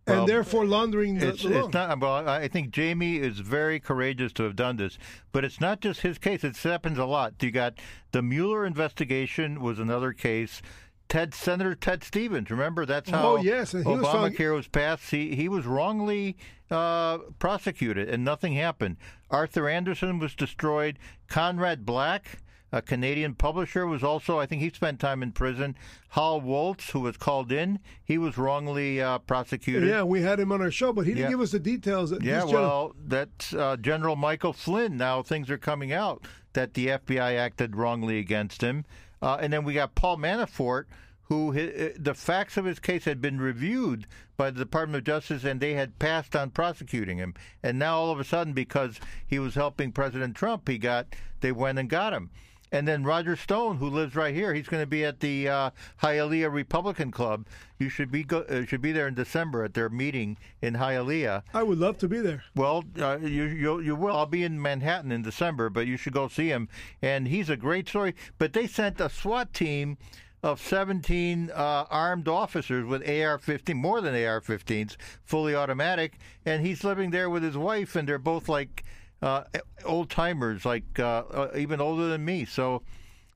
Well, 0.07 0.21
and 0.21 0.29
therefore 0.29 0.67
laundering 0.67 1.19
the, 1.19 1.29
It's, 1.31 1.43
the 1.43 1.49
loan. 1.51 1.65
it's 1.65 1.75
not. 1.75 1.99
Well, 2.01 2.29
I 2.29 2.47
think 2.49 2.71
Jamie 2.71 3.17
is 3.17 3.41
very 3.41 3.81
courageous 3.81 4.33
to 4.35 4.45
have 4.45 4.55
done 4.55 4.77
this, 4.77 4.99
but 5.33 5.45
it's 5.45 5.61
not 5.61 5.81
just 5.81 6.03
his 6.03 6.17
case. 6.19 6.45
It 6.45 6.57
happens 6.57 6.97
a 6.99 7.05
lot. 7.05 7.35
You 7.43 7.51
got 7.51 7.75
the 8.13 8.23
Mueller 8.23 8.65
investigation 8.65 9.61
was 9.61 9.79
another 9.81 10.13
case. 10.13 10.63
Ted 11.09 11.35
Senator 11.35 11.75
Ted 11.75 12.03
Stevens. 12.05 12.51
Remember 12.51 12.85
that's 12.87 13.11
how 13.11 13.33
Oh, 13.33 13.37
yes, 13.37 13.73
he 13.73 13.79
was 13.79 13.87
Obamacare 14.05 14.37
found- 14.39 14.55
was 14.57 14.69
passed. 14.69 15.11
He 15.11 15.35
he 15.35 15.49
was 15.49 15.65
wrongly 15.67 16.37
uh, 16.71 17.19
prosecuted, 17.39 18.09
and 18.09 18.25
nothing 18.25 18.53
happened. 18.55 18.97
Arthur 19.31 19.69
Andersen 19.69 20.19
was 20.19 20.35
destroyed. 20.35 20.99
Conrad 21.29 21.85
Black. 21.87 22.39
A 22.77 22.83
Canadian 22.83 23.35
publisher 23.35 23.87
was 23.87 24.05
also, 24.05 24.39
I 24.39 24.45
think 24.45 24.61
he 24.61 24.69
spent 24.69 25.01
time 25.01 25.23
in 25.23 25.33
prison. 25.33 25.77
Howell 26.11 26.43
Woltz, 26.43 26.91
who 26.91 27.01
was 27.01 27.17
called 27.17 27.51
in, 27.51 27.79
he 28.05 28.19
was 28.19 28.37
wrongly 28.37 29.01
uh, 29.01 29.17
prosecuted. 29.21 29.89
yeah, 29.89 30.03
we 30.03 30.21
had 30.21 30.39
him 30.39 30.53
on 30.53 30.61
our 30.61 30.71
show, 30.71 30.93
but 30.93 31.07
he 31.07 31.13
didn't 31.15 31.25
Yeah. 31.25 31.31
give 31.31 31.41
us 31.41 31.53
the 31.53 31.59
details. 31.59 32.11
That 32.11 32.23
Yeah, 32.23 32.45
well, 32.45 32.95
that's 33.07 33.55
uh, 33.55 33.79
General 33.79 34.15
Michael 34.15 34.53
Flynn. 34.53 34.99
Now 34.99 35.23
things 35.23 35.49
are 35.51 35.57
coming 35.57 35.91
out 35.91 36.27
that 36.53 36.75
the 36.75 36.89
FBI 36.89 37.35
acted 37.39 37.77
wrongly 37.77 38.19
against 38.19 38.61
him, 38.63 38.85
uh, 39.23 39.39
and 39.41 39.55
then 39.55 39.65
we 39.65 39.73
got 39.73 39.95
Paul 39.95 40.19
Manafort, 40.19 40.85
who 41.29 41.53
hi- 41.53 41.93
the 41.99 42.13
facts 42.15 42.59
of 42.59 42.67
his 42.67 42.79
case 42.79 43.07
had 43.07 43.23
been 43.23 43.39
reviewed 43.41 44.07
by 44.37 44.51
the 44.51 44.59
Department 44.59 44.99
of 44.99 45.05
Justice, 45.05 45.45
and 45.45 45.61
they 45.61 45.73
had 45.73 45.99
passed 45.99 46.37
on 46.37 46.51
prosecuting 46.51 47.17
him. 47.17 47.33
And 47.63 47.79
now 47.79 47.97
all 47.97 48.11
of 48.11 48.21
a 48.21 48.25
sudden, 48.25 48.53
because 48.53 49.01
he 49.27 49.39
was 49.39 49.55
helping 49.55 49.93
President 49.93 50.37
Trump, 50.37 50.69
he 50.69 50.77
got 50.77 51.07
they 51.41 51.53
went 51.53 51.79
and 51.79 51.89
got 51.89 52.13
him. 52.13 52.31
And 52.73 52.87
then 52.87 53.05
Roger 53.05 53.37
Stone, 53.37 53.77
who 53.77 53.89
lives 53.89 54.17
right 54.17 54.35
here, 54.35 54.53
he's 54.53 54.69
going 54.69 54.83
to 54.83 54.87
be 54.87 55.05
at 55.05 55.21
the 55.21 55.49
uh, 55.49 55.71
Hialeah 56.03 56.53
Republican 56.53 57.11
Club. 57.11 57.47
You 57.79 57.89
should 57.89 58.11
be 58.11 58.25
go, 58.25 58.41
uh, 58.41 58.65
should 58.65 58.83
be 58.83 58.93
there 58.93 59.07
in 59.07 59.15
December 59.15 59.65
at 59.65 59.75
their 59.75 59.89
meeting 59.89 60.37
in 60.61 60.75
Hialeah. 60.75 61.43
I 61.55 61.63
would 61.63 61.79
love 61.79 61.99
to 61.99 62.09
be 62.09 62.19
there. 62.19 62.43
Well, 62.55 62.85
uh, 62.99 63.19
you 63.19 63.45
you 63.45 63.81
you 63.81 63.95
will. 63.95 64.17
I'll 64.17 64.27
be 64.27 64.45
in 64.45 64.61
Manhattan 64.61 65.13
in 65.13 65.23
December, 65.23 65.71
but 65.71 65.87
you 65.87 65.97
should 65.97 66.15
go 66.15 66.29
see 66.29 66.49
him. 66.49 66.69
And 67.01 67.29
he's 67.29 67.51
a 67.51 67.57
great 67.57 67.89
story. 67.89 68.15
But 68.39 68.53
they 68.53 68.67
sent 68.67 69.01
a 69.01 69.09
SWAT 69.09 69.53
team 69.53 69.99
of 70.43 70.61
17 70.61 71.51
uh, 71.51 71.85
armed 71.91 72.29
officers 72.29 72.85
with 72.85 73.03
AR-15, 73.03 73.75
more 73.75 74.01
than 74.01 74.15
AR-15s, 74.15 74.97
fully 75.25 75.55
automatic, 75.55 76.19
and 76.45 76.65
he's 76.65 76.85
living 76.85 77.11
there 77.11 77.29
with 77.29 77.43
his 77.43 77.57
wife, 77.57 77.97
and 77.97 78.09
they're 78.09 78.19
both 78.19 78.49
like 78.49 78.85
uh, 79.23 79.45
old 79.85 80.11
timers, 80.11 80.65
like 80.65 80.99
uh, 80.99 81.25
uh, 81.31 81.51
even 81.57 81.81
older 81.81 82.09
than 82.09 82.25
me. 82.25 82.45
So 82.45 82.83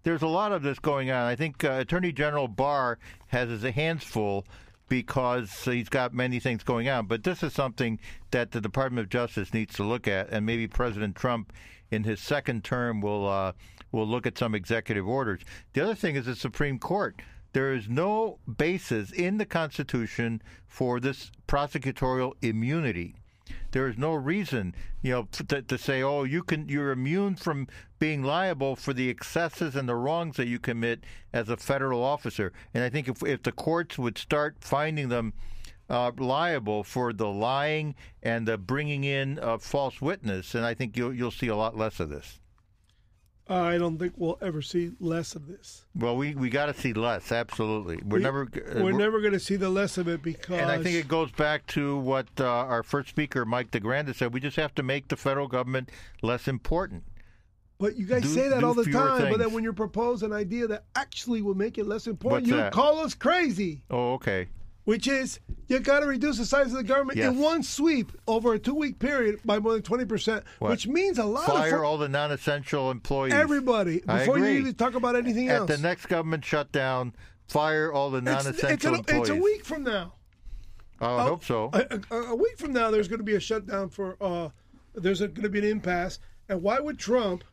there's 0.02 0.22
a 0.22 0.28
lot 0.28 0.52
of 0.52 0.62
this 0.62 0.78
going 0.78 1.10
on. 1.10 1.26
I 1.26 1.36
think 1.36 1.64
uh, 1.64 1.72
Attorney 1.80 2.12
General 2.12 2.48
Barr 2.48 2.98
has 3.28 3.48
his 3.48 3.62
hands 3.62 4.04
full 4.04 4.46
because 4.88 5.64
he's 5.64 5.88
got 5.88 6.12
many 6.12 6.40
things 6.40 6.64
going 6.64 6.88
on. 6.88 7.06
But 7.06 7.22
this 7.22 7.42
is 7.42 7.52
something 7.52 8.00
that 8.30 8.50
the 8.50 8.60
Department 8.60 9.04
of 9.04 9.10
Justice 9.10 9.54
needs 9.54 9.74
to 9.76 9.84
look 9.84 10.08
at, 10.08 10.30
and 10.30 10.44
maybe 10.44 10.66
President 10.66 11.16
Trump, 11.16 11.52
in 11.90 12.04
his 12.04 12.20
second 12.20 12.64
term, 12.64 13.00
will 13.00 13.26
uh, 13.26 13.52
will 13.92 14.06
look 14.06 14.26
at 14.26 14.38
some 14.38 14.54
executive 14.54 15.08
orders. 15.08 15.42
The 15.72 15.82
other 15.82 15.94
thing 15.94 16.16
is 16.16 16.26
the 16.26 16.36
Supreme 16.36 16.78
Court. 16.78 17.20
There 17.52 17.72
is 17.72 17.88
no 17.88 18.38
basis 18.56 19.10
in 19.10 19.38
the 19.38 19.46
Constitution 19.46 20.40
for 20.66 21.00
this 21.00 21.32
prosecutorial 21.48 22.34
immunity. 22.42 23.16
There 23.72 23.88
is 23.88 23.98
no 23.98 24.14
reason, 24.14 24.74
you 25.02 25.12
know, 25.12 25.28
to, 25.32 25.62
to, 25.62 25.78
say, 25.78 26.02
"Oh, 26.02 26.24
you 26.24 26.42
can, 26.42 26.68
you're 26.68 26.90
immune 26.90 27.36
from 27.36 27.68
being 27.98 28.22
liable 28.22 28.76
for 28.76 28.92
the 28.92 29.08
excesses 29.08 29.76
and 29.76 29.88
the 29.88 29.94
wrongs 29.94 30.36
that 30.36 30.48
you 30.48 30.58
commit 30.58 31.04
as 31.32 31.48
a 31.48 31.56
federal 31.56 32.02
officer." 32.02 32.52
And 32.74 32.84
I 32.84 32.90
think 32.90 33.08
if 33.08 33.22
if 33.22 33.42
the 33.42 33.52
courts 33.52 33.98
would 33.98 34.18
start 34.18 34.56
finding 34.60 35.08
them 35.08 35.32
uh, 35.88 36.12
liable 36.16 36.84
for 36.84 37.12
the 37.12 37.28
lying 37.28 37.94
and 38.22 38.46
the 38.46 38.56
bringing 38.56 39.04
in 39.04 39.38
of 39.38 39.62
false 39.62 40.00
witness, 40.00 40.54
and 40.54 40.64
I 40.64 40.74
think 40.74 40.96
you'll 40.96 41.14
you'll 41.14 41.30
see 41.30 41.48
a 41.48 41.56
lot 41.56 41.76
less 41.76 42.00
of 42.00 42.08
this. 42.08 42.40
I 43.50 43.78
don't 43.78 43.98
think 43.98 44.14
we'll 44.16 44.38
ever 44.40 44.62
see 44.62 44.92
less 45.00 45.34
of 45.34 45.48
this. 45.48 45.84
Well, 45.96 46.16
we, 46.16 46.34
we 46.36 46.50
got 46.50 46.66
to 46.66 46.74
see 46.74 46.92
less. 46.92 47.32
Absolutely, 47.32 47.98
we're 48.04 48.18
we, 48.18 48.22
never 48.22 48.42
uh, 48.42 48.74
we're, 48.76 48.84
we're 48.84 48.92
never 48.92 49.20
going 49.20 49.32
to 49.32 49.40
see 49.40 49.56
the 49.56 49.68
less 49.68 49.98
of 49.98 50.06
it 50.06 50.22
because. 50.22 50.60
And 50.60 50.70
I 50.70 50.80
think 50.80 50.96
it 50.96 51.08
goes 51.08 51.32
back 51.32 51.66
to 51.68 51.98
what 51.98 52.28
uh, 52.38 52.44
our 52.46 52.82
first 52.82 53.08
speaker, 53.08 53.44
Mike 53.44 53.70
DeGranda, 53.72 54.14
said. 54.14 54.32
We 54.32 54.40
just 54.40 54.56
have 54.56 54.74
to 54.76 54.82
make 54.82 55.08
the 55.08 55.16
federal 55.16 55.48
government 55.48 55.90
less 56.22 56.46
important. 56.46 57.02
But 57.78 57.96
you 57.96 58.06
guys 58.06 58.22
do, 58.22 58.28
say 58.28 58.48
that 58.48 58.62
all 58.62 58.74
the 58.74 58.84
time. 58.84 59.18
Things. 59.18 59.30
But 59.30 59.38
then 59.38 59.52
when 59.52 59.64
you 59.64 59.72
propose 59.72 60.22
an 60.22 60.32
idea 60.32 60.66
that 60.68 60.84
actually 60.94 61.42
will 61.42 61.54
make 61.54 61.78
it 61.78 61.86
less 61.86 62.06
important, 62.06 62.42
What's 62.42 62.48
you 62.48 62.56
that? 62.56 62.72
call 62.72 62.98
us 63.00 63.14
crazy. 63.14 63.82
Oh, 63.90 64.12
okay 64.14 64.48
which 64.90 65.06
is 65.06 65.38
you 65.68 65.78
got 65.78 66.00
to 66.00 66.06
reduce 66.06 66.38
the 66.38 66.44
size 66.44 66.66
of 66.66 66.72
the 66.72 66.82
government 66.82 67.16
yes. 67.16 67.28
in 67.28 67.38
one 67.38 67.62
sweep 67.62 68.10
over 68.26 68.54
a 68.54 68.58
two-week 68.58 68.98
period 68.98 69.38
by 69.44 69.56
more 69.56 69.72
than 69.74 69.82
twenty 69.82 70.04
percent, 70.04 70.42
which 70.58 70.88
means 70.88 71.16
a 71.18 71.24
lot. 71.24 71.46
Fire 71.46 71.76
of 71.76 71.84
all 71.84 71.96
the 71.96 72.08
non-essential 72.08 72.90
employees. 72.90 73.32
Everybody 73.32 74.00
before 74.00 74.40
you 74.40 74.46
even 74.46 74.74
talk 74.74 74.96
about 74.96 75.14
anything 75.14 75.48
At 75.48 75.58
else. 75.58 75.70
At 75.70 75.76
the 75.76 75.82
next 75.82 76.06
government 76.06 76.44
shutdown, 76.44 77.14
fire 77.46 77.92
all 77.92 78.10
the 78.10 78.20
non-essential 78.20 78.68
it's, 78.68 78.84
it's 78.84 78.84
a, 78.84 78.94
employees. 78.94 79.28
It's 79.28 79.30
a 79.30 79.40
week 79.40 79.64
from 79.64 79.84
now. 79.84 80.14
Oh, 81.00 81.16
I 81.18 81.22
hope 81.22 81.44
so. 81.44 81.70
A, 81.72 82.00
a, 82.10 82.16
a, 82.16 82.34
week 82.34 82.58
from 82.58 82.72
now, 82.72 82.90
there's 82.90 83.06
going 83.06 83.20
to 83.20 83.24
be 83.24 83.36
a 83.36 83.40
shutdown 83.40 83.90
for. 83.90 84.16
Uh, 84.20 84.48
there's 84.96 85.20
going 85.20 85.34
to 85.34 85.48
be 85.48 85.60
an 85.60 85.66
impasse, 85.66 86.18
and 86.48 86.60
why 86.62 86.80
would 86.80 86.98
Trump? 86.98 87.44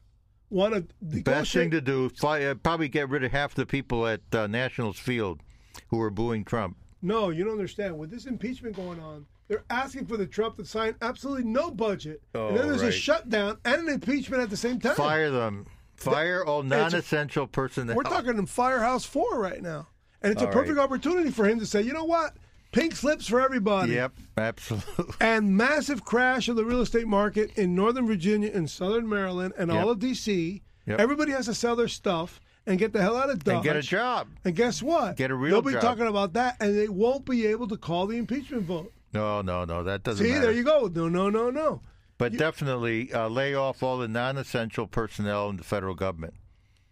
Want 0.50 0.74
to 0.74 0.88
the 1.04 1.22
best 1.22 1.54
thing 1.54 1.70
to 1.70 1.82
do? 1.82 2.10
Fire, 2.10 2.56
probably 2.56 2.88
get 2.88 3.10
rid 3.10 3.24
of 3.24 3.32
half 3.32 3.54
the 3.54 3.68
people 3.68 4.08
at 4.08 4.22
uh, 4.34 4.48
Nationals 4.48 4.98
Field 4.98 5.42
who 5.90 6.02
are 6.02 6.10
booing 6.10 6.44
Trump. 6.44 6.78
No, 7.08 7.30
you 7.30 7.46
don't 7.46 7.54
understand. 7.54 7.98
With 7.98 8.12
this 8.12 8.26
impeachment 8.26 8.76
going 8.76 9.00
on, 9.00 9.26
they're 9.48 9.64
asking 9.70 10.08
for 10.08 10.18
the 10.18 10.28
Trump 10.28 10.58
to 10.58 10.66
sign 10.66 10.94
absolutely 11.02 11.46
no 11.46 11.72
budget, 11.72 12.22
oh, 12.36 12.50
and 12.50 12.58
then 12.58 12.68
there's 12.68 12.84
right. 12.84 12.90
a 12.90 12.92
shutdown 12.92 13.58
and 13.64 13.88
an 13.88 13.94
impeachment 13.94 14.44
at 14.44 14.50
the 14.50 14.58
same 14.58 14.80
time. 14.80 14.96
Fire 14.96 15.32
them. 15.32 15.66
Fire 15.96 16.46
all 16.46 16.64
non-essential 16.64 17.48
personnel. 17.48 17.96
We're 17.96 18.04
talking 18.04 18.38
in 18.38 18.46
Firehouse 18.46 19.06
Four 19.06 19.40
right 19.40 19.62
now, 19.62 19.88
and 20.22 20.34
it's 20.34 20.42
all 20.42 20.50
a 20.50 20.52
perfect 20.52 20.78
right. 20.78 20.84
opportunity 20.84 21.32
for 21.32 21.48
him 21.48 21.60
to 21.60 21.66
say, 21.66 21.82
you 21.82 21.94
know 21.94 22.04
what, 22.04 22.36
pink 22.74 22.94
slips 22.94 23.26
for 23.26 23.40
everybody. 23.40 23.94
Yep, 23.94 24.14
absolutely. 24.38 25.16
And 25.22 25.56
massive 25.56 26.04
crash 26.04 26.50
of 26.50 26.58
the 26.58 26.66
real 26.66 26.82
estate 26.82 27.08
market 27.08 27.58
in 27.58 27.74
Northern 27.74 28.06
Virginia 28.06 28.52
and 28.54 28.70
Southern 28.70 29.08
Maryland 29.08 29.54
and 29.58 29.72
yep. 29.72 29.82
all 29.82 29.90
of 29.90 30.00
D.C. 30.00 30.62
Yep. 30.86 31.00
Everybody 31.00 31.32
has 31.32 31.46
to 31.46 31.56
sell 31.56 31.78
their 31.78 31.88
stuff 31.88 32.42
and 32.68 32.78
get 32.78 32.94
the 32.94 33.02
hell 33.02 33.18
out 33.18 33.30
of 33.32 33.44
Dodge. 33.44 33.56
And 33.56 33.64
get 33.64 33.76
a 33.76 33.82
job. 33.82 34.28
And 34.46 34.56
guess 34.56 34.84
what? 34.84 35.16
Get 35.16 35.32
a 35.32 35.36
real 35.36 35.56
job. 35.58 35.64
They'll 35.64 35.72
be 35.74 35.74
job. 35.74 35.82
talking 35.82 36.08
about 36.08 36.34
that, 36.34 36.58
and 36.60 36.78
they 36.78 36.88
won't 36.90 37.26
be 37.26 37.48
able 37.48 37.68
to 37.70 37.78
call 37.78 38.06
the 38.06 38.18
impeachment 38.18 38.64
vote. 38.64 38.94
No, 39.14 39.42
no, 39.42 39.66
no. 39.66 39.84
That 39.84 40.04
doesn't 40.04 40.24
See, 40.24 40.32
matter. 40.32 40.42
there 40.48 40.52
you 40.52 40.64
go. 40.64 40.92
No, 40.94 41.08
no, 41.10 41.30
no, 41.30 41.50
no. 41.50 41.82
But 42.18 42.34
You- 42.34 42.40
definitely 42.40 43.12
uh, 43.14 43.28
lay 43.30 43.56
off 43.56 43.82
all 43.82 43.98
the 43.98 44.08
non-essential 44.08 44.86
personnel 44.88 45.50
in 45.50 45.58
the 45.58 45.64
federal 45.64 45.96
government. 45.96 46.34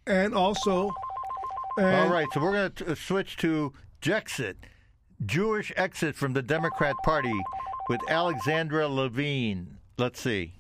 And 0.08 0.34
also, 0.34 0.92
and 1.78 1.86
All 1.88 2.10
right, 2.10 2.28
so 2.34 2.40
we're 2.42 2.52
going 2.54 2.72
to 2.72 2.92
uh, 2.92 2.96
switch 2.96 3.38
to 3.38 3.74
Jexit, 4.02 4.56
Jewish 5.26 5.74
exit 5.76 6.16
from 6.16 6.34
the 6.34 6.42
Democrat 6.42 6.96
Party 7.04 7.34
with 7.90 8.00
Alexandra 8.10 8.88
Levine. 8.88 9.78
Let's 9.98 10.22
see. 10.22 10.54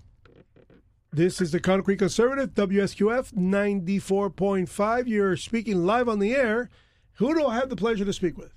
This 1.15 1.39
is 1.39 1.53
the 1.53 1.61
Concrete 1.61 1.95
Conservative, 1.95 2.53
WSQF 2.55 3.31
94.5. 3.31 5.07
You're 5.07 5.37
speaking 5.37 5.85
live 5.85 6.09
on 6.09 6.19
the 6.19 6.35
air. 6.35 6.69
Who 7.13 7.33
do 7.33 7.45
I 7.45 7.55
have 7.55 7.69
the 7.69 7.77
pleasure 7.77 8.03
to 8.03 8.11
speak 8.11 8.37
with? 8.37 8.53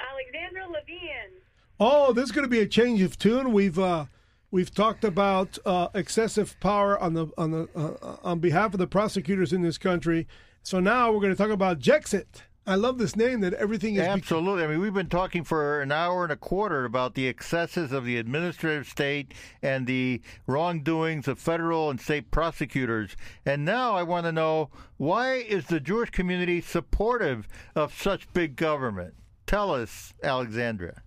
Alexandra 0.00 0.66
Levine. 0.66 1.42
Oh, 1.78 2.14
this 2.14 2.24
is 2.24 2.32
going 2.32 2.46
to 2.46 2.48
be 2.48 2.60
a 2.60 2.66
change 2.66 3.02
of 3.02 3.18
tune. 3.18 3.52
We've 3.52 3.78
uh, 3.78 4.06
we've 4.50 4.74
talked 4.74 5.04
about 5.04 5.58
uh, 5.66 5.88
excessive 5.92 6.58
power 6.60 6.98
on 6.98 7.12
the 7.12 7.26
on 7.36 7.50
the 7.50 7.68
uh, 7.76 8.16
on 8.24 8.38
behalf 8.38 8.72
of 8.72 8.78
the 8.78 8.86
prosecutors 8.86 9.52
in 9.52 9.60
this 9.60 9.76
country. 9.76 10.26
So 10.62 10.80
now 10.80 11.12
we're 11.12 11.20
going 11.20 11.34
to 11.34 11.42
talk 11.42 11.50
about 11.50 11.80
Jexit. 11.80 12.44
I 12.64 12.76
love 12.76 12.96
this 12.98 13.16
name 13.16 13.40
that 13.40 13.54
everything 13.54 13.96
is. 13.96 14.02
bec- 14.02 14.10
Absolutely. 14.10 14.62
I 14.62 14.68
mean, 14.68 14.78
we've 14.80 14.94
been 14.94 15.08
talking 15.08 15.42
for 15.42 15.80
an 15.80 15.90
hour 15.90 16.22
and 16.22 16.32
a 16.32 16.36
quarter 16.36 16.84
about 16.84 17.14
the 17.14 17.26
excesses 17.26 17.90
of 17.90 18.04
the 18.04 18.16
administrative 18.18 18.86
state 18.86 19.34
and 19.62 19.84
the 19.86 20.20
wrongdoings 20.46 21.26
of 21.26 21.40
federal 21.40 21.90
and 21.90 22.00
state 22.00 22.30
prosecutors. 22.30 23.16
And 23.44 23.64
now 23.64 23.96
I 23.96 24.04
want 24.04 24.26
to 24.26 24.32
know 24.32 24.70
why 24.96 25.34
is 25.38 25.66
the 25.66 25.80
Jewish 25.80 26.10
community 26.10 26.60
supportive 26.60 27.48
of 27.74 27.92
such 28.00 28.32
big 28.32 28.54
government? 28.54 29.14
Tell 29.46 29.74
us, 29.74 30.14
Alexandra. 30.22 31.02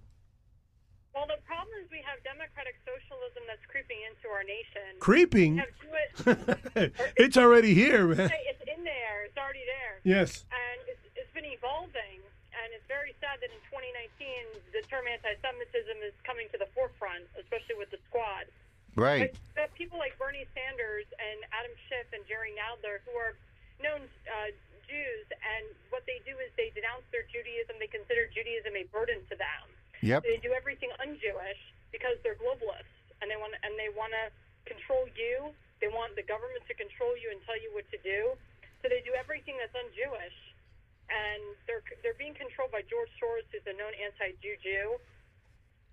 Well, 1.13 1.25
the 1.27 1.41
problem 1.47 1.73
is 1.81 1.89
we 1.89 2.03
have 2.05 2.21
democratic 2.25 2.75
socialism 2.83 3.43
that's 3.47 3.65
creeping 3.71 3.97
into 4.11 4.27
our 4.27 4.43
nation. 4.43 4.99
creeping. 4.99 5.63
Jewish. 6.75 6.91
it's 7.15 7.37
already 7.37 7.73
here, 7.73 8.05
man. 8.07 8.19
it's 8.29 8.61
in 8.77 8.83
there. 8.83 9.23
It's 9.25 9.37
already 9.37 9.63
there. 9.65 10.01
Yes. 10.03 10.43
And 10.51 10.81
it's, 10.81 10.84
it's 10.84 10.84
been 11.35 11.51
evolving. 11.51 12.23
And 12.55 12.71
it's 12.71 12.87
very 12.87 13.11
sad 13.19 13.43
that 13.43 13.51
in 13.51 13.59
2019, 13.67 14.71
the 14.71 14.79
term 14.87 15.03
anti-Semitism 15.11 15.99
is 15.99 16.15
coming 16.23 16.47
to 16.55 16.57
the 16.57 16.71
forefront, 16.71 17.27
especially 17.35 17.75
with 17.75 17.91
the 17.91 17.99
squad. 18.07 18.47
Right. 18.95 19.35
But, 19.53 19.67
but 19.67 19.67
people 19.75 19.99
like 19.99 20.15
Bernie 20.15 20.47
Sanders 20.55 21.03
and 21.19 21.43
Adam 21.51 21.75
Schiff 21.91 22.07
and 22.15 22.23
Jerry 22.31 22.55
Nadler, 22.55 23.03
who 23.03 23.11
are 23.19 23.35
known 23.83 24.07
uh, 24.23 24.55
Jews, 24.87 25.27
and 25.35 25.67
what 25.91 26.07
they 26.07 26.23
do 26.23 26.31
is 26.39 26.47
they 26.55 26.71
denounce 26.71 27.03
their 27.11 27.27
Judaism. 27.27 27.75
They 27.75 27.91
consider 27.91 28.31
Judaism 28.31 28.71
a 28.71 28.87
burden 28.95 29.19
to 29.27 29.35
them. 29.35 29.65
Yep. 29.99 30.23
They 30.23 30.39
do 30.39 30.55
everything 30.55 30.95
un-Jewish 31.03 31.61
because 31.91 32.15
they're 32.23 32.39
globalists, 32.39 32.95
and 33.19 33.27
they 33.27 33.35
want 33.35 33.51
and 33.67 33.75
they 33.75 33.91
want 33.91 34.15
to 34.15 34.31
control 34.63 35.11
you. 35.19 35.51
They 35.83 35.91
want 35.91 36.15
the 36.15 36.23
government 36.23 36.63
to 36.71 36.73
control 36.79 37.19
you 37.19 37.35
and 37.35 37.43
tell 37.43 37.59
you 37.59 37.67
what 37.75 37.83
to 37.91 37.99
do. 37.99 38.39
So 38.79 38.87
they 38.87 39.03
do 39.03 39.11
everything 39.17 39.59
that's 39.59 39.75
un-Jewish, 39.75 40.37
and 41.09 41.41
they're 41.67 41.83
they're 42.03 42.17
being 42.17 42.33
controlled 42.33 42.71
by 42.71 42.81
George 42.89 43.09
Soros, 43.21 43.45
who's 43.51 43.61
a 43.67 43.77
known 43.77 43.91
anti-Jew 44.03 44.55
Jew, 44.63 44.95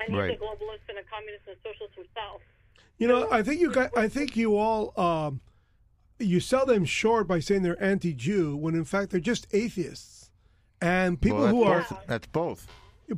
and 0.01 0.09
he's 0.09 0.19
Right. 0.19 0.37
a 0.37 0.41
globalist 0.41 0.89
and 0.89 0.99
a 0.99 1.05
communist 1.05 1.45
and 1.47 1.57
a 1.57 1.61
socialist 1.63 1.95
himself. 1.95 2.41
You 2.99 3.09
know, 3.09 3.29
I 3.31 3.43
think 3.43 3.61
you 3.61 3.71
got. 3.71 3.97
I 3.97 4.09
think 4.09 4.37
you 4.37 4.57
all. 4.57 4.93
Um, 4.99 5.41
you 6.19 6.39
sell 6.41 6.65
them 6.67 6.85
short 6.85 7.27
by 7.27 7.41
saying 7.41 7.63
they're 7.63 7.83
anti-Jew 7.83 8.57
when 8.57 8.75
in 8.75 8.85
fact 8.85 9.11
they're 9.11 9.19
just 9.21 9.47
atheists, 9.53 10.31
and 10.81 11.21
people 11.21 11.41
well, 11.41 11.49
who 11.49 11.65
are 11.65 11.79
that's 11.79 11.91
both. 11.91 12.07
That's 12.07 12.27
both. 12.29 12.67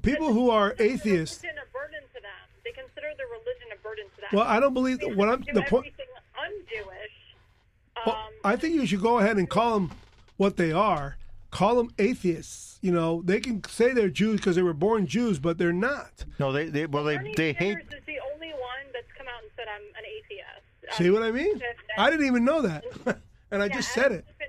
people 0.03 0.33
who 0.33 0.49
are 0.51 0.71
Consider 0.71 0.93
atheists. 0.93 1.45
A 1.45 1.47
burden 1.73 2.01
to 2.15 2.21
them. 2.23 2.31
They 2.65 2.71
consider 2.73 3.09
their 3.19 3.27
religion 3.29 3.69
a 3.73 3.83
burden 3.83 4.07
to 4.15 4.21
them. 4.23 4.31
Well, 4.33 4.47
I 4.47 4.59
don't 4.59 4.73
believe 4.75 5.01
They 5.01 5.13
what 5.13 5.29
I'm 5.29 5.41
the 5.43 5.63
point. 5.63 5.87
everything 5.87 6.07
un-Jewish. 6.39 7.13
Well, 8.07 8.17
Um, 8.17 8.33
I 8.43 8.57
think 8.57 8.75
you 8.75 8.87
should 8.87 9.03
go 9.03 9.19
ahead 9.19 9.37
and 9.37 9.49
call 9.51 9.75
them 9.81 9.91
what 10.37 10.57
they 10.57 10.73
are. 10.73 11.17
Call 11.55 11.77
them 11.77 11.91
atheists. 11.99 12.79
You 12.83 12.91
know, 12.93 13.23
they 13.25 13.39
can 13.41 13.63
say 13.65 13.93
they're 13.93 14.09
Jews 14.11 14.41
because 14.41 14.57
they 14.57 14.63
were 14.63 14.75
born 14.75 15.07
Jews, 15.07 15.39
but 15.39 15.57
they're 15.57 15.73
not. 15.73 16.25
No, 16.39 16.51
they, 16.53 16.67
they 16.69 16.87
well 16.87 17.05
they 17.05 17.17
Bernie 17.17 17.35
they 17.37 17.53
hate 17.53 17.79
Sanders 17.79 17.95
is 18.01 18.05
the 18.07 18.19
only 18.35 18.51
one 18.51 18.85
that's 18.93 19.07
come 19.17 19.27
out 19.29 19.41
and 19.43 19.51
said 19.57 19.67
I'm 19.75 19.83
an 19.97 20.05
atheist. 20.05 20.99
See 20.99 21.09
Um, 21.09 21.15
what 21.15 21.23
I 21.23 21.31
mean? 21.31 21.61
I 21.97 22.11
didn't 22.11 22.27
even 22.27 22.45
know 22.45 22.61
that, 22.63 22.85
and 23.53 23.63
I 23.63 23.67
yeah, 23.67 23.75
just 23.75 23.93
said 23.93 24.07
Adam 24.07 24.19
it. 24.19 24.25
Schiff 24.27 24.49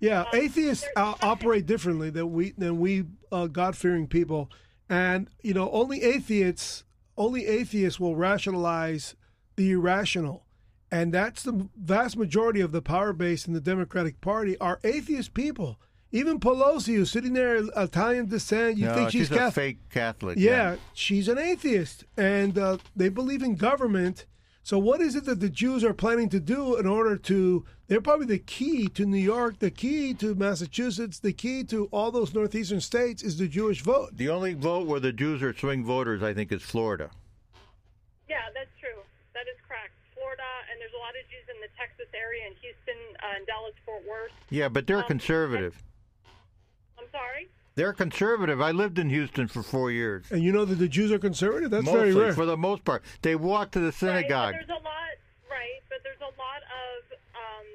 Yeah, 0.00 0.20
Um, 0.22 0.26
atheists 0.34 0.84
there's 0.84 0.96
uh, 0.96 1.10
nothing- 1.10 1.28
operate 1.28 1.66
differently 1.66 2.10
than 2.10 2.32
we 2.32 2.52
than 2.52 2.78
we 2.80 3.04
uh, 3.32 3.46
God 3.46 3.76
fearing 3.76 4.06
people, 4.06 4.50
and 4.88 5.28
you 5.42 5.54
know 5.54 5.70
only 5.70 6.02
atheists 6.02 6.84
only 7.16 7.46
atheists 7.46 7.98
will 8.00 8.16
rationalize 8.16 9.14
the 9.56 9.70
irrational, 9.72 10.44
and 10.90 11.12
that's 11.12 11.42
the 11.42 11.68
vast 11.76 12.16
majority 12.16 12.60
of 12.60 12.72
the 12.72 12.82
power 12.82 13.12
base 13.12 13.46
in 13.46 13.52
the 13.52 13.60
Democratic 13.60 14.20
Party 14.20 14.56
are 14.58 14.80
atheist 14.84 15.34
people. 15.34 15.78
Even 16.12 16.38
Pelosi, 16.38 16.94
who's 16.94 17.10
sitting 17.10 17.32
there, 17.32 17.56
Italian 17.76 18.26
descent, 18.26 18.78
you 18.78 18.86
no, 18.86 18.94
think 18.94 19.10
she's, 19.10 19.30
a 19.30 19.34
Catholic? 19.34 19.54
fake 19.54 19.78
Catholic. 19.90 20.38
Yeah, 20.38 20.76
she's 20.94 21.28
an 21.28 21.38
atheist, 21.38 22.04
and 22.16 22.56
uh, 22.56 22.78
they 22.94 23.08
believe 23.08 23.42
in 23.42 23.56
government. 23.56 24.24
So, 24.62 24.78
what 24.78 25.00
is 25.00 25.14
it 25.14 25.24
that 25.26 25.40
the 25.40 25.48
Jews 25.48 25.84
are 25.84 25.92
planning 25.92 26.28
to 26.30 26.40
do 26.40 26.76
in 26.76 26.86
order 26.86 27.16
to? 27.16 27.64
They're 27.88 28.00
probably 28.00 28.26
the 28.26 28.38
key 28.38 28.88
to 28.88 29.04
New 29.04 29.18
York, 29.18 29.58
the 29.58 29.70
key 29.70 30.14
to 30.14 30.34
Massachusetts, 30.34 31.18
the 31.18 31.32
key 31.32 31.64
to 31.64 31.86
all 31.92 32.10
those 32.10 32.34
northeastern 32.34 32.80
states 32.80 33.22
is 33.22 33.38
the 33.38 33.46
Jewish 33.46 33.82
vote. 33.82 34.16
The 34.16 34.28
only 34.28 34.54
vote 34.54 34.86
where 34.86 35.00
the 35.00 35.12
Jews 35.12 35.42
are 35.42 35.54
swing 35.54 35.84
voters, 35.84 36.22
I 36.22 36.34
think, 36.34 36.50
is 36.50 36.62
Florida. 36.62 37.10
Yeah, 38.28 38.42
that's 38.54 38.74
true. 38.80 39.02
That 39.34 39.46
is 39.46 39.58
correct. 39.68 39.92
Florida, 40.14 40.50
and 40.72 40.75
there's 40.86 40.94
a 40.94 41.02
lot 41.02 41.18
of 41.18 41.26
Jews 41.26 41.42
in 41.50 41.58
the 41.58 41.66
Texas 41.74 42.06
area, 42.14 42.46
in 42.46 42.54
Houston, 42.62 42.94
uh, 43.18 43.34
and 43.34 43.46
Dallas, 43.46 43.74
Fort 43.84 44.06
Worth. 44.06 44.30
Yeah, 44.50 44.68
but 44.68 44.86
they're 44.86 45.02
Um, 45.02 45.10
conservative. 45.10 45.82
I'm 46.98 47.10
sorry. 47.10 47.48
They're 47.74 47.92
conservative. 47.92 48.60
I 48.62 48.70
lived 48.70 48.98
in 48.98 49.10
Houston 49.10 49.48
for 49.48 49.62
four 49.64 49.90
years. 49.90 50.30
And 50.30 50.42
you 50.44 50.52
know 50.52 50.64
that 50.64 50.76
the 50.76 50.86
Jews 50.88 51.10
are 51.10 51.18
conservative. 51.18 51.70
That's 51.70 51.84
Mostly, 51.84 52.12
very 52.12 52.26
rare. 52.26 52.32
for 52.32 52.46
the 52.46 52.56
most 52.56 52.84
part, 52.84 53.02
they 53.22 53.34
walk 53.34 53.72
to 53.72 53.80
the 53.80 53.90
synagogue. 53.90 54.54
Right, 54.54 54.64
there's 54.66 54.78
a 54.78 54.82
lot, 54.84 55.10
right? 55.50 55.82
But 55.90 55.98
there's 56.06 56.22
a 56.22 56.32
lot 56.38 56.62
of 56.70 57.18
um, 57.34 57.66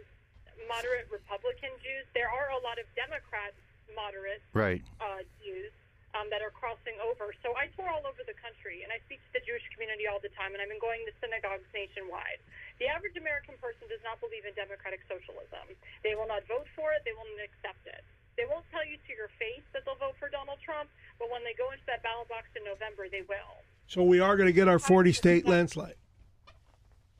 moderate 0.71 1.07
Republican 1.11 1.69
Jews. 1.83 2.05
There 2.15 2.29
are 2.31 2.49
a 2.55 2.63
lot 2.63 2.79
of 2.79 2.85
Democrat 2.95 3.53
moderate 3.93 4.41
Right. 4.53 4.81
uh, 5.01 5.19
Jews 5.43 5.71
um, 6.17 6.27
that 6.29 6.43
are 6.43 6.51
crossing 6.51 6.95
over. 6.99 7.31
So 7.43 7.55
I 7.55 7.71
tour 7.75 7.87
all 7.87 8.03
over 8.03 8.21
the 8.27 8.35
country, 8.37 8.83
and 8.83 8.91
I 8.91 8.99
speak 9.07 9.23
to 9.31 9.31
the 9.39 9.43
Jewish 9.43 9.63
community 9.71 10.07
all 10.07 10.19
the 10.19 10.31
time, 10.35 10.51
and 10.53 10.59
I've 10.59 10.71
been 10.71 10.81
going 10.81 11.03
to 11.07 11.13
synagogues 11.23 11.67
nationwide. 11.71 12.43
The 12.79 12.91
average 12.91 13.15
American 13.15 13.55
person 13.61 13.87
does 13.87 14.01
not 14.03 14.19
believe 14.19 14.43
in 14.43 14.53
democratic 14.57 15.05
socialism. 15.07 15.75
They 16.03 16.17
will 16.17 16.27
not 16.27 16.43
vote 16.49 16.67
for 16.75 16.91
it. 16.91 17.05
They 17.07 17.15
will 17.15 17.27
not 17.37 17.47
accept 17.47 17.83
it. 17.87 18.03
They 18.39 18.47
won't 18.47 18.65
tell 18.71 18.83
you 18.83 18.95
to 18.95 19.11
your 19.13 19.29
face 19.37 19.63
that 19.75 19.83
they'll 19.85 19.99
vote 19.99 20.15
for 20.17 20.31
Donald 20.31 20.57
Trump, 20.63 20.89
but 21.19 21.29
when 21.29 21.43
they 21.43 21.53
go 21.55 21.69
into 21.71 21.83
that 21.87 22.01
ballot 22.01 22.27
box 22.31 22.47
in 22.55 22.63
November, 22.63 23.07
they 23.11 23.21
will. 23.27 23.61
so 23.87 24.03
we 24.03 24.19
are 24.19 24.35
going 24.39 24.47
to 24.47 24.55
get 24.55 24.67
our 24.67 24.79
40 24.79 25.11
state 25.13 25.45
landslide. 25.47 25.95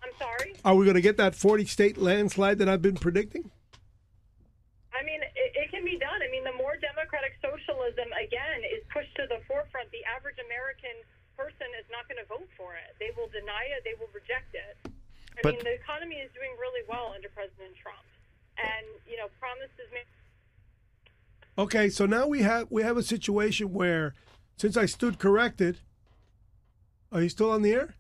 I'm 0.02 0.16
sorry. 0.18 0.56
Are 0.66 0.74
we 0.76 0.86
going 0.86 0.96
to 0.96 1.02
get 1.04 1.18
that 1.18 1.36
40 1.36 1.66
state 1.66 1.98
landslide 1.98 2.58
that 2.60 2.70
I've 2.70 2.82
been 2.82 2.96
predicting? 2.98 3.52
I 4.98 5.04
mean, 5.04 5.22
it, 5.22 5.52
it 5.56 5.72
can 5.72 5.84
be 5.86 5.98
done. 5.98 6.22
I 6.22 6.30
mean, 6.32 6.44
the 6.44 6.54
more 6.54 6.76
democratic 7.22 7.38
socialism, 7.41 8.10
again, 8.18 8.65
is 8.65 8.81
pushed 8.89 9.14
to 9.15 9.27
the 9.30 9.39
forefront, 9.48 9.89
the 9.91 10.03
average 10.06 10.38
American 10.45 10.93
person 11.38 11.68
is 11.80 11.85
not 11.91 12.07
going 12.10 12.18
to 12.18 12.26
vote 12.27 12.49
for 12.57 12.73
it. 12.76 12.95
They 12.99 13.11
will 13.15 13.30
deny 13.30 13.69
it, 13.77 13.84
they 13.84 13.93
will 13.99 14.10
reject 14.14 14.53
it. 14.53 14.77
I 14.85 15.39
But- 15.43 15.56
mean, 15.56 15.64
the 15.64 15.73
economy 15.73 16.15
is 16.18 16.31
doing 16.34 16.52
really 16.60 16.81
well 16.88 17.14
under 17.14 17.30
President 17.30 17.76
Trump. 17.77 18.03
And, 18.57 18.85
you 19.10 19.18
know, 19.18 19.30
promises 19.39 19.89
made. 19.93 20.06
Okay, 21.57 21.89
so 21.89 22.06
now 22.06 22.27
we 22.27 22.41
have 22.41 22.69
we 22.69 22.84
have 22.84 22.98
a 22.98 23.03
situation 23.03 23.73
where, 23.73 24.14
since 24.57 24.77
I 24.77 24.85
stood 24.85 25.19
corrected, 25.19 25.80
are 27.11 27.22
you 27.22 27.30
still 27.30 27.49
on 27.49 27.61
the 27.61 27.72
air? 27.72 27.95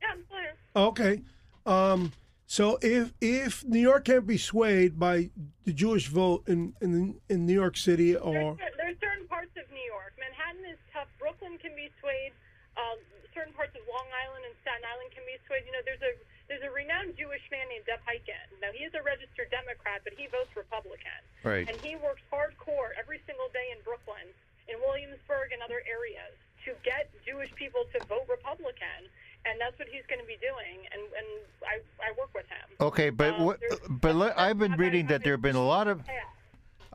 Yeah, 0.00 0.08
I'm 0.12 0.24
clear. 0.24 0.54
Okay. 0.74 1.22
Um, 1.66 2.12
so 2.52 2.76
if 2.84 3.16
if 3.24 3.64
New 3.64 3.80
York 3.80 4.04
can't 4.04 4.28
be 4.28 4.36
swayed 4.36 5.00
by 5.00 5.32
the 5.64 5.72
Jewish 5.72 6.12
vote 6.12 6.44
in 6.44 6.76
in, 6.84 7.16
in 7.32 7.48
New 7.48 7.56
York 7.56 7.80
City 7.80 8.12
or 8.12 8.60
There's, 8.60 8.76
there's 8.76 9.00
certain 9.00 9.24
parts 9.24 9.56
of 9.56 9.64
New 9.72 9.86
York. 9.88 10.12
Manhattan 10.20 10.60
is 10.68 10.76
tough. 10.92 11.08
Brooklyn 11.16 11.56
can 11.56 11.72
be 11.72 11.88
swayed. 11.96 12.36
Um, 12.76 13.00
certain 13.32 13.56
parts 13.56 13.72
of 13.72 13.80
Long 13.88 14.04
Island 14.28 14.44
and 14.44 14.52
Staten 14.60 14.84
Island 14.84 15.16
can 15.16 15.24
be 15.24 15.40
swayed. 15.48 15.64
You 15.64 15.72
know, 15.72 15.80
there's 15.88 16.04
a 16.04 16.12
there's 16.52 16.60
a 16.60 16.68
renowned 16.68 17.16
Jewish 17.16 17.40
man 17.48 17.72
named 17.72 17.88
Dov 17.88 18.04
Hikind. 18.04 18.52
Now 18.60 18.68
he 18.76 18.84
is 18.84 18.92
a 18.92 19.00
registered 19.00 19.48
Democrat, 19.48 20.04
but 20.04 20.12
he 20.12 20.28
votes 20.28 20.52
Republican. 20.52 21.24
Right. 21.40 21.64
And 21.64 21.80
he 21.80 21.96
works 21.96 22.20
hardcore 22.28 22.92
every 23.00 23.24
single 23.24 23.48
day 23.56 23.72
in 23.72 23.80
Brooklyn, 23.80 24.28
in 24.68 24.76
Williamsburg, 24.84 25.56
and 25.56 25.64
other 25.64 25.80
areas 25.88 26.36
to 26.68 26.76
get 26.84 27.08
Jewish 27.24 27.48
people 27.56 27.88
to 27.96 27.98
vote 28.12 28.28
Republican. 28.28 29.08
And 29.44 29.60
that's 29.60 29.76
what 29.78 29.88
he's 29.88 30.06
going 30.08 30.20
to 30.20 30.26
be 30.26 30.38
doing. 30.38 30.86
And 30.92 31.02
and 31.18 31.28
I 31.66 31.74
I 32.06 32.12
work 32.18 32.30
with 32.34 32.46
him. 32.46 32.68
Okay, 32.80 33.10
but 33.10 33.34
Um, 33.34 33.44
what? 33.44 33.58
But 33.90 34.14
le- 34.14 34.34
I've 34.36 34.58
been 34.58 34.72
reading 34.78 35.06
that 35.08 35.24
there 35.24 35.34
have 35.34 35.42
been 35.42 35.56
a 35.56 35.66
lot 35.66 35.88
of. 35.88 36.02
Yeah. 36.06 36.22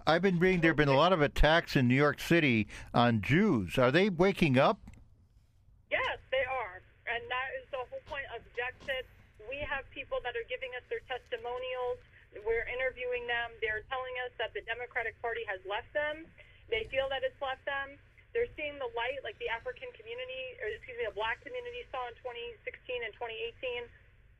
I've 0.08 0.22
been 0.22 0.40
reading 0.40 0.62
there 0.62 0.72
have 0.72 0.80
been 0.80 0.88
a 0.88 0.96
lot 0.96 1.12
of 1.12 1.20
attacks 1.22 1.76
in 1.76 1.88
New 1.90 2.00
York 2.00 2.22
City 2.22 2.68
on 2.94 3.20
Jews. 3.22 3.78
Are 3.78 3.92
they 3.92 4.08
waking 4.10 4.58
up? 4.58 4.80
Yes, 5.92 6.18
they 6.32 6.46
are. 6.48 6.80
And 7.12 7.20
that 7.28 7.50
is 7.60 7.68
the 7.76 7.84
whole 7.84 8.00
point 8.08 8.24
of 8.32 8.40
Jexit. 8.56 9.04
We 9.52 9.60
have 9.68 9.84
people 9.92 10.20
that 10.24 10.32
are 10.40 10.48
giving 10.48 10.72
us 10.80 10.84
their 10.88 11.04
testimonials. 11.12 12.00
We're 12.48 12.68
interviewing 12.72 13.28
them. 13.28 13.52
They're 13.60 13.84
telling 13.92 14.16
us 14.24 14.32
that 14.40 14.54
the 14.56 14.64
Democratic 14.64 15.20
Party 15.20 15.44
has 15.52 15.60
left 15.68 15.92
them. 15.92 16.24
They 16.72 16.88
feel 16.88 17.08
that 17.12 17.24
it's 17.28 17.40
left 17.44 17.64
them. 17.68 18.00
They're 18.34 18.50
seeing 18.56 18.78
the 18.78 18.90
light 18.94 19.20
like 19.24 19.38
the 19.40 19.50
African 19.50 19.90
community, 19.98 20.44
or 20.62 20.68
excuse 20.70 20.98
me, 21.00 21.06
the 21.10 21.16
black 21.18 21.42
community 21.42 21.88
saw 21.90 22.06
in 22.12 22.16
2016 22.22 23.02
and 23.04 23.14
2018. 23.16 23.88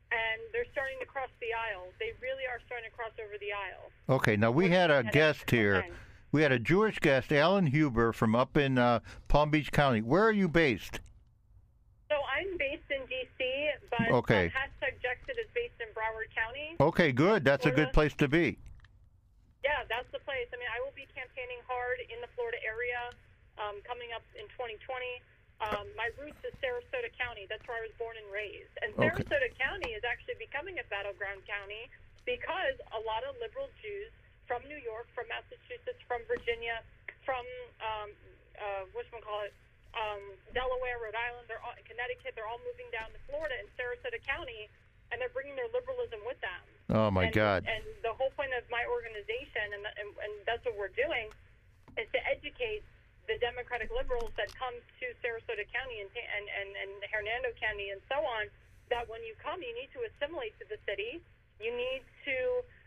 And 0.08 0.40
they're 0.56 0.70
starting 0.72 0.96
to 1.04 1.08
cross 1.10 1.28
the 1.44 1.52
aisle. 1.52 1.92
They 2.00 2.16
really 2.24 2.48
are 2.48 2.64
starting 2.64 2.88
to 2.88 2.96
cross 2.96 3.12
over 3.20 3.36
the 3.44 3.52
aisle. 3.52 3.92
Okay, 4.08 4.38
now 4.40 4.52
we 4.52 4.70
had 4.72 4.88
a 4.88 5.04
guest 5.04 5.52
here. 5.52 5.84
We 6.32 6.44
had 6.44 6.52
a 6.52 6.60
Jewish 6.60 7.00
guest, 7.00 7.32
Alan 7.32 7.68
Huber, 7.68 8.14
from 8.14 8.36
up 8.36 8.56
in 8.56 8.78
uh, 8.78 9.00
Palm 9.28 9.52
Beach 9.52 9.72
County. 9.72 10.00
Where 10.00 10.24
are 10.24 10.32
you 10.32 10.48
based? 10.48 11.00
So 12.08 12.16
I'm 12.24 12.56
based 12.56 12.88
in 12.88 13.04
D.C., 13.12 13.44
but 13.92 14.08
Okay. 14.24 14.48
um, 14.48 14.52
hashtag 14.56 14.96
Jexit 15.04 15.36
is 15.36 15.52
based 15.52 15.76
in 15.84 15.92
Broward 15.92 16.32
County. 16.32 16.76
Okay, 16.80 17.12
good. 17.12 17.44
That's 17.44 17.66
a 17.66 17.72
good 17.72 17.92
place 17.92 18.14
to 18.24 18.28
be. 18.30 18.56
Yeah, 19.64 19.84
that's 19.92 20.08
the 20.16 20.20
place. 20.24 20.48
I 20.54 20.56
mean, 20.56 20.72
I 20.72 20.80
will 20.80 20.96
be 20.96 21.04
campaigning 21.12 21.60
hard 21.68 22.00
in 22.08 22.22
the 22.24 22.32
Florida 22.32 22.60
area 22.64 23.12
um, 23.58 23.82
coming 23.86 24.14
up 24.14 24.24
in 24.38 24.46
2020. 24.54 25.22
Um, 25.58 25.90
my 25.98 26.14
roots 26.22 26.38
is 26.46 26.54
Sarasota 26.62 27.10
County. 27.18 27.50
That's 27.50 27.66
where 27.66 27.82
I 27.82 27.84
was 27.90 27.96
born 27.98 28.14
and 28.14 28.30
raised. 28.30 28.70
And 28.86 28.94
Okay. 28.94 29.10
Sarasota 29.10 29.50
County 29.58 29.98
is 29.98 30.06
actually 30.06 30.38
becoming 30.38 30.78
a 30.78 30.86
battleground 30.86 31.42
county 31.50 31.90
because 32.30 32.78
a 32.94 33.02
lot 33.02 33.26
of 33.26 33.34
liberal 33.42 33.70
Jews 33.82 34.14
from 34.46 34.62
New 34.70 34.78
York, 34.78 35.10
from 35.18 35.26
Massachusetts, 35.34 35.98
from 36.06 36.22
Virginia, 36.30 36.86
from 37.26 37.44
um, 37.82 38.10
uh, 38.62 38.84
whatchamacallit, 38.94 39.52
um, 39.98 40.22
Delaware, 40.54 41.02
Rhode 41.02 41.18
Island, 41.18 41.50
they're 41.50 41.64
all, 41.66 41.74
Connecticut, 41.90 42.38
they're 42.38 42.48
all 42.48 42.62
moving 42.62 42.88
down 42.94 43.10
to 43.12 43.20
Florida 43.26 43.58
and 43.58 43.68
Sarasota 43.74 44.22
County, 44.22 44.70
and 45.10 45.18
they're 45.18 45.34
bringing 45.34 45.58
their 45.58 45.72
liberalism 45.74 46.22
with 46.22 46.38
them. 46.40 46.62
Oh 46.94 47.10
my 47.10 47.28
and, 47.28 47.34
God. 47.34 47.60
And 47.66 47.84
the 48.06 48.14
whole 48.14 48.30
point 48.38 48.54
of 48.54 48.64
my 48.70 48.86
organization, 48.86 49.74
and, 49.74 49.84
and, 49.84 50.10
and 50.22 50.34
that's 50.46 50.64
what 50.70 50.78
we're 50.78 50.94
doing, 50.94 51.34
is 51.98 52.06
to 52.14 52.20
educate 52.30 52.86
the 53.28 53.38
Democratic 53.44 53.92
liberals 53.92 54.32
that 54.40 54.48
come 54.56 54.74
to 54.74 55.06
Sarasota 55.20 55.68
County 55.68 56.00
and, 56.00 56.10
and, 56.16 56.46
and, 56.48 56.70
and 56.80 56.92
Hernando 57.12 57.52
County 57.60 57.92
and 57.92 58.00
so 58.08 58.24
on, 58.24 58.48
that 58.90 59.04
when 59.12 59.20
you 59.28 59.36
come, 59.36 59.60
you 59.60 59.76
need 59.76 59.92
to 59.92 60.08
assimilate 60.08 60.56
to 60.64 60.66
the 60.72 60.80
city. 60.88 61.20
You 61.60 61.76
need 61.76 62.08
to 62.24 62.38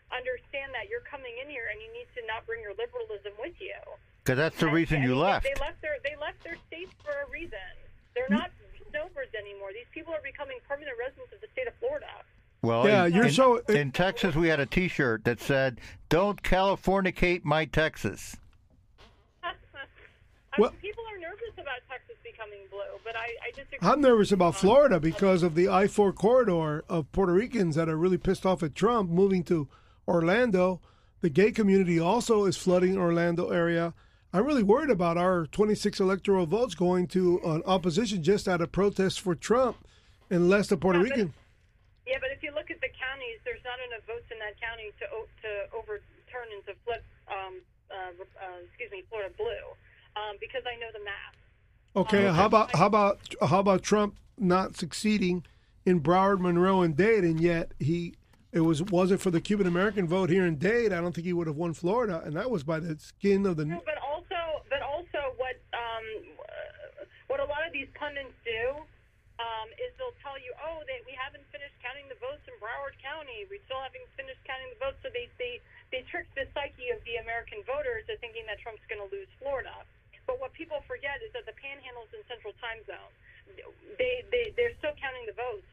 understand 0.09 0.73
that 0.73 0.89
you're 0.89 1.05
coming 1.05 1.37
in 1.37 1.47
here 1.47 1.69
and 1.69 1.77
you 1.77 1.93
need 1.93 2.09
to 2.17 2.25
not 2.25 2.43
bring 2.49 2.59
your 2.59 2.73
liberalism 2.73 3.37
with 3.37 3.53
you. 3.61 3.77
Because 4.25 4.37
that's 4.37 4.57
the 4.57 4.67
And- 4.67 4.75
reason 4.75 5.05
you 5.05 5.13
left. 5.13 5.45
They, 5.45 5.53
they 5.53 5.61
left 5.61 5.81
their 5.81 5.97
they 6.03 6.15
left 6.17 6.43
their 6.43 6.57
states 6.67 6.93
for 7.05 7.13
a 7.13 7.29
reason. 7.29 7.69
They're 8.13 8.29
mm. 8.29 8.41
not 8.41 8.49
snowbirds 8.89 9.33
anymore. 9.37 9.69
These 9.73 9.89
people 9.93 10.13
are 10.13 10.21
becoming 10.25 10.57
permanent 10.67 10.97
residents 10.97 11.31
of 11.33 11.41
the 11.41 11.47
state 11.53 11.67
of 11.67 11.73
Florida. 11.79 12.09
Well, 12.61 12.85
Yeah, 12.85 13.05
in, 13.05 13.13
you're 13.13 13.25
in, 13.25 13.31
so- 13.31 13.61
in 13.69 13.91
Texas, 13.91 14.35
we 14.35 14.47
had 14.47 14.59
a 14.59 14.65
T-shirt 14.65 15.23
that 15.25 15.39
said, 15.39 15.81
"Don't 16.09 16.41
Californicate 16.43 17.43
my 17.43 17.65
Texas." 17.65 18.37
I 20.53 20.61
Well- 20.61 20.71
mean, 20.71 20.79
people 20.81 21.03
are 21.13 21.17
nervous 21.17 21.53
about 21.57 21.79
Texas 21.89 22.15
becoming 22.23 22.59
blue, 22.69 22.81
but 23.03 23.15
I, 23.15 23.27
I 23.43 23.51
disagree. 23.55 23.79
I'm 23.81 24.01
nervous 24.01 24.31
about 24.31 24.55
Florida 24.55 24.99
because 24.99 25.43
of 25.43 25.55
the 25.55 25.69
I 25.69 25.87
4 25.87 26.11
corridor 26.13 26.83
of 26.89 27.11
Puerto 27.11 27.33
Ricans 27.33 27.75
that 27.75 27.87
are 27.87 27.97
really 27.97 28.17
pissed 28.17 28.45
off 28.45 28.61
at 28.63 28.75
Trump 28.75 29.09
moving 29.09 29.43
to 29.45 29.67
Orlando. 30.07 30.81
The 31.21 31.29
gay 31.29 31.51
community 31.51 31.99
also 31.99 32.45
is 32.45 32.57
flooding 32.57 32.97
Orlando 32.97 33.49
area. 33.49 33.93
I'm 34.33 34.45
really 34.45 34.63
worried 34.63 34.89
about 34.89 35.17
our 35.17 35.45
26 35.45 35.99
electoral 35.99 36.45
votes 36.45 36.73
going 36.75 37.07
to 37.09 37.39
an 37.43 37.63
opposition 37.65 38.23
just 38.23 38.47
out 38.47 38.61
of 38.61 38.71
protest 38.71 39.19
for 39.19 39.35
Trump, 39.35 39.77
unless 40.29 40.67
the 40.67 40.77
Puerto 40.77 40.99
Yeah, 40.99 41.03
but- 41.03 41.11
Rican. 41.17 41.33
Yeah, 42.07 42.17
but 42.19 42.31
if 42.31 42.41
you 42.43 42.51
look 42.51 42.71
at 42.71 42.81
the 42.81 42.89
counties, 42.89 43.39
there's 43.45 43.63
not 43.63 43.79
enough 43.87 44.03
votes 44.07 44.25
in 44.31 44.39
that 44.39 44.59
county 44.59 44.91
to 44.99 45.05
to 45.43 45.51
overturn 45.77 46.47
and 46.51 46.65
to 46.65 46.73
flip, 46.83 47.03
um, 47.29 47.61
uh, 47.91 48.11
uh, 48.19 48.57
excuse 48.67 48.91
me, 48.91 49.03
Florida 49.07 49.31
blue, 49.37 49.47
um, 50.15 50.37
because 50.39 50.63
I 50.65 50.79
know 50.79 50.87
the 50.93 51.03
math. 51.03 51.35
Okay, 51.95 52.27
Um, 52.27 52.35
how 52.35 52.45
about 52.45 52.75
how 52.75 52.85
about 52.87 53.19
how 53.41 53.59
about 53.59 53.83
Trump 53.83 54.15
not 54.37 54.77
succeeding 54.77 55.45
in 55.85 55.99
Broward, 55.99 56.39
Monroe, 56.39 56.81
and 56.81 56.95
Dade, 56.95 57.23
and 57.23 57.39
yet 57.39 57.73
he 57.79 58.15
it 58.51 58.61
was 58.61 58.83
wasn't 58.83 59.21
for 59.21 59.31
the 59.31 59.41
Cuban 59.41 59.67
American 59.67 60.07
vote 60.07 60.29
here 60.29 60.45
in 60.45 60.57
Dade, 60.57 60.91
I 60.91 60.99
don't 60.99 61.13
think 61.15 61.25
he 61.25 61.33
would 61.33 61.47
have 61.47 61.55
won 61.55 61.73
Florida, 61.73 62.21
and 62.25 62.35
that 62.35 62.51
was 62.51 62.63
by 62.63 62.79
the 62.79 62.97
skin 62.99 63.45
of 63.45 63.55
the. 63.57 63.65
No, 63.65 63.81
but 63.85 63.97
also, 64.03 64.63
but 64.69 64.81
also, 64.81 65.35
what 65.37 65.55
um, 65.71 66.05
what 67.27 67.39
a 67.39 67.47
lot 67.47 67.63
of 67.67 67.71
these 67.71 67.87
pundits 67.95 68.35
do 68.43 68.75
um, 69.39 69.67
is 69.79 69.91
they'll 69.95 70.15
tell 70.19 70.35
you, 70.35 70.51
oh, 70.63 70.83
they, 70.87 70.99
we 71.07 71.15
haven't 71.15 71.43
finished 71.51 71.75
counting 71.79 72.07
the 72.11 72.19
votes 72.19 72.43
in 72.47 72.55
Broward 72.59 72.95
County. 72.99 73.47
We 73.47 73.63
still 73.67 73.79
haven't 73.79 74.03
finished 74.19 74.43
counting 74.43 74.67
the 74.75 74.79
votes. 74.83 74.99
So 75.03 75.07
they 75.11 75.31
they 75.39 75.63
they 75.91 76.03
trick 76.11 76.27
the 76.35 76.47
psyche 76.55 76.91
of 76.91 76.99
the 77.07 77.19
American 77.23 77.63
voters 77.63 78.07
into 78.07 78.19
thinking 78.19 78.43
that 78.51 78.59
Trump's 78.59 78.83
going 78.91 78.99
to 78.99 79.11
lose 79.11 79.31
Florida. 79.39 79.75
But 80.31 80.39
what 80.39 80.55
people 80.55 80.79
forget 80.87 81.19
is 81.19 81.35
that 81.35 81.43
the 81.43 81.51
Panhandle's 81.59 82.07
in 82.15 82.23
Central 82.31 82.55
Time 82.63 82.79
Zone. 82.87 83.11
They 83.99 84.23
they 84.31 84.55
they're 84.55 84.71
still 84.79 84.95
counting 84.95 85.27
the 85.27 85.35
votes 85.35 85.67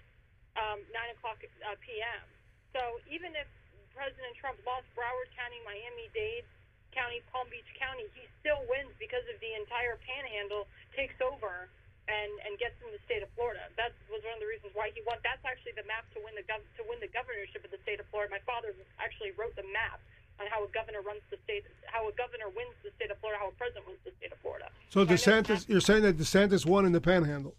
um, 0.58 0.82
nine 0.90 1.14
o'clock 1.14 1.38
uh, 1.62 1.78
p.m. 1.78 2.26
So 2.74 2.98
even 3.06 3.38
if 3.38 3.46
President 3.94 4.34
Trump 4.42 4.58
lost 4.66 4.90
Broward 4.98 5.30
County, 5.38 5.62
Miami 5.62 6.10
Dade 6.10 6.42
County, 6.90 7.22
Palm 7.30 7.46
Beach 7.54 7.70
County, 7.78 8.10
he 8.18 8.26
still 8.42 8.66
wins 8.66 8.90
because 8.98 9.22
of 9.30 9.38
the 9.38 9.54
entire 9.62 9.94
Panhandle 10.02 10.66
takes 10.98 11.14
over 11.22 11.70
and 12.10 12.32
and 12.42 12.58
gets 12.58 12.74
in 12.82 12.90
the 12.90 12.98
state 13.06 13.22
of 13.22 13.30
Florida. 13.38 13.70
That 13.78 13.94
was 14.10 14.26
one 14.26 14.34
of 14.34 14.42
the 14.42 14.50
reasons 14.50 14.74
why 14.74 14.90
he 14.90 15.06
won. 15.06 15.22
That's 15.22 15.46
actually 15.46 15.78
the 15.78 15.86
map 15.86 16.02
to 16.18 16.20
win 16.26 16.34
the 16.34 16.42
gov- 16.50 16.66
to 16.74 16.82
win 16.90 16.98
the 16.98 17.12
governorship 17.14 17.62
of 17.62 17.70
the 17.70 17.78
state 17.86 18.02
of 18.02 18.10
Florida. 18.10 18.34
My 18.34 18.42
father 18.42 18.74
actually 18.98 19.38
wrote 19.38 19.54
the 19.54 19.68
map 19.70 20.02
on 20.40 20.46
how 20.46 20.64
a 20.64 20.68
governor 20.70 21.02
runs 21.02 21.22
the 21.30 21.38
state, 21.44 21.64
how 21.86 22.08
a 22.08 22.12
governor 22.12 22.46
wins 22.54 22.74
the 22.82 22.90
state 22.96 23.10
of 23.10 23.18
Florida, 23.18 23.38
how 23.42 23.48
a 23.48 23.56
president 23.58 23.86
wins 23.86 23.98
the 24.04 24.12
state 24.18 24.32
of 24.32 24.38
Florida. 24.38 24.70
So 24.90 25.02
I 25.02 25.04
DeSantis, 25.04 25.68
you're 25.68 25.80
saying 25.80 26.02
that 26.02 26.16
DeSantis 26.16 26.64
won 26.66 26.86
in 26.86 26.92
the 26.92 27.00
Panhandle. 27.00 27.54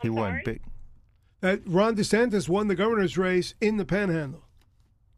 He 0.00 0.08
I'm 0.08 0.14
won 0.14 0.30
sorry? 0.32 0.42
big. 0.44 0.60
That 1.40 1.60
Ron 1.66 1.96
DeSantis 1.96 2.48
won 2.48 2.68
the 2.68 2.74
governor's 2.74 3.18
race 3.18 3.54
in 3.60 3.76
the 3.76 3.84
Panhandle. 3.84 4.42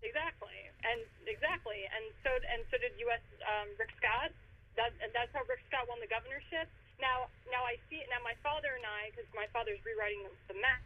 Exactly, 0.02 0.56
and 0.82 1.01
exactly, 1.28 1.85
and 1.93 2.05
so 2.24 2.31
and 2.32 2.65
so 2.70 2.78
did 2.81 2.93
U.S. 3.09 3.20
Um, 3.44 3.69
Rick 3.78 3.93
Scott. 4.01 4.32
That, 4.77 4.90
and 5.05 5.12
that's 5.15 5.31
how 5.32 5.44
Rick 5.48 5.62
Scott 5.69 5.86
won 5.89 6.01
the 6.01 6.11
governorship. 6.11 6.66
Now, 7.01 7.28
now 7.52 7.62
I 7.62 7.77
see. 7.89 7.97
It 8.02 8.09
now 8.11 8.19
my 8.24 8.35
father 8.43 8.74
and 8.74 8.82
I, 8.82 9.12
because 9.12 9.28
my 9.36 9.47
father's 9.52 9.78
rewriting 9.85 10.24
the, 10.24 10.55
the 10.55 10.59
map, 10.61 10.81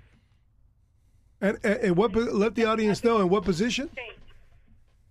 And, 1.40 1.54
and, 1.64 1.80
and 1.90 1.96
what? 1.96 2.12
Let 2.14 2.54
the 2.54 2.66
audience 2.66 3.02
know 3.02 3.20
in 3.20 3.28
what 3.28 3.44
position 3.44 3.88
changed. 3.96 4.27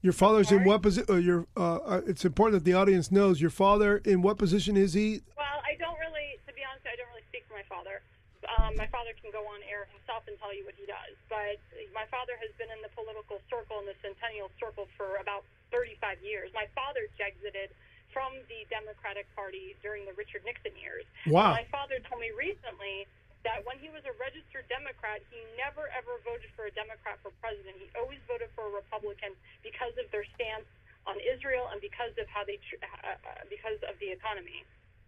Your 0.08 0.16
father's 0.16 0.56
in. 0.56 0.64
What 0.64 0.80
position? 0.80 1.04
Uh, 1.12 1.20
your. 1.20 1.44
Uh, 1.60 2.00
uh, 2.00 2.02
it's 2.08 2.24
important 2.24 2.56
that 2.56 2.64
the 2.64 2.72
audience 2.72 3.12
knows 3.12 3.44
your 3.44 3.52
father 3.52 4.00
in 4.08 4.24
what 4.24 4.40
position 4.40 4.80
is 4.80 4.96
he? 4.96 5.20
Well, 5.36 5.60
I 5.68 5.76
don't 5.76 6.00
really, 6.00 6.40
to 6.48 6.52
be 6.56 6.64
honest, 6.64 6.88
I 6.88 6.96
don't 6.96 7.12
really 7.12 7.28
speak 7.28 7.44
for 7.52 7.60
my 7.60 7.68
father. 7.68 8.00
Um, 8.48 8.80
my 8.80 8.88
father 8.88 9.12
can 9.20 9.36
go 9.36 9.44
on 9.44 9.60
air 9.68 9.84
himself 9.92 10.24
and 10.32 10.40
tell 10.40 10.56
you 10.56 10.64
what 10.64 10.80
he 10.80 10.88
does. 10.88 11.20
But 11.28 11.60
my 11.92 12.08
father 12.08 12.40
has 12.40 12.56
been 12.56 12.72
in 12.72 12.80
the 12.80 12.88
political 12.96 13.44
circle, 13.52 13.84
in 13.84 13.92
the 13.92 14.00
centennial 14.00 14.48
circle, 14.56 14.88
for 14.96 15.20
about 15.20 15.44
35 15.76 16.24
years. 16.24 16.48
My 16.56 16.72
father 16.72 17.12
exited 17.20 17.76
from 18.16 18.32
the 18.48 18.64
Democratic 18.72 19.28
Party 19.36 19.76
during 19.84 20.08
the 20.08 20.16
Richard 20.16 20.48
Nixon 20.48 20.72
years. 20.80 21.04
Wow. 21.28 21.52
My 21.52 21.68
father 21.68 22.00
told 22.08 22.24
me 22.24 22.32
recently 22.32 23.04
that 23.46 23.62
when 23.66 23.78
he 23.78 23.90
was 23.94 24.02
a 24.06 24.14
registered 24.18 24.66
Democrat, 24.70 25.22
he 25.30 25.40
never 25.58 25.90
ever 25.94 26.18
voted 26.26 26.50
for 26.58 26.66
a 26.66 26.74
Democrat 26.74 27.22
for 27.22 27.34
president. 27.44 27.78
He 27.78 27.88
always 27.98 28.22
voted 28.26 28.50
for 28.58 28.70
a 28.70 28.74
Republican 28.74 29.38
because 29.62 29.94
of 30.02 30.10
their 30.10 30.26
stance 30.34 30.68
on 31.06 31.16
Israel 31.24 31.70
and 31.72 31.80
because 31.80 32.12
of 32.20 32.28
how 32.28 32.44
they, 32.44 32.60
tr- 32.68 32.82
uh, 32.84 33.16
uh, 33.16 33.48
because 33.48 33.80
of 33.88 33.96
the 34.04 34.12
economy. 34.12 34.66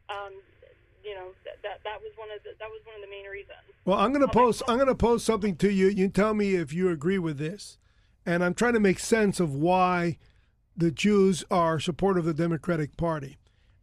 Um, 0.08 0.40
you 1.04 1.16
know 1.16 1.32
that, 1.46 1.62
that 1.64 1.80
that 1.84 2.02
was 2.02 2.12
one 2.18 2.28
of 2.32 2.44
the 2.44 2.52
that 2.60 2.70
was 2.70 2.82
one 2.86 2.96
of 2.96 3.02
the 3.02 3.10
main 3.10 3.26
reasons. 3.26 3.64
Well, 3.86 3.98
I'm 3.98 4.12
going 4.12 4.26
to 4.26 4.32
post. 4.32 4.62
I'm 4.68 4.76
going 4.76 4.88
to 4.88 4.96
post 4.96 5.26
something 5.26 5.56
to 5.58 5.72
you. 5.72 5.88
You 5.88 6.10
tell 6.10 6.34
me 6.34 6.56
if 6.56 6.74
you 6.74 6.90
agree 6.90 7.20
with 7.20 7.38
this, 7.38 7.78
and 8.26 8.44
I'm 8.44 8.54
trying 8.54 8.74
to 8.74 8.80
make 8.80 9.00
sense 9.00 9.40
of 9.40 9.54
why 9.54 10.18
the 10.76 10.92
Jews 10.92 11.44
are 11.50 11.80
supportive 11.80 12.28
of 12.28 12.38
the 12.38 12.44
Democratic 12.44 12.98
Party. 12.98 13.38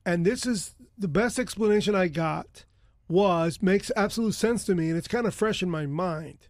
And 0.05 0.25
this 0.25 0.47
is 0.47 0.75
the 0.97 1.09
best 1.09 1.39
explanation 1.39 1.95
I 1.95 2.09
got. 2.09 2.65
Was 3.09 3.63
makes 3.63 3.93
absolute 3.95 4.35
sense 4.35 4.65
to 4.65 4.75
me, 4.75 4.89
and 4.89 4.99
it's 4.99 5.09
kind 5.09 5.27
of 5.27 5.35
fresh 5.35 5.63
in 5.63 5.71
my 5.71 5.87
mind. 5.87 6.49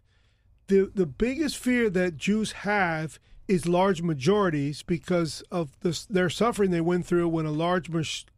the 0.67 0.91
The 0.93 1.05
biggest 1.05 1.57
fear 1.57 1.89
that 1.89 2.17
Jews 2.17 2.51
have 2.63 3.19
is 3.47 3.67
large 3.67 4.01
majorities 4.01 4.83
because 4.83 5.41
of 5.51 5.79
the, 5.79 6.05
their 6.09 6.29
suffering 6.29 6.71
they 6.71 6.81
went 6.81 7.05
through 7.05 7.29
when 7.29 7.45
a 7.45 7.51
large 7.51 7.89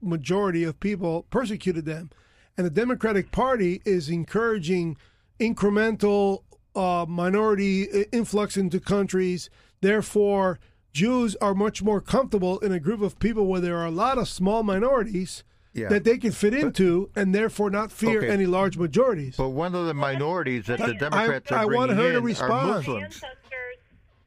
majority 0.02 0.64
of 0.64 0.80
people 0.80 1.26
persecuted 1.30 1.86
them. 1.86 2.12
And 2.58 2.66
the 2.66 2.72
Democratic 2.72 3.32
Party 3.32 3.82
is 3.86 4.10
encouraging 4.10 4.98
incremental 5.40 6.44
uh, 6.76 7.06
minority 7.08 7.84
influx 8.12 8.58
into 8.58 8.80
countries. 8.80 9.50
Therefore, 9.82 10.60
Jews 10.92 11.36
are 11.38 11.56
much 11.56 11.82
more 11.82 12.02
comfortable 12.02 12.60
in 12.60 12.72
a 12.72 12.80
group 12.80 13.02
of 13.02 13.20
people 13.20 13.48
where 13.48 13.62
there 13.62 13.78
are 13.78 13.86
a 13.86 13.92
lot 13.92 14.18
of 14.18 14.28
small 14.28 14.64
minorities 14.64 15.44
Yeah. 15.74 15.90
that 15.90 16.04
they 16.04 16.18
can 16.18 16.32
fit 16.34 16.54
into 16.54 17.10
and 17.16 17.34
therefore 17.34 17.70
not 17.70 17.92
fear 17.92 18.20
Okay. 18.26 18.30
any 18.34 18.46
large 18.50 18.78
majorities. 18.78 19.38
But 19.38 19.50
one 19.54 19.76
of 19.76 19.86
the 19.86 19.94
minorities 19.94 20.66
that 20.66 20.80
the 20.82 20.94
Democrats 20.98 21.52
I 21.52 21.64
are 21.64 21.68
want 21.70 21.94
bringing 21.94 22.04
her 22.06 22.12
to 22.14 22.18
in 22.18 22.24
respond. 22.26 22.52
are 22.52 22.66
My 22.66 22.74
Muslims. 22.82 23.04
ancestors, 23.22 23.78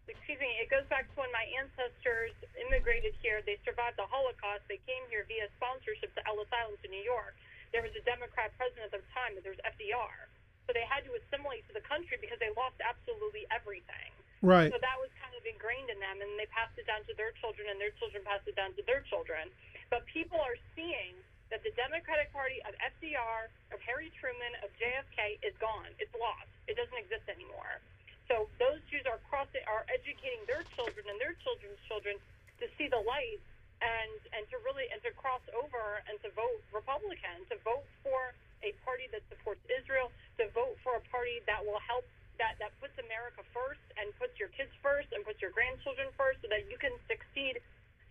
excuse 0.07 0.39
me, 0.39 0.51
it 0.63 0.71
goes 0.71 0.87
back 0.87 1.11
to 1.11 1.15
when 1.19 1.31
my 1.35 1.43
ancestors 1.59 2.31
immigrated 2.63 3.15
here. 3.21 3.43
They 3.43 3.59
survived 3.67 3.99
the 3.99 4.07
Holocaust. 4.07 4.63
They 4.71 4.79
came 4.87 5.03
here 5.11 5.27
via 5.27 5.51
sponsorship 5.59 6.15
to 6.15 6.23
Ellis 6.31 6.49
Island 6.55 6.79
to 6.87 6.89
New 6.89 7.03
York. 7.03 7.35
There 7.75 7.83
was 7.83 7.91
a 7.99 8.05
Democrat 8.07 8.55
president 8.57 8.95
at 8.95 9.03
the 9.03 9.03
time, 9.11 9.35
but 9.35 9.43
there 9.43 9.53
was 9.53 9.61
FDR. 9.67 10.31
So 10.67 10.73
they 10.73 10.87
had 10.87 11.03
to 11.11 11.13
assimilate 11.19 11.67
to 11.67 11.75
the 11.75 11.83
country 11.83 12.23
because 12.23 12.39
they 12.39 12.55
lost 12.55 12.79
absolutely 12.79 13.51
everything. 13.51 14.15
right. 14.47 14.71
So 14.71 14.79
that 14.79 14.99
was 15.03 15.11
kind 15.19 15.35
of 15.35 15.43
ingrained 15.43 15.91
in 15.91 15.99
them, 15.99 16.23
and 16.23 16.31
they 16.39 16.47
passed 16.55 16.79
it 16.79 16.87
down 16.87 17.03
to 17.11 17.15
their 17.19 17.35
children, 17.43 17.67
and 17.67 17.81
their 17.83 17.91
children 17.99 18.23
passed 18.23 18.47
it 18.47 18.55
down 18.55 18.71
to 18.79 18.83
their 18.87 19.03
children. 19.11 19.51
But 19.91 20.07
people 20.07 20.39
are 20.39 20.55
seeing 20.79 21.19
that 21.53 21.61
the 21.61 21.77
Democratic 21.77 22.33
Party 22.33 22.65
of 22.65 22.73
FDR, 22.81 23.53
of 23.77 23.79
Harry 23.85 24.09
Truman, 24.17 24.57
of 24.65 24.73
JFK 24.81 25.37
is 25.45 25.53
gone. 25.61 25.93
It's 26.01 26.13
lost. 26.17 26.49
It 26.65 26.81
doesn't 26.81 26.97
exist 26.97 27.29
anymore. 27.29 27.85
So 28.25 28.49
those 28.57 28.81
Jews 28.89 29.05
are 29.05 29.21
crossing, 29.29 29.61
are 29.69 29.85
educating 29.93 30.41
their 30.49 30.65
children 30.73 31.05
and 31.05 31.21
their 31.21 31.37
children's 31.45 31.77
children 31.85 32.17
to 32.57 32.67
see 32.81 32.89
the 32.89 33.05
light 33.05 33.45
and 33.85 34.17
and 34.33 34.49
to 34.49 34.57
really 34.65 34.89
and 34.89 35.03
to 35.05 35.13
cross 35.13 35.45
over 35.53 36.01
and 36.09 36.17
to 36.25 36.33
vote 36.33 36.65
Republican, 36.73 37.45
to 37.53 37.61
vote 37.61 37.85
for 38.01 38.33
a 38.65 38.73
party 38.89 39.11
that 39.13 39.21
supports 39.29 39.61
Israel, 39.69 40.09
to 40.41 40.49
vote 40.57 40.81
for 40.81 40.97
a 40.97 41.05
party 41.13 41.45
that 41.45 41.61
will 41.61 41.83
help 41.85 42.09
that 42.41 42.57
that 42.65 42.73
puts 42.81 42.97
America 42.97 43.45
first 43.53 43.85
and 44.01 44.09
puts 44.17 44.41
your 44.41 44.49
kids 44.57 44.73
first 44.81 45.13
and 45.13 45.21
puts 45.27 45.45
your 45.45 45.53
grandchildren 45.53 46.09
first, 46.17 46.41
so 46.41 46.49
that 46.49 46.65
you 46.73 46.81
can 46.81 46.97
succeed, 47.11 47.61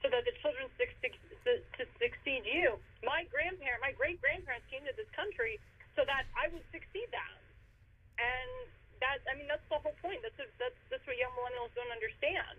so 0.02 0.10
that 0.10 0.26
the 0.26 0.34
children 0.42 0.66
succeed 0.78 1.14
to, 1.46 1.86
succeed 1.98 2.46
you. 2.46 2.78
My 3.06 3.26
grandparent, 3.30 3.82
my 3.82 3.94
great 3.94 4.22
grandparents 4.22 4.66
came 4.70 4.82
to 4.86 4.94
this 4.98 5.10
country 5.14 5.58
so 5.98 6.06
that 6.06 6.26
I 6.38 6.50
would 6.54 6.66
succeed 6.74 7.10
them, 7.14 7.38
and 8.18 8.52
that 9.02 9.22
I 9.30 9.38
mean 9.38 9.50
that's 9.50 9.66
the 9.70 9.82
whole 9.82 9.96
point. 10.02 10.22
That's 10.26 10.38
what, 10.38 10.50
that's 10.58 10.78
that's 10.90 11.06
what 11.06 11.18
young 11.18 11.34
millennials 11.38 11.74
don't 11.78 11.90
understand. 11.94 12.58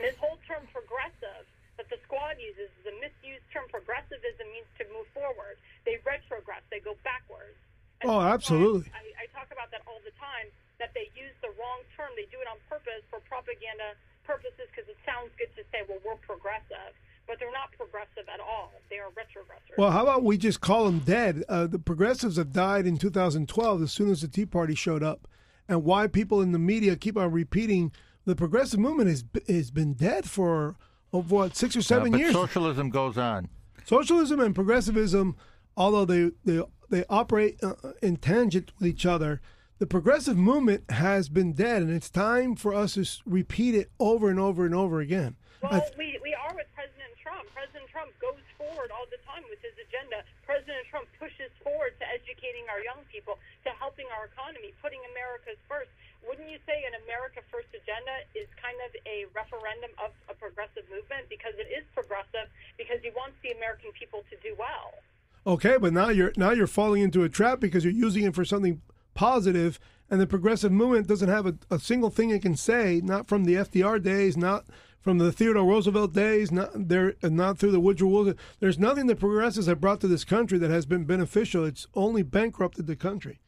This 0.00 0.16
whole 0.16 0.40
term 0.48 0.64
progressive 0.72 1.44
that 1.76 1.88
the 1.88 2.00
squad 2.04 2.36
uses 2.36 2.68
is 2.80 2.84
a 2.88 2.94
misused 3.00 3.44
term. 3.52 3.64
Progressivism 3.72 4.48
means 4.52 4.68
to 4.76 4.84
move 4.92 5.08
forward. 5.16 5.56
They 5.88 5.96
retrogress. 6.04 6.60
They 6.68 6.80
go 6.80 6.96
backwards. 7.04 7.56
And 8.00 8.08
Oh, 8.08 8.20
absolutely. 8.20 8.88
I, 8.92 9.24
I 9.24 9.26
talk 9.32 9.48
about 9.52 9.72
that 9.72 9.84
all 9.88 10.00
the 10.04 10.12
time. 10.20 10.48
That 10.80 10.92
they 10.96 11.12
use 11.12 11.32
the 11.44 11.52
wrong 11.60 11.84
term. 11.96 12.12
They 12.16 12.28
do 12.32 12.40
it 12.40 12.48
on 12.48 12.56
purpose 12.68 13.04
for 13.12 13.20
propaganda 13.28 13.96
purposes 14.30 14.66
because 14.70 14.88
it 14.88 14.96
sounds 15.04 15.30
good 15.38 15.50
to 15.56 15.62
say, 15.72 15.82
"Well, 15.88 15.98
we're 16.06 16.20
progressive," 16.22 16.94
but 17.26 17.38
they're 17.38 17.52
not 17.52 17.72
progressive 17.76 18.28
at 18.32 18.40
all. 18.40 18.72
They 18.90 18.98
are 18.98 19.10
retrogressors. 19.10 19.76
Well, 19.78 19.90
how 19.90 20.02
about 20.02 20.22
we 20.22 20.38
just 20.38 20.60
call 20.60 20.84
them 20.86 21.00
dead? 21.00 21.42
Uh, 21.48 21.66
the 21.66 21.78
progressives 21.78 22.36
have 22.36 22.52
died 22.52 22.86
in 22.86 22.96
2012 22.96 23.82
as 23.82 23.92
soon 23.92 24.10
as 24.10 24.20
the 24.22 24.28
Tea 24.28 24.46
Party 24.46 24.74
showed 24.74 25.02
up. 25.02 25.26
And 25.68 25.84
why 25.84 26.06
people 26.06 26.40
in 26.42 26.52
the 26.52 26.58
media 26.58 26.96
keep 26.96 27.16
on 27.16 27.30
repeating 27.32 27.92
the 28.24 28.34
progressive 28.36 28.80
movement 28.80 29.08
has, 29.08 29.24
has 29.48 29.70
been 29.70 29.94
dead 29.94 30.28
for, 30.28 30.76
oh, 31.12 31.22
what, 31.22 31.56
six 31.56 31.76
or 31.76 31.80
Uh, 31.80 31.82
seven 31.82 32.10
but 32.12 32.18
years? 32.20 32.32
socialism 32.32 32.90
goes 32.90 33.16
on. 33.16 33.48
Socialism 33.84 34.40
and 34.40 34.54
progressivism, 34.54 35.36
although 35.76 36.04
they, 36.04 36.30
they, 36.44 36.62
they 36.90 37.04
operate 37.08 37.58
uh, 37.62 37.74
in 38.02 38.16
tangent 38.16 38.72
with 38.78 38.88
each 38.88 39.06
other, 39.06 39.40
the 39.80 39.88
progressive 39.88 40.36
movement 40.36 40.84
has 40.92 41.32
been 41.32 41.56
dead. 41.56 41.80
And 41.80 41.90
it's 41.90 42.12
time 42.12 42.54
for 42.54 42.76
us 42.76 43.00
to 43.00 43.08
repeat 43.24 43.74
it 43.74 43.88
over 43.98 44.28
and 44.28 44.38
over 44.38 44.68
and 44.68 44.76
over 44.76 45.00
again. 45.00 45.40
Well, 45.64 45.80
th- 45.80 45.96
we, 45.96 46.20
we 46.20 46.36
are 46.36 46.52
with 46.52 46.68
President 46.76 47.16
Trump. 47.16 47.48
President 47.56 47.88
Trump 47.88 48.12
goes 48.20 48.44
forward 48.60 48.92
all 48.92 49.08
the 49.08 49.16
time 49.24 49.40
with 49.48 49.56
his 49.64 49.72
agenda. 49.80 50.20
President 50.44 50.84
Trump 50.92 51.08
pushes 51.16 51.48
forward 51.64 51.96
to 51.96 52.04
educating 52.12 52.68
our 52.68 52.84
young 52.84 53.00
people, 53.08 53.40
to 53.64 53.72
helping 53.80 54.04
our 54.12 54.28
economy, 54.28 54.76
putting 54.84 55.00
America's 55.16 55.58
first. 55.64 55.88
Wouldn't 56.28 56.52
you 56.52 56.60
say 56.68 56.84
an 56.84 57.00
America 57.08 57.40
First 57.48 57.72
agenda 57.72 58.28
is 58.36 58.44
kind 58.60 58.76
of 58.84 58.92
a 59.08 59.24
referendum 59.32 59.96
of 59.96 60.12
a 60.28 60.36
progressive 60.36 60.84
movement? 60.92 61.32
Because 61.32 61.56
it 61.56 61.72
is 61.72 61.88
progressive, 61.96 62.52
because 62.76 63.00
he 63.00 63.08
wants 63.16 63.40
the 63.40 63.56
American 63.56 63.96
people 63.96 64.20
to 64.28 64.36
do 64.44 64.52
well. 64.60 64.92
Okay, 65.48 65.80
but 65.80 65.96
now 65.96 66.12
you're 66.12 66.36
now 66.36 66.52
you're 66.52 66.68
falling 66.68 67.00
into 67.00 67.24
a 67.24 67.32
trap 67.32 67.64
because 67.64 67.80
you're 67.80 67.96
using 67.96 68.28
it 68.28 68.36
for 68.36 68.44
something 68.44 68.84
positive, 69.14 69.78
and 70.10 70.20
the 70.20 70.26
progressive 70.26 70.72
movement 70.72 71.06
doesn't 71.06 71.28
have 71.28 71.46
a, 71.46 71.54
a 71.70 71.78
single 71.78 72.10
thing 72.10 72.30
it 72.30 72.42
can 72.42 72.56
say, 72.56 73.00
not 73.02 73.28
from 73.28 73.44
the 73.44 73.54
FDR 73.54 74.02
days, 74.02 74.36
not 74.36 74.66
from 75.00 75.18
the 75.18 75.32
Theodore 75.32 75.64
Roosevelt 75.64 76.12
days, 76.12 76.52
not 76.52 76.70
there, 76.74 77.14
not 77.22 77.58
through 77.58 77.72
the 77.72 77.80
Woodrow 77.80 78.08
Wilson. 78.08 78.36
There's 78.60 78.78
nothing 78.78 79.06
the 79.06 79.16
progressives 79.16 79.66
have 79.66 79.80
brought 79.80 80.00
to 80.02 80.08
this 80.08 80.24
country 80.24 80.58
that 80.58 80.70
has 80.70 80.84
been 80.84 81.04
beneficial. 81.04 81.64
It's 81.64 81.86
only 81.94 82.22
bankrupted 82.22 82.86
the 82.86 82.96
country. 82.96 83.40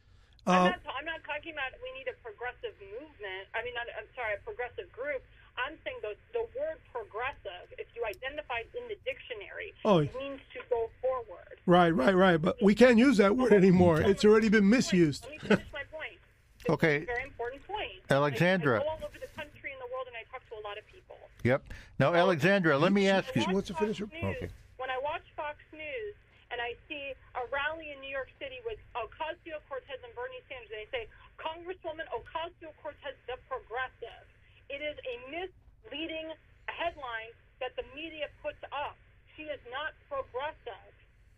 I'm, 0.45 0.53
uh, 0.53 0.63
not, 0.69 0.79
I'm 0.99 1.05
not 1.05 1.21
talking 1.25 1.53
about 1.53 1.71
we 1.83 1.91
need 1.97 2.09
a 2.09 2.17
progressive 2.23 2.73
movement. 2.81 3.47
I 3.53 3.63
mean, 3.63 3.73
not, 3.75 3.85
I'm 3.97 4.09
sorry, 4.15 4.33
a 4.35 4.41
progressive 4.43 4.91
group. 4.91 5.21
I'm 5.57 5.77
saying 5.85 5.97
the, 6.01 6.15
the 6.33 6.45
word 6.59 6.77
progressive, 6.91 7.69
if 7.77 7.87
you 7.95 8.03
identify 8.05 8.59
it 8.65 8.69
in 8.77 8.87
the 8.89 8.97
dictionary, 9.05 9.73
Oh. 9.85 9.99
it 9.99 10.13
means 10.17 10.41
to 10.53 10.59
go 10.69 10.89
forward. 11.01 11.57
Right, 11.65 11.91
right, 11.91 12.15
right. 12.15 12.37
But 12.41 12.57
we 12.61 12.73
can't 12.75 12.97
use 12.97 13.17
that 13.17 13.35
word 13.37 13.53
anymore. 13.53 14.01
It's 14.01 14.25
already 14.25 14.49
been 14.49 14.67
misused. 14.69 15.23
Let 15.23 15.31
me 15.31 15.37
finish 15.39 15.65
my 15.71 15.83
point. 15.91 16.17
It's 16.59 16.69
Okay. 16.69 17.03
a 17.03 17.05
very 17.05 17.23
important 17.23 17.61
point. 17.67 18.01
Alexandra. 18.09 18.79
I, 18.79 18.81
I 18.81 18.83
go 18.83 18.89
all 18.89 18.99
over 19.05 19.19
the 19.21 19.29
country 19.37 19.71
and 19.71 19.79
the 19.81 19.89
world, 19.93 20.07
and 20.09 20.15
I 20.17 20.23
talk 20.31 20.41
to 20.49 20.55
a 20.57 20.63
lot 20.67 20.77
of 20.77 20.85
people. 20.87 21.17
Yep. 21.43 21.61
Now, 21.99 22.13
Alexandra, 22.13 22.77
let 22.77 22.91
me 22.91 23.07
ask 23.09 23.29
you. 23.35 23.43
She 23.43 23.51
wants 23.53 23.67
to 23.69 23.75
finish 23.75 23.99
her- 23.99 24.07
News, 24.07 24.23
Okay. 24.23 24.49
When 24.77 24.89
I 24.89 24.97
watch 24.99 25.23
Fox 25.37 25.57
News 25.71 26.15
and 26.51 26.59
I 26.59 26.75
see 26.89 27.13
a 27.35 27.43
rally 27.53 27.91
in 27.93 28.01
New 28.01 28.09
York 28.11 28.29
City 28.41 28.57
with 28.65 28.79
Ocasio 28.95 29.61
Cortez 29.69 29.99
and 30.03 30.11
Bernie 30.17 30.41
Sanders, 30.49 30.69
and 30.73 30.81
they 30.83 30.89
say 30.91 31.03
Congresswoman 31.39 32.03
Ocasio 32.11 32.73
Cortez, 32.81 33.15
the 33.29 33.37
progressive. 33.47 34.25
It 34.73 34.81
is 34.81 34.97
a 35.05 35.15
misleading 35.29 36.33
headline 36.65 37.29
that 37.61 37.77
the 37.77 37.85
media 37.93 38.25
puts 38.41 38.57
up. 38.73 38.97
She 39.37 39.45
is 39.45 39.61
not 39.69 39.93
progressive. 40.09 40.89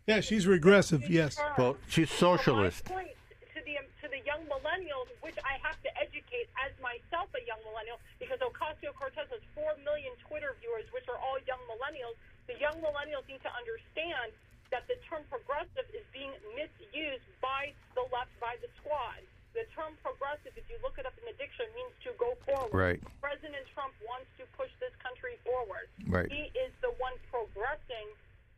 Yeah, 0.07 0.23
she's 0.23 0.47
regressive. 0.47 1.03
Yes. 1.11 1.35
Her. 1.35 1.51
Well, 1.59 1.75
she's 1.91 2.07
So 2.15 2.39
socialist. 2.39 2.87
my 2.87 3.03
point 3.03 3.15
to 3.51 3.59
the 3.67 3.75
to 3.99 4.07
the 4.07 4.23
young 4.23 4.39
millennials, 4.47 5.11
which 5.19 5.35
I 5.43 5.59
have 5.67 5.75
to 5.83 5.91
educate 5.99 6.47
as 6.63 6.71
myself 6.79 7.27
a 7.35 7.43
young 7.43 7.59
millennial, 7.67 7.99
because 8.23 8.39
Ocasio 8.39 8.95
Cortez 8.95 9.27
has 9.27 9.43
four 9.51 9.75
million 9.83 10.15
Twitter 10.23 10.55
viewers, 10.63 10.87
which 10.95 11.07
are 11.11 11.19
all 11.19 11.35
young 11.43 11.59
millennials. 11.67 12.15
The 12.47 12.55
young 12.55 12.79
millennials 12.79 13.27
need 13.27 13.43
to 13.43 13.51
understand 13.51 14.31
that 14.71 14.87
the 14.87 14.95
term 15.11 15.27
progressive 15.27 15.91
is 15.91 16.07
being 16.15 16.31
misused 16.55 17.27
by 17.43 17.75
the 17.99 18.07
left, 18.15 18.31
by 18.39 18.55
the 18.63 18.71
squad. 18.79 19.19
The 19.55 19.63
term 19.71 19.95
progressive, 20.03 20.51
if 20.59 20.67
you 20.67 20.75
look 20.83 20.99
it 20.99 21.07
up 21.07 21.15
in 21.15 21.23
the 21.23 21.35
dictionary, 21.39 21.71
means 21.79 21.95
to 22.03 22.11
go 22.19 22.35
forward. 22.43 22.75
Right. 22.75 22.99
President 23.23 23.63
Trump 23.71 23.95
wants 24.03 24.27
to 24.35 24.43
push 24.59 24.67
this 24.83 24.91
country 24.99 25.39
forward. 25.47 25.87
Right. 26.11 26.27
He 26.27 26.51
is 26.59 26.75
the 26.83 26.91
one 26.99 27.15
progressing 27.31 28.11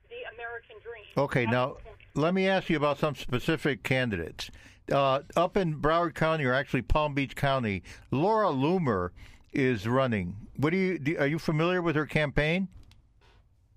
the 0.10 0.26
American 0.34 0.82
dream. 0.82 1.06
Okay, 1.14 1.46
That's 1.46 1.54
now 1.54 1.78
let 2.18 2.34
me 2.34 2.48
ask 2.50 2.68
you 2.70 2.78
about 2.78 2.98
some 2.98 3.14
specific 3.14 3.84
candidates. 3.84 4.50
Uh, 4.92 5.22
up 5.36 5.56
in 5.56 5.78
Broward 5.78 6.16
County, 6.16 6.46
or 6.46 6.54
actually 6.54 6.82
Palm 6.82 7.14
Beach 7.14 7.36
County, 7.36 7.84
Laura 8.10 8.48
Loomer 8.48 9.12
is 9.54 9.88
running. 9.88 10.36
What 10.56 10.72
do 10.72 10.78
you 10.78 10.98
do, 10.98 11.18
are 11.20 11.28
you 11.28 11.38
familiar 11.38 11.84
with 11.84 11.96
her 11.96 12.08
campaign? 12.08 12.68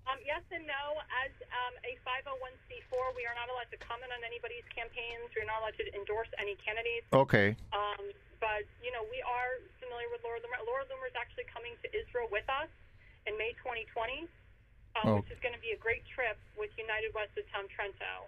Um, 0.09 0.17
yes 0.25 0.41
and 0.49 0.65
no. 0.65 0.97
As 1.21 1.29
um, 1.53 1.77
a 1.85 1.93
501c4, 2.91 3.15
we 3.15 3.23
are 3.25 3.35
not 3.39 3.47
allowed 3.47 3.71
to 3.71 3.79
comment 3.79 4.11
on 4.11 4.19
anybody's 4.27 4.67
campaigns. 4.75 5.31
We're 5.31 5.47
not 5.47 5.63
allowed 5.63 5.79
to 5.79 5.85
endorse 5.95 6.27
any 6.37 6.59
candidates. 6.59 7.07
Okay, 7.15 7.55
Um, 7.71 8.11
but 8.43 8.67
you 8.83 8.91
know, 8.91 9.03
we 9.07 9.23
are 9.23 9.63
familiar 9.79 10.11
with 10.11 10.19
Laura 10.27 10.39
Loomer. 10.43 10.59
Laura 10.67 10.83
Loomer 10.91 11.07
is 11.07 11.15
actually 11.15 11.47
coming 11.47 11.73
to 11.83 11.87
Israel 11.95 12.27
with 12.31 12.45
us 12.51 12.67
in 13.27 13.37
May 13.39 13.55
2020, 13.63 14.27
um, 14.99 15.07
Oh. 15.07 15.15
which 15.23 15.31
is 15.31 15.39
going 15.39 15.55
to 15.55 15.61
be 15.63 15.71
a 15.71 15.79
great 15.79 16.03
trip 16.11 16.35
with 16.59 16.71
United 16.75 17.13
West 17.15 17.31
of 17.39 17.47
Tom 17.55 17.67
Trento. 17.71 18.27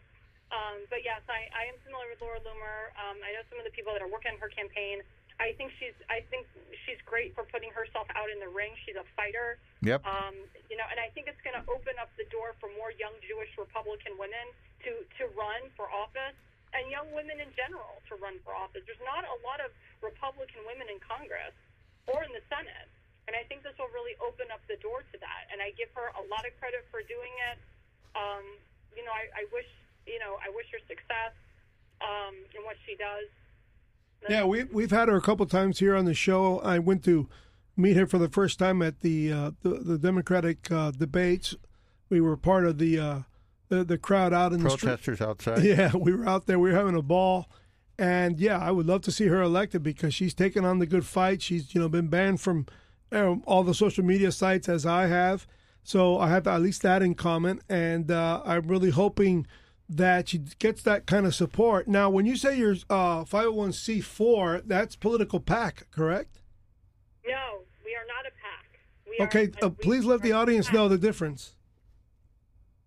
Um, 0.53 0.85
but 0.89 1.01
yes, 1.03 1.19
I, 1.27 1.49
I 1.51 1.65
am 1.65 1.75
familiar 1.81 2.07
with 2.13 2.21
Laura 2.21 2.39
Loomer. 2.45 2.93
Um, 2.93 3.17
I 3.25 3.33
know 3.33 3.41
some 3.49 3.57
of 3.57 3.65
the 3.65 3.73
people 3.73 3.91
that 3.93 4.01
are 4.05 4.11
working 4.11 4.31
on 4.31 4.39
her 4.39 4.49
campaign. 4.53 5.01
I 5.39 5.53
think 5.57 5.73
she's 5.81 5.95
I 6.09 6.21
think 6.29 6.45
she's 6.85 7.01
great 7.05 7.33
for 7.33 7.43
putting 7.49 7.73
herself 7.73 8.05
out 8.13 8.29
in 8.29 8.37
the 8.37 8.49
ring. 8.49 8.73
She's 8.85 8.97
a 8.97 9.07
fighter. 9.17 9.57
Yep. 9.81 10.05
Um, 10.05 10.35
you 10.69 10.77
know, 10.77 10.85
and 10.89 10.99
I 11.01 11.09
think 11.13 11.25
it's 11.25 11.41
going 11.41 11.57
to 11.57 11.65
open 11.69 11.97
up 11.97 12.13
the 12.15 12.27
door 12.29 12.53
for 12.61 12.69
more 12.77 12.93
young 12.95 13.13
Jewish 13.25 13.49
Republican 13.57 14.17
women 14.21 14.45
to 14.85 14.91
to 15.21 15.23
run 15.33 15.69
for 15.73 15.89
office 15.89 16.37
and 16.73 16.89
young 16.89 17.09
women 17.13 17.37
in 17.37 17.49
general 17.53 18.01
to 18.09 18.17
run 18.17 18.37
for 18.41 18.53
office. 18.53 18.81
There's 18.85 19.05
not 19.05 19.25
a 19.25 19.37
lot 19.45 19.61
of 19.61 19.69
Republican 20.01 20.65
women 20.65 20.89
in 20.89 20.97
Congress 21.01 21.53
or 22.09 22.25
in 22.25 22.33
the 22.33 22.43
Senate. 22.49 22.89
And 23.29 23.39
I 23.39 23.47
think 23.47 23.63
this 23.63 23.71
will 23.79 23.91
really 23.95 24.19
open 24.19 24.51
up 24.51 24.59
the 24.67 24.75
door 24.83 24.99
to 24.99 25.15
that. 25.23 25.43
And 25.47 25.63
I 25.63 25.71
give 25.79 25.87
her 25.95 26.11
a 26.19 26.23
lot 26.27 26.43
of 26.43 26.51
credit 26.59 26.83
for 26.91 26.99
doing 27.07 27.31
it. 27.53 27.57
Um, 28.19 28.43
you 28.91 29.05
know, 29.07 29.15
I, 29.15 29.31
I 29.31 29.43
wish, 29.55 29.69
you 30.03 30.19
know, 30.19 30.35
I 30.43 30.51
wish 30.51 30.67
her 30.75 30.83
success 30.91 31.31
um, 32.03 32.35
in 32.51 32.67
what 32.67 32.75
she 32.83 32.99
does. 32.99 33.31
Yeah, 34.29 34.45
we 34.45 34.63
we've 34.65 34.91
had 34.91 35.09
her 35.09 35.15
a 35.15 35.21
couple 35.21 35.45
times 35.45 35.79
here 35.79 35.95
on 35.95 36.05
the 36.05 36.13
show. 36.13 36.59
I 36.59 36.79
went 36.79 37.03
to 37.05 37.27
meet 37.75 37.97
her 37.97 38.07
for 38.07 38.17
the 38.17 38.29
first 38.29 38.59
time 38.59 38.81
at 38.81 39.01
the 39.01 39.31
uh, 39.31 39.51
the, 39.61 39.69
the 39.69 39.97
Democratic 39.97 40.71
uh, 40.71 40.91
debates. 40.91 41.55
We 42.09 42.21
were 42.21 42.37
part 42.37 42.65
of 42.65 42.77
the 42.77 42.99
uh, 42.99 43.19
the, 43.69 43.83
the 43.83 43.97
crowd 43.97 44.33
out 44.33 44.53
in 44.53 44.63
the 44.63 44.69
protesters 44.69 45.21
outside. 45.21 45.63
Yeah, 45.63 45.95
we 45.95 46.13
were 46.13 46.27
out 46.27 46.45
there. 46.45 46.59
We 46.59 46.71
were 46.71 46.77
having 46.77 46.95
a 46.95 47.01
ball, 47.01 47.49
and 47.97 48.39
yeah, 48.39 48.59
I 48.59 48.71
would 48.71 48.85
love 48.85 49.01
to 49.03 49.11
see 49.11 49.27
her 49.27 49.41
elected 49.41 49.83
because 49.83 50.13
she's 50.13 50.33
taken 50.33 50.63
on 50.65 50.79
the 50.79 50.85
good 50.85 51.05
fight. 51.05 51.41
She's 51.41 51.73
you 51.73 51.81
know 51.81 51.89
been 51.89 52.07
banned 52.07 52.41
from 52.41 52.65
um, 53.11 53.43
all 53.45 53.63
the 53.63 53.73
social 53.73 54.03
media 54.03 54.31
sites 54.31 54.69
as 54.69 54.85
I 54.85 55.07
have, 55.07 55.47
so 55.83 56.19
I 56.19 56.29
have 56.29 56.47
at 56.47 56.61
least 56.61 56.81
that 56.83 57.01
in 57.01 57.15
common. 57.15 57.61
And 57.69 58.11
uh, 58.11 58.41
I'm 58.45 58.67
really 58.67 58.91
hoping 58.91 59.47
that 59.95 60.29
she 60.29 60.39
gets 60.59 60.81
that 60.83 61.05
kind 61.05 61.25
of 61.25 61.33
support. 61.35 61.87
Now, 61.87 62.09
when 62.09 62.25
you 62.25 62.35
say 62.35 62.57
you're 62.57 62.75
uh, 62.89 63.23
501c4, 63.25 64.63
that's 64.65 64.95
political 64.95 65.39
PAC, 65.39 65.87
correct? 65.91 66.41
No, 67.25 67.63
we 67.85 67.95
are 67.95 68.05
not 68.07 68.25
a 68.27 68.33
PAC. 68.41 68.79
We 69.09 69.17
are- 69.19 69.27
Okay, 69.27 69.51
uh, 69.61 69.69
we 69.69 69.75
please 69.83 70.05
let 70.05 70.21
the 70.21 70.31
audience 70.31 70.71
know 70.71 70.87
the 70.89 70.97
difference. 70.97 71.55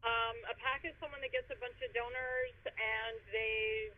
Um, 0.05 0.37
a 0.51 0.55
PAC 0.59 0.85
is 0.85 0.95
someone 1.01 1.20
that 1.23 1.33
gets 1.33 1.51
a 1.51 1.59
bunch 1.61 1.78
of 1.83 1.91
donors, 1.95 2.55
and 2.66 3.15
they, 3.33 3.91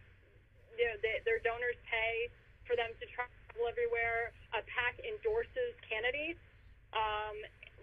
you 0.79 0.85
know, 0.87 0.97
they, 1.03 1.21
their 1.25 1.41
donors 1.45 1.77
pay 1.89 2.29
for 2.67 2.77
them 2.77 2.91
to 3.01 3.05
travel 3.13 3.35
everywhere. 3.69 4.33
A 4.55 4.63
PAC 4.65 5.01
endorses 5.05 5.75
candidates. 5.89 6.41
Um, 6.93 7.37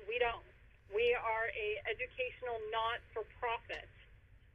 we 0.07 0.18
don't. 0.18 0.45
We 0.93 1.14
are 1.18 1.49
a 1.52 1.68
educational 1.89 2.57
not-for-profit. 2.72 3.89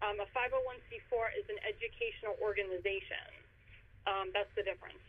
Um, 0.00 0.16
a 0.16 0.28
501c4 0.32 1.36
is 1.36 1.44
an 1.52 1.60
educational 1.60 2.36
organization. 2.40 3.28
Um, 4.08 4.32
that's 4.32 4.50
the 4.56 4.64
difference. 4.64 5.00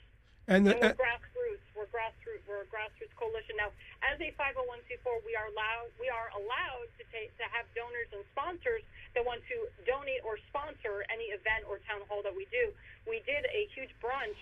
And, 0.52 0.68
And 0.68 0.76
we're 0.84 1.00
grassroots. 1.00 1.64
We're 1.78 1.88
grassroots. 1.96 2.44
We're 2.44 2.68
a 2.68 2.70
grassroots 2.70 3.16
coalition 3.16 3.56
now. 3.56 3.72
As 4.04 4.20
a 4.20 4.36
501c4, 4.36 5.08
we 5.24 5.38
are 5.38 5.48
allowed. 5.48 5.94
We 5.96 6.12
are 6.12 6.28
allowed 6.36 6.92
to 7.00 7.04
take 7.14 7.32
to 7.40 7.46
have 7.56 7.64
donors 7.72 8.12
and 8.12 8.26
sponsors 8.36 8.84
that 9.16 9.24
want 9.24 9.46
to 9.48 9.72
donate 9.88 10.26
or 10.28 10.42
sponsor 10.52 11.08
any 11.08 11.32
event 11.32 11.64
or 11.70 11.80
town 11.88 12.04
hall 12.12 12.20
that 12.26 12.36
we 12.36 12.50
do. 12.52 12.74
We 13.08 13.24
did 13.24 13.48
a 13.48 13.70
huge 13.72 13.96
brunch 14.04 14.40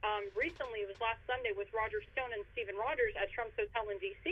um, 0.00 0.32
recently. 0.32 0.86
It 0.86 0.88
was 0.88 1.00
last 1.02 1.20
Sunday 1.28 1.52
with 1.52 1.68
Roger 1.76 2.00
Stone 2.16 2.32
and 2.32 2.44
Stephen 2.56 2.76
Rogers 2.78 3.12
at 3.20 3.28
Trump's 3.34 3.56
Hotel 3.58 3.90
in 3.92 4.00
D.C. 4.00 4.24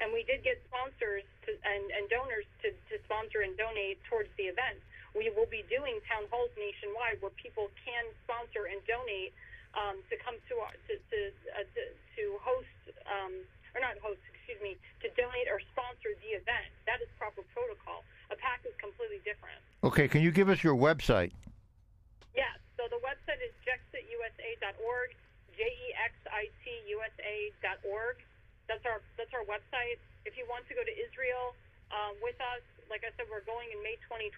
And 0.00 0.12
we 0.12 0.22
did 0.28 0.44
get 0.44 0.60
sponsors 0.68 1.24
to, 1.48 1.56
and, 1.64 1.84
and 1.96 2.04
donors 2.12 2.44
to, 2.60 2.74
to 2.92 2.94
sponsor 3.08 3.40
and 3.40 3.56
donate 3.56 3.98
towards 4.10 4.28
the 4.36 4.52
event. 4.52 4.78
We 5.18 5.34
will 5.34 5.50
be 5.50 5.66
doing 5.66 5.98
town 6.06 6.30
halls 6.30 6.54
nationwide 6.54 7.18
where 7.18 7.34
people 7.34 7.74
can 7.82 8.06
sponsor 8.22 8.70
and 8.70 8.78
donate 8.86 9.34
um, 9.74 9.98
to 10.06 10.14
come 10.22 10.38
to 10.38 10.54
our, 10.62 10.70
to 10.86 10.94
to, 10.94 11.18
uh, 11.58 11.66
to 11.66 11.82
to 11.90 12.22
host 12.38 12.78
um, 13.10 13.34
or 13.74 13.82
not 13.82 13.98
host, 13.98 14.22
excuse 14.30 14.62
me, 14.62 14.78
to 15.02 15.10
donate 15.18 15.50
or 15.50 15.58
sponsor 15.74 16.14
the 16.22 16.38
event. 16.38 16.70
That 16.86 17.02
is 17.02 17.10
proper 17.18 17.42
protocol. 17.50 18.06
A 18.30 18.38
PAC 18.38 18.62
is 18.62 18.78
completely 18.78 19.18
different. 19.26 19.58
Okay, 19.82 20.06
can 20.06 20.22
you 20.22 20.30
give 20.30 20.46
us 20.46 20.62
your 20.62 20.78
website? 20.78 21.34
Yes. 22.38 22.54
So 22.78 22.86
the 22.86 23.02
website 23.02 23.42
is 23.42 23.50
jexitusa.org, 23.66 25.10
J 25.58 25.66
E 25.66 25.88
X 25.98 26.14
I 26.30 26.46
T 26.62 26.70
U 26.94 27.02
S 27.02 27.14
A.org. 27.18 28.22
That's 28.70 28.86
our 28.86 29.02
that's 29.18 29.34
our 29.34 29.42
website. 29.50 29.98
If 30.22 30.38
you 30.38 30.46
want 30.46 30.62
to 30.70 30.78
go 30.78 30.86
to 30.86 30.94
Israel 30.94 31.58
um, 31.90 32.14
with 32.22 32.38
us, 32.38 32.62
like 32.88 33.04
I 33.04 33.12
said, 33.16 33.28
we're 33.28 33.44
going 33.44 33.68
in 33.68 33.80
May 33.84 34.00
2020. 34.08 34.32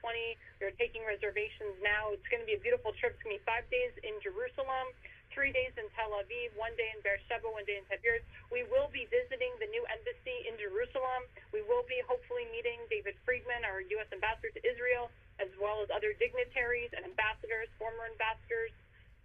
We're 0.58 0.74
taking 0.74 1.06
reservations 1.06 1.78
now. 1.80 2.10
It's 2.10 2.26
going 2.26 2.42
to 2.42 2.48
be 2.48 2.58
a 2.58 2.62
beautiful 2.62 2.90
trip. 2.98 3.14
It's 3.14 3.22
going 3.22 3.38
to 3.38 3.42
be 3.42 3.46
five 3.46 3.66
days 3.70 3.94
in 4.02 4.18
Jerusalem, 4.18 4.90
three 5.30 5.54
days 5.54 5.70
in 5.78 5.86
Tel 5.94 6.10
Aviv, 6.18 6.50
one 6.58 6.74
day 6.74 6.90
in 6.90 6.98
Beersheba, 7.06 7.46
one 7.46 7.62
day 7.64 7.78
in 7.78 7.86
Tiberias. 7.86 8.26
We 8.50 8.66
will 8.66 8.90
be 8.90 9.06
visiting 9.06 9.54
the 9.62 9.70
new 9.70 9.86
embassy 9.86 10.50
in 10.50 10.58
Jerusalem. 10.58 11.30
We 11.54 11.62
will 11.62 11.86
be 11.86 12.02
hopefully 12.10 12.50
meeting 12.50 12.82
David 12.90 13.14
Friedman, 13.22 13.62
our 13.62 13.80
U.S. 13.98 14.10
ambassador 14.10 14.50
to 14.50 14.62
Israel, 14.66 15.08
as 15.38 15.48
well 15.62 15.78
as 15.80 15.88
other 15.94 16.10
dignitaries 16.18 16.90
and 16.90 17.06
ambassadors, 17.06 17.70
former 17.78 18.10
ambassadors. 18.10 18.74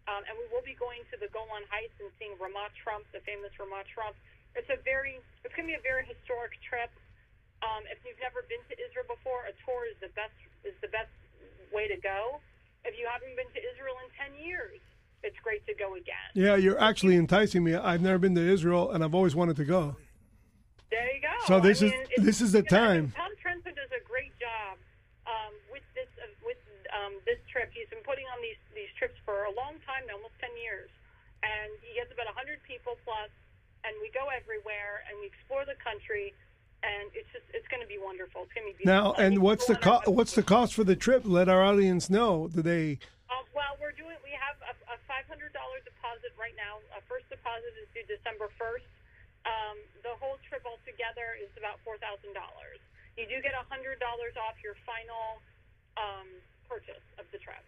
Um, 0.05 0.21
and 0.29 0.37
we 0.37 0.45
will 0.53 0.61
be 0.61 0.77
going 0.77 1.01
to 1.09 1.17
the 1.17 1.33
Golan 1.33 1.65
Heights 1.73 1.97
and 1.97 2.13
seeing 2.21 2.37
Ramat 2.37 2.77
Trump, 2.77 3.09
the 3.09 3.25
famous 3.25 3.49
Ramat 3.57 3.89
Trump. 3.89 4.13
It's 4.53 4.69
a 4.69 4.77
very, 4.85 5.17
it's 5.41 5.53
going 5.57 5.65
to 5.65 5.73
be 5.73 5.79
a 5.81 5.81
very 5.81 6.05
historic 6.05 6.53
trip. 6.61 6.93
Um, 7.63 7.83
if 7.91 7.97
you've 8.05 8.19
never 8.21 8.43
been 8.47 8.61
to 8.69 8.75
Israel 8.77 9.05
before, 9.07 9.47
a 9.47 9.53
tour 9.65 9.87
is 9.89 9.97
the 10.01 10.11
best 10.13 10.35
is 10.67 10.75
the 10.81 10.91
best 10.91 11.11
way 11.71 11.87
to 11.87 11.97
go. 12.01 12.39
If 12.83 12.93
you 12.99 13.07
haven't 13.09 13.33
been 13.35 13.49
to 13.55 13.61
Israel 13.73 13.95
in 14.03 14.09
ten 14.13 14.31
years, 14.37 14.79
it's 15.23 15.37
great 15.41 15.65
to 15.65 15.73
go 15.73 15.95
again. 15.95 16.29
Yeah, 16.35 16.55
you're 16.55 16.79
actually 16.79 17.15
enticing 17.15 17.63
me. 17.63 17.73
I've 17.75 18.01
never 18.01 18.19
been 18.19 18.35
to 18.35 18.45
Israel, 18.45 18.91
and 18.91 19.03
I've 19.03 19.15
always 19.15 19.33
wanted 19.35 19.55
to 19.57 19.65
go. 19.65 19.95
There 20.91 21.09
you 21.15 21.21
go. 21.21 21.33
So 21.47 21.59
this 21.59 21.81
I 21.81 21.87
is- 21.87 21.91
mean, 21.91 22.01
it's- 22.13 22.25
this 22.25 22.39
is 22.41 22.51
the 22.51 22.61
know, 22.61 22.69
time. 22.77 23.03
Tom 23.17 23.31
Trento 23.41 23.73
does 23.73 23.89
a 23.95 24.03
great 24.05 24.31
job 24.37 24.77
um, 25.25 25.53
with 25.73 25.83
this 25.97 26.09
uh, 26.21 26.29
with 26.45 26.59
um, 26.93 27.17
this 27.25 27.39
trip. 27.49 27.71
He's 27.73 27.89
been 27.89 28.05
putting 28.05 28.27
on 28.29 28.39
these 28.45 28.59
these 28.77 28.91
trips 28.99 29.17
for 29.25 29.49
a 29.49 29.53
long 29.57 29.81
time 29.89 30.05
now, 30.05 30.21
almost 30.21 30.37
ten 30.37 30.53
years, 30.61 30.91
and 31.41 31.71
he 31.81 31.97
gets 31.97 32.13
about 32.13 32.29
hundred 32.37 32.61
people 32.69 32.93
plus, 33.01 33.33
and 33.83 33.95
we 34.05 34.13
go 34.13 34.29
everywhere 34.29 35.01
and 35.09 35.17
we 35.17 35.25
explore 35.25 35.65
the 35.65 35.75
country, 35.81 36.37
and 36.85 37.09
it's 37.17 37.27
just 37.33 37.45
it's 37.53 37.67
going 37.73 37.81
to 37.81 37.87
be 37.89 37.97
wonderful. 37.97 38.45
It's 38.45 38.53
going 38.53 38.69
to 38.69 38.77
be 38.77 38.85
Now, 38.85 39.17
beautiful. 39.17 39.23
I 39.23 39.25
and 39.25 39.33
what's 39.41 39.65
the 39.65 39.75
co- 39.75 40.05
what's 40.05 40.33
the 40.37 40.43
cost 40.45 40.73
for 40.77 40.83
the 40.85 40.95
trip? 40.95 41.23
Let 41.25 41.49
our 41.49 41.63
audience 41.63 42.09
know. 42.09 42.47
Do 42.53 42.61
they? 42.61 42.99
Uh, 43.29 43.41
well, 43.57 43.73
we're 43.81 43.95
doing. 43.97 44.15
We 44.23 44.31
have 44.37 44.55
a, 44.61 44.73
a 44.93 44.97
five 45.09 45.25
hundred 45.25 45.51
dollar 45.57 45.81
deposit 45.83 46.31
right 46.37 46.53
now. 46.55 46.77
A 46.93 47.01
first 47.09 47.25
deposit 47.33 47.73
is 47.81 47.87
due 47.97 48.05
December 48.05 48.47
first. 48.61 48.85
Um, 49.49 49.77
the 50.05 50.13
whole 50.21 50.37
trip 50.49 50.61
altogether 50.65 51.33
is 51.41 51.49
about 51.57 51.81
four 51.81 51.97
thousand 51.97 52.33
dollars. 52.37 52.79
You 53.17 53.25
do 53.25 53.41
get 53.41 53.53
a 53.57 53.65
hundred 53.71 53.97
dollars 54.03 54.37
off 54.37 54.55
your 54.61 54.75
final 54.85 55.41
um, 55.97 56.27
purchase 56.69 57.01
of 57.17 57.25
the 57.31 57.39
trip. 57.41 57.61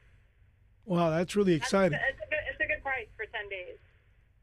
Wow, 0.86 1.10
that's 1.12 1.36
really 1.36 1.58
That's- 1.60 1.68
exciting. 1.74 2.00
It's 2.00 2.22
a, 2.22 2.28
good, 2.30 2.44
it's 2.54 2.62
a 2.64 2.68
good 2.70 2.84
price 2.84 3.10
for 3.18 3.26
ten 3.28 3.48
days. 3.50 3.76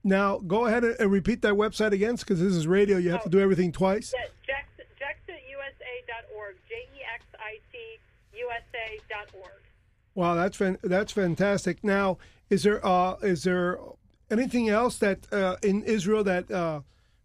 Now, 0.06 0.39
go 0.39 0.66
ahead 0.66 0.85
and 0.85 0.94
and 1.01 1.10
repeat 1.10 1.40
that 1.43 1.55
website 1.55 1.93
again, 1.93 2.16
because 2.16 2.39
this 2.40 2.52
is 2.55 2.66
radio. 2.66 2.98
You 2.98 3.10
have 3.10 3.22
to 3.24 3.31
do 3.31 3.40
everything 3.40 3.72
twice. 3.72 4.12
Yeah, 4.14 4.26
Jex- 4.47 4.90
JexitUSA.org. 5.01 6.56
J 6.68 6.74
E 6.94 7.01
X 7.14 7.24
I 7.39 7.59
T 7.72 7.78
USA.org. 8.39 9.51
Wow, 10.14 10.35
that's 10.35 10.56
fan- 10.56 10.78
that's 10.82 11.12
fantastic. 11.12 11.82
Now, 11.82 12.18
is 12.51 12.62
there 12.62 12.85
uh, 12.86 13.14
is 13.22 13.44
there 13.44 13.78
anything 14.31 14.68
else 14.68 14.98
that 14.98 15.32
uh, 15.32 15.56
in 15.62 15.82
Israel 15.85 16.22
that 16.24 16.51
uh, 16.51 16.81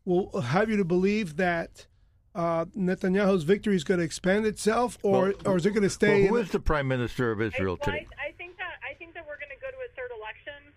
will 0.06 0.41
have 0.41 0.69
you 0.69 0.77
to 0.77 0.85
believe 0.85 1.35
that 1.35 1.85
uh, 2.34 2.65
Netanyahu's 2.77 3.43
victory 3.43 3.76
is 3.76 3.84
going 3.84 3.99
to 3.99 4.06
expand 4.06 4.45
itself, 4.45 4.97
or 5.03 5.34
or 5.45 5.57
is 5.57 5.65
it 5.65 5.72
going 5.72 5.81
to 5.81 5.88
Well, 5.88 5.89
stay? 5.89 6.27
who 6.27 6.38
in- 6.38 6.45
is 6.45 6.51
the 6.51 6.60
prime 6.60 6.88
minister 6.88 7.31
of 7.31 7.41
Israel 7.41 7.77
well, 7.80 7.85
today? 7.91 8.07
I, 8.18 8.27
I 8.30 8.31
think 8.34 8.56
that 8.57 8.76
I 8.89 8.93
think 8.95 9.14
that 9.15 9.26
we're 9.27 9.38
going 9.38 9.49
to 9.53 9.60
go 9.61 9.69
to 9.69 9.77
a 9.77 9.89
third 9.95 10.11
election, 10.18 10.73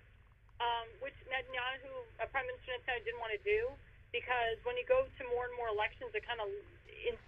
um, 0.62 0.86
which 1.02 1.16
Netanyahu, 1.26 1.90
uh, 2.22 2.30
Prime 2.30 2.46
Minister 2.46 2.78
Netanyahu, 2.78 3.02
didn't 3.02 3.18
want 3.22 3.34
to 3.34 3.42
do 3.42 3.66
because 4.14 4.56
when 4.62 4.78
you 4.78 4.86
go 4.86 5.02
to 5.02 5.22
more 5.34 5.50
and 5.50 5.54
more 5.58 5.66
elections, 5.72 6.14
it 6.14 6.22
kind 6.22 6.38
of 6.38 6.46
in, 6.86 7.18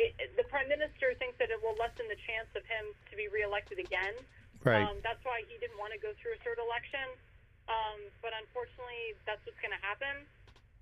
it, 0.00 0.16
it- 0.16 0.32
the 0.40 0.46
Prime 0.48 0.72
Minister 0.72 1.12
thinks 1.20 1.36
that 1.36 1.52
it 1.52 1.60
will 1.60 1.76
lessen 1.76 2.08
the 2.08 2.16
chance 2.24 2.48
of 2.56 2.64
him 2.64 2.96
to 3.10 3.14
be 3.18 3.28
reelected 3.28 3.76
again. 3.76 4.16
Right. 4.64 4.80
Um, 4.86 5.02
that's 5.04 5.20
why 5.26 5.42
he 5.44 5.58
didn't 5.60 5.76
want 5.76 5.92
to 5.92 6.00
go 6.00 6.14
through 6.22 6.38
a 6.38 6.40
third 6.46 6.56
election. 6.62 7.04
Um, 7.68 7.98
but 8.24 8.30
unfortunately, 8.34 9.14
that's 9.26 9.42
what's 9.46 9.58
going 9.62 9.74
to 9.74 9.82
happen. 9.82 10.26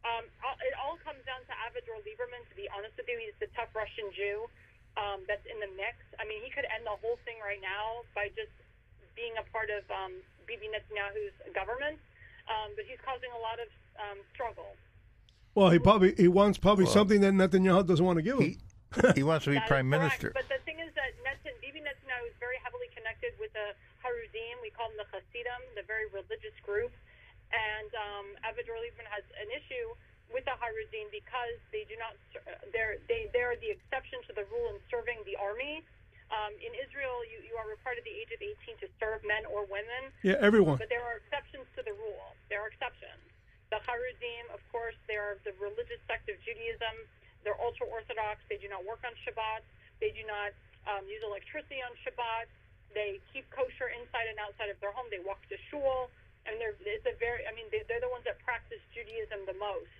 Um, 0.04 0.24
it 0.64 0.74
all 0.80 0.96
comes 1.04 1.20
down 1.28 1.44
to 1.44 1.52
Avigdor 1.68 2.00
Lieberman. 2.04 2.40
To 2.48 2.54
be 2.56 2.68
honest 2.72 2.96
with 2.96 3.08
you, 3.08 3.20
he's 3.20 3.36
the 3.36 3.48
tough 3.52 3.68
Russian 3.76 4.08
Jew 4.16 4.48
um, 4.96 5.20
that's 5.28 5.44
in 5.44 5.60
the 5.60 5.68
mix. 5.76 5.96
I 6.16 6.24
mean, 6.24 6.40
he 6.40 6.48
could 6.48 6.64
end 6.72 6.88
the 6.88 6.96
whole 7.04 7.20
thing 7.28 7.36
right 7.44 7.60
now 7.60 8.04
by 8.16 8.32
just 8.32 8.52
being 9.12 9.36
a 9.36 9.44
part 9.52 9.68
of 9.68 9.84
um, 9.92 10.16
Bibi 10.51 10.66
Netanyahu's 10.74 11.36
government. 11.55 12.02
Um, 12.51 12.74
but 12.74 12.82
he's 12.90 12.98
causing 13.06 13.31
a 13.31 13.39
lot 13.39 13.62
of 13.62 13.70
um, 14.02 14.18
struggle. 14.35 14.74
well, 15.55 15.70
he 15.70 15.78
probably 15.78 16.18
he 16.18 16.27
wants 16.27 16.59
probably 16.59 16.90
Well, 16.90 16.98
something 16.98 17.22
that 17.22 17.31
Netanyahu 17.39 17.86
doesn't 17.86 18.02
want 18.02 18.18
to 18.18 18.27
give 18.27 18.43
him. 18.43 18.59
He, 18.59 18.59
he 19.22 19.22
wants 19.22 19.47
to 19.47 19.55
be 19.55 19.62
That 19.62 19.70
is 19.70 19.70
prime 19.70 19.86
correct. 19.86 20.18
minister. 20.18 20.28
But 20.35 20.51
the 20.51 20.59
thing 20.66 20.82
is 20.82 20.90
that 20.98 21.14
Netan, 21.22 21.55
Bibi 21.62 21.78
Netanyahu 21.86 22.27
is 22.27 22.35
very 22.43 22.59
heavily 22.66 22.90
connected 22.90 23.39
with 23.39 23.55
the 23.55 23.70
Haredim. 24.02 24.59
We 24.66 24.74
call 24.74 24.90
them 24.90 24.98
the 24.98 25.06
Hasidim, 25.14 25.62
the 25.78 25.86
very 25.86 26.10
religious 26.10 26.56
group. 26.66 26.90
And 27.55 27.90
um, 27.94 28.27
Avigdor 28.43 28.74
Lieberman 28.82 29.06
has 29.14 29.22
an 29.39 29.47
issue 29.55 29.94
with 30.35 30.43
the 30.47 30.55
Haredim 30.59 31.06
because 31.14 31.55
they 31.70 31.86
do 31.86 31.94
not. 32.02 32.18
uh, 32.35 32.59
They're 32.74 32.98
they 33.06 33.31
they're 33.31 33.55
the 33.62 33.70
exception 33.70 34.18
to 34.27 34.32
the 34.35 34.43
rule 34.51 34.74
in 34.74 34.82
serving 34.90 35.22
the 35.22 35.39
army. 35.39 35.86
Um, 36.31 36.55
in 36.62 36.70
Israel, 36.78 37.27
you, 37.27 37.43
you 37.43 37.59
are 37.59 37.66
required 37.66 37.98
at 37.98 38.07
the 38.07 38.15
age 38.15 38.31
of 38.31 38.39
18 38.39 38.78
to 38.86 38.89
serve 39.02 39.19
men 39.27 39.43
or 39.51 39.66
women. 39.66 40.15
Yeah, 40.23 40.39
everyone. 40.39 40.78
But 40.78 40.86
there 40.86 41.02
are 41.02 41.19
exceptions 41.19 41.66
to 41.74 41.82
the 41.82 41.90
rule. 41.90 42.39
There 42.47 42.62
are 42.62 42.70
exceptions. 42.70 43.19
The 43.74 43.82
Haredim, 43.82 44.47
of 44.55 44.62
course, 44.70 44.94
they 45.11 45.19
are 45.19 45.39
the 45.43 45.55
religious 45.59 45.98
sect 46.07 46.31
of 46.31 46.39
Judaism. 46.47 47.07
They're 47.43 47.59
ultra 47.59 47.86
Orthodox. 47.90 48.43
They 48.47 48.62
do 48.62 48.70
not 48.70 48.86
work 48.86 49.02
on 49.02 49.15
Shabbat. 49.27 49.66
They 49.98 50.15
do 50.15 50.23
not 50.27 50.55
um, 50.86 51.02
use 51.11 51.23
electricity 51.27 51.82
on 51.82 51.94
Shabbat. 52.07 52.47
They 52.94 53.23
keep 53.31 53.47
kosher 53.51 53.90
inside 53.94 54.27
and 54.31 54.39
outside 54.43 54.70
of 54.70 54.78
their 54.82 54.90
home. 54.90 55.07
They 55.11 55.23
walk 55.23 55.43
to 55.51 55.59
shul, 55.70 56.11
and 56.47 56.59
they're 56.59 56.74
it's 56.82 57.07
a 57.07 57.15
very. 57.23 57.47
I 57.47 57.55
mean, 57.55 57.70
they, 57.70 57.86
they're 57.86 58.02
the 58.02 58.11
ones 58.11 58.27
that 58.27 58.43
practice 58.43 58.82
Judaism 58.90 59.47
the 59.47 59.55
most, 59.55 59.94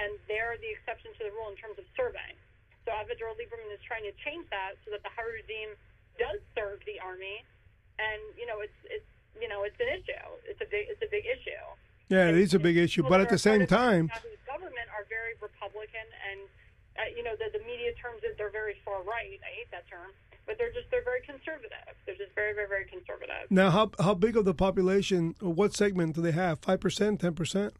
and 0.00 0.16
they're 0.28 0.56
the 0.56 0.72
exception 0.72 1.12
to 1.20 1.28
the 1.28 1.32
rule 1.36 1.52
in 1.52 1.56
terms 1.60 1.76
of 1.76 1.84
serving. 1.92 2.36
So 2.84 2.90
Avigdor 2.90 3.30
Lieberman 3.38 3.70
is 3.70 3.82
trying 3.86 4.02
to 4.04 4.14
change 4.26 4.46
that 4.50 4.74
so 4.82 4.90
that 4.90 5.02
the 5.06 5.12
Haredim 5.14 5.78
does 6.18 6.42
serve 6.54 6.82
the 6.84 6.98
army, 6.98 7.44
and 7.98 8.20
you 8.34 8.46
know 8.46 8.60
it's 8.60 8.76
it's 8.90 9.06
you 9.40 9.48
know 9.48 9.62
it's 9.62 9.78
an 9.78 9.88
issue. 9.88 10.26
It's 10.46 10.60
a 10.60 10.68
big 10.68 10.90
it's 10.90 11.02
a 11.02 11.10
big 11.10 11.24
issue. 11.24 11.62
Yeah, 12.10 12.28
it 12.28 12.36
is 12.36 12.52
a 12.52 12.58
big 12.58 12.76
issue. 12.76 13.02
But 13.02 13.20
at 13.22 13.30
the 13.30 13.38
same 13.38 13.66
time, 13.66 14.10
government 14.44 14.88
are 14.92 15.06
very 15.08 15.32
Republican, 15.40 16.04
and 16.28 16.40
uh, 16.98 17.08
you 17.16 17.22
know 17.22 17.32
the, 17.38 17.56
the 17.56 17.64
media 17.64 17.94
terms 17.96 18.20
it 18.22 18.36
they're 18.36 18.50
very 18.50 18.76
far 18.84 19.02
right. 19.02 19.38
I 19.40 19.50
hate 19.56 19.70
that 19.70 19.88
term, 19.88 20.10
but 20.46 20.58
they're 20.58 20.72
just 20.72 20.90
they're 20.90 21.04
very 21.04 21.22
conservative. 21.22 21.94
They're 22.04 22.18
just 22.18 22.34
very 22.34 22.52
very 22.52 22.68
very 22.68 22.84
conservative. 22.84 23.48
now 23.48 23.70
how 23.70 23.90
how 23.98 24.14
big 24.14 24.36
of 24.36 24.44
the 24.44 24.54
population? 24.54 25.34
What 25.40 25.72
segment 25.74 26.14
do 26.16 26.20
they 26.20 26.32
have? 26.32 26.58
Five 26.58 26.80
percent, 26.80 27.20
ten 27.20 27.34
percent 27.34 27.74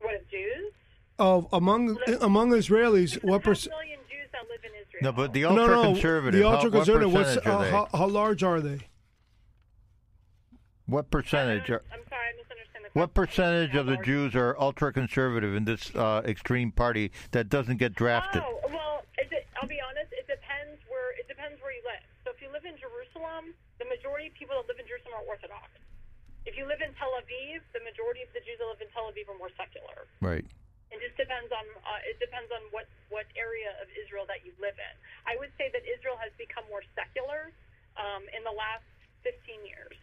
What 0.00 0.14
of 0.14 0.28
Jews? 0.30 0.72
Of 1.20 1.46
among 1.52 1.96
among 2.20 2.50
Israelis? 2.50 3.22
What 3.22 3.30
a 3.30 3.32
half 3.38 3.42
percent? 3.44 3.74
million 3.78 4.00
Jews 4.10 4.28
that 4.32 4.42
live 4.50 4.64
in 4.64 4.70
Israel. 4.80 5.02
No, 5.02 5.12
but 5.12 5.32
the 5.32 5.42
No, 5.42 5.48
ultra 5.50 5.76
no, 5.76 5.82
conservative. 5.92 6.40
the 6.40 6.48
ultra 6.48 6.70
conservative. 6.70 7.12
What 7.12 7.26
What's 7.26 7.34
percentage 7.36 7.46
uh, 7.52 7.56
are 7.56 7.64
they? 7.64 7.70
how, 7.70 7.88
how 7.98 8.06
large 8.08 8.42
are 8.42 8.60
they? 8.60 8.78
what 10.86 11.10
percentage? 11.10 11.70
Are, 11.70 11.82
I'm 11.94 12.02
sorry, 12.10 12.26
I 12.26 12.34
misunderstand 12.34 12.82
the 12.84 12.90
question. 12.90 12.98
what 13.00 13.14
percentage 13.14 13.74
of 13.76 13.86
the 13.86 13.96
Jews 14.02 14.34
are 14.34 14.58
ultra 14.58 14.92
conservative 14.92 15.54
in 15.54 15.64
this 15.64 15.94
uh, 15.94 16.22
extreme 16.26 16.72
party 16.72 17.12
that 17.30 17.48
doesn't 17.48 17.76
get 17.78 17.94
drafted? 17.94 18.42
Oh 18.44 18.58
well, 18.74 19.04
is 19.22 19.30
it, 19.30 19.46
I'll 19.60 19.68
be 19.68 19.78
honest. 19.78 20.10
It 20.10 20.26
depends 20.26 20.82
where 20.90 21.14
it 21.14 21.28
depends 21.28 21.62
where 21.62 21.70
you 21.70 21.82
live. 21.86 22.02
So 22.26 22.32
if 22.34 22.42
you 22.42 22.50
live 22.50 22.64
in 22.66 22.74
Jerusalem, 22.74 23.54
the 23.78 23.86
majority 23.86 24.26
of 24.28 24.34
people 24.34 24.58
that 24.58 24.66
live 24.66 24.80
in 24.82 24.86
Jerusalem 24.90 25.14
are 25.22 25.26
Orthodox. 25.30 25.70
If 26.48 26.56
you 26.58 26.66
live 26.66 26.80
in 26.82 26.90
Tel 26.98 27.12
Aviv, 27.20 27.60
the 27.76 27.84
majority 27.86 28.26
of 28.26 28.32
the 28.34 28.40
Jews 28.42 28.58
that 28.58 28.66
live 28.66 28.82
in 28.82 28.90
Tel 28.90 29.06
Aviv 29.12 29.30
are 29.30 29.38
more 29.38 29.52
secular. 29.54 30.08
Right. 30.18 30.42
It 30.90 30.98
just 31.00 31.16
depends 31.16 31.50
on 31.52 31.64
uh, 31.86 32.10
it 32.10 32.18
depends 32.18 32.50
on 32.50 32.62
what 32.70 32.86
what 33.10 33.26
area 33.36 33.70
of 33.82 33.88
Israel 34.04 34.24
that 34.28 34.44
you 34.44 34.52
live 34.60 34.74
in. 34.78 34.94
I 35.26 35.36
would 35.38 35.50
say 35.58 35.70
that 35.72 35.82
Israel 35.86 36.18
has 36.20 36.32
become 36.38 36.64
more 36.68 36.82
secular 36.94 37.52
um, 37.96 38.22
in 38.36 38.42
the 38.44 38.50
last 38.54 38.84
15 39.22 39.66
years. 39.66 39.96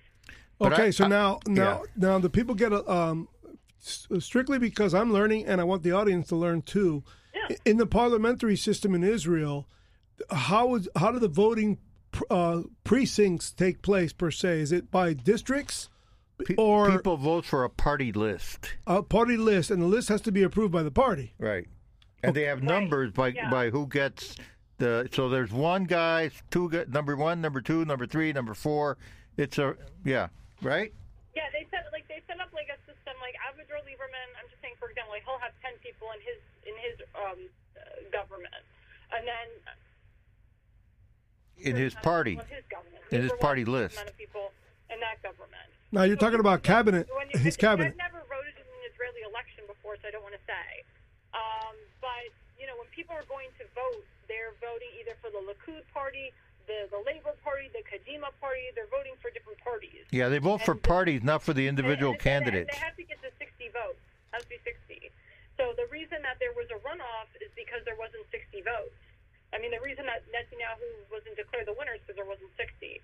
Okay, 0.61 0.87
I- 0.87 0.89
so 0.91 1.05
I- 1.05 1.07
now 1.07 1.39
now 1.47 1.83
now 1.95 2.19
the 2.19 2.29
people 2.29 2.55
get 2.55 2.71
a 2.71 2.81
um 2.89 3.27
strictly 3.79 4.57
because 4.59 4.93
I'm 4.93 5.13
learning 5.13 5.45
and 5.45 5.61
I 5.61 5.63
want 5.63 5.83
the 5.83 5.91
audience 5.91 6.27
to 6.29 6.35
learn 6.35 6.61
too. 6.61 7.03
Yeah. 7.33 7.55
In 7.65 7.77
the 7.77 7.85
parliamentary 7.85 8.55
system 8.57 8.95
in 8.95 9.03
Israel, 9.03 9.67
how 10.31 10.75
is 10.75 10.89
how 10.95 11.11
do 11.11 11.19
the 11.19 11.27
voting 11.27 11.77
pr- 12.11 12.23
uh, 12.29 12.61
precincts 12.83 13.51
take 13.51 13.81
place 13.81 14.13
per 14.13 14.31
se? 14.31 14.61
Is 14.61 14.71
it 14.71 14.89
by 14.89 15.13
districts 15.13 15.89
Pe- 16.45 16.55
or 16.55 16.91
people 16.91 17.17
vote 17.17 17.45
for 17.45 17.63
a 17.63 17.69
party 17.69 18.11
list. 18.11 18.75
a 18.85 19.01
party 19.01 19.37
list, 19.37 19.71
and 19.71 19.81
the 19.81 19.87
list 19.87 20.09
has 20.09 20.21
to 20.21 20.31
be 20.31 20.43
approved 20.43 20.71
by 20.71 20.83
the 20.83 20.91
party? 20.91 21.33
Right. 21.39 21.67
And 22.21 22.35
they 22.35 22.43
have 22.43 22.61
numbers 22.61 23.11
by 23.11 23.29
yeah. 23.29 23.49
by 23.49 23.69
who 23.69 23.87
gets 23.87 24.35
the. 24.77 25.09
So 25.11 25.29
there's 25.29 25.51
one 25.51 25.85
guy, 25.85 26.31
two 26.51 26.69
number 26.89 27.15
one, 27.15 27.41
number 27.41 27.61
two, 27.61 27.85
number 27.85 28.05
three, 28.05 28.33
number 28.33 28.53
four. 28.53 28.97
It's 29.37 29.57
a 29.57 29.75
yeah, 30.03 30.27
right. 30.61 30.93
Yeah, 31.35 31.43
they 31.53 31.65
set 31.69 31.85
like 31.93 32.07
they 32.07 32.21
set 32.27 32.41
up 32.41 32.49
like 32.53 32.69
a 32.73 32.77
system 32.89 33.13
like 33.21 33.35
Avigdor 33.45 33.81
Lieberman. 33.85 34.29
I'm 34.41 34.49
just 34.49 34.61
saying, 34.61 34.73
for 34.79 34.89
example, 34.89 35.13
like 35.13 35.23
he'll 35.25 35.37
have 35.37 35.53
10 35.61 35.73
people 35.85 36.09
in 36.13 36.21
his 36.25 36.39
in 36.65 36.73
his 36.81 36.97
um, 37.13 37.39
uh, 37.77 38.01
government, 38.09 38.65
and 39.13 39.25
then 39.25 39.47
In 41.57 41.75
his 41.75 41.93
party. 41.93 42.41
His. 42.49 42.63
In 43.11 43.21
his 43.21 43.31
party 43.39 43.63
list. 43.63 43.95
amount 43.95 44.09
of 44.09 44.17
people 44.17 44.51
in 44.89 44.99
that 44.99 45.21
government. 45.21 45.69
Now 45.97 46.05
you're 46.05 46.13
talking 46.21 46.37
about 46.39 46.61
cabinet, 46.61 47.09
When 47.09 47.25
you- 47.33 47.39
his 47.41 47.57
I've 47.57 47.81
never 47.97 48.21
voted 48.29 48.53
in 48.53 48.61
an 48.69 48.81
Israeli 48.85 49.25
election 49.25 49.65
before, 49.65 49.97
so 49.97 50.07
I 50.07 50.11
don't 50.13 50.21
want 50.21 50.37
to 50.37 50.45
say. 50.45 50.85
Um, 51.33 51.73
but 51.99 52.29
you 52.61 52.69
know, 52.69 52.77
when 52.77 52.85
people 52.93 53.17
are 53.17 53.25
going 53.25 53.49
to 53.57 53.65
vote, 53.73 54.05
they're 54.29 54.53
voting 54.61 54.93
either 55.01 55.17
for 55.25 55.33
the 55.33 55.41
Likud 55.41 55.81
party, 55.97 56.29
the 56.69 56.85
the 56.93 57.01
Labor 57.01 57.33
Party, 57.41 57.73
the 57.73 57.81
Kadima 57.81 58.29
party. 58.37 58.61
They're 58.77 58.85
voting 58.93 59.17
for 59.25 59.31
different 59.33 59.57
parties. 59.65 60.05
Yeah, 60.13 60.29
they 60.29 60.37
vote 60.37 60.61
for 60.61 60.77
And- 60.77 60.83
parties, 60.85 61.23
not 61.23 61.41
for 61.41 61.53
the 61.57 61.65
individual 61.65 62.13
And- 62.13 62.21
and- 62.21 62.45
and 62.45 62.45
candidates. 62.45 62.77
they 62.77 62.85
have 62.85 62.95
to 62.95 63.03
get 63.03 63.17
to 63.23 63.31
60 63.41 63.69
votes. 63.69 63.97
Has 64.33 64.43
to 64.43 64.49
be 64.49 64.59
60. 64.63 65.09
So 65.57 65.73
the 65.73 65.87
reason 65.87 66.21
that 66.21 66.37
there 66.37 66.53
was 66.53 66.69
a 66.69 66.77
runoff 66.85 67.25
is 67.41 67.49
because 67.55 67.83
there 67.85 67.95
wasn't 67.95 68.29
60 68.29 68.61
votes. 68.61 68.93
I 69.51 69.57
mean, 69.57 69.71
the 69.71 69.81
reason 69.81 70.05
that 70.05 70.21
Netanyahu 70.29 71.09
wasn't 71.09 71.37
declared 71.37 71.65
the 71.65 71.73
winner 71.73 71.93
is 71.93 72.01
because 72.01 72.17
there 72.17 72.25
wasn't 72.29 72.55
60. 72.55 73.01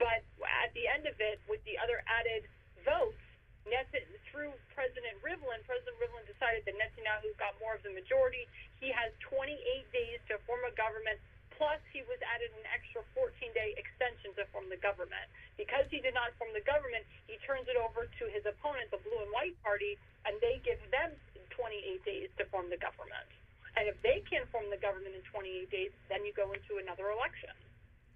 But 0.00 0.24
at 0.48 0.72
the 0.72 0.88
end 0.88 1.04
of 1.04 1.20
it, 1.20 1.38
with 1.44 1.60
the 1.68 1.76
other 1.76 2.00
added 2.08 2.48
votes. 2.88 3.20
Net- 3.68 3.92
through 4.32 4.56
President 4.72 5.20
Rivlin, 5.20 5.60
President 5.68 5.92
Rivlin 6.00 6.24
decided 6.24 6.64
that 6.64 6.74
Netanyahu 6.80 7.36
got 7.36 7.52
more 7.60 7.76
of 7.76 7.84
the 7.84 7.92
majority. 7.92 8.48
He 8.80 8.88
has 8.88 9.12
28 9.20 9.60
days 9.92 10.18
to 10.32 10.40
form 10.48 10.64
a 10.64 10.72
government. 10.72 11.20
Plus, 11.60 11.76
he 11.92 12.00
was 12.08 12.16
added 12.24 12.48
an 12.56 12.64
extra 12.72 13.04
14-day 13.12 13.76
extension 13.76 14.32
to 14.40 14.48
form 14.48 14.72
the 14.72 14.80
government. 14.80 15.28
Because 15.60 15.84
he 15.92 16.00
did 16.00 16.16
not 16.16 16.32
form 16.40 16.56
the 16.56 16.64
government, 16.64 17.04
he 17.28 17.36
turns 17.44 17.68
it 17.68 17.76
over 17.76 18.08
to 18.08 18.24
his 18.32 18.48
opponent, 18.48 18.88
the 18.88 19.02
Blue 19.04 19.20
and 19.20 19.28
White 19.28 19.60
Party, 19.60 20.00
and 20.24 20.32
they 20.40 20.56
give 20.64 20.80
them 20.88 21.12
28 21.52 22.00
days 22.08 22.32
to 22.40 22.48
form 22.48 22.72
the 22.72 22.80
government. 22.80 23.28
And 23.76 23.84
if 23.92 24.00
they 24.00 24.24
can't 24.24 24.48
form 24.48 24.72
the 24.72 24.80
government 24.80 25.12
in 25.12 25.20
28 25.28 25.68
days, 25.68 25.92
then 26.08 26.24
you 26.24 26.32
go 26.32 26.48
into 26.56 26.80
another 26.80 27.12
election. 27.12 27.52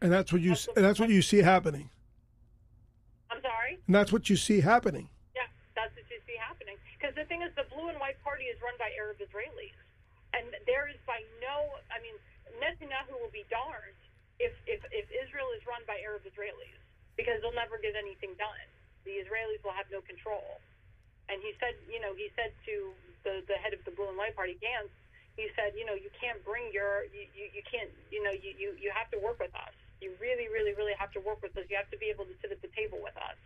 And 0.04 0.12
that's 0.12 0.28
what 0.36 0.44
you 0.44 0.52
and 0.76 0.84
that's 0.84 1.00
what 1.00 1.08
you 1.08 1.24
see 1.24 1.40
happening. 1.40 1.88
I'm 3.32 3.40
sorry. 3.40 3.80
And 3.88 3.96
that's 3.96 4.12
what 4.12 4.28
you 4.28 4.36
see 4.36 4.60
happening. 4.60 5.08
Yeah, 5.32 5.48
that's 5.72 5.96
what 5.96 6.04
you 6.12 6.20
see 6.28 6.36
happening. 6.36 6.76
Because 6.92 7.16
the 7.16 7.24
thing 7.24 7.40
is, 7.40 7.48
the 7.56 7.64
Blue 7.72 7.88
and 7.88 7.96
White 7.96 8.20
Party 8.20 8.44
is 8.52 8.60
run 8.60 8.76
by 8.76 8.92
Arab 9.00 9.16
Israelis, 9.16 9.72
and 10.36 10.44
there 10.68 10.92
is 10.92 11.00
by 11.08 11.24
no, 11.40 11.80
I 11.88 12.04
mean, 12.04 12.12
Netanyahu 12.60 13.16
will 13.16 13.32
be 13.32 13.48
darned 13.48 13.96
if 14.36 14.52
if, 14.68 14.84
if 14.92 15.08
Israel 15.08 15.48
is 15.56 15.64
run 15.64 15.80
by 15.88 15.96
Arab 16.04 16.28
Israelis 16.28 16.76
because 17.16 17.40
they'll 17.40 17.56
never 17.56 17.80
get 17.80 17.96
anything 17.96 18.36
done. 18.36 18.68
The 19.08 19.24
Israelis 19.24 19.64
will 19.64 19.72
have 19.72 19.88
no 19.88 20.04
control. 20.04 20.60
And 21.32 21.40
he 21.40 21.56
said, 21.56 21.80
you 21.88 21.96
know, 22.04 22.12
he 22.12 22.28
said 22.36 22.52
to 22.68 22.92
the 23.24 23.40
the 23.48 23.56
head 23.56 23.72
of 23.72 23.80
the 23.88 23.92
Blue 23.96 24.12
and 24.12 24.20
White 24.20 24.36
Party, 24.36 24.60
Gantz, 24.60 24.92
he 25.40 25.48
said, 25.56 25.72
you 25.72 25.88
know, 25.88 25.96
you 25.96 26.12
can't 26.20 26.44
bring 26.44 26.68
your, 26.76 27.08
you, 27.08 27.24
you, 27.32 27.48
you 27.56 27.64
can't, 27.64 27.88
you 28.12 28.20
know, 28.20 28.36
you, 28.36 28.52
you, 28.60 28.76
you 28.76 28.92
have 28.92 29.08
to 29.10 29.18
work 29.18 29.40
with 29.40 29.50
us. 29.56 29.72
You 30.00 30.12
really, 30.20 30.48
really, 30.48 30.74
really 30.74 30.92
have 30.98 31.10
to 31.12 31.20
work 31.20 31.42
with 31.42 31.56
us. 31.56 31.64
You 31.70 31.76
have 31.76 31.90
to 31.90 31.98
be 31.98 32.06
able 32.06 32.24
to 32.24 32.32
sit 32.42 32.50
at 32.52 32.60
the 32.62 32.68
table 32.68 32.98
with 33.02 33.16
us. 33.16 33.36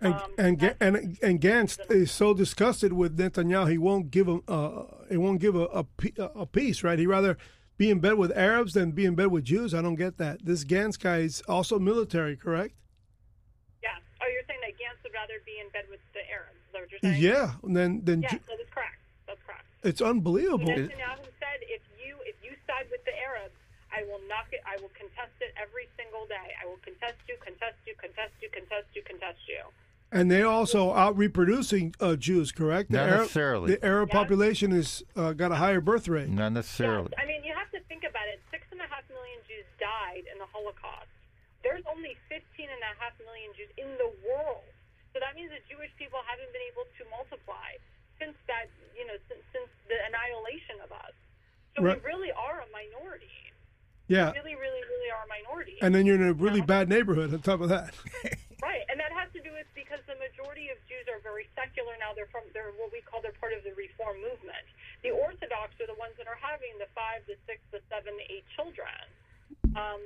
And 0.00 0.14
Um, 0.14 0.30
and 0.38 0.76
and 0.80 1.18
and 1.22 1.40
Gantz 1.40 1.78
is 1.90 2.10
so 2.10 2.34
disgusted 2.34 2.92
with 2.92 3.16
Netanyahu, 3.16 3.70
he 3.70 3.78
won't 3.78 4.10
give 4.10 4.26
him 4.28 4.42
uh, 4.46 4.84
he 5.08 5.16
won't 5.16 5.40
give 5.40 5.56
a, 5.56 5.66
a 5.66 5.86
a 6.34 6.46
peace, 6.46 6.82
right? 6.84 6.98
He 6.98 7.06
rather 7.06 7.38
be 7.78 7.90
in 7.90 8.00
bed 8.00 8.14
with 8.14 8.30
Arabs 8.36 8.74
than 8.74 8.90
be 8.92 9.04
in 9.06 9.14
bed 9.14 9.28
with 9.28 9.44
Jews. 9.44 9.72
I 9.72 9.80
don't 9.82 9.94
get 9.96 10.18
that. 10.18 10.44
This 10.44 10.64
Gantz 10.64 10.98
guy 10.98 11.18
is 11.18 11.40
also 11.48 11.78
military, 11.78 12.36
correct? 12.36 12.74
Yeah. 13.82 13.88
Oh, 14.20 14.26
you're 14.32 14.44
saying 14.48 14.60
that 14.62 14.74
Gantz 14.76 15.02
would 15.02 15.14
rather 15.14 15.40
be 15.46 15.56
in 15.64 15.68
bed 15.72 15.84
with 15.90 16.00
the 16.12 16.20
Arabs? 16.30 16.56
Is 16.66 16.72
that 16.72 16.80
what 16.82 16.90
you're 16.92 17.00
saying? 17.00 17.22
Yeah. 17.22 17.52
Then 17.64 18.00
then 18.04 18.20
Yes, 18.22 18.32
Ju- 18.32 18.40
that 18.48 18.60
is 18.60 18.68
correct. 18.70 19.00
That's 19.26 19.40
correct. 19.46 19.64
it's 19.82 20.02
unbelievable. 20.02 20.66
Netanyahu 20.76 21.24
said, 21.40 21.58
if 21.72 21.80
you 22.04 22.16
if 22.28 22.36
you 22.44 22.52
side 22.66 22.84
with 22.90 23.04
the 23.08 23.16
Arabs, 23.16 23.55
I 23.96 24.04
will 24.04 24.20
knock 24.28 24.52
it. 24.52 24.60
I 24.68 24.76
will 24.84 24.92
contest 24.92 25.32
it 25.40 25.56
every 25.56 25.88
single 25.96 26.28
day. 26.28 26.52
I 26.60 26.68
will 26.68 26.76
contest 26.84 27.16
you, 27.28 27.36
contest 27.40 27.80
you, 27.88 27.96
contest 27.96 28.36
you, 28.44 28.48
contest 28.52 28.86
you, 28.92 29.00
contest 29.08 29.40
you. 29.48 29.64
And 30.12 30.30
they 30.30 30.42
also 30.44 30.92
out 30.92 31.16
reproducing 31.16 31.96
uh, 31.98 32.14
Jews, 32.14 32.52
correct? 32.52 32.92
The 32.92 33.00
Not 33.00 33.08
Arab, 33.08 33.20
necessarily. 33.26 33.66
The 33.74 33.84
Arab 33.84 34.08
Yes. 34.12 34.16
population 34.20 34.70
has 34.76 35.02
uh, 35.16 35.32
got 35.32 35.50
a 35.50 35.56
higher 35.58 35.80
birth 35.80 36.06
rate. 36.06 36.28
Not 36.28 36.52
necessarily. 36.52 37.08
Yes. 37.16 37.18
I 37.18 37.26
mean, 37.26 37.42
you 37.42 37.56
have 37.56 37.72
to 37.72 37.80
think 37.88 38.04
about 38.04 38.28
it. 38.28 38.38
Six 38.52 38.68
and 38.70 38.78
a 38.84 38.86
half 38.92 39.02
million 39.10 39.40
Jews 39.48 39.66
died 39.80 40.28
in 40.30 40.36
the 40.38 40.46
Holocaust. 40.52 41.10
There's 41.64 41.82
only 41.90 42.14
15 42.30 42.38
and 42.68 42.82
a 42.86 42.92
half 43.02 43.16
million 43.24 43.50
Jews 43.56 43.72
in 43.80 43.90
the 43.98 44.12
world. 44.28 44.68
So 45.10 45.18
that 45.24 45.34
means 45.34 45.50
that 45.50 45.64
Jewish 45.66 45.90
people 45.98 46.20
haven't 46.22 46.52
been 46.54 46.62
able 46.70 46.84
to 46.86 47.02
multiply 47.10 47.74
since 48.20 48.36
that, 48.46 48.68
you 48.94 49.08
know, 49.08 49.16
since, 49.26 49.42
since 49.50 49.66
the 49.90 49.96
annihilation 50.06 50.84
of 50.84 50.92
us. 50.94 51.16
So 51.74 51.82
Right. 51.82 51.98
we 51.98 52.06
really 52.06 52.30
are 52.32 52.62
a 52.62 52.68
minority. 52.70 53.32
Yeah. 54.08 54.30
Really, 54.32 54.54
really, 54.54 54.82
really 54.86 55.10
are 55.10 55.24
a 55.24 55.28
minority. 55.28 55.76
And 55.82 55.94
then 55.94 56.06
you're 56.06 56.16
in 56.16 56.22
a 56.28 56.32
really 56.32 56.60
bad 56.60 56.88
neighborhood 56.88 57.34
on 57.34 57.40
top 57.40 57.60
of 57.60 57.68
that. 57.70 57.94
Right, 58.62 58.82
and 58.90 58.98
that 58.98 59.12
has 59.12 59.28
to 59.36 59.40
do 59.44 59.52
with 59.52 59.68
because 59.76 60.00
the 60.08 60.16
majority 60.16 60.72
of 60.72 60.80
Jews 60.88 61.04
are 61.12 61.20
very 61.22 61.44
secular 61.54 61.92
now. 62.00 62.16
They're 62.16 62.26
from 62.32 62.40
they're 62.56 62.72
what 62.80 62.88
we 62.90 63.04
call 63.04 63.20
they're 63.20 63.36
part 63.36 63.52
of 63.52 63.62
the 63.62 63.70
Reform 63.76 64.16
movement. 64.18 64.64
The 65.04 65.12
Orthodox 65.12 65.76
are 65.78 65.86
the 65.86 65.94
ones 66.00 66.16
that 66.16 66.24
are 66.26 66.40
having 66.40 66.72
the 66.80 66.88
five, 66.96 67.20
the 67.28 67.36
six, 67.44 67.60
the 67.70 67.84
seven, 67.92 68.16
the 68.16 68.24
eight 68.32 68.48
children. 68.56 68.88
Um, 69.76 70.00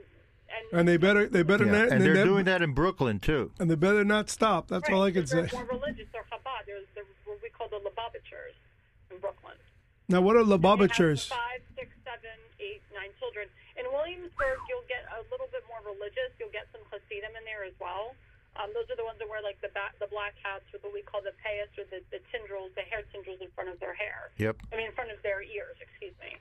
and 0.51 0.65
And 0.77 0.85
they 0.91 0.99
better 0.99 1.31
they 1.31 1.47
better 1.47 1.65
Yeah, 1.65 1.87
not 1.87 1.89
and 1.95 2.03
they 2.03 2.11
they're 2.11 2.27
ne- 2.27 2.31
doing 2.37 2.45
that 2.51 2.61
in 2.61 2.75
Brooklyn 2.75 3.23
too. 3.23 3.55
and 3.63 3.71
they 3.71 3.79
better 3.79 4.03
not 4.05 4.29
stop. 4.29 4.67
That's 4.67 4.91
all 4.91 5.07
I 5.07 5.15
can 5.15 5.31
so 5.31 5.47
say. 5.47 5.55
They're 5.55 5.65
more 5.65 5.79
religious. 5.81 6.11
They're 6.13 6.27
Chabad. 6.27 6.67
They're, 6.67 6.83
they're 6.99 7.07
what 7.25 7.39
we 7.41 7.49
call 7.55 7.71
the 7.71 7.79
Lubavitchers 7.81 8.59
in 9.15 9.23
Brooklyn. 9.23 9.55
Now, 10.11 10.21
what 10.21 10.35
are 10.37 10.43
They 10.45 10.51
have 10.51 10.61
Lubavitchers? 10.61 11.31
Five, 11.31 11.63
six, 11.79 11.95
seven, 12.03 12.35
eight, 12.59 12.83
nine 12.93 13.15
children. 13.23 13.47
In 13.81 13.89
Williamsburg, 13.89 14.61
you'll 14.69 14.85
get 14.93 15.09
a 15.17 15.25
little 15.33 15.49
bit 15.49 15.65
more 15.65 15.81
religious. 15.81 16.29
You'll 16.37 16.53
get 16.53 16.69
some 16.69 16.85
Hasidim 16.93 17.33
in 17.33 17.45
there 17.49 17.65
as 17.65 17.73
well. 17.81 18.13
Um, 18.61 18.69
those 18.77 18.85
are 18.93 18.99
the 18.99 19.07
ones 19.09 19.17
that 19.23 19.31
wear 19.31 19.41
like 19.41 19.57
the 19.65 19.73
ba- 19.73 19.95
the 20.03 20.11
black 20.13 20.37
hats 20.45 20.67
with 20.75 20.85
what 20.85 20.93
we 20.93 21.01
call 21.01 21.25
the 21.25 21.33
payas 21.41 21.71
or 21.81 21.87
the, 21.89 22.05
the 22.13 22.21
tendrils, 22.29 22.75
the 22.77 22.85
hair 22.85 23.01
tendrils 23.09 23.41
in 23.41 23.49
front 23.57 23.73
of 23.73 23.81
their 23.81 23.95
hair. 23.97 24.35
Yep. 24.37 24.61
I 24.69 24.77
mean, 24.77 24.93
in 24.93 24.95
front 24.95 25.09
of 25.15 25.23
their 25.25 25.41
ears. 25.41 25.81
Excuse 25.81 26.13
me. 26.21 26.37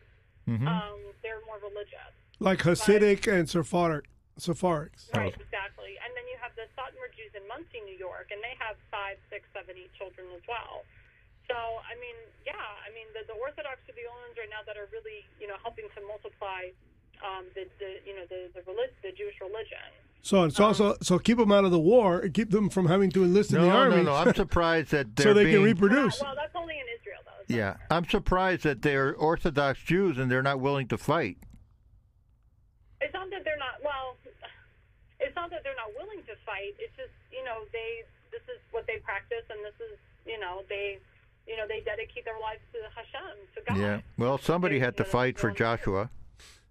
hmm 0.49 0.67
Um, 0.67 0.99
they're 1.23 1.39
more 1.47 1.61
religious. 1.63 2.11
Like 2.43 2.59
Hasidic 2.67 3.23
and 3.31 3.47
Sephardic. 3.47 4.09
Sepharics. 4.39 5.11
Right, 5.11 5.35
exactly. 5.35 5.99
And 5.99 6.15
then 6.15 6.23
you 6.31 6.39
have 6.39 6.55
the 6.55 6.63
Satmar 6.71 7.11
Jews 7.11 7.35
in 7.35 7.43
Monsey, 7.51 7.83
New 7.83 7.99
York, 7.99 8.31
and 8.31 8.39
they 8.39 8.55
have 8.55 8.79
five, 8.87 9.19
six, 9.27 9.43
seven, 9.51 9.75
eight 9.75 9.91
children 9.99 10.31
as 10.31 10.39
well. 10.47 10.87
So, 11.51 11.59
I 11.59 11.99
mean, 11.99 12.15
yeah, 12.47 12.55
I 12.55 12.87
mean, 12.95 13.11
the, 13.11 13.27
the 13.27 13.35
Orthodox 13.35 13.83
are 13.91 13.95
the 13.99 14.07
only 14.07 14.31
ones 14.31 14.39
right 14.39 14.47
now 14.47 14.63
that 14.63 14.79
are 14.79 14.87
really, 14.95 15.27
you 15.43 15.51
know, 15.51 15.59
helping 15.59 15.91
to 15.91 15.99
multiply 16.07 16.71
um, 17.25 17.45
the, 17.55 17.65
the, 17.79 17.97
you 18.05 18.15
know, 18.15 18.23
the 18.29 18.49
the, 18.53 18.61
relig- 18.71 18.95
the 19.03 19.11
Jewish 19.11 19.35
religion. 19.41 19.77
So 20.21 20.43
it's 20.43 20.59
also 20.59 20.95
so 21.01 21.17
keep 21.17 21.37
them 21.37 21.51
out 21.51 21.63
of 21.65 21.71
the 21.71 21.79
war 21.79 22.19
and 22.19 22.33
keep 22.33 22.51
them 22.51 22.69
from 22.69 22.87
having 22.87 23.09
to 23.11 23.23
enlist 23.23 23.51
in 23.51 23.57
No, 23.57 23.65
the 23.65 23.71
army. 23.71 23.95
no, 23.97 24.03
no. 24.03 24.15
I'm 24.15 24.33
surprised 24.35 24.91
that 24.91 25.15
they're 25.15 25.27
so 25.27 25.33
they 25.33 25.45
being, 25.45 25.55
can 25.57 25.63
reproduce. 25.63 26.21
Well, 26.21 26.35
that's 26.35 26.55
only 26.55 26.75
in 26.75 26.85
Israel, 26.99 27.19
though. 27.25 27.31
It's 27.41 27.49
not- 27.49 27.55
Yeah, 27.57 27.75
I'm 27.89 28.05
surprised 28.07 28.63
that 28.63 28.81
they're 28.81 29.15
Orthodox 29.15 29.79
Jews 29.81 30.17
and 30.17 30.29
they're 30.29 30.43
not 30.43 30.59
willing 30.59 30.87
to 30.89 30.97
fight. 30.97 31.37
It's 33.01 33.13
not 33.13 33.29
that 33.31 33.43
they're 33.45 33.57
not. 33.57 33.79
Well, 33.83 34.17
it's 35.19 35.35
not 35.35 35.49
that 35.51 35.63
they're 35.63 35.75
not 35.75 35.91
willing 35.97 36.19
to 36.27 36.35
fight. 36.45 36.75
It's 36.79 36.95
just 36.97 37.11
you 37.31 37.43
know 37.45 37.63
they. 37.71 38.03
This 38.31 38.41
is 38.53 38.59
what 38.71 38.85
they 38.87 38.97
practice, 38.97 39.43
and 39.49 39.59
this 39.63 39.75
is 39.79 39.97
you 40.25 40.39
know 40.39 40.63
they. 40.69 40.99
You 41.47 41.57
know 41.57 41.65
they 41.67 41.79
dedicate 41.79 42.25
their 42.25 42.37
lives 42.39 42.59
to 42.73 42.79
Hashem, 42.93 43.37
to 43.55 43.61
God. 43.67 43.77
Yeah. 43.79 44.01
Well, 44.19 44.37
somebody 44.37 44.77
They- 44.77 44.85
had 44.85 44.97
to 44.97 45.03
know, 45.03 45.09
fight 45.09 45.39
for 45.39 45.47
they're- 45.47 45.55
Joshua. 45.55 46.09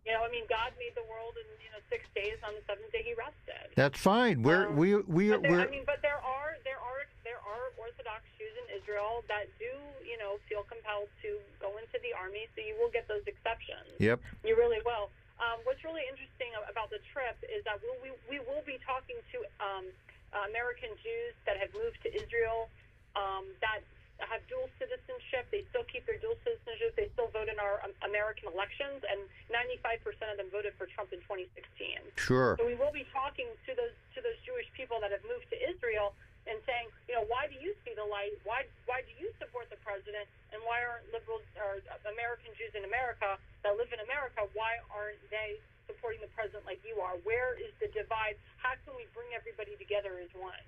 You 0.08 0.16
know, 0.16 0.24
I 0.24 0.32
mean, 0.32 0.48
God 0.48 0.72
made 0.80 0.96
the 0.96 1.04
world 1.04 1.36
in 1.36 1.44
you 1.60 1.68
know 1.68 1.84
six 1.92 2.08
days. 2.16 2.40
On 2.40 2.56
the 2.56 2.64
seventh 2.64 2.88
day, 2.96 3.04
He 3.04 3.12
rested. 3.12 3.76
That's 3.76 4.00
fine. 4.00 4.40
We're 4.40 4.72
Um, 4.72 4.80
we 4.80 4.96
we 5.04 5.36
we're 5.36 5.60
I 5.60 5.68
mean, 5.68 5.84
but 5.84 6.00
there 6.00 6.16
are 6.16 6.56
there 6.64 6.80
are 6.80 7.04
there 7.28 7.36
are 7.44 7.68
Orthodox 7.76 8.24
Jews 8.40 8.56
in 8.64 8.80
Israel 8.80 9.20
that 9.28 9.52
do 9.60 9.68
you 10.00 10.16
know 10.16 10.40
feel 10.48 10.64
compelled 10.64 11.12
to 11.20 11.36
go 11.60 11.76
into 11.76 12.00
the 12.00 12.16
army. 12.16 12.48
So 12.56 12.64
you 12.64 12.72
will 12.80 12.88
get 12.88 13.04
those 13.04 13.28
exceptions. 13.28 13.84
yep. 14.00 14.16
You 14.40 14.56
really 14.56 14.80
will. 14.80 15.12
Um, 15.44 15.60
what's 15.68 15.84
really 15.84 16.08
interesting 16.08 16.56
about 16.72 16.88
the 16.88 17.04
trip 17.12 17.36
is 17.44 17.60
that 17.68 17.76
we'll, 17.84 18.00
we 18.00 18.16
we 18.32 18.40
will 18.48 18.64
be 18.64 18.80
talking 18.88 19.20
to 19.36 19.44
um, 19.60 19.84
uh, 20.32 20.48
American 20.48 20.88
Jews 21.04 21.36
that 21.44 21.60
have 21.60 21.68
moved 21.76 22.00
to 22.08 22.10
Israel 22.16 22.72
um, 23.12 23.44
that 23.60 23.84
have 24.26 24.42
dual 24.50 24.66
citizenship. 24.82 25.46
They 25.54 25.62
still 25.70 25.86
keep 25.86 26.02
their 26.06 26.18
dual 26.18 26.34
citizenship. 26.42 26.98
They 26.98 27.06
still 27.14 27.30
vote 27.30 27.46
in 27.46 27.58
our 27.62 27.78
um, 27.86 27.94
American 28.02 28.50
elections, 28.50 29.06
and 29.06 29.22
95% 29.50 30.02
of 30.30 30.36
them 30.42 30.50
voted 30.50 30.74
for 30.74 30.90
Trump 30.90 31.14
in 31.14 31.22
2016. 31.22 32.02
Sure. 32.18 32.58
So 32.58 32.66
we 32.66 32.74
will 32.74 32.94
be 32.94 33.06
talking 33.14 33.46
to 33.66 33.70
those 33.78 33.94
to 34.14 34.18
those 34.18 34.38
Jewish 34.42 34.66
people 34.74 34.98
that 34.98 35.14
have 35.14 35.22
moved 35.22 35.46
to 35.54 35.58
Israel 35.58 36.18
and 36.50 36.58
saying, 36.64 36.88
you 37.06 37.14
know, 37.14 37.28
why 37.28 37.46
do 37.46 37.54
you 37.60 37.76
see 37.84 37.92
the 37.94 38.06
light? 38.06 38.34
Why 38.42 38.66
why 38.90 39.06
do 39.06 39.12
you 39.20 39.30
support 39.38 39.70
the 39.70 39.78
president? 39.86 40.26
And 40.50 40.58
why 40.66 40.82
aren't 40.82 41.06
liberals 41.14 41.44
or 41.54 41.78
American 42.08 42.50
Jews 42.58 42.72
in 42.74 42.82
America 42.88 43.38
that 43.62 43.76
live 43.76 43.92
in 43.94 44.00
America? 44.02 44.48
Why 44.56 44.80
aren't 44.90 45.20
they 45.30 45.60
supporting 45.86 46.24
the 46.24 46.32
president 46.32 46.64
like 46.64 46.80
you 46.82 46.98
are? 47.04 47.20
Where 47.22 47.54
is 47.54 47.70
the 47.78 47.92
divide? 47.92 48.40
How 48.56 48.74
can 48.82 48.96
we 48.96 49.04
bring 49.12 49.30
everybody 49.36 49.76
together 49.76 50.16
as 50.18 50.32
one? 50.32 50.58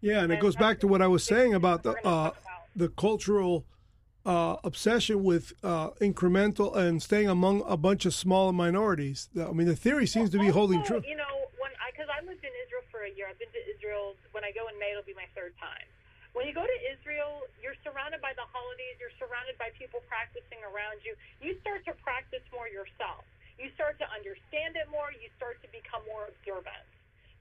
Yeah, 0.00 0.22
and 0.22 0.32
it 0.32 0.40
goes 0.40 0.56
back 0.56 0.80
to 0.80 0.86
what 0.86 1.02
I 1.02 1.06
was 1.06 1.24
saying 1.24 1.54
about 1.54 1.82
the 1.82 1.92
uh, 2.06 2.32
about. 2.32 2.36
the 2.74 2.88
cultural 2.90 3.64
uh, 4.24 4.56
obsession 4.64 5.22
with 5.22 5.52
uh, 5.62 5.90
incremental 6.02 6.76
and 6.76 7.02
staying 7.02 7.28
among 7.28 7.62
a 7.66 7.76
bunch 7.76 8.04
of 8.04 8.14
small 8.14 8.52
minorities. 8.52 9.28
I 9.38 9.52
mean, 9.52 9.66
the 9.66 9.76
theory 9.76 10.06
seems 10.06 10.30
to 10.30 10.38
be 10.38 10.48
holding 10.48 10.82
true. 10.82 11.02
You 11.06 11.16
know, 11.16 11.48
when 11.58 11.70
I 11.80 11.90
because 11.94 12.10
I 12.10 12.20
lived 12.26 12.44
in 12.44 12.52
Israel 12.66 12.84
for 12.90 13.04
a 13.06 13.12
year. 13.12 13.28
I've 13.30 13.38
been 13.38 13.52
to 13.52 13.64
Israel. 13.70 14.16
When 14.32 14.44
I 14.44 14.52
go 14.52 14.68
in 14.68 14.76
May, 14.80 14.92
it'll 14.92 15.06
be 15.06 15.16
my 15.16 15.28
third 15.36 15.54
time. 15.60 15.86
When 16.36 16.44
you 16.44 16.52
go 16.52 16.66
to 16.66 16.78
Israel, 16.92 17.48
you're 17.64 17.78
surrounded 17.80 18.20
by 18.20 18.36
the 18.36 18.44
holidays. 18.52 19.00
You're 19.00 19.14
surrounded 19.16 19.56
by 19.56 19.72
people 19.72 20.04
practicing 20.04 20.60
around 20.68 21.00
you. 21.00 21.16
You 21.40 21.56
start 21.64 21.86
to 21.88 21.96
practice 22.04 22.44
more 22.52 22.68
yourself. 22.68 23.24
You 23.56 23.72
start 23.72 23.96
to 24.04 24.06
understand 24.12 24.76
it 24.76 24.84
more. 24.92 25.08
You 25.16 25.32
start 25.40 25.64
to 25.64 25.68
become 25.72 26.04
more 26.04 26.28
observant. 26.28 26.84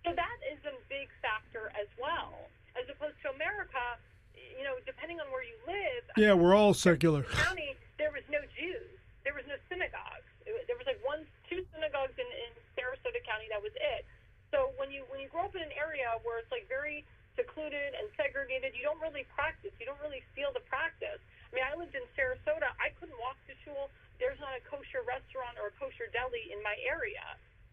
So 0.06 0.14
that 0.14 0.38
is 0.46 0.62
a 0.70 0.78
big 0.86 1.10
factor 1.26 1.74
as 1.74 1.90
well, 1.98 2.46
as 2.78 2.86
opposed 2.86 3.18
to 3.26 3.34
America. 3.34 3.98
You 4.38 4.64
know, 4.64 4.78
depending 4.86 5.18
on 5.18 5.28
where 5.34 5.42
you 5.42 5.58
live. 5.66 6.06
Yeah, 6.16 6.38
we're 6.38 6.54
all 6.54 6.78
secular. 6.78 7.26
County, 7.26 7.74
there 7.98 8.14
was 8.14 8.24
no 8.30 8.40
Jews. 8.56 8.88
There 9.26 9.34
was 9.34 9.44
no 9.50 9.58
synagogues. 9.68 10.30
There 10.46 10.78
was 10.78 10.86
like 10.86 11.02
one, 11.02 11.26
two 11.50 11.66
synagogues 11.74 12.14
in, 12.16 12.30
in 12.30 12.52
Sarasota 12.78 13.20
County. 13.26 13.50
That 13.50 13.60
was 13.60 13.74
it. 13.76 14.06
So 14.54 14.72
when 14.78 14.94
you 14.94 15.04
when 15.10 15.20
you 15.20 15.28
grow 15.28 15.50
up 15.50 15.58
in 15.58 15.66
an 15.66 15.74
area 15.74 16.08
where 16.22 16.38
it's 16.38 16.54
like 16.54 16.70
very 16.70 17.04
secluded 17.34 17.98
and 17.98 18.08
segregated, 18.16 18.78
you 18.78 18.86
don't 18.86 19.02
really 19.02 19.26
practice. 19.34 19.74
You 19.82 19.90
don't 19.90 20.00
really 20.00 20.22
feel 20.38 20.54
the 20.54 20.64
practice. 20.70 21.20
I 21.20 21.52
mean, 21.52 21.66
I 21.66 21.74
lived 21.76 21.98
in 21.98 22.06
Sarasota. 22.14 22.72
I 22.78 22.94
couldn't 23.02 23.18
walk 23.18 23.36
to 23.50 23.58
school. 23.66 23.90
There's 24.22 24.40
not 24.40 24.56
a 24.56 24.62
kosher 24.70 25.04
restaurant 25.04 25.60
or 25.60 25.74
a 25.74 25.76
kosher 25.76 26.08
deli 26.14 26.54
in 26.54 26.62
my 26.64 26.78
area. 26.86 27.26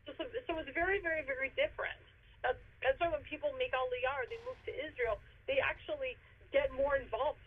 So, 0.08 0.16
so, 0.18 0.26
so 0.48 0.50
it's 0.58 0.72
very, 0.74 0.98
very, 0.98 1.22
very 1.22 1.54
different. 1.54 2.00
That's, 2.42 2.60
that's 2.82 2.98
why 2.98 3.10
when 3.10 3.22
people 3.26 3.54
make 3.56 3.72
Aliyah 3.72 4.26
they 4.26 4.38
move 4.42 4.58
to 4.66 4.72
Israel, 4.74 5.18
they 5.46 5.62
actually 5.62 6.18
get 6.50 6.70
more 6.74 6.98
involved 6.98 7.40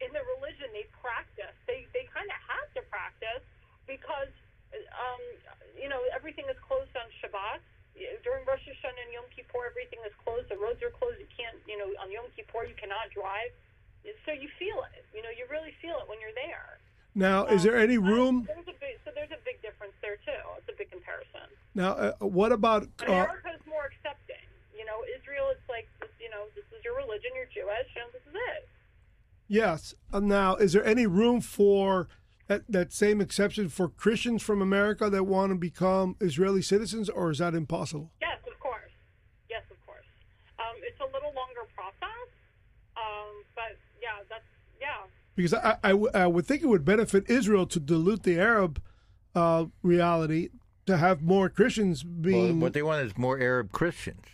in 0.00 0.10
the 0.14 0.22
religion. 0.38 0.70
They 0.72 0.86
practice. 1.02 1.54
They, 1.66 1.86
they 1.92 2.06
kind 2.10 2.26
of 2.30 2.38
have 2.46 2.68
to 2.78 2.82
practice 2.88 3.42
because, 3.90 4.30
um, 4.94 5.22
you 5.74 5.90
know, 5.90 6.00
everything 6.14 6.46
is 6.50 6.58
closed 6.64 6.92
on 6.96 7.06
Shabbat. 7.22 7.62
During 8.20 8.44
Rosh 8.44 8.60
Hashanah 8.68 9.08
and 9.08 9.12
Yom 9.16 9.24
Kippur, 9.32 9.64
everything 9.64 9.96
is 10.04 10.12
closed. 10.20 10.52
The 10.52 10.60
roads 10.60 10.84
are 10.84 10.92
closed. 10.92 11.16
You 11.16 11.30
can't, 11.32 11.56
you 11.64 11.80
know, 11.80 11.88
on 11.96 12.12
Yom 12.12 12.28
Kippur, 12.36 12.68
you 12.68 12.76
cannot 12.76 13.08
drive. 13.08 13.48
So 14.28 14.36
you 14.36 14.52
feel 14.60 14.84
it. 14.92 15.02
You 15.16 15.24
know, 15.24 15.32
you 15.32 15.48
really 15.48 15.72
feel 15.80 15.96
it 15.98 16.06
when 16.06 16.20
you're 16.20 16.36
there. 16.36 16.76
Now, 17.16 17.46
is 17.46 17.62
there 17.62 17.78
any 17.78 17.96
room? 17.96 18.44
There's 18.46 18.68
a 18.68 18.76
big, 18.78 19.00
so 19.02 19.10
there's 19.14 19.32
a 19.32 19.40
big 19.42 19.62
difference 19.62 19.94
there 20.02 20.16
too. 20.16 20.36
It's 20.58 20.68
a 20.68 20.76
big 20.76 20.90
comparison. 20.90 21.48
Now, 21.74 21.92
uh, 21.92 22.12
what 22.20 22.52
about? 22.52 22.82
Uh, 23.00 23.06
America 23.06 23.56
is 23.56 23.64
more 23.66 23.88
accepting. 23.88 24.44
You 24.76 24.84
know, 24.84 25.00
Israel, 25.16 25.48
it's 25.50 25.64
like, 25.66 25.88
you 26.20 26.28
know, 26.28 26.44
this 26.54 26.66
is 26.76 26.84
your 26.84 26.94
religion. 26.94 27.30
You're 27.34 27.46
Jewish, 27.46 27.88
and 27.96 28.12
this 28.12 28.20
is 28.28 28.34
it. 28.52 28.68
yes. 29.48 29.94
Uh, 30.12 30.20
now, 30.20 30.56
is 30.56 30.74
there 30.74 30.84
any 30.84 31.06
room 31.06 31.40
for 31.40 32.08
that, 32.48 32.62
that 32.68 32.92
same 32.92 33.22
exception 33.22 33.70
for 33.70 33.88
Christians 33.88 34.42
from 34.42 34.60
America 34.60 35.08
that 35.08 35.24
want 35.24 35.52
to 35.52 35.56
become 35.56 36.16
Israeli 36.20 36.60
citizens, 36.60 37.08
or 37.08 37.30
is 37.30 37.38
that 37.38 37.54
impossible? 37.54 38.12
Yes, 38.20 38.38
of 38.46 38.60
course. 38.60 38.92
Yes, 39.48 39.64
of 39.70 39.78
course. 39.86 40.04
Um, 40.60 40.76
it's 40.84 41.00
a 41.00 41.08
little 41.16 41.32
longer 41.32 41.64
process, 41.74 42.28
um, 42.94 43.32
but 43.56 43.80
yeah, 44.04 44.20
that's 44.28 44.44
yeah. 44.80 45.08
Because 45.36 45.54
I 45.54 45.76
I 46.14 46.26
would 46.26 46.46
think 46.46 46.62
it 46.62 46.66
would 46.66 46.84
benefit 46.84 47.28
Israel 47.30 47.66
to 47.66 47.78
dilute 47.78 48.22
the 48.24 48.38
Arab 48.40 48.82
uh, 49.34 49.66
reality 49.82 50.48
to 50.86 50.96
have 50.96 51.20
more 51.22 51.48
Christians 51.50 52.04
Well, 52.04 52.12
being. 52.22 52.60
what 52.60 52.72
they 52.72 52.82
want 52.82 53.04
is 53.06 53.16
more 53.18 53.38
Arab 53.38 53.70
Christians. 53.70 54.24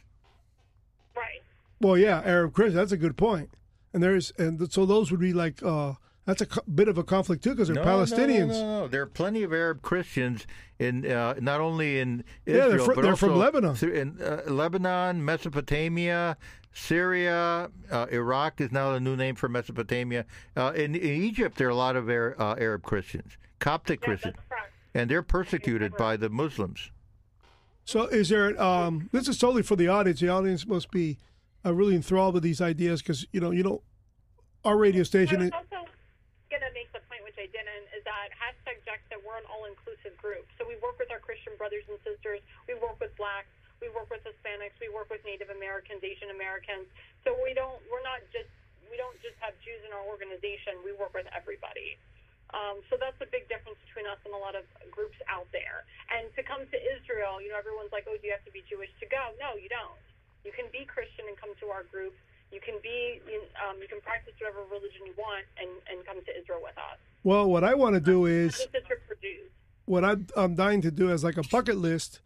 Right. 1.16 1.42
Well, 1.80 1.98
yeah, 1.98 2.22
Arab 2.24 2.52
Christians. 2.54 2.76
That's 2.76 2.92
a 2.92 2.96
good 2.96 3.16
point. 3.16 3.50
And 3.92 4.02
there's 4.02 4.32
and 4.38 4.72
so 4.72 4.86
those 4.86 5.10
would 5.10 5.20
be 5.20 5.32
like 5.32 5.62
uh, 5.62 5.94
that's 6.24 6.40
a 6.40 6.46
co- 6.46 6.62
bit 6.72 6.86
of 6.88 6.96
a 6.98 7.04
conflict 7.04 7.42
too 7.44 7.50
because 7.50 7.66
they're 7.68 7.74
No, 7.74 7.84
Palestinians. 7.84 8.48
No, 8.48 8.60
no, 8.62 8.80
no, 8.82 8.88
There 8.88 9.02
are 9.02 9.06
plenty 9.06 9.42
of 9.42 9.52
Arab 9.52 9.82
Christians 9.82 10.46
in 10.78 11.04
uh, 11.10 11.34
not 11.40 11.60
only 11.60 11.98
in 11.98 12.22
Yeah, 12.46 12.54
they're 12.54 12.66
Israel, 12.76 12.84
fr- 12.84 12.94
but 12.94 13.02
they're 13.02 13.10
also 13.10 13.26
from 13.28 13.38
Lebanon. 13.38 13.74
th- 13.74 13.92
In 13.92 14.22
uh, 14.22 14.42
Lebanon, 14.46 15.24
Mesopotamia, 15.24 16.36
Syria, 16.72 17.70
uh, 17.90 18.06
Iraq 18.10 18.60
is 18.60 18.72
now 18.72 18.92
the 18.92 19.00
new 19.00 19.16
name 19.16 19.34
for 19.34 19.48
Mesopotamia. 19.48 20.24
Uh, 20.56 20.72
in, 20.74 20.94
in 20.94 21.22
Egypt, 21.22 21.58
there 21.58 21.68
are 21.68 21.70
a 21.70 21.76
lot 21.76 21.96
of 21.96 22.08
Arab, 22.08 22.40
uh, 22.40 22.54
Arab 22.58 22.82
Christians, 22.82 23.36
Coptic 23.58 24.00
Yeah, 24.00 24.06
Christians, 24.06 24.36
and 24.94 25.10
they're 25.10 25.22
persecuted 25.22 25.96
by 25.96 26.16
the 26.16 26.30
Muslims. 26.30 26.90
So 27.84 28.06
is 28.06 28.28
there? 28.28 28.60
Um, 28.60 29.10
this 29.12 29.28
is 29.28 29.38
solely 29.38 29.62
for 29.62 29.76
the 29.76 29.88
audience. 29.88 30.20
The 30.20 30.28
audience 30.28 30.66
must 30.66 30.90
be 30.90 31.18
uh, 31.64 31.74
really 31.74 31.94
enthralled 31.94 32.34
with 32.34 32.42
these 32.42 32.60
ideas 32.60 33.02
because 33.02 33.26
you 33.32 33.40
know 33.40 33.50
you 33.50 33.62
know 33.62 33.82
our 34.64 34.76
radio 34.76 35.02
station. 35.02 35.42
I 35.42 35.46
Is, 35.46 35.50
also 35.52 35.84
going 36.50 36.62
to 36.62 36.72
make 36.72 36.92
the 36.92 37.00
point, 37.10 37.24
which 37.24 37.36
I 37.36 37.50
didn't, 37.50 37.90
is 37.96 38.04
that 38.04 38.30
hashtag 38.38 38.80
Jexa, 38.86 39.18
we're 39.26 39.36
an 39.36 39.44
all-inclusive 39.50 40.16
group. 40.16 40.46
So 40.58 40.64
we 40.66 40.76
work 40.78 40.98
with 40.98 41.10
our 41.10 41.18
Christian 41.18 41.52
brothers 41.58 41.84
and 41.90 41.98
sisters. 42.06 42.40
We 42.68 42.74
work 42.78 43.00
with 43.00 43.16
blacks. 43.16 43.50
We 43.82 43.90
work 43.90 44.06
with 44.14 44.22
Hispanics. 44.22 44.78
We 44.78 44.86
work 44.94 45.10
with 45.10 45.26
Native 45.26 45.50
Americans, 45.50 46.06
Asian 46.06 46.30
Americans. 46.30 46.86
So 47.26 47.34
we 47.42 47.50
don't. 47.52 47.82
We're 47.90 48.06
not 48.06 48.22
just. 48.30 48.48
We 48.86 48.94
don't 48.94 49.18
just 49.18 49.34
have 49.42 49.58
Jews 49.66 49.82
in 49.82 49.90
our 49.90 50.06
organization. 50.06 50.78
We 50.86 50.94
work 50.94 51.10
with 51.10 51.26
everybody. 51.34 51.98
Um, 52.52 52.84
so 52.92 53.00
that's 53.00 53.16
a 53.24 53.28
big 53.32 53.48
difference 53.48 53.80
between 53.88 54.04
us 54.06 54.20
and 54.28 54.36
a 54.36 54.38
lot 54.38 54.54
of 54.54 54.68
groups 54.92 55.16
out 55.26 55.48
there. 55.50 55.88
And 56.12 56.28
to 56.36 56.44
come 56.44 56.62
to 56.68 56.78
Israel, 56.78 57.42
you 57.42 57.50
know, 57.50 57.58
everyone's 57.58 57.90
like, 57.90 58.06
"Oh, 58.06 58.14
do 58.14 58.22
you 58.22 58.32
have 58.32 58.46
to 58.46 58.54
be 58.54 58.62
Jewish 58.70 58.92
to 59.02 59.06
go?" 59.10 59.34
No, 59.42 59.58
you 59.58 59.66
don't. 59.66 59.98
You 60.46 60.54
can 60.54 60.70
be 60.70 60.86
Christian 60.86 61.26
and 61.26 61.34
come 61.34 61.50
to 61.58 61.74
our 61.74 61.82
group. 61.90 62.14
You 62.52 62.60
can 62.60 62.76
be, 62.82 63.18
um, 63.64 63.80
you 63.80 63.88
can 63.88 64.00
practice 64.02 64.34
whatever 64.38 64.60
religion 64.68 65.06
you 65.06 65.14
want 65.16 65.46
and, 65.56 65.70
and 65.88 66.04
come 66.04 66.20
to 66.20 66.32
Israel 66.36 66.60
with 66.62 66.76
us. 66.76 67.00
well, 67.24 67.48
what 67.48 67.64
I 67.64 67.74
want 67.74 67.94
to 67.94 68.00
do 68.00 68.26
is 68.26 68.60
is 68.60 68.68
what 69.86 70.04
I'm, 70.04 70.26
I'm 70.36 70.54
dying 70.54 70.82
to 70.82 70.90
do 70.90 71.10
as 71.10 71.24
like 71.24 71.38
a 71.38 71.42
bucket 71.48 71.78
list 71.78 72.20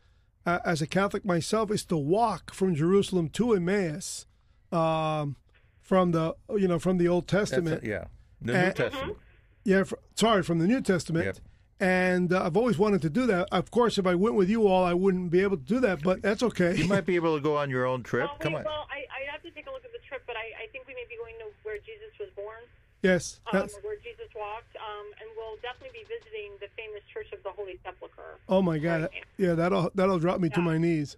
uh, 0.47 0.61
as 0.65 0.81
a 0.81 0.87
Catholic 0.87 1.25
myself 1.25 1.71
is 1.71 1.85
to 1.87 1.97
walk 1.97 2.55
from 2.55 2.75
Jerusalem 2.75 3.29
to 3.31 3.53
Emmaus, 3.53 4.27
um, 4.73 5.37
from 5.81 6.13
the 6.13 6.35
you 6.57 6.69
know 6.69 6.79
from 6.79 6.99
the 6.99 7.09
Old 7.09 7.27
Testament. 7.29 7.83
it, 7.83 7.89
yeah, 7.89 8.05
the 8.41 8.53
New 8.53 8.73
Testament. 8.73 9.17
Yeah, 9.65 9.83
fr- 9.83 9.97
sorry, 10.15 10.43
from 10.45 10.61
the 10.61 10.67
New 10.67 10.81
Testament. 10.81 11.25
Yep. 11.27 11.37
And 11.79 12.33
uh, 12.33 12.45
I've 12.47 12.57
always 12.57 12.79
wanted 12.79 13.03
to 13.03 13.11
do 13.11 13.27
that. 13.27 13.49
Of 13.53 13.71
course, 13.71 13.99
if 13.99 14.07
I 14.07 14.15
went 14.15 14.35
with 14.35 14.49
you 14.49 14.67
all, 14.67 14.83
I 14.85 14.95
wouldn't 14.95 15.31
be 15.31 15.41
able 15.43 15.59
to 15.59 15.63
do 15.63 15.81
that, 15.81 16.03
but 16.03 16.23
that's 16.23 16.43
okay. 16.43 16.75
You 16.75 16.87
might 16.89 17.05
be 17.05 17.17
able 17.21 17.37
to 17.37 17.43
go 17.43 17.59
on 17.59 17.69
your 17.69 17.85
own 17.85 18.03
trip. 18.03 18.29
Well, 18.31 18.39
Come 18.39 18.53
we, 18.55 18.59
on. 18.61 18.65
well 18.65 18.87
I, 18.89 19.05
I 19.13 19.31
have 19.31 19.43
to 19.43 19.51
take 19.51 19.67
a 19.67 19.71
look 19.71 19.85
at 19.85 19.93
the 19.93 19.99
trip, 20.09 20.23
but 20.27 20.37
I, 20.37 20.65
I 20.65 20.67
think 20.73 20.87
we 20.87 20.95
may 20.95 21.05
be 21.11 21.17
going 21.21 21.35
to 21.41 21.53
where 21.65 21.77
Jesus 21.79 22.17
was 22.19 22.31
born, 22.35 22.63
yes, 23.03 23.41
um, 23.53 23.69
where 23.83 23.97
Jesus 24.03 24.29
walked, 24.35 24.75
um, 24.77 25.07
and 25.21 25.29
we'll 25.37 25.57
definitely 25.63 25.99
be 26.01 26.05
visiting 26.09 26.53
the 26.61 26.69
famous 26.77 27.03
Church 27.13 27.33
of 27.33 27.43
the 27.43 27.51
Holy 27.51 27.79
Sepulchre. 27.85 28.39
oh 28.49 28.63
my 28.63 28.79
God, 28.79 29.03
Right. 29.03 29.25
yeah, 29.39 29.55
that'll 29.55 29.91
that'll 29.95 30.19
drop 30.19 30.41
me 30.41 30.49
to 30.51 30.61
my 30.61 30.79
knees. 30.79 31.17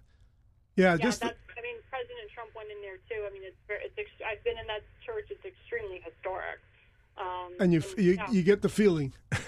Yeah, 0.75 0.95
Yeah, 0.95 0.97
just 0.97 1.21
that's. 1.21 1.35
I 1.57 1.61
mean, 1.61 1.75
President 1.89 2.29
Trump 2.33 2.51
went 2.55 2.69
in 2.71 2.79
there 2.81 2.97
too. 3.09 3.25
I 3.27 3.33
mean, 3.33 3.43
it's 3.43 3.57
very. 3.67 3.83
It's. 3.85 3.95
I've 4.25 4.43
been 4.43 4.57
in 4.57 4.67
that 4.67 4.83
church. 5.05 5.27
It's 5.29 5.43
extremely 5.43 5.99
historic. 6.03 6.59
Um, 7.19 7.51
and 7.59 7.73
you 7.73 7.83
you, 7.97 8.15
yeah. 8.15 8.31
you 8.31 8.43
get 8.43 8.61
the 8.61 8.69
feeling. 8.69 9.11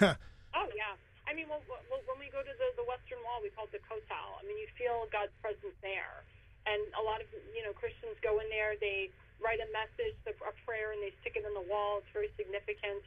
Oh 0.52 0.68
yeah. 0.76 0.92
I 1.24 1.32
mean, 1.32 1.48
well, 1.48 1.64
well, 1.64 2.04
when 2.04 2.20
we 2.20 2.28
go 2.28 2.44
to 2.44 2.52
the, 2.60 2.68
the 2.76 2.84
Western 2.84 3.16
Wall, 3.24 3.40
we 3.40 3.48
call 3.56 3.64
it 3.64 3.72
the 3.72 3.80
Kotel. 3.88 4.36
I 4.36 4.44
mean, 4.44 4.60
you 4.60 4.68
feel 4.76 5.08
God's 5.08 5.32
presence 5.40 5.72
there, 5.80 6.20
and 6.68 6.76
a 6.92 7.00
lot 7.00 7.24
of 7.24 7.26
you 7.56 7.64
know 7.64 7.72
Christians 7.72 8.20
go 8.20 8.36
in 8.36 8.44
there. 8.52 8.76
They 8.76 9.08
write 9.42 9.60
a 9.60 9.68
message, 9.74 10.16
a 10.24 10.54
prayer, 10.64 10.94
and 10.94 11.02
they 11.02 11.12
stick 11.20 11.36
it 11.36 11.44
in 11.44 11.52
the 11.52 11.66
wall. 11.66 12.00
It's 12.00 12.10
very 12.14 12.30
significant, 12.38 13.02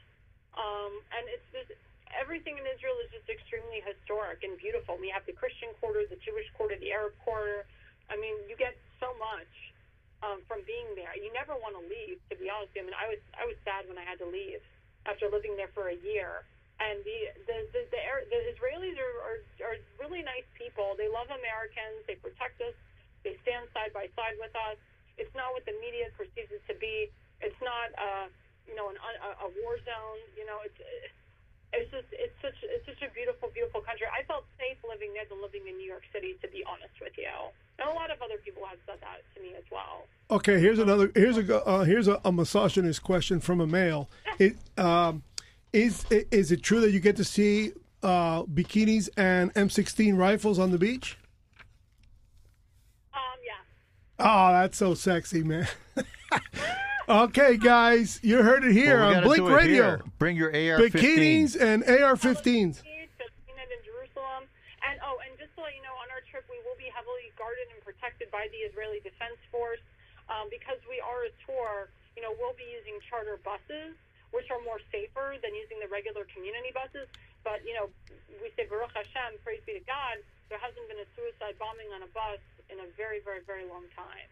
um, 0.54 0.92
and 1.16 1.24
it's 1.32 1.48
just 1.50 1.72
everything 2.14 2.54
in 2.60 2.64
Israel 2.68 2.96
is 3.02 3.10
just 3.10 3.26
extremely 3.26 3.82
historic 3.82 4.44
and 4.46 4.54
beautiful. 4.60 4.94
We 5.00 5.10
have 5.10 5.26
the 5.26 5.34
Christian 5.34 5.72
quarter, 5.82 6.06
the 6.06 6.20
Jewish 6.22 6.46
quarter, 6.54 6.78
the 6.78 6.92
Arab 6.94 7.16
quarter. 7.26 7.66
I 8.06 8.14
mean, 8.14 8.36
you 8.46 8.54
get 8.54 8.78
so 9.02 9.10
much 9.18 9.50
um, 10.22 10.40
from 10.46 10.62
being 10.64 10.86
there. 10.94 11.12
You 11.18 11.32
never 11.34 11.56
want 11.58 11.74
to 11.76 11.84
leave. 11.84 12.22
To 12.30 12.34
be 12.38 12.48
honest, 12.48 12.72
with 12.72 12.80
you. 12.80 12.82
I 12.82 12.86
mean, 12.86 12.98
I 12.98 13.06
was 13.10 13.22
I 13.34 13.44
was 13.44 13.58
sad 13.66 13.88
when 13.90 13.98
I 13.98 14.04
had 14.06 14.20
to 14.22 14.28
leave 14.28 14.62
after 15.04 15.28
living 15.28 15.56
there 15.58 15.70
for 15.74 15.88
a 15.90 15.98
year. 16.00 16.46
And 16.78 17.00
the 17.04 17.18
the 17.48 17.56
the, 17.72 17.82
the, 17.88 18.00
the 18.28 18.40
Israelis 18.52 18.96
are, 19.00 19.16
are 19.24 19.40
are 19.64 19.76
really 19.98 20.22
nice 20.22 20.46
people. 20.56 20.94
They 20.96 21.08
love 21.08 21.28
Americans. 21.32 22.04
They 22.06 22.16
protect 22.20 22.60
us. 22.60 22.76
They 23.24 23.36
stand 23.42 23.66
side 23.74 23.90
by 23.96 24.06
side 24.14 24.36
with 24.38 24.54
us. 24.54 24.78
It's 25.16 25.32
not 25.34 25.52
what 25.52 25.64
the 25.64 25.76
media 25.80 26.12
perceives 26.16 26.52
it 26.52 26.62
to 26.68 26.74
be. 26.78 27.10
It's 27.40 27.60
not 27.60 27.92
uh, 27.96 28.26
you 28.68 28.76
know 28.76 28.88
an, 28.92 28.96
a, 29.00 29.30
a 29.44 29.48
war 29.62 29.76
zone. 29.84 30.20
You 30.36 30.44
know, 30.44 30.60
it's 30.64 30.78
it's 31.72 31.90
just 31.90 32.08
it's 32.12 32.36
such 32.40 32.56
it's 32.62 32.86
such 32.86 33.02
a 33.02 33.10
beautiful 33.12 33.50
beautiful 33.52 33.80
country. 33.80 34.06
I 34.08 34.24
felt 34.24 34.44
safe 34.58 34.76
living 34.84 35.12
there 35.12 35.24
than 35.28 35.40
living 35.40 35.68
in 35.68 35.76
New 35.76 35.88
York 35.88 36.04
City. 36.12 36.36
To 36.40 36.48
be 36.48 36.64
honest 36.64 36.94
with 37.00 37.16
you, 37.16 37.32
and 37.78 37.88
a 37.88 37.94
lot 37.94 38.10
of 38.10 38.20
other 38.22 38.38
people 38.44 38.64
have 38.68 38.78
said 38.86 39.00
that 39.00 39.24
to 39.34 39.42
me 39.42 39.56
as 39.56 39.64
well. 39.70 40.06
Okay, 40.30 40.60
here's 40.60 40.78
another. 40.78 41.10
Here's 41.14 41.38
a 41.38 41.64
uh, 41.64 41.84
here's 41.84 42.08
a, 42.08 42.20
a 42.24 42.32
misogynist 42.32 43.02
question 43.02 43.40
from 43.40 43.60
a 43.60 43.66
male. 43.66 44.08
It 44.38 44.56
um, 44.76 45.22
is 45.72 46.04
is 46.10 46.52
it 46.52 46.62
true 46.62 46.80
that 46.80 46.90
you 46.92 47.00
get 47.00 47.16
to 47.16 47.24
see 47.24 47.72
uh, 48.02 48.44
bikinis 48.44 49.08
and 49.16 49.52
M16 49.54 50.16
rifles 50.16 50.58
on 50.58 50.70
the 50.70 50.78
beach? 50.78 51.18
Yeah. 54.18 54.24
Oh, 54.26 54.52
that's 54.52 54.78
so 54.78 54.94
sexy, 54.94 55.42
man. 55.42 55.68
okay, 57.08 57.56
guys, 57.56 58.18
you 58.22 58.42
heard 58.42 58.64
it 58.64 58.72
here 58.72 58.98
Well, 59.00 59.10
we 59.10 59.16
on 59.16 59.22
Blink 59.24 59.48
Radio. 59.48 59.70
here. 59.70 60.00
Bring 60.18 60.36
your 60.36 60.48
AR-15. 60.50 60.90
Bikinis 60.90 61.52
and 61.60 61.84
AR-15s. 61.84 62.80
Palestine 62.80 63.56
and 63.60 63.70
in 63.70 63.80
Jerusalem. 63.84 64.42
And 64.88 64.96
oh, 65.04 65.20
and 65.20 65.36
just 65.38 65.52
to 65.56 65.60
let 65.60 65.76
you 65.76 65.82
know, 65.84 65.92
on 66.00 66.08
our 66.10 66.24
trip 66.30 66.48
we 66.48 66.56
will 66.64 66.78
be 66.80 66.88
heavily 66.88 67.28
guarded 67.36 67.68
and 67.76 67.80
protected 67.84 68.30
by 68.32 68.48
the 68.52 68.64
Israeli 68.64 69.00
Defense 69.04 69.36
Force 69.52 69.84
um, 70.32 70.48
because 70.48 70.80
we 70.88 70.96
are 71.04 71.28
a 71.28 71.32
tour. 71.44 71.92
You 72.16 72.24
know, 72.24 72.32
we'll 72.40 72.56
be 72.56 72.64
using 72.72 72.96
charter 73.12 73.36
buses, 73.44 73.92
which 74.32 74.48
are 74.48 74.60
more 74.64 74.80
safer 74.88 75.36
than 75.44 75.52
using 75.52 75.76
the 75.84 75.88
regular 75.92 76.24
community 76.32 76.72
buses. 76.72 77.04
But 77.44 77.60
you 77.68 77.76
know, 77.76 77.92
we 78.40 78.48
say 78.56 78.64
Baruch 78.64 78.96
Hashem, 78.96 79.36
praise 79.44 79.60
be 79.68 79.76
to 79.76 79.84
God. 79.84 80.18
There 80.48 80.58
hasn't 80.58 80.88
been 80.88 80.98
a 81.04 81.08
suicide 81.12 81.60
bombing 81.60 81.92
on 81.92 82.00
a 82.00 82.10
bus 82.16 82.40
in 82.70 82.80
a 82.82 82.88
very, 82.96 83.20
very, 83.22 83.42
very 83.46 83.64
long 83.66 83.86
time. 83.94 84.30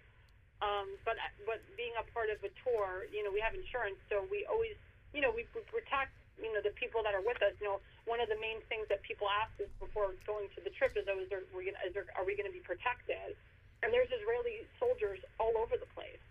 Um, 0.62 0.88
but 1.04 1.18
but 1.44 1.60
being 1.76 1.92
a 1.98 2.04
part 2.14 2.30
of 2.30 2.40
a 2.40 2.50
tour, 2.64 3.04
you 3.12 3.20
know, 3.20 3.32
we 3.34 3.42
have 3.42 3.52
insurance, 3.52 3.98
so 4.08 4.24
we 4.30 4.46
always, 4.48 4.78
you 5.12 5.20
know, 5.20 5.34
we, 5.34 5.44
we 5.52 5.60
protect, 5.68 6.14
you 6.40 6.48
know, 6.54 6.62
the 6.64 6.72
people 6.78 7.04
that 7.04 7.12
are 7.12 7.20
with 7.20 7.42
us. 7.44 7.52
You 7.60 7.68
know, 7.74 7.78
one 8.08 8.22
of 8.22 8.32
the 8.32 8.38
main 8.40 8.64
things 8.70 8.88
that 8.88 9.04
people 9.04 9.28
ask 9.28 9.52
us 9.60 9.68
before 9.76 10.14
going 10.24 10.48
to 10.56 10.60
the 10.64 10.72
trip 10.72 10.96
is, 10.96 11.04
oh, 11.10 11.20
is 11.20 11.28
there, 11.28 11.44
we 11.52 11.68
gonna, 11.68 11.82
is 11.84 11.92
there, 11.92 12.08
are 12.16 12.24
we 12.24 12.32
going 12.38 12.48
to 12.48 12.54
be 12.54 12.64
protected? 12.64 13.36
And 13.84 13.92
there's 13.92 14.08
Israeli 14.08 14.64
soldiers 14.80 15.20
all 15.36 15.52
over 15.60 15.76
the 15.76 15.90
place, 15.92 16.22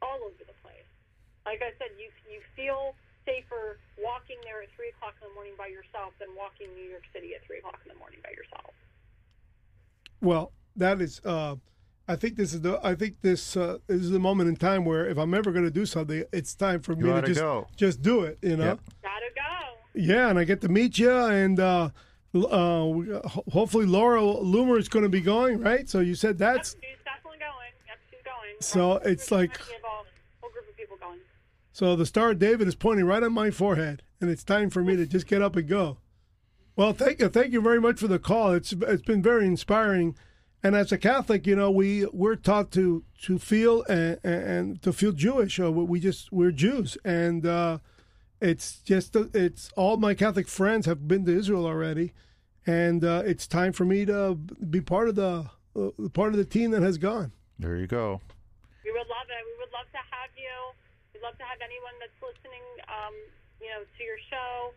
all 0.00 0.24
over 0.24 0.40
the 0.40 0.56
place. 0.64 0.88
Like 1.44 1.60
I 1.60 1.76
said, 1.76 1.92
you 2.00 2.08
you 2.26 2.40
feel 2.56 2.96
safer 3.28 3.78
walking 4.00 4.40
there 4.46 4.62
at 4.62 4.70
three 4.74 4.88
o'clock 4.96 5.14
in 5.20 5.28
the 5.28 5.34
morning 5.34 5.52
by 5.58 5.66
yourself 5.66 6.16
than 6.18 6.32
walking 6.32 6.72
New 6.72 6.88
York 6.88 7.04
City 7.12 7.34
at 7.34 7.44
three 7.44 7.58
o'clock 7.58 7.78
in 7.84 7.92
the 7.92 7.98
morning 7.98 8.18
by 8.24 8.30
yourself. 8.32 8.72
Well, 10.22 10.50
that 10.76 11.00
is. 11.00 11.20
Uh, 11.24 11.56
I 12.08 12.14
think 12.16 12.36
this 12.36 12.54
is 12.54 12.60
the. 12.60 12.78
I 12.84 12.94
think 12.94 13.20
this 13.22 13.56
uh, 13.56 13.78
this 13.86 14.00
is 14.02 14.10
the 14.10 14.18
moment 14.18 14.48
in 14.48 14.56
time 14.56 14.84
where 14.84 15.06
if 15.06 15.18
I'm 15.18 15.34
ever 15.34 15.50
going 15.52 15.64
to 15.64 15.70
do 15.70 15.86
something, 15.86 16.24
it's 16.32 16.54
time 16.54 16.80
for 16.80 16.94
me 16.94 17.10
to 17.12 17.22
just 17.22 17.40
go. 17.40 17.66
just 17.76 18.02
do 18.02 18.22
it. 18.22 18.38
You 18.42 18.56
know. 18.56 18.64
Yep. 18.64 18.80
Gotta 19.02 19.26
go. 19.34 19.42
Yeah, 19.94 20.28
and 20.28 20.38
I 20.38 20.44
get 20.44 20.60
to 20.60 20.68
meet 20.68 20.98
you, 20.98 21.10
and 21.10 21.58
uh, 21.58 21.88
uh, 22.34 22.92
hopefully 23.52 23.86
Laura 23.86 24.20
Loomer 24.20 24.78
is 24.78 24.88
going 24.88 25.02
to 25.04 25.08
be 25.08 25.20
going, 25.20 25.60
right? 25.60 25.88
So 25.88 26.00
you 26.00 26.14
said 26.14 26.38
Yep, 26.38 26.38
that's 26.38 26.70
she's 26.74 26.80
definitely 27.04 27.38
going. 27.38 27.72
Yep, 27.86 27.98
she's 28.10 28.22
going. 28.24 28.54
So 28.60 28.88
We're- 29.00 29.12
it's 29.12 29.30
like- 29.30 29.54
trying 29.54 29.66
to 29.66 29.72
get 29.72 29.80
a 29.82 29.86
whole 30.40 30.50
group 30.52 30.68
of 30.68 30.76
people 30.76 30.96
going. 31.00 31.18
so. 31.72 31.96
The 31.96 32.06
Star 32.06 32.30
of 32.32 32.38
David 32.38 32.68
is 32.68 32.74
pointing 32.74 33.06
right 33.06 33.22
on 33.22 33.32
my 33.32 33.50
forehead, 33.50 34.02
and 34.20 34.30
it's 34.30 34.44
time 34.44 34.70
for 34.70 34.82
me 34.82 34.96
to 34.96 35.06
just 35.06 35.26
get 35.26 35.42
up 35.42 35.56
and 35.56 35.66
go. 35.68 35.98
Well, 36.76 36.92
thank 36.92 37.20
you, 37.20 37.28
thank 37.30 37.52
you 37.52 37.62
very 37.62 37.80
much 37.80 37.98
for 37.98 38.06
the 38.06 38.18
call. 38.18 38.52
It's 38.52 38.72
it's 38.74 39.02
been 39.02 39.22
very 39.22 39.46
inspiring, 39.46 40.14
and 40.62 40.74
as 40.74 40.92
a 40.92 40.98
Catholic, 40.98 41.46
you 41.46 41.56
know, 41.56 41.70
we 41.70 42.06
we're 42.06 42.36
taught 42.36 42.70
to 42.72 43.04
to 43.22 43.38
feel 43.38 43.84
and, 43.84 44.18
and 44.24 44.82
to 44.82 44.92
feel 44.92 45.12
Jewish. 45.12 45.60
Uh, 45.60 45.70
we 45.70 46.00
just 46.00 46.32
we're 46.32 46.50
Jews, 46.50 46.96
and 47.04 47.46
uh, 47.46 47.78
it's 48.40 48.78
just 48.80 49.14
it's 49.16 49.70
all 49.76 49.96
my 49.96 50.14
Catholic 50.14 50.48
friends 50.48 50.86
have 50.86 51.06
been 51.06 51.24
to 51.26 51.36
Israel 51.36 51.66
already, 51.66 52.12
and 52.66 53.04
uh, 53.04 53.22
it's 53.24 53.46
time 53.46 53.72
for 53.72 53.84
me 53.84 54.04
to 54.06 54.34
be 54.34 54.80
part 54.80 55.08
of 55.08 55.14
the 55.14 55.50
uh, 55.76 55.90
part 56.12 56.32
of 56.32 56.38
the 56.38 56.44
team 56.44 56.70
that 56.72 56.82
has 56.82 56.98
gone. 56.98 57.32
There 57.58 57.76
you 57.76 57.86
go. 57.86 58.20
We 58.84 58.92
would 58.92 59.08
love 59.08 59.28
it. 59.28 59.42
We 59.44 59.54
would 59.64 59.72
love 59.72 59.88
to 59.92 59.98
have 59.98 60.30
you. 60.36 60.56
We'd 61.14 61.22
love 61.22 61.36
to 61.38 61.44
have 61.44 61.60
anyone 61.60 61.94
that's 62.00 62.18
listening, 62.20 62.64
um, 62.88 63.14
you 63.60 63.68
know, 63.68 63.84
to 63.84 64.02
your 64.04 64.18
show. 64.28 64.72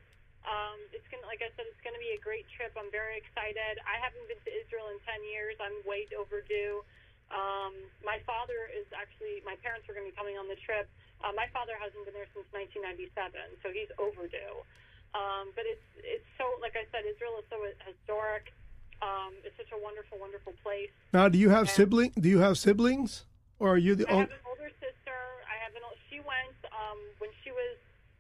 Um, 0.50 0.82
it's 0.90 1.06
gonna, 1.14 1.30
like 1.30 1.46
I 1.46 1.54
said, 1.54 1.70
it's 1.70 1.80
going 1.86 1.94
to 1.94 2.02
be 2.02 2.18
a 2.18 2.22
great 2.22 2.50
trip. 2.58 2.74
I'm 2.74 2.90
very 2.90 3.22
excited. 3.22 3.78
I 3.86 4.02
haven't 4.02 4.26
been 4.26 4.42
to 4.42 4.52
Israel 4.66 4.90
in 4.90 4.98
10 5.06 5.22
years. 5.30 5.54
I'm 5.62 5.78
way 5.86 6.10
overdue. 6.18 6.82
Um, 7.30 7.78
my 8.02 8.18
father 8.26 8.66
is 8.74 8.90
actually, 8.90 9.46
my 9.46 9.54
parents 9.62 9.86
are 9.86 9.94
going 9.94 10.10
to 10.10 10.12
be 10.12 10.18
coming 10.18 10.42
on 10.42 10.50
the 10.50 10.58
trip. 10.66 10.90
Uh, 11.22 11.30
my 11.38 11.46
father 11.54 11.78
hasn't 11.78 12.02
been 12.10 12.18
there 12.18 12.26
since 12.34 12.50
1997, 12.50 13.62
so 13.62 13.70
he's 13.70 13.92
overdue. 14.02 14.66
Um, 15.14 15.54
but 15.58 15.66
it's 15.70 15.86
it's 16.02 16.26
so, 16.38 16.46
like 16.62 16.74
I 16.78 16.86
said, 16.94 17.06
Israel 17.06 17.38
is 17.42 17.46
so 17.50 17.58
historic. 17.86 18.54
Um, 19.02 19.34
it's 19.42 19.58
such 19.58 19.70
a 19.74 19.80
wonderful, 19.82 20.18
wonderful 20.22 20.54
place. 20.62 20.94
Now, 21.14 21.30
do 21.30 21.38
you 21.38 21.50
have 21.50 21.66
Yeah. 21.66 21.78
sibling? 21.82 22.12
Do 22.18 22.30
you 22.30 22.40
have 22.46 22.58
siblings, 22.62 23.26
or 23.58 23.74
are 23.74 23.82
you 23.82 23.94
the 23.98 24.06
I 24.06 24.26
have 24.26 24.34
an 24.34 24.44
older 24.46 24.70
sister. 24.78 25.18
I 25.50 25.56
have 25.66 25.74
an. 25.74 25.82
She 26.10 26.22
went 26.22 26.58
um, 26.74 27.00
when 27.18 27.30
she 27.42 27.50
was 27.50 27.78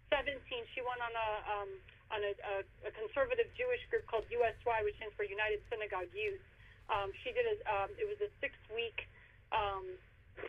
17. 0.09 0.33
She 0.73 0.81
went 0.81 0.97
on 1.01 1.13
a 1.13 1.29
um, 1.61 1.69
on 2.09 2.19
a, 2.25 2.33
a, 2.33 2.55
a 2.89 2.91
conservative 2.93 3.49
Jewish 3.53 3.81
group 3.89 4.05
called 4.09 4.25
USY, 4.29 4.79
which 4.85 4.97
stands 4.97 5.13
for 5.13 5.25
United 5.25 5.61
Synagogue 5.69 6.09
Youth. 6.13 6.41
Um, 6.89 7.13
she 7.21 7.29
did 7.31 7.45
a. 7.45 7.55
Um, 7.69 7.89
it 8.01 8.09
was 8.09 8.17
a 8.17 8.29
six 8.41 8.57
week 8.73 9.05
um, 9.53 9.85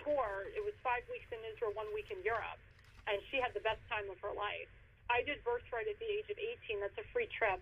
tour. 0.05 0.49
It 0.57 0.65
was 0.65 0.73
five 0.81 1.05
weeks 1.13 1.29
in 1.29 1.41
Israel, 1.45 1.77
one 1.77 1.89
week 1.93 2.09
in 2.09 2.21
Europe, 2.25 2.61
and 3.05 3.21
she 3.29 3.37
had 3.37 3.53
the 3.53 3.65
best 3.65 3.81
time 3.93 4.09
of 4.09 4.17
her 4.25 4.33
life. 4.33 4.73
I 5.13 5.27
did 5.27 5.43
Birthright 5.43 5.91
at 5.91 5.99
the 5.99 6.07
age 6.07 6.31
of 6.31 6.39
18. 6.39 6.81
That's 6.81 6.97
a 6.97 7.07
free 7.11 7.27
trip. 7.35 7.59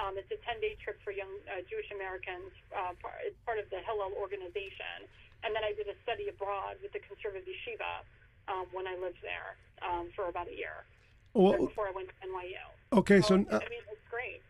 Um, 0.00 0.16
it's 0.16 0.30
a 0.32 0.40
10 0.40 0.62
day 0.62 0.78
trip 0.80 0.96
for 1.04 1.12
young 1.12 1.28
uh, 1.50 1.60
Jewish 1.68 1.90
Americans. 1.92 2.54
Uh, 2.72 2.96
it's 3.26 3.36
part 3.44 3.58
of 3.58 3.68
the 3.68 3.82
Hillel 3.84 4.14
organization. 4.16 5.04
And 5.42 5.52
then 5.52 5.66
I 5.66 5.74
did 5.74 5.90
a 5.90 5.96
study 6.06 6.30
abroad 6.30 6.78
with 6.80 6.94
the 6.94 7.02
conservative 7.02 7.44
yeshiva 7.44 8.06
um, 8.46 8.70
when 8.70 8.86
I 8.86 8.94
lived 8.96 9.18
there 9.20 9.58
um, 9.82 10.08
for 10.14 10.30
about 10.30 10.46
a 10.46 10.54
year 10.54 10.86
Well, 11.34 11.66
before 11.66 11.90
I 11.90 11.92
went 11.92 12.08
to 12.08 12.16
NYU. 12.22 12.62
Okay, 12.92 13.20
so 13.20 13.34
uh, 13.34 13.38
I 13.38 13.68
mean, 13.68 13.82
it's 13.90 14.08
great. 14.10 14.42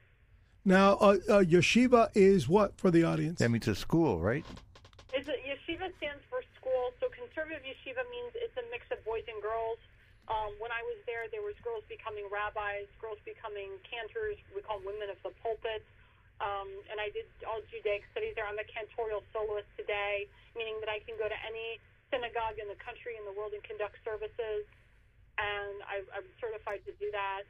now 0.64 0.94
uh, 1.00 1.18
uh, 1.28 1.42
yeshiva 1.42 2.10
is 2.14 2.48
what 2.48 2.76
for 2.78 2.90
the 2.90 3.04
audience? 3.04 3.38
That 3.38 3.50
means 3.50 3.68
a 3.68 3.74
school, 3.74 4.20
right? 4.20 4.44
Is 5.16 5.28
it, 5.28 5.40
yeshiva 5.44 5.92
stands 5.98 6.22
for 6.28 6.42
school. 6.56 6.92
So 7.00 7.08
conservative 7.08 7.62
yeshiva 7.62 8.02
means 8.10 8.32
it's 8.34 8.56
a 8.56 8.64
mix 8.70 8.86
of 8.90 9.02
boys 9.04 9.24
and 9.28 9.40
girls. 9.42 9.78
Um, 10.30 10.54
when 10.62 10.70
I 10.70 10.80
was 10.86 11.02
there, 11.04 11.26
there 11.34 11.42
was 11.42 11.58
girls 11.66 11.82
becoming 11.90 12.24
rabbis, 12.30 12.86
girls 13.02 13.18
becoming 13.26 13.74
cantors. 13.82 14.38
We 14.54 14.62
call 14.62 14.78
them 14.78 14.86
women 14.86 15.10
of 15.10 15.18
the 15.26 15.34
pulpit. 15.42 15.82
Um, 16.38 16.70
and 16.90 16.98
I 16.98 17.10
did 17.14 17.26
all 17.46 17.62
Judaic 17.70 18.06
studies 18.10 18.34
there. 18.34 18.46
I'm 18.46 18.58
a 18.58 18.66
cantorial 18.66 19.22
soloist 19.30 19.70
today, 19.78 20.26
meaning 20.58 20.78
that 20.82 20.90
I 20.90 20.98
can 21.02 21.14
go 21.18 21.30
to 21.30 21.38
any 21.46 21.78
synagogue 22.10 22.58
in 22.58 22.66
the 22.66 22.78
country 22.78 23.14
in 23.18 23.22
the 23.26 23.34
world 23.34 23.54
and 23.54 23.62
conduct 23.62 23.98
services. 24.02 24.66
And 25.38 25.82
I, 25.86 26.02
I'm 26.14 26.26
certified 26.38 26.82
to 26.86 26.92
do 26.98 27.10
that. 27.14 27.46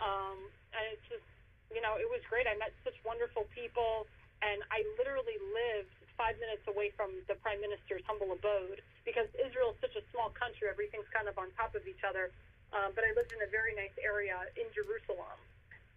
Um, 0.00 0.38
and 0.76 0.84
it's 0.92 1.06
just, 1.08 1.26
you 1.72 1.80
know, 1.80 1.96
it 1.96 2.08
was 2.08 2.20
great. 2.28 2.46
I 2.46 2.56
met 2.56 2.72
such 2.84 2.96
wonderful 3.02 3.48
people, 3.52 4.06
and 4.44 4.60
I 4.68 4.84
literally 5.00 5.36
lived 5.52 5.92
five 6.16 6.36
minutes 6.40 6.64
away 6.68 6.92
from 6.96 7.12
the 7.28 7.36
prime 7.44 7.60
minister's 7.60 8.00
humble 8.08 8.32
abode 8.32 8.80
because 9.04 9.28
Israel 9.36 9.76
is 9.76 9.78
such 9.84 9.96
a 9.96 10.04
small 10.12 10.32
country. 10.32 10.68
Everything's 10.68 11.08
kind 11.12 11.28
of 11.28 11.36
on 11.36 11.52
top 11.56 11.76
of 11.76 11.84
each 11.84 12.02
other. 12.04 12.32
Um, 12.72 12.92
but 12.96 13.06
I 13.06 13.14
lived 13.14 13.30
in 13.30 13.40
a 13.44 13.50
very 13.52 13.76
nice 13.76 13.94
area 14.02 14.36
in 14.58 14.66
Jerusalem. 14.74 15.38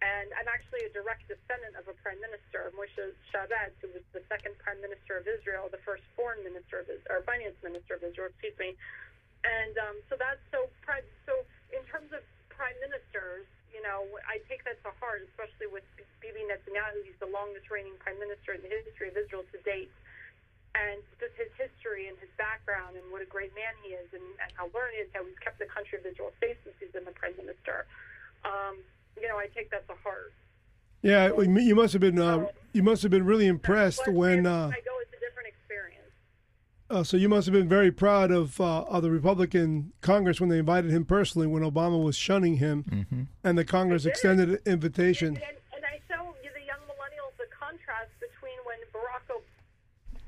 And 0.00 0.32
I'm 0.32 0.48
actually 0.48 0.88
a 0.88 0.92
direct 0.96 1.28
descendant 1.28 1.76
of 1.76 1.84
a 1.84 1.92
prime 2.00 2.16
minister, 2.24 2.72
Moshe 2.72 3.12
Sharett, 3.28 3.76
who 3.84 3.92
was 3.92 4.04
the 4.16 4.24
second 4.32 4.56
prime 4.56 4.80
minister 4.80 5.20
of 5.20 5.28
Israel, 5.28 5.68
the 5.68 5.82
first 5.84 6.00
foreign 6.16 6.40
minister 6.40 6.80
of 6.80 6.88
Israel, 6.88 7.20
or 7.20 7.24
finance 7.28 7.56
minister 7.60 8.00
of 8.00 8.02
Israel, 8.04 8.32
excuse 8.32 8.56
me. 8.56 8.72
And 9.44 9.76
um, 9.76 9.96
so 10.08 10.16
that's 10.16 10.40
so. 10.52 10.68
So 11.28 11.44
in 11.70 11.84
terms 11.86 12.10
of 12.16 12.24
prime 12.48 12.76
ministers, 12.80 13.44
you 13.80 13.88
know, 13.88 14.04
I 14.28 14.44
take 14.44 14.60
that 14.68 14.76
to 14.84 14.92
heart, 15.00 15.24
especially 15.32 15.72
with 15.72 15.88
Bibi 16.20 16.44
Netanyahu. 16.52 17.00
He's 17.00 17.16
the 17.16 17.32
longest 17.32 17.72
reigning 17.72 17.96
prime 17.96 18.20
minister 18.20 18.52
in 18.52 18.60
the 18.60 18.68
history 18.68 19.08
of 19.08 19.16
Israel 19.16 19.40
to 19.56 19.58
date. 19.64 19.88
And 20.76 21.00
just 21.16 21.32
his 21.40 21.48
history 21.56 22.12
and 22.12 22.14
his 22.20 22.28
background 22.36 23.00
and 23.00 23.08
what 23.08 23.24
a 23.24 23.30
great 23.32 23.56
man 23.56 23.72
he 23.80 23.96
is 23.96 24.04
and, 24.12 24.20
and 24.20 24.52
how 24.52 24.68
learned 24.76 24.92
he 24.92 25.00
is, 25.00 25.08
how 25.16 25.24
he's 25.24 25.40
kept 25.40 25.56
the 25.56 25.64
country 25.64 25.96
of 25.96 26.04
Israel 26.04 26.28
safe 26.44 26.60
since 26.60 26.76
he's 26.76 26.92
been 26.92 27.08
the 27.08 27.16
prime 27.16 27.32
minister. 27.40 27.88
Um, 28.44 28.84
you 29.16 29.32
know, 29.32 29.40
I 29.40 29.48
take 29.48 29.72
that 29.72 29.88
to 29.88 29.96
heart. 30.04 30.36
Yeah, 31.00 31.32
you 31.40 31.74
must 31.74 31.96
have 31.96 32.04
been 32.04 32.20
uh, 32.20 32.52
you 32.76 32.84
must 32.84 33.00
have 33.00 33.10
been 33.10 33.24
really 33.24 33.48
impressed 33.48 34.04
when. 34.06 34.44
Uh, 34.44 34.68
time 34.68 34.76
I 34.76 34.84
go, 34.84 34.92
it's 35.00 35.16
a 35.16 35.20
different 35.24 35.48
experience. 35.48 36.12
Uh, 36.90 37.04
so 37.04 37.16
you 37.16 37.28
must 37.28 37.46
have 37.46 37.52
been 37.52 37.68
very 37.68 37.90
proud 37.90 38.30
of 38.30 38.60
uh, 38.60 38.82
of 38.82 39.02
the 39.02 39.10
Republican 39.10 39.92
Congress 40.00 40.40
when 40.40 40.48
they 40.50 40.58
invited 40.58 40.90
him 40.90 41.04
personally 41.04 41.46
when 41.46 41.62
Obama 41.62 42.02
was 42.02 42.16
shunning 42.16 42.56
him, 42.56 42.82
Mm-hmm. 42.84 43.22
and 43.44 43.56
the 43.58 43.64
Congress 43.64 44.04
extended 44.06 44.50
an 44.50 44.58
invitation. 44.66 45.36
And, 45.36 45.56
and 45.76 45.84
I 45.86 46.00
show 46.10 46.34
you 46.42 46.50
the 46.52 46.66
young 46.66 46.82
millennials 46.90 47.34
the 47.38 47.46
contrast 47.54 48.10
between 48.20 48.58
when 48.66 48.78
Barack 48.92 49.24
Obama 49.30 50.20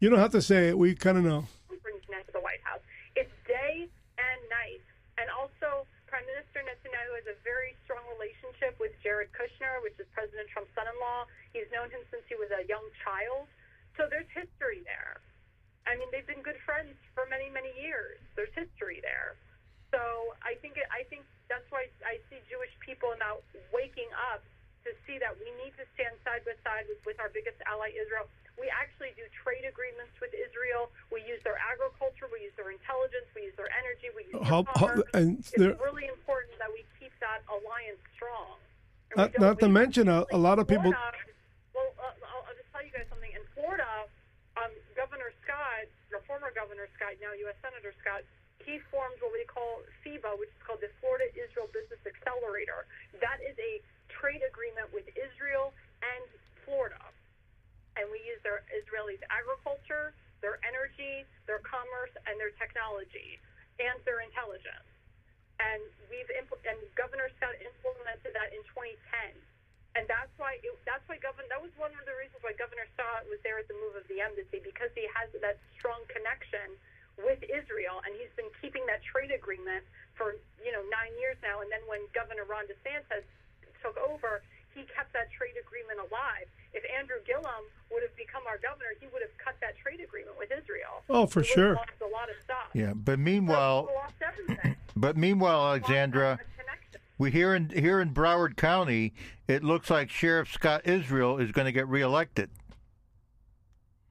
You 0.00 0.08
don't 0.10 0.18
have 0.18 0.32
to 0.32 0.42
say 0.42 0.68
it; 0.68 0.78
we 0.78 0.94
kind 0.94 1.18
of 1.18 1.24
know. 1.24 1.44
brings 1.82 2.02
Netanyahu 2.08 2.26
to 2.26 2.32
the 2.32 2.40
White 2.40 2.62
House. 2.64 2.80
It's 3.16 3.32
day 3.46 3.84
and 4.16 4.38
night. 4.48 4.80
And 5.20 5.28
also, 5.36 5.84
Prime 6.08 6.24
Minister 6.24 6.64
Netanyahu 6.64 7.12
has 7.20 7.28
a 7.28 7.36
very 7.44 7.76
strong 7.84 8.00
relationship 8.16 8.80
with 8.80 8.96
Jared 9.04 9.28
Kushner, 9.36 9.84
which 9.84 9.94
is 10.00 10.08
President 10.16 10.48
Trump's 10.48 10.72
son-in-law. 10.72 11.28
He's 11.52 11.68
known 11.76 11.92
him 11.92 12.00
since 12.08 12.24
he 12.24 12.34
was 12.40 12.48
a 12.56 12.64
young 12.64 12.84
child. 13.04 13.44
So 14.00 14.08
there's 14.08 14.28
history 14.32 14.80
there. 14.88 15.20
I 15.88 15.96
mean, 15.96 16.08
they've 16.12 16.26
been 16.26 16.42
good 16.44 16.60
friends 16.64 16.92
for 17.16 17.24
many, 17.28 17.48
many 17.50 17.72
years. 17.78 18.20
There's 18.36 18.52
history 18.52 19.00
there. 19.02 19.36
So 19.90 20.00
I 20.44 20.54
think 20.62 20.78
it, 20.78 20.86
I 20.92 21.02
think 21.10 21.26
that's 21.50 21.66
why 21.70 21.90
I 22.06 22.22
see 22.30 22.38
Jewish 22.46 22.70
people 22.78 23.10
now 23.18 23.42
waking 23.74 24.08
up 24.32 24.44
to 24.86 24.94
see 25.04 25.18
that 25.20 25.34
we 25.36 25.50
need 25.60 25.74
to 25.76 25.84
stand 25.98 26.14
side 26.24 26.46
by 26.46 26.56
side 26.62 26.88
with, 26.88 27.02
with 27.04 27.18
our 27.20 27.28
biggest 27.28 27.58
ally, 27.66 27.92
Israel. 27.92 28.30
We 28.56 28.68
actually 28.70 29.16
do 29.16 29.24
trade 29.32 29.64
agreements 29.64 30.12
with 30.20 30.30
Israel. 30.36 30.92
We 31.08 31.24
use 31.24 31.40
their 31.42 31.56
agriculture. 31.58 32.28
We 32.28 32.44
use 32.44 32.54
their 32.60 32.70
intelligence. 32.70 33.26
We 33.32 33.48
use 33.48 33.56
their 33.56 33.72
energy. 33.72 34.12
We 34.12 34.28
use 34.28 34.40
How, 34.44 34.62
their 34.68 35.00
how, 35.00 35.16
and 35.16 35.40
It's 35.40 35.52
there, 35.56 35.74
really 35.80 36.06
important 36.06 36.60
that 36.60 36.68
we 36.68 36.84
keep 37.00 37.12
that 37.24 37.40
alliance 37.48 38.00
strong. 38.14 38.60
Not, 39.16 39.32
don't- 39.34 39.58
to 39.64 39.68
mention 39.68 40.06
a, 40.08 40.24
a 40.30 40.38
lot 40.38 40.60
of 40.60 40.68
people 40.68 40.92
well, 41.74 41.90
uh, 41.98 42.12
I'll, 42.30 42.44
I'll 42.46 42.56
just 42.58 42.68
tell 42.70 42.84
you 42.84 42.92
guys 42.92 43.08
something. 43.08 43.30
In 43.32 43.42
Florida, 43.56 44.06
um, 44.60 44.70
Governor 44.94 45.32
Scott, 45.42 45.88
or 46.12 46.19
former 46.30 46.54
Governor 46.54 46.86
Scott, 46.94 47.18
now 47.18 47.34
U.S. 47.50 47.58
Senator 47.58 47.90
Scott, 47.98 48.22
he 48.62 48.78
formed 48.94 49.18
what 49.18 49.34
we 49.34 49.42
call 49.50 49.82
FIBA, 50.06 50.38
which 50.38 50.54
is 50.54 50.62
called 50.62 50.78
the 50.78 50.94
Florida 51.02 51.26
Israel 51.34 51.66
Business 51.74 51.98
Accelerator. 52.06 52.86
That 53.18 53.42
is 53.42 53.58
a 53.58 53.82
trade 54.06 54.46
agreement 54.46 54.94
with 54.94 55.10
Israel 55.18 55.74
and 56.06 56.30
Florida. 56.62 57.02
And 57.98 58.06
we 58.14 58.22
use 58.22 58.38
their 58.46 58.62
Israelis' 58.70 59.18
agriculture, 59.26 60.14
their 60.38 60.62
energy, 60.62 61.26
their 61.50 61.58
commerce, 61.66 62.14
and 62.30 62.38
their 62.38 62.54
technology, 62.62 63.42
and 63.82 63.98
their 64.06 64.22
intelligence. 64.22 64.86
And 65.58 65.82
we've 66.06 66.30
impl- 66.38 66.62
and 66.62 66.78
Governor 66.94 67.26
Scott 67.42 67.58
implemented 67.58 68.38
that 68.38 68.54
in 68.54 68.62
2010 68.70 69.34
and 69.98 70.06
that's 70.06 70.30
why 70.38 70.62
it, 70.62 70.70
that's 70.86 71.02
why 71.10 71.18
governor 71.18 71.50
that 71.50 71.58
was 71.58 71.74
one 71.74 71.90
of 71.98 72.04
the 72.06 72.14
reasons 72.14 72.38
why 72.46 72.54
Governor 72.54 72.86
Scott 72.94 73.26
was 73.26 73.42
there 73.42 73.58
at 73.58 73.66
the 73.66 73.78
move 73.78 73.98
of 73.98 74.06
the 74.06 74.22
embassy 74.22 74.62
because 74.62 74.90
he 74.94 75.06
has 75.18 75.28
that 75.42 75.58
strong 75.74 76.02
connection 76.06 76.78
with 77.18 77.42
Israel, 77.44 78.00
and 78.06 78.16
he's 78.16 78.32
been 78.38 78.48
keeping 78.62 78.86
that 78.88 79.04
trade 79.04 79.34
agreement 79.34 79.84
for 80.14 80.38
you 80.62 80.72
know 80.72 80.80
nine 80.88 81.12
years 81.20 81.36
now. 81.42 81.60
And 81.60 81.68
then 81.68 81.82
when 81.90 82.00
Governor 82.16 82.46
Ron 82.48 82.64
DeSantis 82.70 83.26
took 83.82 83.96
over, 83.98 84.40
he 84.72 84.86
kept 84.88 85.12
that 85.12 85.28
trade 85.34 85.58
agreement 85.58 86.00
alive. 86.00 86.46
If 86.72 86.86
Andrew 86.86 87.18
Gillum 87.26 87.66
would 87.90 88.06
have 88.06 88.14
become 88.14 88.46
our 88.46 88.58
governor, 88.62 88.94
he 89.02 89.10
would 89.10 89.22
have 89.22 89.34
cut 89.42 89.58
that 89.60 89.74
trade 89.82 90.00
agreement 90.00 90.38
with 90.38 90.54
Israel. 90.54 91.02
Oh, 91.10 91.26
for 91.26 91.42
sure. 91.42 91.74
Lost 91.74 91.98
a 92.00 92.08
lot 92.08 92.30
of 92.30 92.38
stuff. 92.44 92.70
Yeah, 92.72 92.94
but 92.94 93.18
meanwhile, 93.18 93.90
everything. 94.22 94.76
but 94.94 95.16
meanwhile, 95.16 95.74
Alexandra. 95.74 96.38
We 97.20 97.30
here 97.30 97.54
in 97.54 97.68
here 97.70 98.00
in 98.00 98.12
Broward 98.14 98.56
County, 98.56 99.12
it 99.46 99.62
looks 99.62 99.90
like 99.90 100.10
Sheriff 100.10 100.50
Scott 100.52 100.82
Israel 100.86 101.38
is 101.38 101.52
going 101.52 101.66
to 101.66 101.72
get 101.72 101.86
reelected 101.86 102.50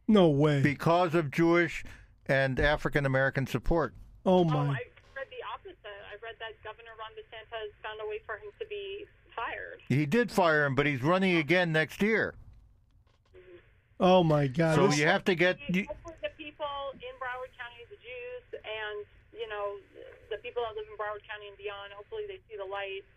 No 0.07 0.29
way. 0.29 0.61
because 0.61 1.15
of 1.15 1.31
Jewish 1.31 1.83
and 2.27 2.59
African 2.59 3.05
American 3.05 3.47
support. 3.47 3.93
oh 4.25 4.39
Oh, 4.39 4.43
my. 4.43 4.53
I 4.53 4.67
read 4.67 5.27
the 5.31 5.43
opposite. 5.51 5.77
I 5.83 6.13
read 6.23 6.35
that 6.39 6.61
Governor 6.63 6.91
Ron 6.99 7.11
DeSantis 7.17 7.73
found 7.83 7.99
a 8.03 8.07
way 8.07 8.19
for 8.25 8.35
him 8.35 8.51
to 8.59 8.65
be 8.69 9.05
fired. 9.35 9.79
He 9.89 10.05
did 10.05 10.31
fire 10.31 10.65
him, 10.65 10.75
but 10.75 10.85
he's 10.85 11.01
running 11.01 11.35
again 11.37 11.71
next 11.71 12.01
year. 12.03 12.35
Oh 13.99 14.23
my 14.23 14.47
God. 14.47 14.75
So 14.75 14.87
This- 14.87 14.99
you 14.99 15.07
have 15.07 15.23
to 15.25 15.35
get. 15.35 15.57
The- 15.67 15.79
You, 15.79 15.85
Hopefully, 15.87 16.15
the 16.21 16.29
people 16.37 16.65
in 16.93 17.13
Broward 17.19 17.51
County, 17.57 17.83
the 17.89 17.97
Jews, 17.97 18.61
and 18.63 19.05
you 19.39 19.47
know 19.47 19.79
the 20.29 20.37
people 20.43 20.61
that 20.67 20.75
live 20.75 20.85
in 20.91 20.95
Broward 20.99 21.23
County 21.23 21.47
and 21.47 21.57
beyond. 21.57 21.95
Hopefully, 21.95 22.27
they 22.27 22.37
see 22.51 22.59
the 22.59 22.67
light. 22.67 23.07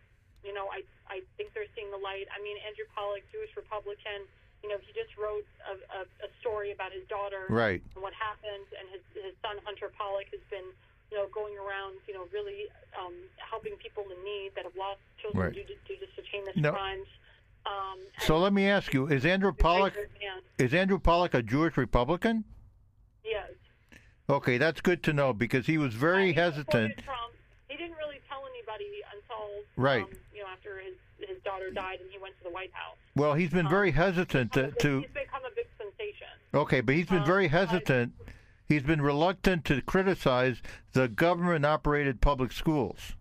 You 0.46 0.54
know, 0.54 0.70
I 0.70 0.86
I 1.10 1.26
think 1.36 1.50
they're 1.52 1.68
seeing 1.74 1.90
the 1.90 1.98
light. 2.00 2.30
I 2.30 2.38
mean, 2.40 2.56
Andrew 2.62 2.86
Pollock, 2.94 3.26
Jewish 3.34 3.50
Republican. 3.58 4.24
You 4.62 4.70
know, 4.70 4.78
he 4.78 4.94
just 4.94 5.10
wrote 5.18 5.42
a, 5.66 5.74
a, 5.90 6.00
a 6.22 6.28
story 6.38 6.70
about 6.70 6.94
his 6.94 7.02
daughter 7.10 7.50
right. 7.50 7.82
and 7.82 7.98
what 8.02 8.14
happened, 8.14 8.70
and 8.78 8.86
his 8.94 9.02
his 9.18 9.34
son 9.42 9.58
Hunter 9.66 9.90
Pollock 9.90 10.30
has 10.30 10.38
been, 10.54 10.70
you 11.10 11.18
know, 11.18 11.26
going 11.34 11.58
around, 11.58 11.98
you 12.06 12.14
know, 12.14 12.30
really 12.30 12.70
um, 12.94 13.10
helping 13.42 13.74
people 13.82 14.06
in 14.06 14.22
need 14.22 14.54
that 14.54 14.62
have 14.62 14.78
lost 14.78 15.02
children 15.18 15.50
Right. 15.50 15.54
due 15.54 15.66
to 15.66 15.74
due 15.90 15.98
to 15.98 16.06
satanic 16.14 16.54
No. 16.54 16.70
crimes. 16.70 17.10
Um, 17.66 17.98
So 18.22 18.38
let 18.38 18.52
me 18.54 18.70
ask 18.70 18.94
you: 18.94 19.06
Is 19.10 19.26
Andrew 19.26 19.50
he's 19.50 19.58
a 19.58 19.62
very 19.62 19.90
Pollock 19.90 19.94
is 20.58 20.74
Andrew 20.74 20.98
Pollock 20.98 21.34
a 21.34 21.42
Jewish 21.42 21.76
Republican? 21.76 22.44
He 23.22 23.30
is. 23.30 23.56
Okay, 24.32 24.56
that's 24.56 24.80
good 24.80 25.02
to 25.04 25.12
know 25.12 25.32
because 25.34 25.66
he 25.66 25.76
was 25.76 25.92
very 25.92 26.24
I 26.24 26.26
he 26.28 26.32
hesitant. 26.32 26.94
He 27.68 27.76
didn't 27.76 27.96
really 27.98 28.20
tell 28.28 28.42
anybody 28.48 29.02
until 29.12 29.62
Right. 29.76 30.04
um, 30.04 30.10
you 30.34 30.40
know 30.42 30.48
after 30.48 30.78
his 30.80 30.94
his 31.28 31.38
daughter 31.44 31.70
died 31.70 32.00
and 32.00 32.10
he 32.10 32.18
went 32.18 32.36
to 32.38 32.44
the 32.44 32.50
White 32.50 32.72
House. 32.72 32.96
Well, 33.14 33.34
he's 33.34 33.50
been 33.50 33.68
very 33.68 33.90
hesitant 33.90 34.52
to, 34.54 34.64
He's 34.66 34.74
to. 34.80 35.00
become 35.12 35.42
a 35.44 35.54
big 35.54 35.66
sensation. 35.78 36.28
Okay, 36.54 36.80
but 36.80 36.94
he's 36.94 37.06
been 37.06 37.20
Um, 37.20 37.26
very 37.26 37.48
hesitant. 37.48 38.12
He's 38.66 38.82
been 38.82 39.02
reluctant 39.02 39.66
to 39.66 39.82
criticize 39.82 40.62
the 40.92 41.06
government-operated 41.09 42.20
public 42.22 42.52
schools. 42.52 43.14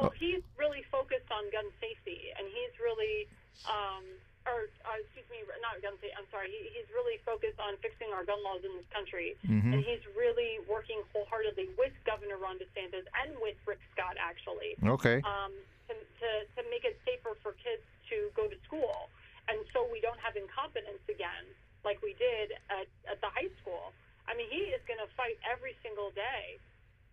Well, 0.00 0.10
he's 0.16 0.42
really 0.56 0.82
focused 0.90 1.30
on 1.32 1.50
gun 1.50 1.64
safety, 1.80 2.30
and 2.38 2.46
he's 2.46 2.78
really, 2.80 3.28
um, 3.68 4.04
or 4.50 4.66
uh, 4.84 4.98
excuse 5.00 5.24
me, 5.30 5.40
not 5.62 5.78
gun 5.80 5.94
safety. 6.02 6.12
I'm 6.18 6.26
sorry. 6.34 6.50
He, 6.50 6.74
he's 6.74 6.88
really 6.90 7.16
focused 7.22 7.58
on 7.62 7.78
fixing 7.80 8.10
our 8.10 8.26
gun 8.26 8.42
laws 8.42 8.60
in 8.66 8.72
this 8.74 8.88
country, 8.90 9.38
Mm-hmm. 9.46 9.72
and 9.74 9.80
he's 9.86 10.02
really 10.18 10.58
working 10.68 11.00
wholeheartedly 11.14 11.70
with 11.78 11.94
Governor 12.04 12.36
Ron 12.42 12.58
DeSantis 12.58 13.06
and 13.22 13.32
with 13.40 13.56
Rick 13.64 13.80
Scott, 13.94 14.18
actually. 14.18 14.74
Okay. 14.82 15.22
um, 15.24 15.54
to, 15.88 15.94
to, 15.94 16.28
to 16.54 16.60
make 16.70 16.82
it 16.84 16.98
safer 17.06 17.34
for 17.42 17.54
kids 17.62 17.82
to 18.10 18.30
go 18.38 18.46
to 18.50 18.54
school. 18.66 19.08
And 19.48 19.58
so 19.74 19.86
we 19.90 19.98
don't 20.02 20.18
have 20.22 20.36
incompetence 20.38 21.02
again 21.10 21.46
like 21.82 21.98
we 22.02 22.14
did 22.18 22.54
at, 22.70 22.86
at 23.10 23.18
the 23.24 23.30
high 23.34 23.50
school. 23.62 23.90
I 24.28 24.36
mean, 24.38 24.46
he 24.50 24.70
is 24.70 24.78
going 24.86 25.00
to 25.02 25.10
fight 25.18 25.38
every 25.50 25.74
single 25.82 26.10
day, 26.14 26.58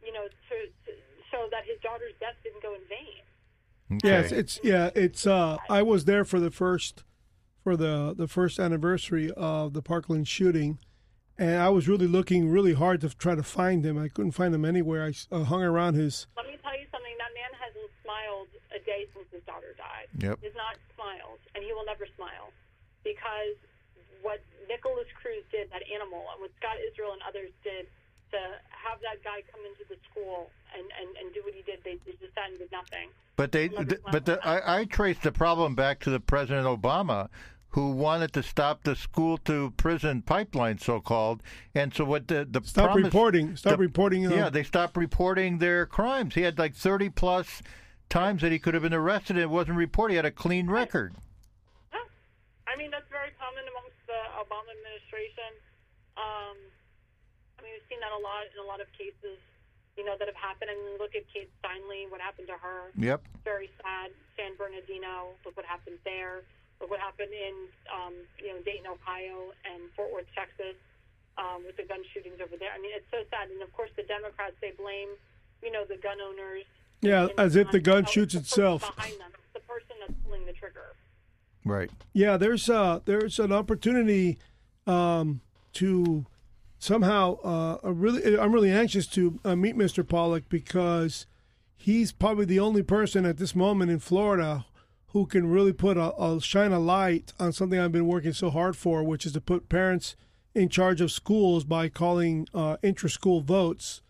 you 0.05 0.13
know, 0.13 0.27
to, 0.29 0.55
to 0.85 0.89
so 1.33 1.47
that 1.51 1.65
his 1.65 1.79
daughter's 1.81 2.13
death 2.19 2.35
didn't 2.43 2.61
go 2.61 2.75
in 2.75 2.81
vain. 2.87 3.23
okay. 3.97 4.07
Yes, 4.07 4.31
it's 4.31 4.59
yeah, 4.63 4.91
it's 4.95 5.25
uh 5.25 5.57
I 5.69 5.81
was 5.81 6.05
there 6.05 6.23
for 6.23 6.39
the 6.39 6.51
first 6.51 7.03
for 7.67 7.75
the 7.75 8.15
the 8.15 8.29
first 8.31 8.63
anniversary 8.63 9.27
of 9.35 9.75
the 9.75 9.81
Parkland 9.81 10.23
shooting 10.23 10.79
and 11.35 11.59
I 11.59 11.67
was 11.67 11.83
really 11.83 12.07
looking 12.07 12.47
really 12.47 12.71
hard 12.71 13.03
to 13.03 13.09
try 13.11 13.35
to 13.35 13.43
find 13.43 13.83
him. 13.83 13.99
I 13.99 14.07
couldn't 14.07 14.39
find 14.39 14.55
him 14.55 14.63
anywhere. 14.63 15.03
I 15.03 15.11
uh, 15.35 15.43
hung 15.43 15.59
around 15.59 15.99
his 15.99 16.31
Let 16.39 16.47
me 16.47 16.55
tell 16.63 16.71
you 16.79 16.87
something. 16.95 17.11
That 17.19 17.35
man 17.35 17.51
hasn't 17.59 17.91
smiled 18.07 18.47
a 18.71 18.79
day 18.87 19.11
since 19.11 19.27
his 19.35 19.43
daughter 19.43 19.75
died. 19.75 20.07
Yep. 20.15 20.39
He 20.39 20.47
has 20.47 20.55
not 20.55 20.79
smiled, 20.95 21.43
and 21.55 21.59
he 21.59 21.75
will 21.75 21.83
never 21.83 22.07
smile 22.15 22.55
because 23.03 23.59
what 24.23 24.39
Nikolas 24.71 25.11
Cruz 25.19 25.43
did, 25.51 25.67
that 25.75 25.83
animal, 25.91 26.23
and 26.31 26.39
what 26.39 26.55
Scott 26.63 26.79
Israel 26.79 27.19
and 27.19 27.21
others 27.27 27.51
did 27.67 27.91
to 28.31 28.39
have 28.71 29.03
that 29.03 29.19
guy 29.27 29.43
come 29.51 29.59
into 29.67 29.83
the 29.91 29.99
school 30.07 30.47
and, 30.71 30.87
and, 31.03 31.09
and 31.19 31.35
do 31.35 31.43
what 31.43 31.51
he 31.51 31.67
did, 31.67 31.83
they, 31.83 31.99
they 32.07 32.15
just 32.15 32.31
sat 32.31 32.47
and 32.47 32.59
did 32.59 32.71
nothing. 32.71 33.11
But 33.35 33.51
they, 33.51 33.67
th- 33.69 34.01
but 34.11 34.25
the, 34.25 34.39
I, 34.45 34.79
I 34.79 34.85
traced 34.85 35.21
the 35.21 35.31
problem 35.31 35.75
back 35.75 35.99
to 36.01 36.09
the 36.09 36.19
President 36.19 36.65
Obama, 36.65 37.29
who 37.71 37.91
wanted 37.91 38.33
to 38.33 38.41
stop 38.43 38.83
the 38.83 38.95
school 38.95 39.37
to 39.39 39.71
prison 39.77 40.21
pipeline, 40.21 40.77
so 40.79 40.99
called. 40.99 41.43
And 41.75 41.93
so 41.93 42.05
what 42.05 42.27
the 42.27 42.47
the 42.49 42.61
stop 42.63 42.91
promise- 42.91 43.05
reporting. 43.05 43.55
Stop 43.55 43.73
the- 43.73 43.77
reporting. 43.77 44.23
You 44.23 44.29
know, 44.29 44.35
Yeah, 44.35 44.49
they 44.49 44.63
stopped 44.63 44.97
reporting 44.97 45.59
their 45.59 45.85
crimes. 45.85 46.35
He 46.35 46.41
had 46.41 46.57
like 46.57 46.73
thirty 46.75 47.09
plus 47.09 47.61
times 48.09 48.41
that 48.41 48.51
he 48.51 48.59
could 48.59 48.73
have 48.73 48.83
been 48.83 48.93
arrested 48.93 49.35
and 49.35 49.43
it 49.43 49.49
wasn't 49.49 49.77
reported. 49.77 50.13
He 50.13 50.15
had 50.15 50.25
a 50.25 50.31
clean 50.31 50.67
record. 50.69 51.13
Yeah. 51.93 51.99
I 52.65 52.75
mean, 52.77 52.89
that's 52.89 53.09
very 53.11 53.31
common 53.37 53.63
amongst 53.67 53.99
the 54.07 54.19
Obama 54.39 54.71
administration. 54.71 55.51
Um, 56.15 56.55
I 57.59 57.63
mean, 57.63 57.73
we've 57.75 57.83
seen 57.91 57.99
that 57.99 58.15
a 58.15 58.21
lot 58.23 58.47
in 58.47 58.57
a 58.63 58.67
lot 58.67 58.79
of 58.79 58.87
cases, 58.95 59.37
you 59.99 60.05
know, 60.07 60.15
that 60.17 60.25
have 60.31 60.39
happened. 60.39 60.71
I 60.71 60.75
mean, 60.75 60.97
look 60.97 61.13
at 61.19 61.27
Kate 61.29 61.51
Steinle, 61.61 62.09
what 62.09 62.21
happened 62.21 62.47
to 62.47 62.57
her. 62.57 62.89
Yep. 62.95 63.27
Very 63.43 63.69
sad. 63.83 64.11
San 64.39 64.55
Bernardino, 64.55 65.35
look 65.45 65.57
what 65.57 65.65
happened 65.65 65.99
there. 66.07 66.41
Look 66.79 66.91
what 66.91 66.99
happened 66.99 67.33
in, 67.33 67.55
um, 67.89 68.13
you 68.37 68.53
know, 68.53 68.61
Dayton, 68.61 68.85
Ohio, 68.85 69.51
and 69.65 69.89
Fort 69.95 70.13
Worth, 70.13 70.29
Texas, 70.35 70.77
um, 71.37 71.65
with 71.65 71.77
the 71.77 71.83
gun 71.83 72.03
shootings 72.13 72.37
over 72.41 72.55
there. 72.57 72.69
I 72.73 72.79
mean, 72.79 72.91
it's 72.93 73.09
so 73.09 73.17
sad. 73.29 73.49
And 73.49 73.61
of 73.61 73.73
course, 73.73 73.89
the 73.95 74.03
Democrats 74.03 74.53
they 74.61 74.71
blame, 74.77 75.09
you 75.61 75.71
know, 75.71 75.85
the 75.85 75.97
gun 75.97 76.17
owners. 76.21 76.63
Yeah, 77.01 77.27
as 77.37 77.55
if 77.55 77.71
the 77.71 77.79
gun 77.79 78.05
shoots 78.05 78.33
the 78.33 78.39
itself. 78.39 78.81
Behind 78.95 79.19
them, 79.19 79.31
It's 79.33 79.53
the 79.53 79.59
person 79.61 79.95
that's 79.99 80.13
pulling 80.25 80.45
the 80.45 80.53
trigger. 80.53 80.93
Right. 81.65 81.91
Yeah, 82.13 82.37
there's 82.37 82.69
uh 82.69 83.01
there's 83.05 83.39
an 83.39 83.51
opportunity 83.51 84.37
um, 84.87 85.41
to 85.73 86.25
somehow 86.79 87.37
uh, 87.41 87.77
a 87.83 87.91
really 87.91 88.39
I'm 88.39 88.51
really 88.51 88.71
anxious 88.71 89.05
to 89.07 89.39
uh, 89.43 89.55
meet 89.55 89.75
Mr. 89.75 90.07
Pollock 90.07 90.49
because 90.49 91.25
he's 91.75 92.11
probably 92.11 92.45
the 92.45 92.59
only 92.59 92.83
person 92.83 93.25
at 93.25 93.37
this 93.37 93.55
moment 93.55 93.91
in 93.91 93.99
Florida 93.99 94.65
who 95.17 95.25
can 95.25 95.49
really 95.49 95.73
put 95.73 95.97
a, 95.97 96.13
a 96.21 96.39
shine 96.41 96.71
a 96.71 96.79
light 96.79 97.33
on 97.39 97.51
something 97.51 97.79
I've 97.79 97.91
been 97.91 98.07
working 98.07 98.33
so 98.33 98.49
hard 98.49 98.77
for, 98.77 99.03
which 99.03 99.25
is 99.25 99.33
to 99.33 99.41
put 99.41 99.69
parents 99.69 100.15
in 100.53 100.69
charge 100.69 101.01
of 101.01 101.11
schools 101.11 101.63
by 101.63 101.89
calling 101.89 102.47
uh, 102.53 102.77
intra-school 102.83 103.41
votes. 103.41 104.01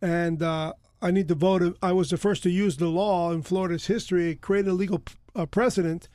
And 0.00 0.42
uh, 0.42 0.74
I 1.00 1.10
need 1.10 1.28
to 1.28 1.34
vote. 1.34 1.76
I 1.82 1.92
was 1.92 2.10
the 2.10 2.16
first 2.16 2.42
to 2.44 2.50
use 2.50 2.76
the 2.76 2.88
law 2.88 3.32
in 3.32 3.42
Florida's 3.42 3.86
history. 3.86 4.30
It 4.30 4.40
created 4.40 4.70
a 4.70 4.74
legal 4.74 5.02
uh, 5.34 5.46
precedent 5.46 6.08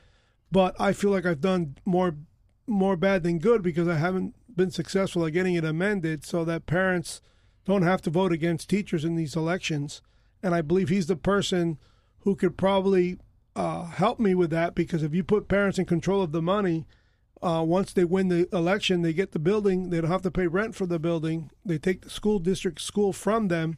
but 0.52 0.76
I 0.80 0.94
feel 0.94 1.12
like 1.12 1.26
I've 1.26 1.42
done 1.42 1.76
more 1.86 2.16
more 2.68 2.96
bad 2.96 3.24
than 3.24 3.40
good 3.40 3.64
because 3.64 3.88
I 3.88 3.96
haven't 3.96 4.36
been 4.56 4.70
successful 4.70 5.26
at 5.26 5.34
getting 5.34 5.56
it 5.56 5.66
amended 5.66 6.24
so 6.24 6.46
that 6.46 6.68
parents 6.68 7.22
don't 7.66 7.82
have 7.82 8.02
to 8.04 8.12
vote 8.12 8.32
against 8.32 8.70
teachers 8.70 9.04
in 9.04 9.16
these 9.16 9.36
elections. 9.36 10.02
And 10.44 10.54
I 10.54 10.62
believe 10.62 10.90
he's 10.90 11.08
the 11.08 11.16
person 11.16 11.80
who 12.20 12.36
could 12.36 12.58
probably 12.58 13.18
uh, 13.56 13.86
help 13.86 14.20
me 14.20 14.36
with 14.36 14.50
that 14.52 14.76
because 14.76 15.04
if 15.04 15.14
you 15.14 15.24
put 15.24 15.48
parents 15.48 15.80
in 15.80 15.86
control 15.86 16.22
of 16.22 16.32
the 16.32 16.42
money, 16.42 16.86
uh, 17.42 17.64
once 17.66 17.94
they 17.94 18.04
win 18.04 18.28
the 18.28 18.48
election, 18.56 19.02
they 19.02 19.14
get 19.14 19.32
the 19.32 19.40
building. 19.40 19.90
They 19.90 20.02
don't 20.02 20.12
have 20.12 20.22
to 20.24 20.32
pay 20.32 20.48
rent 20.48 20.76
for 20.76 20.86
the 20.86 21.00
building. 21.00 21.50
They 21.66 21.78
take 21.78 22.02
the 22.02 22.10
school 22.10 22.40
district 22.40 22.82
school 22.82 23.14
from 23.14 23.48
them, 23.48 23.78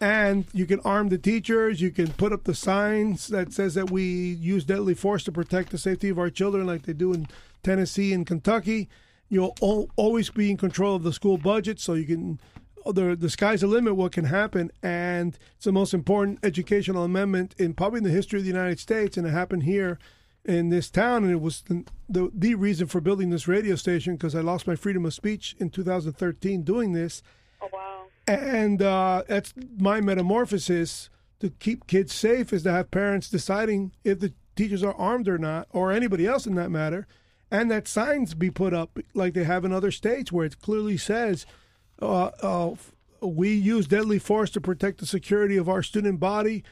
and 0.00 0.46
you 0.52 0.66
can 0.66 0.80
arm 0.80 1.08
the 1.08 1.18
teachers. 1.18 1.80
You 1.80 1.90
can 1.90 2.12
put 2.12 2.32
up 2.32 2.44
the 2.44 2.54
signs 2.54 3.28
that 3.28 3.52
says 3.52 3.74
that 3.74 3.90
we 3.90 4.04
use 4.04 4.64
deadly 4.64 4.94
force 4.94 5.24
to 5.24 5.32
protect 5.32 5.70
the 5.70 5.78
safety 5.78 6.08
of 6.08 6.18
our 6.18 6.30
children, 6.30 6.66
like 6.66 6.82
they 6.82 6.92
do 6.92 7.12
in 7.12 7.26
Tennessee 7.62 8.12
and 8.12 8.26
Kentucky. 8.26 8.88
You'll 9.28 9.56
al- 9.62 9.88
always 9.96 10.30
be 10.30 10.50
in 10.50 10.56
control 10.56 10.94
of 10.94 11.02
the 11.02 11.12
school 11.12 11.38
budget, 11.38 11.80
so 11.80 11.94
you 11.94 12.04
can. 12.04 12.40
The, 12.86 13.16
the 13.16 13.30
sky's 13.30 13.60
the 13.60 13.66
limit. 13.66 13.96
What 13.96 14.12
can 14.12 14.24
happen, 14.24 14.70
and 14.82 15.38
it's 15.56 15.64
the 15.64 15.72
most 15.72 15.94
important 15.94 16.38
educational 16.42 17.04
amendment 17.04 17.54
in 17.58 17.74
probably 17.74 17.98
in 17.98 18.04
the 18.04 18.10
history 18.10 18.38
of 18.38 18.44
the 18.44 18.50
United 18.50 18.78
States, 18.80 19.16
and 19.16 19.26
it 19.26 19.30
happened 19.30 19.62
here 19.64 19.98
in 20.44 20.70
this 20.70 20.90
town, 20.90 21.22
and 21.22 21.32
it 21.32 21.40
was 21.40 21.62
the 21.62 21.84
the, 22.08 22.30
the 22.34 22.54
reason 22.54 22.86
for 22.88 23.00
building 23.00 23.30
this 23.30 23.46
radio 23.46 23.76
station 23.76 24.16
because 24.16 24.34
I 24.34 24.40
lost 24.40 24.66
my 24.66 24.74
freedom 24.76 25.06
of 25.06 25.14
speech 25.14 25.54
in 25.58 25.70
2013 25.70 26.62
doing 26.62 26.92
this, 26.92 27.22
Oh 27.60 27.68
wow. 27.72 28.02
and 28.26 28.82
uh, 28.82 29.22
that's 29.28 29.54
my 29.78 30.00
metamorphosis 30.00 31.08
to 31.40 31.50
keep 31.50 31.86
kids 31.86 32.12
safe 32.12 32.52
is 32.52 32.62
to 32.64 32.72
have 32.72 32.90
parents 32.90 33.30
deciding 33.30 33.92
if 34.04 34.18
the 34.20 34.32
teachers 34.56 34.82
are 34.82 34.94
armed 34.94 35.28
or 35.28 35.38
not, 35.38 35.68
or 35.72 35.92
anybody 35.92 36.26
else 36.26 36.46
in 36.46 36.54
that 36.56 36.70
matter, 36.70 37.06
and 37.50 37.70
that 37.70 37.86
signs 37.88 38.34
be 38.34 38.50
put 38.50 38.74
up 38.74 38.98
like 39.14 39.34
they 39.34 39.44
have 39.44 39.64
in 39.64 39.72
other 39.72 39.90
states 39.90 40.30
where 40.32 40.46
it 40.46 40.60
clearly 40.60 40.96
says 40.96 41.46
uh, 42.00 42.30
uh, 42.42 42.74
we 43.20 43.54
use 43.54 43.86
deadly 43.86 44.18
force 44.18 44.50
to 44.50 44.60
protect 44.60 44.98
the 44.98 45.06
security 45.06 45.56
of 45.56 45.68
our 45.68 45.82
student 45.82 46.20
body. 46.20 46.64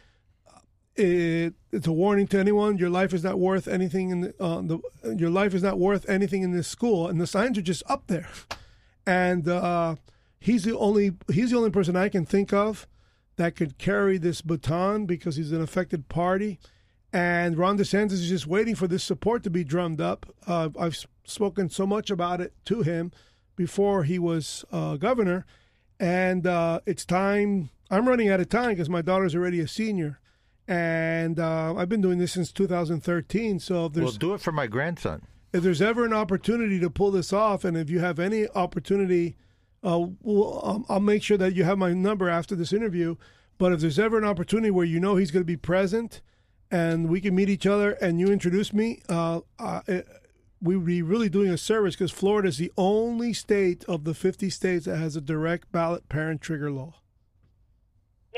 It, 0.96 1.54
it's 1.72 1.86
a 1.86 1.92
warning 1.92 2.26
to 2.28 2.38
anyone: 2.38 2.78
your 2.78 2.90
life 2.90 3.14
is 3.14 3.22
not 3.24 3.38
worth 3.38 3.68
anything 3.68 4.10
in 4.10 4.20
the, 4.22 4.34
uh, 4.40 4.60
the 4.60 4.80
your 5.16 5.30
life 5.30 5.54
is 5.54 5.62
not 5.62 5.78
worth 5.78 6.08
anything 6.08 6.42
in 6.42 6.50
this 6.50 6.66
school, 6.68 7.06
and 7.06 7.20
the 7.20 7.26
signs 7.26 7.56
are 7.56 7.62
just 7.62 7.82
up 7.88 8.06
there. 8.08 8.28
And 9.06 9.48
uh, 9.48 9.96
he's 10.40 10.64
the 10.64 10.76
only 10.76 11.12
he's 11.32 11.52
the 11.52 11.56
only 11.56 11.70
person 11.70 11.96
I 11.96 12.08
can 12.08 12.26
think 12.26 12.52
of 12.52 12.86
that 13.36 13.56
could 13.56 13.78
carry 13.78 14.18
this 14.18 14.42
baton 14.42 15.06
because 15.06 15.36
he's 15.36 15.52
an 15.52 15.62
affected 15.62 16.08
party. 16.08 16.58
And 17.12 17.56
Ron 17.56 17.78
DeSantis 17.78 18.12
is 18.12 18.28
just 18.28 18.46
waiting 18.46 18.74
for 18.74 18.86
this 18.86 19.02
support 19.02 19.42
to 19.44 19.50
be 19.50 19.64
drummed 19.64 20.00
up. 20.00 20.32
Uh, 20.46 20.68
I've 20.78 20.96
spoken 21.24 21.68
so 21.70 21.86
much 21.86 22.10
about 22.10 22.40
it 22.40 22.52
to 22.66 22.82
him 22.82 23.12
before 23.64 24.04
he 24.04 24.18
was 24.18 24.64
uh, 24.72 24.96
governor, 24.96 25.44
and 25.98 26.46
uh, 26.46 26.80
it's 26.86 27.04
time. 27.04 27.68
I'm 27.90 28.08
running 28.08 28.30
out 28.30 28.40
of 28.40 28.48
time 28.48 28.70
because 28.70 28.88
my 28.88 29.02
daughter's 29.02 29.34
already 29.34 29.60
a 29.60 29.68
senior, 29.68 30.18
and 30.66 31.38
uh, 31.38 31.74
I've 31.76 31.90
been 31.90 32.00
doing 32.00 32.16
this 32.16 32.32
since 32.32 32.52
2013. 32.52 33.60
So 33.60 33.84
if 33.84 33.92
there's 33.92 34.04
Well, 34.04 34.12
do 34.14 34.32
it 34.32 34.40
for 34.40 34.50
my 34.50 34.66
grandson. 34.66 35.26
if 35.52 35.62
there's 35.62 35.82
ever 35.82 36.06
an 36.06 36.14
opportunity 36.14 36.80
to 36.80 36.88
pull 36.88 37.10
this 37.10 37.34
off, 37.34 37.62
and 37.62 37.76
if 37.76 37.90
you 37.90 37.98
have 37.98 38.18
any 38.18 38.48
opportunity, 38.54 39.36
uh, 39.84 40.06
we'll, 40.22 40.66
um, 40.66 40.86
I'll 40.88 40.98
make 41.00 41.22
sure 41.22 41.36
that 41.36 41.54
you 41.54 41.64
have 41.64 41.76
my 41.76 41.92
number 41.92 42.30
after 42.30 42.54
this 42.56 42.72
interview. 42.72 43.16
But 43.58 43.72
if 43.72 43.80
there's 43.80 43.98
ever 43.98 44.16
an 44.16 44.24
opportunity 44.24 44.70
where 44.70 44.86
you 44.86 44.98
know 45.00 45.16
he's 45.16 45.30
going 45.30 45.42
to 45.42 45.52
be 45.56 45.58
present, 45.58 46.22
and 46.70 47.10
we 47.10 47.20
can 47.20 47.34
meet 47.34 47.50
each 47.50 47.66
other, 47.66 47.90
and 47.90 48.18
you 48.18 48.28
introduce 48.32 48.72
me, 48.72 49.02
uh, 49.10 49.40
uh, 49.58 49.82
we 50.62 50.76
would 50.76 50.86
be 50.86 51.02
really 51.02 51.28
doing 51.28 51.50
a 51.50 51.58
service 51.58 51.94
because 51.94 52.10
Florida 52.10 52.48
is 52.48 52.58
the 52.58 52.72
only 52.76 53.32
state 53.32 53.84
of 53.84 54.04
the 54.04 54.14
50 54.14 54.50
states 54.50 54.84
that 54.84 54.98
has 54.98 55.16
a 55.16 55.20
direct 55.20 55.72
ballot 55.72 56.08
parent 56.08 56.40
trigger 56.40 56.70
law. 56.70 56.94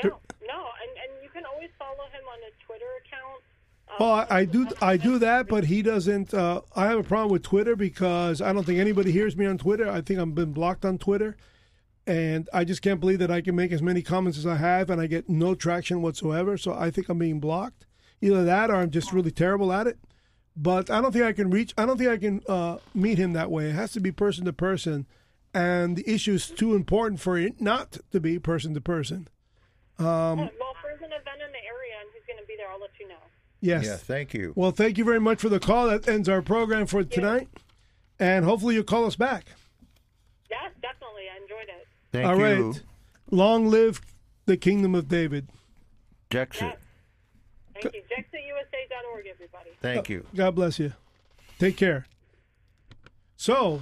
No, 0.03 0.09
no, 0.09 0.15
and 0.55 0.91
and 0.97 1.23
you 1.23 1.29
can 1.29 1.43
always 1.45 1.69
follow 1.77 1.91
him 1.91 2.23
on 2.31 2.39
a 2.39 2.65
Twitter 2.65 2.85
account. 3.05 3.43
Um, 3.89 3.95
Well, 3.99 4.11
I, 4.11 4.39
I 4.39 4.45
do 4.45 4.67
I 4.81 4.97
do 4.97 5.19
that, 5.19 5.47
but 5.47 5.65
he 5.65 5.81
doesn't. 5.81 6.33
Uh, 6.33 6.61
I 6.75 6.87
have 6.87 6.97
a 6.99 7.03
problem 7.03 7.31
with 7.31 7.43
Twitter 7.43 7.75
because 7.75 8.41
I 8.41 8.53
don't 8.53 8.65
think 8.65 8.79
anybody 8.79 9.11
hears 9.11 9.37
me 9.37 9.45
on 9.45 9.57
Twitter. 9.57 9.89
I 9.89 10.01
think 10.01 10.19
I've 10.19 10.33
been 10.33 10.53
blocked 10.53 10.85
on 10.85 10.97
Twitter, 10.97 11.37
and 12.07 12.49
I 12.53 12.63
just 12.63 12.81
can't 12.81 12.99
believe 12.99 13.19
that 13.19 13.31
I 13.31 13.41
can 13.41 13.55
make 13.55 13.71
as 13.71 13.81
many 13.81 14.01
comments 14.01 14.37
as 14.37 14.47
I 14.47 14.55
have 14.55 14.89
and 14.89 14.99
I 14.99 15.07
get 15.07 15.29
no 15.29 15.55
traction 15.55 16.01
whatsoever. 16.01 16.57
So 16.57 16.73
I 16.73 16.89
think 16.89 17.09
I'm 17.09 17.19
being 17.19 17.39
blocked. 17.39 17.85
Either 18.21 18.45
that, 18.45 18.69
or 18.71 18.75
I'm 18.75 18.89
just 18.89 19.11
really 19.11 19.31
terrible 19.31 19.73
at 19.73 19.85
it. 19.85 19.99
But 20.55 20.89
I 20.89 21.01
don't 21.01 21.11
think 21.11 21.25
I 21.25 21.33
can 21.33 21.49
reach. 21.49 21.73
I 21.77 21.85
don't 21.85 21.97
think 21.97 22.09
I 22.09 22.17
can 22.17 22.41
uh, 22.47 22.77
meet 22.93 23.17
him 23.17 23.33
that 23.33 23.49
way. 23.49 23.65
It 23.69 23.73
has 23.73 23.91
to 23.93 23.99
be 23.99 24.11
person 24.11 24.45
to 24.45 24.53
person, 24.53 25.07
and 25.53 25.95
the 25.95 26.07
issue 26.09 26.33
is 26.33 26.47
too 26.49 26.75
important 26.75 27.19
for 27.19 27.37
it 27.37 27.59
not 27.59 27.97
to 28.11 28.19
be 28.19 28.37
person 28.37 28.73
to 28.75 28.81
person. 28.81 29.27
Um, 29.97 30.05
well, 30.05 30.45
if 30.45 30.49
there's 30.83 30.99
an 31.01 31.05
event 31.11 31.41
in 31.45 31.51
the 31.51 31.63
area 31.65 31.93
and 32.01 32.09
who's 32.13 32.23
going 32.27 32.39
to 32.39 32.45
be 32.47 32.55
there, 32.57 32.67
I'll 32.71 32.79
let 32.79 32.91
you 32.99 33.07
know. 33.07 33.15
yes. 33.61 33.85
Yeah, 33.85 33.97
thank 33.97 34.33
you. 34.33 34.53
Well, 34.55 34.71
thank 34.71 34.97
you 34.97 35.03
very 35.03 35.19
much 35.19 35.39
for 35.39 35.49
the 35.49 35.59
call. 35.59 35.87
That 35.87 36.07
ends 36.07 36.29
our 36.29 36.41
program 36.41 36.85
for 36.87 37.03
tonight. 37.03 37.47
And 38.19 38.45
hopefully 38.45 38.75
you'll 38.75 38.83
call 38.83 39.05
us 39.05 39.15
back. 39.15 39.47
Yes, 40.49 40.71
definitely. 40.81 41.23
I 41.33 41.41
enjoyed 41.41 41.67
it. 41.67 41.87
Thank 42.11 42.25
you. 42.25 42.29
All 42.31 42.69
right. 42.71 42.81
Long 43.31 43.67
live 43.67 44.01
the 44.45 44.55
kingdom 44.55 44.93
of 44.93 45.07
David. 45.07 45.49
Jexit. 46.29 46.61
Yes. 46.61 46.77
Thank 47.81 47.95
you. 47.95 48.01
JexitUSA.org, 48.93 49.25
everybody. 49.27 49.69
Thank 49.81 50.09
you. 50.09 50.25
God 50.35 50.55
bless 50.55 50.79
you. 50.79 50.93
Take 51.59 51.77
care. 51.77 52.05
So, 53.35 53.81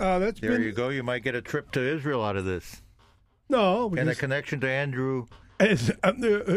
uh, 0.00 0.18
that's 0.18 0.40
There 0.40 0.50
been 0.52 0.62
you 0.62 0.72
go. 0.72 0.88
You 0.88 1.02
might 1.02 1.22
get 1.22 1.34
a 1.34 1.42
trip 1.42 1.70
to 1.72 1.80
Israel 1.80 2.22
out 2.24 2.36
of 2.36 2.44
this. 2.44 2.82
no. 3.48 3.92
And 3.96 4.08
a 4.08 4.14
connection 4.14 4.60
to 4.60 4.68
Andrew. 4.68 5.26
as- 5.60 5.90
uh, 6.02 6.12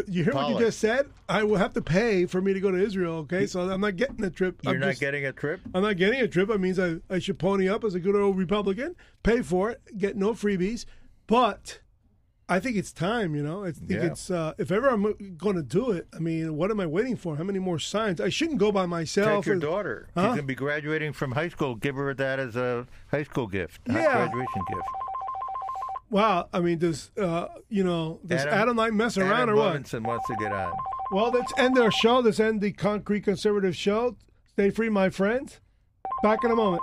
you 0.08 0.24
hear 0.24 0.32
what 0.34 0.50
you 0.50 0.58
just 0.58 0.80
said? 0.80 1.08
I 1.28 1.42
will 1.44 1.56
have 1.56 1.72
to 1.74 1.82
pay 1.82 2.26
for 2.26 2.40
me 2.40 2.52
to 2.52 2.60
go 2.60 2.70
to 2.70 2.78
Israel. 2.78 3.14
Okay, 3.18 3.46
so 3.46 3.60
I'm 3.70 3.80
not 3.80 3.96
getting 3.96 4.24
a 4.24 4.30
trip. 4.30 4.60
You're 4.62 4.74
I'm 4.74 4.80
not 4.80 4.88
just- 4.90 5.00
getting 5.00 5.24
a 5.26 5.32
trip? 5.32 5.60
I'm 5.74 5.82
not 5.82 5.96
getting 5.96 6.20
a 6.20 6.28
trip. 6.28 6.48
That 6.48 6.58
means 6.60 6.78
I, 6.78 6.96
I 7.10 7.18
should 7.18 7.38
pony 7.38 7.68
up 7.68 7.84
as 7.84 7.94
a 7.94 8.00
good 8.00 8.16
old 8.16 8.36
Republican, 8.36 8.96
pay 9.22 9.42
for 9.42 9.70
it, 9.70 9.80
get 9.96 10.16
no 10.16 10.32
freebies. 10.32 10.84
But 11.26 11.80
I 12.50 12.60
think 12.60 12.76
it's 12.76 12.92
time, 12.92 13.34
you 13.34 13.42
know. 13.42 13.64
I 13.64 13.72
think 13.72 13.90
Yeah. 13.90 14.04
it's 14.06 14.30
uh, 14.30 14.54
if 14.58 14.72
ever 14.72 14.88
I'm 14.88 15.02
going 15.36 15.56
to 15.56 15.62
do 15.62 15.90
it. 15.90 16.06
I 16.14 16.18
mean, 16.18 16.56
what 16.56 16.70
am 16.70 16.80
I 16.80 16.86
waiting 16.86 17.14
for? 17.16 17.36
How 17.36 17.44
many 17.44 17.58
more 17.58 17.78
signs? 17.78 18.20
I 18.22 18.30
shouldn't 18.30 18.58
go 18.58 18.72
by 18.72 18.86
myself. 18.86 19.44
Take 19.44 19.46
your 19.46 19.56
daughter. 19.56 20.08
Huh? 20.14 20.20
She's 20.22 20.26
going 20.28 20.36
to 20.38 20.42
be 20.44 20.54
graduating 20.54 21.12
from 21.12 21.32
high 21.32 21.48
school. 21.48 21.74
Give 21.74 21.94
her 21.96 22.14
that 22.14 22.38
as 22.38 22.56
a 22.56 22.86
high 23.10 23.24
school 23.24 23.46
gift, 23.48 23.82
Yeah. 23.86 23.92
graduation 24.26 24.62
gift. 24.72 24.88
Wow. 26.10 26.48
I 26.54 26.60
mean, 26.60 26.78
does 26.78 27.10
uh, 27.20 27.48
you 27.68 27.84
know 27.84 28.20
does 28.26 28.40
Adam, 28.42 28.54
Adam- 28.54 28.76
Knight 28.76 28.94
mess 28.94 29.18
around 29.18 29.32
Adam 29.42 29.50
or 29.50 29.56
what? 29.58 29.76
Levinson 29.82 30.06
wants 30.06 30.26
to 30.28 30.36
get 30.40 30.52
on. 30.52 30.72
Well, 31.10 31.30
let's 31.30 31.52
end 31.58 31.78
our 31.78 31.90
show. 31.90 32.20
Let's 32.20 32.40
end 32.40 32.60
the 32.62 32.72
Concrete 32.72 33.22
Conservative 33.22 33.76
show. 33.76 34.16
Stay 34.46 34.70
free, 34.70 34.88
my 34.88 35.10
friends. 35.10 35.60
Back 36.22 36.44
in 36.44 36.50
a 36.50 36.56
moment. 36.56 36.82